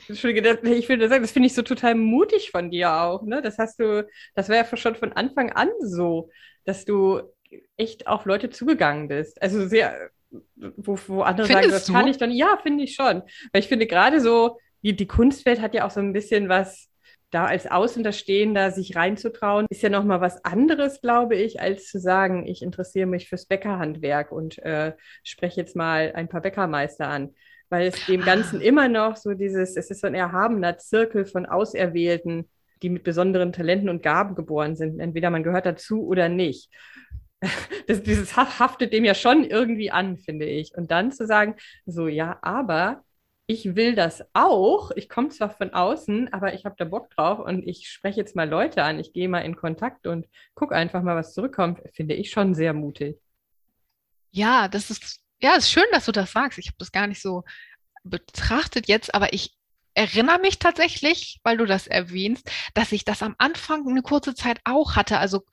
Entschuldige, 0.08 0.42
das, 0.42 0.64
ich 0.64 0.90
würde 0.90 1.08
sagen, 1.10 1.22
das 1.22 1.32
finde 1.32 1.48
ich 1.48 1.54
so 1.54 1.62
total 1.62 1.96
mutig 1.96 2.52
von 2.52 2.72
dir 2.72 2.94
auch. 2.94 3.24
Ne? 3.24 3.42
Das 3.42 3.58
hast 3.58 3.80
du, 3.80 4.08
das 4.36 4.50
war 4.50 4.56
ja 4.56 4.78
schon 4.78 4.96
von 4.96 5.14
Anfang 5.14 5.52
an 5.52 5.70
so, 5.82 6.30
dass 6.66 6.86
du 6.86 7.22
echt 7.78 8.08
auf 8.08 8.26
Leute 8.26 8.50
zugegangen 8.50 9.08
bist. 9.08 9.42
Also 9.42 9.68
sehr, 9.68 10.10
wo, 10.56 10.98
wo 11.08 11.22
andere 11.22 11.48
Findest 11.48 11.64
sagen, 11.64 11.72
das 11.72 11.86
du? 11.86 11.94
kann 11.94 12.08
ich 12.08 12.18
dann. 12.18 12.32
Ja, 12.32 12.58
finde 12.62 12.84
ich 12.84 12.96
schon. 12.96 13.24
Weil 13.52 13.62
ich 13.62 13.68
finde 13.68 13.88
gerade 13.88 14.22
so, 14.22 14.58
die, 14.84 14.96
die 14.96 15.08
Kunstwelt 15.08 15.62
hat 15.62 15.74
ja 15.74 15.86
auch 15.86 15.92
so 15.92 16.00
ein 16.00 16.14
bisschen 16.14 16.50
was 16.50 16.88
da 17.32 17.46
als 17.46 17.70
Außenstehender 17.70 18.72
sich 18.72 18.96
reinzutrauen, 18.96 19.68
ist 19.70 19.84
ja 19.84 19.90
nochmal 19.90 20.20
was 20.20 20.44
anderes, 20.44 21.00
glaube 21.00 21.36
ich, 21.36 21.62
als 21.62 21.86
zu 21.86 22.00
sagen, 22.00 22.48
ich 22.48 22.64
interessiere 22.64 23.06
mich 23.06 23.30
fürs 23.30 23.46
Bäckerhandwerk 23.46 24.32
und 24.32 24.58
äh, 24.60 24.94
spreche 25.24 25.62
jetzt 25.62 25.76
mal 25.76 26.12
ein 26.16 26.28
paar 26.28 26.42
Bäckermeister 26.42 27.08
an 27.08 27.36
weil 27.70 27.88
es 27.88 28.06
dem 28.08 28.22
Ganzen 28.22 28.60
ah. 28.60 28.64
immer 28.64 28.90
noch 28.90 29.16
so 29.16 29.34
dieses, 29.34 29.78
es 29.78 29.90
ist 29.90 30.02
so 30.02 30.08
ein 30.08 30.16
erhabener 30.16 30.78
Zirkel 30.78 31.26
von 31.26 31.46
Auserwählten, 31.46 32.50
die 32.82 32.90
mit 32.90 33.04
besonderen 33.04 33.54
Talenten 33.54 33.90
und 33.90 34.04
Gaben 34.04 34.36
geboren 34.36 34.76
sind. 34.76 35.00
Entweder 35.00 35.30
man 35.30 35.44
gehört 35.44 35.66
dazu 35.66 36.06
oder 36.06 36.30
nicht. 36.30 36.70
Das, 37.88 38.04
dieses 38.04 38.38
haftet 38.38 38.94
dem 38.94 39.04
ja 39.04 39.16
schon 39.16 39.44
irgendwie 39.44 39.90
an, 39.90 40.18
finde 40.20 40.46
ich. 40.46 40.76
Und 40.76 40.92
dann 40.92 41.12
zu 41.12 41.26
sagen, 41.26 41.56
so, 41.88 42.08
ja, 42.08 42.38
aber 42.44 43.04
ich 43.48 43.76
will 43.76 43.96
das 43.96 44.24
auch. 44.34 44.92
Ich 44.92 45.10
komme 45.10 45.30
zwar 45.30 45.50
von 45.50 45.74
außen, 45.74 46.32
aber 46.32 46.54
ich 46.54 46.66
habe 46.66 46.76
da 46.78 46.86
Bock 46.86 47.10
drauf 47.10 47.40
und 47.40 47.68
ich 47.68 47.90
spreche 47.90 48.20
jetzt 48.20 48.36
mal 48.36 48.48
Leute 48.48 48.84
an. 48.84 49.00
Ich 49.00 49.12
gehe 49.12 49.28
mal 49.28 49.40
in 49.40 49.56
Kontakt 49.56 50.06
und 50.06 50.28
gucke 50.54 50.76
einfach 50.76 51.02
mal, 51.02 51.16
was 51.16 51.34
zurückkommt. 51.34 51.82
Finde 51.94 52.14
ich 52.14 52.30
schon 52.30 52.54
sehr 52.54 52.74
mutig. 52.74 53.18
Ja, 54.30 54.68
das 54.68 54.92
ist 54.92 55.24
ja, 55.42 55.56
ist 55.56 55.72
schön, 55.72 55.86
dass 55.92 56.06
du 56.06 56.12
das 56.12 56.32
sagst. 56.32 56.60
Ich 56.60 56.68
habe 56.68 56.78
das 56.80 56.92
gar 56.92 57.08
nicht 57.08 57.22
so 57.22 57.44
betrachtet 58.04 58.88
jetzt, 58.88 59.14
aber 59.16 59.34
ich 59.34 59.56
erinnere 59.94 60.40
mich 60.40 60.60
tatsächlich, 60.60 61.40
weil 61.44 61.58
du 61.58 61.66
das 61.66 61.88
erwähnst, 61.88 62.50
dass 62.74 62.92
ich 62.92 63.06
das 63.06 63.24
am 63.24 63.36
Anfang 63.38 63.88
eine 63.88 64.02
kurze 64.02 64.36
Zeit 64.36 64.60
auch 64.64 64.96
hatte. 64.96 65.18
Also 65.18 65.46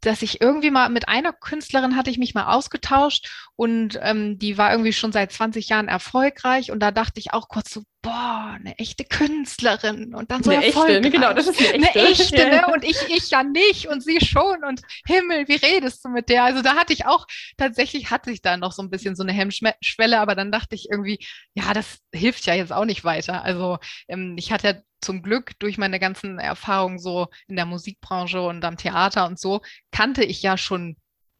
dass 0.00 0.22
ich 0.22 0.40
irgendwie 0.40 0.70
mal 0.70 0.88
mit 0.88 1.08
einer 1.08 1.32
Künstlerin 1.32 1.96
hatte 1.96 2.10
ich 2.10 2.18
mich 2.18 2.34
mal 2.34 2.54
ausgetauscht 2.54 3.30
und 3.56 3.98
ähm, 4.02 4.38
die 4.38 4.58
war 4.58 4.70
irgendwie 4.70 4.92
schon 4.92 5.12
seit 5.12 5.32
20 5.32 5.68
Jahren 5.68 5.88
erfolgreich 5.88 6.70
und 6.70 6.80
da 6.80 6.90
dachte 6.90 7.20
ich 7.20 7.32
auch 7.32 7.48
kurz 7.48 7.70
so, 7.72 7.82
boah, 8.02 8.56
eine 8.58 8.78
echte 8.78 9.04
Künstlerin 9.04 10.14
und 10.14 10.30
dann 10.30 10.42
so 10.42 10.50
eine. 10.50 10.64
Echte, 10.64 11.00
ne? 11.00 11.10
genau, 11.10 11.32
das 11.32 11.48
ist 11.48 11.60
eine 11.60 11.92
echte. 11.92 11.98
Eine 12.00 12.08
echte, 12.08 12.48
ne? 12.48 12.66
Und 12.72 12.84
ich, 12.84 12.96
ich 13.08 13.30
ja 13.30 13.42
nicht 13.42 13.88
und 13.88 14.02
sie 14.02 14.20
schon 14.20 14.64
und 14.64 14.80
Himmel, 15.06 15.48
wie 15.48 15.56
redest 15.56 16.04
du 16.04 16.08
mit 16.08 16.28
der? 16.28 16.44
Also 16.44 16.62
da 16.62 16.76
hatte 16.76 16.92
ich 16.92 17.06
auch, 17.06 17.26
tatsächlich 17.56 18.10
hatte 18.10 18.30
ich 18.30 18.42
da 18.42 18.56
noch 18.56 18.72
so 18.72 18.82
ein 18.82 18.90
bisschen 18.90 19.16
so 19.16 19.22
eine 19.22 19.32
Hemmschwelle, 19.32 20.18
aber 20.18 20.34
dann 20.34 20.50
dachte 20.50 20.74
ich 20.74 20.88
irgendwie, 20.90 21.18
ja, 21.54 21.74
das 21.74 21.98
hilft 22.12 22.46
ja 22.46 22.54
jetzt 22.54 22.72
auch 22.72 22.86
nicht 22.86 23.04
weiter. 23.04 23.42
Also 23.44 23.78
ähm, 24.08 24.36
ich 24.38 24.52
hatte 24.52 24.66
ja 24.68 24.74
zum 25.00 25.22
Glück 25.22 25.58
durch 25.58 25.78
meine 25.78 25.98
ganzen 25.98 26.38
Erfahrungen 26.38 26.98
so 26.98 27.28
in 27.48 27.56
der 27.56 27.66
Musikbranche 27.66 28.40
und 28.40 28.64
am 28.64 28.76
Theater 28.76 29.26
und 29.26 29.38
so, 29.38 29.60
kannte 29.90 30.24
ich 30.24 30.42
ja 30.42 30.56
schon 30.56 30.96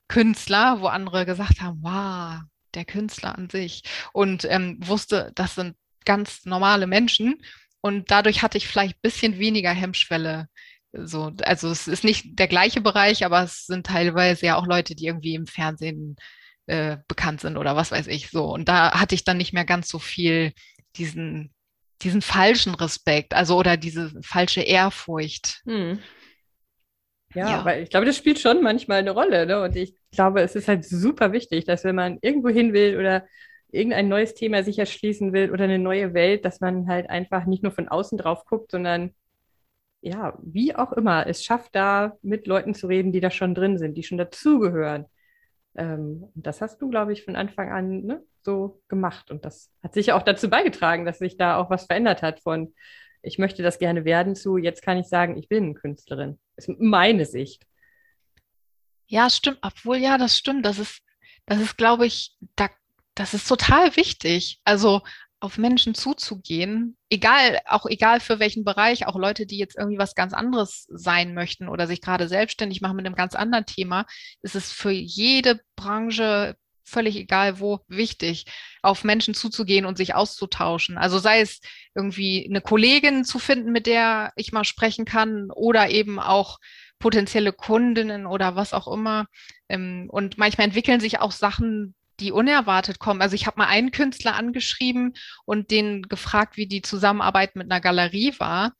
Künstler, 0.08 0.80
wo 0.80 0.86
andere 0.86 1.24
gesagt 1.24 1.60
haben, 1.60 1.78
wow, 1.82 2.40
der 2.74 2.84
Künstler 2.84 3.36
an 3.36 3.48
sich. 3.48 3.82
Und 4.12 4.44
ähm, 4.44 4.78
wusste, 4.80 5.32
das 5.34 5.54
sind 5.54 5.76
ganz 6.04 6.44
normale 6.44 6.86
Menschen. 6.86 7.40
Und 7.80 8.10
dadurch 8.10 8.42
hatte 8.42 8.58
ich 8.58 8.68
vielleicht 8.68 8.96
ein 8.96 9.02
bisschen 9.02 9.38
weniger 9.38 9.72
Hemmschwelle. 9.72 10.48
So, 10.92 11.32
also 11.42 11.70
es 11.70 11.88
ist 11.88 12.04
nicht 12.04 12.38
der 12.38 12.48
gleiche 12.48 12.80
Bereich, 12.80 13.24
aber 13.24 13.42
es 13.42 13.66
sind 13.66 13.86
teilweise 13.86 14.46
ja 14.46 14.56
auch 14.56 14.66
Leute, 14.66 14.94
die 14.94 15.06
irgendwie 15.06 15.34
im 15.34 15.46
Fernsehen 15.46 16.16
äh, 16.66 16.98
bekannt 17.08 17.40
sind 17.40 17.56
oder 17.56 17.76
was 17.76 17.92
weiß 17.92 18.08
ich 18.08 18.30
so. 18.30 18.44
Und 18.44 18.68
da 18.68 18.98
hatte 18.98 19.14
ich 19.14 19.24
dann 19.24 19.36
nicht 19.36 19.52
mehr 19.52 19.64
ganz 19.64 19.88
so 19.88 19.98
viel 19.98 20.52
diesen 20.96 21.52
diesen 22.02 22.22
falschen 22.22 22.74
Respekt, 22.74 23.34
also 23.34 23.56
oder 23.56 23.76
diese 23.76 24.10
falsche 24.22 24.62
Ehrfurcht. 24.62 25.60
Hm. 25.66 25.98
Ja, 27.34 27.48
ja, 27.48 27.64
weil 27.64 27.82
ich 27.82 27.90
glaube, 27.90 28.06
das 28.06 28.16
spielt 28.16 28.40
schon 28.40 28.62
manchmal 28.62 28.98
eine 28.98 29.12
Rolle. 29.12 29.46
Ne? 29.46 29.62
Und 29.62 29.76
ich 29.76 29.94
glaube, 30.10 30.40
es 30.40 30.56
ist 30.56 30.66
halt 30.66 30.84
super 30.84 31.32
wichtig, 31.32 31.64
dass 31.64 31.84
wenn 31.84 31.94
man 31.94 32.18
irgendwo 32.22 32.48
hin 32.48 32.72
will 32.72 32.98
oder 32.98 33.24
irgendein 33.72 34.08
neues 34.08 34.34
Thema 34.34 34.62
sich 34.62 34.78
erschließen 34.78 35.32
will 35.32 35.50
oder 35.50 35.64
eine 35.64 35.78
neue 35.78 36.14
Welt, 36.14 36.44
dass 36.44 36.60
man 36.60 36.86
halt 36.88 37.08
einfach 37.10 37.46
nicht 37.46 37.62
nur 37.62 37.72
von 37.72 37.88
außen 37.88 38.18
drauf 38.18 38.44
guckt, 38.44 38.70
sondern 38.70 39.14
ja, 40.02 40.38
wie 40.42 40.74
auch 40.74 40.92
immer, 40.92 41.26
es 41.26 41.44
schafft 41.44 41.74
da 41.74 42.16
mit 42.22 42.46
Leuten 42.46 42.74
zu 42.74 42.86
reden, 42.86 43.12
die 43.12 43.20
da 43.20 43.30
schon 43.30 43.54
drin 43.54 43.78
sind, 43.78 43.96
die 43.96 44.02
schon 44.02 44.18
dazugehören. 44.18 45.06
Ähm, 45.74 46.24
das 46.34 46.60
hast 46.62 46.80
du, 46.80 46.88
glaube 46.88 47.12
ich, 47.12 47.24
von 47.24 47.36
Anfang 47.36 47.70
an 47.70 48.02
ne, 48.02 48.22
so 48.42 48.82
gemacht. 48.88 49.30
Und 49.30 49.44
das 49.44 49.70
hat 49.82 49.94
sicher 49.94 50.16
auch 50.16 50.22
dazu 50.22 50.48
beigetragen, 50.48 51.04
dass 51.04 51.18
sich 51.18 51.36
da 51.36 51.56
auch 51.56 51.70
was 51.70 51.84
verändert 51.84 52.22
hat 52.22 52.40
von, 52.40 52.74
ich 53.22 53.38
möchte 53.38 53.62
das 53.62 53.78
gerne 53.78 54.04
werden 54.04 54.34
zu, 54.34 54.56
jetzt 54.56 54.82
kann 54.82 54.96
ich 54.96 55.06
sagen, 55.06 55.36
ich 55.36 55.48
bin 55.48 55.74
Künstlerin. 55.74 56.38
Das 56.56 56.68
ist 56.68 56.80
meine 56.80 57.26
Sicht. 57.26 57.66
Ja, 59.06 59.28
stimmt. 59.28 59.58
Obwohl, 59.62 59.98
ja, 59.98 60.16
das 60.16 60.36
stimmt. 60.36 60.64
Das 60.64 60.78
ist, 60.78 61.02
das 61.44 61.60
ist, 61.60 61.76
glaube 61.76 62.06
ich, 62.06 62.36
da, 62.56 62.68
das 63.20 63.34
ist 63.34 63.46
total 63.46 63.96
wichtig. 63.96 64.60
Also 64.64 65.02
auf 65.40 65.58
Menschen 65.58 65.94
zuzugehen, 65.94 66.96
egal, 67.10 67.60
auch 67.66 67.86
egal 67.86 68.20
für 68.20 68.38
welchen 68.38 68.64
Bereich, 68.64 69.06
auch 69.06 69.16
Leute, 69.16 69.46
die 69.46 69.58
jetzt 69.58 69.76
irgendwie 69.76 69.98
was 69.98 70.14
ganz 70.14 70.32
anderes 70.32 70.86
sein 70.90 71.34
möchten 71.34 71.68
oder 71.68 71.86
sich 71.86 72.00
gerade 72.00 72.28
selbstständig 72.28 72.80
machen 72.80 72.96
mit 72.96 73.06
einem 73.06 73.14
ganz 73.14 73.34
anderen 73.34 73.66
Thema, 73.66 74.06
ist 74.42 74.54
es 74.54 74.72
für 74.72 74.90
jede 74.90 75.60
Branche 75.76 76.56
völlig 76.82 77.16
egal 77.16 77.60
wo 77.60 77.80
wichtig, 77.88 78.46
auf 78.82 79.04
Menschen 79.04 79.34
zuzugehen 79.34 79.84
und 79.84 79.96
sich 79.96 80.14
auszutauschen. 80.14 80.98
Also 80.98 81.18
sei 81.18 81.40
es 81.40 81.60
irgendwie 81.94 82.46
eine 82.48 82.60
Kollegin 82.60 83.24
zu 83.24 83.38
finden, 83.38 83.70
mit 83.70 83.86
der 83.86 84.32
ich 84.34 84.50
mal 84.52 84.64
sprechen 84.64 85.04
kann 85.04 85.50
oder 85.50 85.90
eben 85.90 86.18
auch 86.18 86.58
potenzielle 86.98 87.52
Kundinnen 87.52 88.26
oder 88.26 88.56
was 88.56 88.72
auch 88.72 88.88
immer. 88.88 89.26
Ähm, 89.68 90.08
und 90.10 90.36
manchmal 90.36 90.66
entwickeln 90.66 91.00
sich 91.00 91.20
auch 91.20 91.32
Sachen, 91.32 91.94
die 92.20 92.32
unerwartet 92.32 92.98
kommen. 92.98 93.22
Also 93.22 93.34
ich 93.34 93.46
habe 93.46 93.58
mal 93.58 93.66
einen 93.66 93.90
Künstler 93.90 94.36
angeschrieben 94.36 95.14
und 95.44 95.70
den 95.70 96.02
gefragt, 96.02 96.56
wie 96.56 96.66
die 96.66 96.82
Zusammenarbeit 96.82 97.56
mit 97.56 97.70
einer 97.70 97.80
Galerie 97.80 98.34
war. 98.38 98.72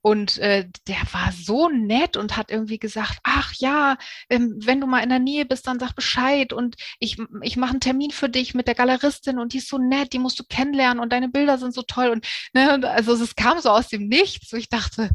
Und 0.00 0.38
äh, 0.38 0.68
der 0.86 1.00
war 1.12 1.32
so 1.32 1.68
nett 1.68 2.16
und 2.16 2.36
hat 2.36 2.50
irgendwie 2.50 2.78
gesagt, 2.78 3.18
ach 3.24 3.52
ja, 3.58 3.98
ähm, 4.30 4.54
wenn 4.64 4.80
du 4.80 4.86
mal 4.86 5.02
in 5.02 5.08
der 5.08 5.18
Nähe 5.18 5.44
bist, 5.44 5.66
dann 5.66 5.80
sag 5.80 5.94
Bescheid 5.94 6.52
und 6.52 6.76
ich, 7.00 7.16
ich 7.42 7.56
mache 7.56 7.72
einen 7.72 7.80
Termin 7.80 8.12
für 8.12 8.28
dich 8.28 8.54
mit 8.54 8.68
der 8.68 8.76
Galeristin 8.76 9.38
und 9.40 9.52
die 9.52 9.58
ist 9.58 9.68
so 9.68 9.78
nett, 9.78 10.12
die 10.12 10.20
musst 10.20 10.38
du 10.38 10.44
kennenlernen 10.44 11.02
und 11.02 11.12
deine 11.12 11.28
Bilder 11.28 11.58
sind 11.58 11.74
so 11.74 11.82
toll. 11.82 12.08
Und 12.10 12.26
ne, 12.54 12.80
also 12.88 13.12
es 13.14 13.34
kam 13.34 13.60
so 13.60 13.70
aus 13.70 13.88
dem 13.88 14.06
Nichts. 14.08 14.52
Ich 14.52 14.68
dachte, 14.68 15.10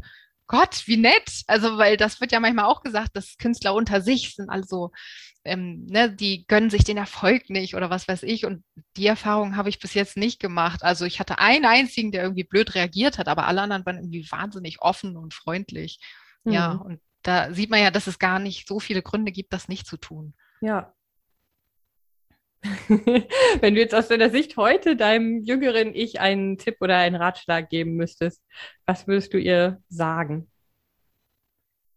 Gott, 0.46 0.82
wie 0.86 0.98
nett. 0.98 1.42
Also, 1.46 1.78
weil 1.78 1.96
das 1.96 2.20
wird 2.20 2.32
ja 2.32 2.40
manchmal 2.40 2.66
auch 2.66 2.82
gesagt, 2.82 3.16
dass 3.16 3.38
Künstler 3.38 3.74
unter 3.74 4.00
sich 4.00 4.34
sind 4.34 4.50
also 4.50 4.90
ähm, 5.44 5.86
ne, 5.86 6.10
die 6.10 6.46
gönnen 6.46 6.70
sich 6.70 6.84
den 6.84 6.96
Erfolg 6.96 7.50
nicht 7.50 7.74
oder 7.74 7.90
was 7.90 8.08
weiß 8.08 8.22
ich. 8.22 8.46
Und 8.46 8.64
die 8.96 9.06
Erfahrung 9.06 9.56
habe 9.56 9.68
ich 9.68 9.78
bis 9.78 9.94
jetzt 9.94 10.16
nicht 10.16 10.40
gemacht. 10.40 10.82
Also 10.82 11.04
ich 11.04 11.20
hatte 11.20 11.38
einen 11.38 11.66
einzigen, 11.66 12.12
der 12.12 12.22
irgendwie 12.22 12.44
blöd 12.44 12.74
reagiert 12.74 13.18
hat, 13.18 13.28
aber 13.28 13.46
alle 13.46 13.62
anderen 13.62 13.84
waren 13.84 13.96
irgendwie 13.96 14.30
wahnsinnig 14.30 14.80
offen 14.80 15.16
und 15.16 15.34
freundlich. 15.34 16.00
Mhm. 16.44 16.52
Ja, 16.52 16.72
und 16.72 17.00
da 17.22 17.52
sieht 17.52 17.70
man 17.70 17.80
ja, 17.80 17.90
dass 17.90 18.06
es 18.06 18.18
gar 18.18 18.38
nicht 18.38 18.66
so 18.68 18.80
viele 18.80 19.02
Gründe 19.02 19.32
gibt, 19.32 19.52
das 19.52 19.68
nicht 19.68 19.86
zu 19.86 19.96
tun. 19.96 20.34
Ja. 20.60 20.94
Wenn 23.60 23.74
du 23.74 23.80
jetzt 23.80 23.94
aus 23.94 24.08
deiner 24.08 24.30
Sicht 24.30 24.56
heute 24.56 24.96
deinem 24.96 25.42
jüngeren 25.42 25.94
Ich 25.94 26.20
einen 26.20 26.56
Tipp 26.56 26.76
oder 26.80 26.96
einen 26.96 27.16
Ratschlag 27.16 27.68
geben 27.68 27.96
müsstest, 27.96 28.42
was 28.86 29.06
würdest 29.06 29.34
du 29.34 29.38
ihr 29.38 29.82
sagen? 29.88 30.50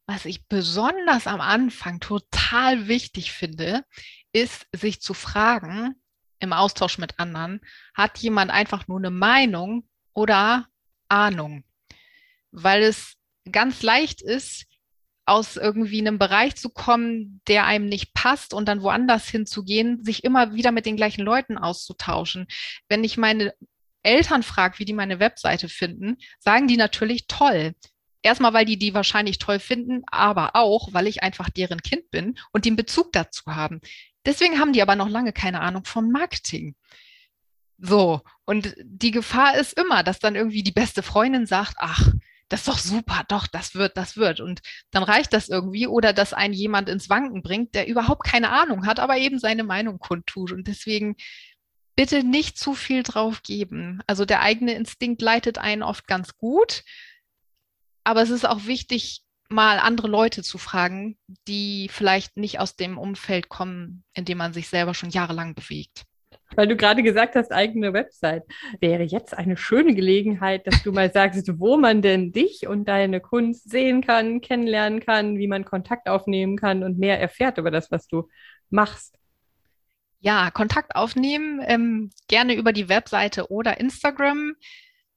Was 0.07 0.25
ich 0.25 0.47
besonders 0.47 1.27
am 1.27 1.41
Anfang 1.41 1.99
total 1.99 2.87
wichtig 2.87 3.33
finde, 3.33 3.83
ist, 4.31 4.65
sich 4.71 5.01
zu 5.01 5.13
fragen, 5.13 5.95
im 6.39 6.53
Austausch 6.53 6.97
mit 6.97 7.19
anderen, 7.19 7.61
hat 7.93 8.17
jemand 8.19 8.49
einfach 8.51 8.87
nur 8.87 8.99
eine 8.99 9.11
Meinung 9.11 9.87
oder 10.13 10.67
Ahnung? 11.09 11.63
Weil 12.51 12.83
es 12.83 13.15
ganz 13.51 13.83
leicht 13.83 14.21
ist, 14.21 14.65
aus 15.25 15.57
irgendwie 15.57 15.99
einem 15.99 16.17
Bereich 16.17 16.55
zu 16.55 16.69
kommen, 16.69 17.41
der 17.49 17.65
einem 17.65 17.87
nicht 17.87 18.13
passt 18.13 18.53
und 18.53 18.65
dann 18.67 18.81
woanders 18.81 19.27
hinzugehen, 19.27 20.05
sich 20.05 20.23
immer 20.23 20.53
wieder 20.53 20.71
mit 20.71 20.85
den 20.85 20.95
gleichen 20.95 21.23
Leuten 21.23 21.57
auszutauschen. 21.57 22.47
Wenn 22.87 23.03
ich 23.03 23.17
meine 23.17 23.53
Eltern 24.03 24.41
frage, 24.41 24.79
wie 24.79 24.85
die 24.85 24.93
meine 24.93 25.19
Webseite 25.19 25.67
finden, 25.67 26.15
sagen 26.39 26.67
die 26.67 26.77
natürlich 26.77 27.27
toll. 27.27 27.73
Erstmal, 28.21 28.53
weil 28.53 28.65
die 28.65 28.77
die 28.77 28.93
wahrscheinlich 28.93 29.37
toll 29.37 29.59
finden, 29.59 30.03
aber 30.07 30.55
auch, 30.55 30.93
weil 30.93 31.07
ich 31.07 31.23
einfach 31.23 31.49
deren 31.49 31.81
Kind 31.81 32.09
bin 32.11 32.37
und 32.51 32.65
den 32.65 32.75
Bezug 32.75 33.11
dazu 33.13 33.43
haben. 33.47 33.79
Deswegen 34.25 34.59
haben 34.59 34.73
die 34.73 34.81
aber 34.81 34.95
noch 34.95 35.09
lange 35.09 35.33
keine 35.33 35.61
Ahnung 35.61 35.85
von 35.85 36.11
Marketing. 36.11 36.75
So, 37.79 38.21
und 38.45 38.75
die 38.83 39.11
Gefahr 39.11 39.55
ist 39.57 39.79
immer, 39.79 40.03
dass 40.03 40.19
dann 40.19 40.35
irgendwie 40.35 40.63
die 40.63 40.71
beste 40.71 41.03
Freundin 41.03 41.45
sagt, 41.45 41.75
ach, 41.77 42.11
das 42.49 42.61
ist 42.61 42.67
doch 42.67 42.77
super, 42.77 43.23
doch, 43.27 43.45
das 43.47 43.75
wird, 43.75 43.97
das 43.97 44.17
wird. 44.17 44.39
Und 44.39 44.61
dann 44.91 45.03
reicht 45.03 45.33
das 45.33 45.49
irgendwie. 45.49 45.87
Oder 45.87 46.13
dass 46.13 46.33
ein 46.33 46.53
jemand 46.53 46.89
ins 46.89 47.09
Wanken 47.09 47.41
bringt, 47.41 47.75
der 47.75 47.87
überhaupt 47.87 48.23
keine 48.23 48.49
Ahnung 48.51 48.85
hat, 48.85 48.99
aber 48.99 49.17
eben 49.17 49.37
seine 49.39 49.63
Meinung 49.63 49.99
kundtut. 49.99 50.51
Und 50.51 50.67
deswegen 50.67 51.15
bitte 51.95 52.23
nicht 52.23 52.57
zu 52.57 52.73
viel 52.73 53.03
drauf 53.03 53.43
geben. 53.43 54.01
Also 54.07 54.23
der 54.25 54.41
eigene 54.41 54.73
Instinkt 54.73 55.21
leitet 55.21 55.57
einen 55.57 55.83
oft 55.83 56.07
ganz 56.07 56.37
gut. 56.37 56.83
Aber 58.07 58.21
es 58.21 58.29
ist 58.29 58.47
auch 58.47 58.67
wichtig, 58.67 59.23
mal 59.49 59.79
andere 59.79 60.07
Leute 60.07 60.41
zu 60.41 60.57
fragen, 60.57 61.17
die 61.45 61.89
vielleicht 61.91 62.37
nicht 62.37 62.61
aus 62.61 62.77
dem 62.77 62.97
Umfeld 62.97 63.49
kommen, 63.49 64.05
in 64.13 64.23
dem 64.23 64.37
man 64.37 64.53
sich 64.53 64.69
selber 64.69 64.93
schon 64.93 65.09
jahrelang 65.09 65.55
bewegt. 65.55 66.05
Weil 66.55 66.69
du 66.69 66.77
gerade 66.77 67.03
gesagt 67.03 67.35
hast, 67.35 67.51
eigene 67.51 67.91
Website. 67.91 68.43
Wäre 68.79 69.03
jetzt 69.03 69.37
eine 69.37 69.57
schöne 69.57 69.93
Gelegenheit, 69.93 70.65
dass 70.65 70.83
du 70.83 70.93
mal 70.93 71.11
sagst, 71.11 71.49
wo 71.59 71.75
man 71.75 72.01
denn 72.01 72.31
dich 72.31 72.65
und 72.65 72.87
deine 72.87 73.19
Kunst 73.19 73.69
sehen 73.69 73.99
kann, 73.99 74.39
kennenlernen 74.39 75.01
kann, 75.01 75.37
wie 75.37 75.49
man 75.49 75.65
Kontakt 75.65 76.07
aufnehmen 76.07 76.55
kann 76.55 76.83
und 76.83 76.97
mehr 76.97 77.19
erfährt 77.19 77.57
über 77.57 77.71
das, 77.71 77.91
was 77.91 78.07
du 78.07 78.29
machst. 78.69 79.19
Ja, 80.21 80.49
Kontakt 80.49 80.95
aufnehmen, 80.95 81.59
ähm, 81.61 82.11
gerne 82.29 82.55
über 82.55 82.71
die 82.71 82.87
Webseite 82.87 83.51
oder 83.51 83.81
Instagram. 83.81 84.55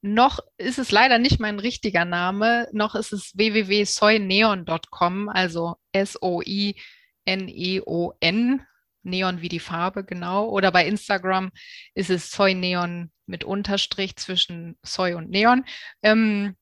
Noch 0.01 0.39
ist 0.57 0.79
es 0.79 0.91
leider 0.91 1.19
nicht 1.19 1.39
mein 1.39 1.59
richtiger 1.59 2.05
Name, 2.05 2.67
noch 2.73 2.95
ist 2.95 3.13
es 3.13 3.31
www.soyneon.com, 3.35 5.29
also 5.29 5.75
S-O-I-N-E-O-N 5.91 6.75
Neon 9.03 9.41
wie 9.41 9.49
die 9.49 9.59
Farbe, 9.59 10.03
genau. 10.03 10.47
Oder 10.49 10.71
bei 10.71 10.85
Instagram 10.85 11.51
ist 11.93 12.09
es 12.09 12.31
Soy 12.31 12.53
Neon 12.53 13.11
mit 13.25 13.43
Unterstrich 13.43 14.15
zwischen 14.17 14.77
Soy 14.83 15.13
und 15.13 15.29
Neon. 15.29 15.65
Ähm, 16.03 16.55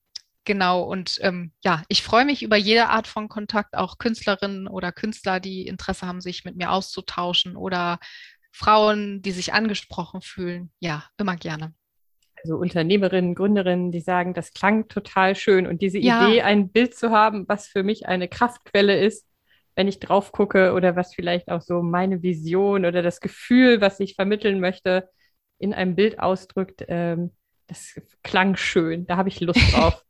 genau, 0.46 0.84
und 0.84 1.20
ähm, 1.22 1.54
ja, 1.64 1.84
ich 1.88 2.04
freue 2.04 2.26
mich 2.26 2.44
über 2.44 2.58
jede 2.58 2.90
Art 2.90 3.08
von 3.08 3.30
Kontakt, 3.30 3.76
auch 3.76 3.98
Künstlerinnen 3.98 4.68
oder 4.68 4.92
Künstler, 4.92 5.40
die 5.40 5.68
Interesse 5.68 6.08
haben, 6.08 6.22
sich 6.22 6.46
mit 6.46 6.56
mir 6.56 6.72
auszutauschen 6.72 7.56
oder 7.56 8.00
Frauen, 8.52 9.22
die 9.22 9.32
sich 9.32 9.54
angesprochen 9.54 10.22
fühlen. 10.22 10.72
Ja, 10.80 11.06
immer 11.18 11.36
gerne. 11.36 11.74
Also 12.44 12.58
Unternehmerinnen, 12.58 13.36
Gründerinnen, 13.36 13.92
die 13.92 14.02
sagen, 14.02 14.34
das 14.34 14.54
klang 14.54 14.88
total 14.88 15.36
schön 15.36 15.68
und 15.68 15.82
diese 15.82 16.00
ja. 16.00 16.28
Idee, 16.28 16.42
ein 16.42 16.70
Bild 16.70 16.96
zu 16.96 17.12
haben, 17.12 17.46
was 17.48 17.68
für 17.68 17.84
mich 17.84 18.08
eine 18.08 18.28
Kraftquelle 18.28 18.98
ist, 19.00 19.28
wenn 19.76 19.88
ich 19.88 20.00
drauf 20.00 20.32
gucke 20.32 20.74
oder 20.74 20.96
was 20.96 21.14
vielleicht 21.14 21.50
auch 21.50 21.62
so 21.62 21.82
meine 21.82 22.22
Vision 22.22 22.86
oder 22.86 23.02
das 23.02 23.20
Gefühl, 23.20 23.82
was 23.82 24.00
ich 24.00 24.16
vermitteln 24.16 24.60
möchte, 24.60 25.10
in 25.58 25.74
einem 25.74 25.96
Bild 25.96 26.20
ausdrückt. 26.20 26.86
Ähm, 26.88 27.32
das 27.68 28.02
klang 28.24 28.56
schön, 28.56 29.06
da 29.06 29.18
habe 29.18 29.30
ich 29.30 29.40
Lust 29.40 29.62
drauf. 29.74 30.04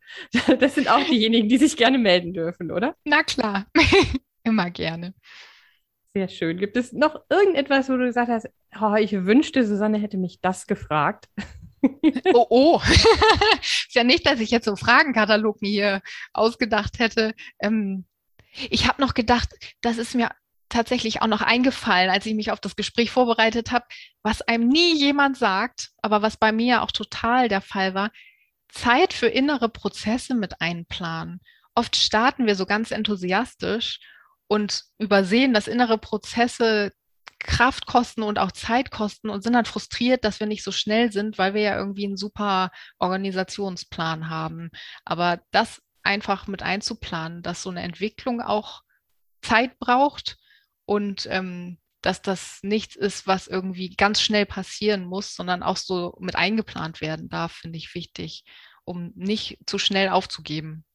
das 0.60 0.76
sind 0.76 0.90
auch 0.90 1.04
diejenigen, 1.04 1.50
die 1.50 1.58
sich 1.58 1.78
gerne 1.78 1.98
melden 1.98 2.34
dürfen, 2.34 2.72
oder? 2.72 2.96
Na 3.04 3.24
klar, 3.24 3.68
immer 4.44 4.70
gerne. 4.70 5.14
Sehr 6.16 6.28
schön. 6.28 6.58
Gibt 6.58 6.76
es 6.76 6.92
noch 6.92 7.22
irgendetwas, 7.30 7.90
wo 7.90 7.96
du 7.96 8.06
gesagt 8.06 8.30
hast, 8.30 8.50
oh, 8.82 8.96
ich 8.96 9.14
wünschte, 9.26 9.66
Susanne 9.66 10.00
hätte 10.00 10.18
mich 10.18 10.42
das 10.42 10.66
gefragt? 10.66 11.30
Oh, 12.34 12.48
oh. 12.50 12.82
ist 13.62 13.96
ja 13.96 14.04
nicht, 14.04 14.26
dass 14.26 14.40
ich 14.40 14.52
jetzt 14.52 14.66
so 14.66 14.72
einen 14.72 14.78
Fragenkatalog 14.78 15.58
hier 15.60 16.02
ausgedacht 16.34 17.00
hätte. 17.00 17.34
Ähm, 17.60 18.06
ich 18.70 18.88
habe 18.88 19.02
noch 19.02 19.14
gedacht, 19.14 19.50
das 19.82 19.98
ist 19.98 20.16
mir 20.16 20.30
tatsächlich 20.70 21.22
auch 21.22 21.28
noch 21.28 21.42
eingefallen, 21.42 22.10
als 22.10 22.26
ich 22.26 22.36
mich 22.36 22.52
auf 22.52 22.60
das 22.60 22.76
Gespräch 22.76 23.12
vorbereitet 23.12 23.72
habe, 23.72 23.86
was 24.22 24.42
einem 24.42 24.68
nie 24.68 24.96
jemand 24.96 25.38
sagt, 25.38 25.90
aber 26.02 26.22
was 26.22 26.38
bei 26.38 26.52
mir 26.52 26.84
auch 26.84 26.92
total 26.92 27.48
der 27.48 27.62
Fall 27.62 27.94
war, 27.94 28.12
Zeit 28.70 29.14
für 29.14 29.28
innere 29.28 29.70
Prozesse 29.70 30.36
mit 30.36 30.62
einplanen. 30.62 31.42
Oft 31.74 31.96
starten 31.96 32.46
wir 32.46 32.56
so 32.56 32.66
ganz 32.66 32.92
enthusiastisch 32.92 34.00
und 34.48 34.84
übersehen, 35.00 35.54
dass 35.54 35.68
innere 35.68 35.98
Prozesse 35.98 36.92
Kraft 37.40 37.86
kosten 37.86 38.24
und 38.24 38.38
auch 38.38 38.52
Zeit 38.52 38.92
kosten 38.92 39.30
und 39.30 39.44
sind 39.44 39.54
dann 39.54 39.66
frustriert, 39.66 40.24
dass 40.24 40.40
wir 40.40 40.48
nicht 40.48 40.64
so 40.64 40.72
schnell 40.72 41.12
sind, 41.12 41.38
weil 41.38 41.54
wir 41.54 41.62
ja 41.62 41.78
irgendwie 41.78 42.06
einen 42.06 42.18
super 42.18 42.72
Organisationsplan 43.00 44.30
haben. 44.30 44.70
Aber 45.06 45.42
das 45.52 45.82
einfach 46.04 46.48
mit 46.48 46.64
einzuplanen, 46.64 47.42
dass 47.42 47.64
so 47.64 47.70
eine 47.70 47.82
Entwicklung 47.82 48.42
auch 48.42 48.82
Zeit 49.42 49.80
braucht 49.80 50.38
und 50.86 51.28
ähm, 51.30 51.78
dass 52.02 52.22
das 52.22 52.60
nichts 52.62 52.96
ist, 52.96 53.28
was 53.28 53.48
irgendwie 53.48 53.90
ganz 53.90 54.22
schnell 54.22 54.46
passieren 54.46 55.06
muss, 55.06 55.36
sondern 55.36 55.64
auch 55.64 55.78
so 55.78 56.16
mit 56.20 56.36
eingeplant 56.36 57.02
werden 57.02 57.30
darf, 57.30 57.54
finde 57.54 57.78
ich 57.78 57.94
wichtig, 57.94 58.44
um 58.86 59.12
nicht 59.16 59.60
zu 59.66 59.78
schnell 59.78 60.10
aufzugeben. 60.10 60.86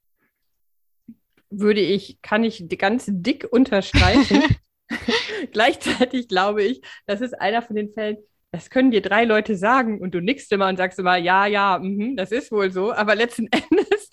Würde 1.51 1.81
ich, 1.81 2.21
kann 2.23 2.43
ich 2.43 2.67
ganz 2.79 3.05
dick 3.09 3.47
unterstreichen. 3.51 4.43
Gleichzeitig 5.53 6.29
glaube 6.29 6.63
ich, 6.63 6.83
das 7.07 7.21
ist 7.21 7.41
einer 7.41 7.63
von 7.63 7.77
den 7.77 7.93
Fällen, 7.93 8.19
das 8.53 8.71
können 8.71 8.91
dir 8.91 9.03
drei 9.03 9.25
Leute 9.25 9.57
sagen 9.57 10.01
und 10.01 10.15
du 10.15 10.21
nickst 10.21 10.53
immer 10.53 10.69
und 10.69 10.77
sagst 10.77 10.99
immer, 10.99 11.17
ja, 11.17 11.47
ja, 11.47 11.79
mh, 11.83 12.15
das 12.17 12.31
ist 12.31 12.53
wohl 12.53 12.71
so, 12.71 12.93
aber 12.93 13.15
letzten 13.15 13.49
Endes 13.51 14.11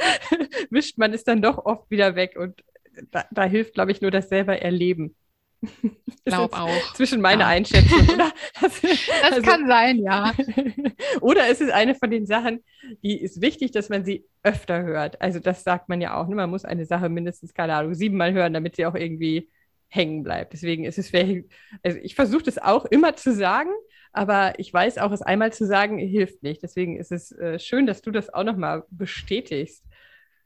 wischt 0.69 0.97
man 0.97 1.13
es 1.13 1.23
dann 1.23 1.41
doch 1.41 1.65
oft 1.65 1.89
wieder 1.91 2.15
weg 2.15 2.35
und 2.37 2.61
da, 3.11 3.25
da 3.31 3.43
hilft, 3.43 3.73
glaube 3.73 3.91
ich, 3.91 4.01
nur 4.01 4.11
das 4.11 4.29
selber 4.29 4.61
erleben. 4.61 5.15
Glaub 6.25 6.59
auch. 6.59 6.93
Zwischen 6.95 7.21
meiner 7.21 7.41
ja. 7.41 7.47
Einschätzung, 7.49 8.09
oder? 8.09 8.31
Das, 8.59 8.81
das 8.81 8.99
also, 9.23 9.41
kann 9.41 9.67
sein, 9.67 9.99
ja. 9.99 10.33
oder 11.21 11.49
es 11.49 11.61
ist 11.61 11.71
eine 11.71 11.93
von 11.95 12.09
den 12.09 12.25
Sachen, 12.25 12.63
die 13.03 13.21
ist 13.21 13.41
wichtig, 13.41 13.71
dass 13.71 13.89
man 13.89 14.03
sie 14.03 14.25
öfter 14.43 14.81
hört. 14.81 15.21
Also 15.21 15.39
das 15.39 15.63
sagt 15.63 15.87
man 15.87 16.01
ja 16.01 16.19
auch. 16.19 16.27
Ne? 16.27 16.35
Man 16.35 16.49
muss 16.49 16.65
eine 16.65 16.85
Sache 16.85 17.09
mindestens, 17.09 17.53
keine 17.53 17.75
Ahnung, 17.75 17.93
siebenmal 17.93 18.33
hören, 18.33 18.53
damit 18.53 18.75
sie 18.75 18.85
auch 18.85 18.95
irgendwie 18.95 19.49
hängen 19.91 20.23
bleibt. 20.23 20.53
Deswegen 20.53 20.85
ist 20.85 20.97
es, 20.97 21.11
also 21.83 21.97
ich 22.01 22.15
versuche 22.15 22.43
das 22.43 22.57
auch 22.57 22.85
immer 22.85 23.15
zu 23.15 23.33
sagen, 23.33 23.69
aber 24.13 24.57
ich 24.57 24.73
weiß 24.73 24.97
auch, 24.97 25.11
es 25.11 25.21
einmal 25.21 25.53
zu 25.53 25.65
sagen 25.65 25.99
hilft 25.99 26.43
nicht. 26.43 26.63
Deswegen 26.63 26.97
ist 26.97 27.11
es 27.11 27.31
äh, 27.33 27.59
schön, 27.59 27.85
dass 27.85 28.01
du 28.01 28.11
das 28.11 28.33
auch 28.33 28.43
nochmal 28.43 28.83
bestätigst. 28.89 29.85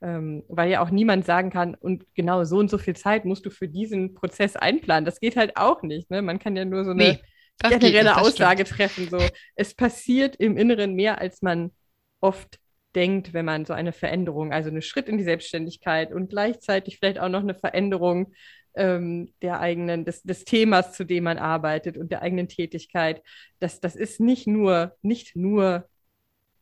Ähm, 0.01 0.43
weil 0.49 0.69
ja 0.69 0.83
auch 0.83 0.89
niemand 0.89 1.25
sagen 1.25 1.51
kann, 1.51 1.73
und 1.73 2.05
genau 2.15 2.43
so 2.43 2.57
und 2.57 2.69
so 2.69 2.77
viel 2.77 2.95
Zeit 2.95 3.23
musst 3.23 3.45
du 3.45 3.49
für 3.49 3.67
diesen 3.67 4.13
Prozess 4.13 4.55
einplanen. 4.55 5.05
Das 5.05 5.19
geht 5.19 5.37
halt 5.37 5.55
auch 5.55 5.83
nicht. 5.83 6.11
Ne? 6.11 6.21
Man 6.21 6.37
kann 6.37 6.55
ja 6.55 6.65
nur 6.65 6.83
so 6.83 6.91
eine 6.91 7.03
nee, 7.03 7.19
generelle 7.61 8.09
nicht, 8.09 8.17
Aussage 8.17 8.65
stimmt. 8.65 8.77
treffen. 8.77 9.09
So, 9.09 9.19
es 9.55 9.73
passiert 9.73 10.35
im 10.35 10.57
Inneren 10.57 10.95
mehr, 10.95 11.19
als 11.21 11.41
man 11.41 11.71
oft 12.19 12.59
denkt, 12.93 13.33
wenn 13.33 13.45
man 13.45 13.65
so 13.65 13.73
eine 13.73 13.93
Veränderung, 13.93 14.51
also 14.51 14.69
einen 14.69 14.81
Schritt 14.81 15.07
in 15.07 15.17
die 15.17 15.23
Selbstständigkeit 15.23 16.11
und 16.11 16.29
gleichzeitig 16.29 16.97
vielleicht 16.97 17.19
auch 17.19 17.29
noch 17.29 17.41
eine 17.41 17.55
Veränderung 17.55 18.33
ähm, 18.75 19.33
der 19.41 19.59
eigenen, 19.59 20.05
des, 20.05 20.23
des 20.23 20.45
Themas, 20.45 20.93
zu 20.93 21.03
dem 21.03 21.25
man 21.25 21.37
arbeitet 21.37 21.97
und 21.97 22.11
der 22.11 22.21
eigenen 22.21 22.47
Tätigkeit. 22.47 23.23
Das, 23.59 23.79
das 23.79 23.95
ist 23.95 24.19
nicht 24.19 24.47
nur, 24.47 24.95
nicht 25.01 25.35
nur 25.35 25.87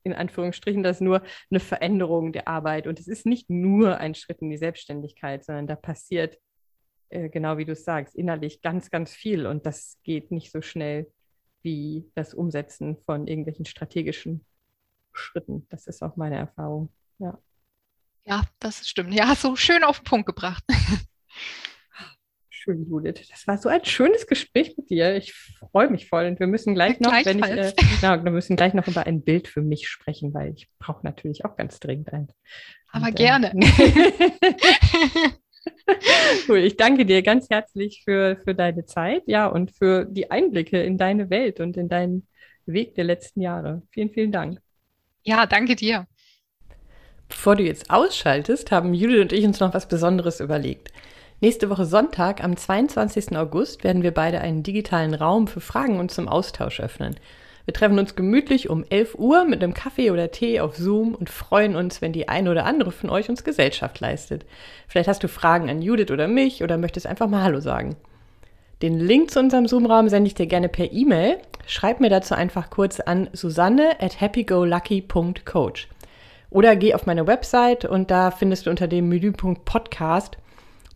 in 0.04 0.14
Anführungsstrichen, 0.14 0.84
das 0.84 0.98
ist 0.98 1.02
nur 1.02 1.24
eine 1.50 1.60
Veränderung 1.60 2.34
der 2.34 2.48
Arbeit 2.48 2.88
und 2.88 3.00
es 3.00 3.08
ist 3.08 3.26
nicht 3.26 3.50
nur 3.50 3.98
ein 3.98 4.16
Schritt 4.16 4.42
in 4.42 4.50
die 4.50 4.58
Selbstständigkeit, 4.58 5.46
sondern 5.46 5.68
da 5.68 5.76
passiert, 5.76 6.38
äh, 7.10 7.30
genau 7.30 7.58
wie 7.58 7.66
du 7.66 7.76
sagst, 7.76 8.16
innerlich 8.16 8.62
ganz, 8.62 8.92
ganz 8.92 9.14
viel 9.14 9.48
und 9.48 9.66
das 9.66 9.98
geht 10.04 10.32
nicht 10.32 10.52
so 10.52 10.62
schnell 10.62 11.12
wie 11.62 12.12
das 12.16 12.34
Umsetzen 12.34 12.98
von 13.06 13.28
irgendwelchen 13.28 13.66
strategischen 13.66 14.46
Schritten. 15.14 15.66
Das 15.70 15.88
ist 15.88 16.04
auch 16.04 16.18
meine 16.18 16.38
Erfahrung. 16.38 16.92
Ja. 17.20 17.40
Ja, 18.26 18.44
das 18.60 18.88
stimmt. 18.88 19.14
Ja, 19.14 19.36
so 19.36 19.56
schön 19.56 19.84
auf 19.84 20.00
den 20.00 20.06
Punkt 20.06 20.26
gebracht. 20.26 20.64
Schön, 22.64 22.90
Judith. 22.90 23.28
Das 23.30 23.46
war 23.46 23.58
so 23.58 23.68
ein 23.68 23.84
schönes 23.84 24.26
Gespräch 24.26 24.78
mit 24.78 24.90
dir. 24.90 25.18
Ich 25.18 25.34
freue 25.34 25.90
mich 25.90 26.08
voll. 26.08 26.28
Und 26.28 26.40
wir 26.40 26.48
müssen 26.48 26.76
gleich 26.76 26.98
noch, 27.02 27.12
wenn 27.12 27.40
ich, 27.40 27.46
äh, 27.46 27.74
genau, 28.00 28.24
wir 28.24 28.32
müssen 28.32 28.56
gleich 28.56 28.74
noch 28.74 28.88
über 28.88 29.06
ein 29.06 29.22
Bild 29.22 29.50
für 29.50 29.62
mich 29.62 29.90
sprechen, 29.90 30.34
weil 30.34 30.54
ich 30.54 30.70
brauche 30.80 31.06
natürlich 31.06 31.44
auch 31.44 31.58
ganz 31.58 31.82
dringend 31.82 32.14
eins. 32.14 32.32
Aber 32.90 33.08
und, 33.08 33.20
äh, 33.20 33.24
gerne. 33.24 33.52
cool. 36.48 36.60
Ich 36.60 36.78
danke 36.78 37.06
dir 37.06 37.22
ganz 37.22 37.50
herzlich 37.50 38.04
für, 38.06 38.38
für 38.46 38.56
deine 38.56 38.86
Zeit, 38.86 39.24
ja, 39.26 39.48
und 39.48 39.72
für 39.72 40.06
die 40.06 40.32
Einblicke 40.32 40.82
in 40.82 40.98
deine 40.98 41.30
Welt 41.30 41.60
und 41.60 41.76
in 41.76 41.90
deinen 41.90 42.30
Weg 42.66 42.96
der 42.96 43.04
letzten 43.04 43.42
Jahre. 43.42 43.82
Vielen, 43.92 44.10
vielen 44.10 44.32
Dank. 44.32 44.62
Ja, 45.24 45.46
danke 45.48 45.76
dir. 45.76 46.08
Bevor 47.28 47.58
du 47.58 47.64
jetzt 47.64 47.90
ausschaltest, 47.90 48.72
haben 48.72 48.94
Judith 48.94 49.20
und 49.20 49.34
ich 49.34 49.44
uns 49.44 49.60
noch 49.60 49.74
was 49.74 49.90
Besonderes 49.90 50.40
überlegt. 50.40 50.94
Nächste 51.44 51.70
Woche 51.70 51.84
Sonntag, 51.84 52.42
am 52.42 52.56
22. 52.56 53.36
August, 53.36 53.84
werden 53.84 54.02
wir 54.02 54.14
beide 54.14 54.40
einen 54.40 54.64
digitalen 54.64 55.14
Raum 55.14 55.48
für 55.48 55.60
Fragen 55.60 56.00
und 56.00 56.10
zum 56.10 56.30
Austausch 56.30 56.80
öffnen. 56.80 57.18
Wir 57.66 57.74
treffen 57.74 58.00
uns 58.00 58.16
gemütlich 58.16 58.70
um 58.70 58.86
11 58.90 59.16
Uhr 59.16 59.44
mit 59.44 59.62
einem 59.62 59.74
Kaffee 59.74 60.12
oder 60.12 60.32
Tee 60.32 60.62
auf 60.62 60.78
Zoom 60.78 61.14
und 61.14 61.30
freuen 61.30 61.76
uns, 61.76 62.02
wenn 62.02 62.14
die 62.14 62.30
eine 62.30 62.50
oder 62.50 62.64
andere 62.64 62.94
von 62.94 63.10
euch 63.10 63.28
uns 63.28 63.44
Gesellschaft 63.44 64.00
leistet. 64.00 64.46
Vielleicht 64.88 65.10
hast 65.10 65.22
du 65.22 65.28
Fragen 65.28 65.70
an 65.70 65.82
Judith 65.82 66.12
oder 66.12 66.30
mich 66.30 66.64
oder 66.64 66.78
möchtest 66.78 67.08
einfach 67.08 67.28
mal 67.28 67.44
Hallo 67.44 67.60
sagen. 67.60 67.98
Den 68.82 68.98
Link 68.98 69.30
zu 69.30 69.40
unserem 69.40 69.68
Zoom-Raum 69.68 70.08
sende 70.08 70.30
ich 70.30 70.36
dir 70.36 70.48
gerne 70.48 70.70
per 70.70 70.94
E-Mail. 70.94 71.40
Schreib 71.68 72.00
mir 72.00 72.10
dazu 72.10 72.36
einfach 72.36 72.70
kurz 72.70 73.02
an 73.02 73.30
susanne 73.34 74.00
at 74.00 74.22
happygolucky.coach. 74.22 75.90
Oder 76.52 76.78
geh 76.78 76.94
auf 76.94 77.06
meine 77.06 77.28
Website 77.28 77.84
und 77.84 78.12
da 78.12 78.32
findest 78.32 78.66
du 78.66 78.70
unter 78.70 78.88
dem 78.88 79.10
Menüpunkt 79.10 79.66
Podcast 79.66 80.38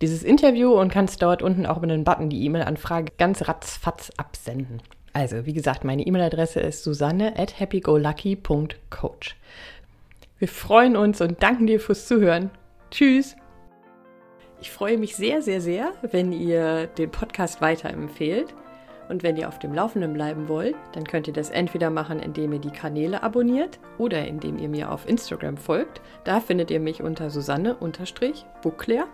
dieses 0.02 0.24
Interview 0.24 0.74
und 0.74 0.92
kannst 0.92 1.22
dort 1.22 1.42
unten 1.42 1.66
auch 1.66 1.78
über 1.78 1.88
den 1.88 2.04
Button 2.04 2.30
die 2.30 2.46
E-Mail-Anfrage 2.46 3.14
ganz 3.18 3.48
ratzfatz 3.48 4.12
absenden. 4.18 4.82
Also, 5.14 5.46
wie 5.46 5.54
gesagt, 5.54 5.84
meine 5.84 6.04
E-Mail-Adresse 6.04 6.60
ist 6.60 6.84
susanne 6.84 7.38
at 7.40 7.60
happygolucky.coach. 7.60 9.36
Wir 10.38 10.48
freuen 10.48 10.96
uns 10.96 11.20
und 11.22 11.42
danken 11.42 11.66
dir 11.66 11.80
fürs 11.80 12.08
Zuhören. 12.08 12.52
Tschüss! 12.92 13.36
Ich 14.62 14.72
freue 14.72 14.98
mich 14.98 15.16
sehr, 15.16 15.42
sehr, 15.42 15.62
sehr, 15.62 15.92
wenn 16.12 16.32
ihr 16.32 16.88
den 16.88 17.10
Podcast 17.10 17.62
weiterempfehlt. 17.62 18.54
Und 19.10 19.24
wenn 19.24 19.38
ihr 19.38 19.48
auf 19.48 19.58
dem 19.58 19.74
Laufenden 19.74 20.14
bleiben 20.14 20.50
wollt, 20.50 20.76
dann 20.94 21.06
könnt 21.06 21.28
ihr 21.28 21.34
das 21.34 21.50
entweder 21.50 21.90
machen, 21.90 22.20
indem 22.20 22.54
ihr 22.54 22.60
die 22.60 22.72
Kanäle 22.72 23.24
abonniert 23.24 23.80
oder 23.98 24.28
indem 24.28 24.60
ihr 24.60 24.68
mir 24.68 24.92
auf 24.92 25.08
Instagram 25.08 25.58
folgt. 25.58 26.02
Da 26.26 26.40
findet 26.42 26.72
ihr 26.72 26.80
mich 26.80 27.02
unter 27.02 27.30
Susanne-Buckler 27.30 29.08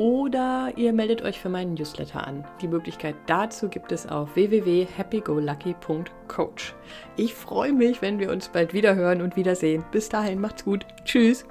oder 0.00 0.72
ihr 0.76 0.92
meldet 0.94 1.20
euch 1.20 1.38
für 1.38 1.50
meinen 1.50 1.74
Newsletter 1.74 2.26
an. 2.26 2.46
Die 2.62 2.68
Möglichkeit 2.68 3.16
dazu 3.26 3.68
gibt 3.68 3.92
es 3.92 4.06
auf 4.06 4.34
www.happygolucky.coach. 4.34 6.74
Ich 7.16 7.34
freue 7.34 7.74
mich, 7.74 8.00
wenn 8.00 8.18
wir 8.18 8.30
uns 8.30 8.48
bald 8.48 8.72
wieder 8.72 8.94
hören 8.94 9.20
und 9.20 9.36
wiedersehen. 9.36 9.84
Bis 9.92 10.08
dahin, 10.08 10.40
macht's 10.40 10.64
gut. 10.64 10.86
Tschüss. 11.04 11.44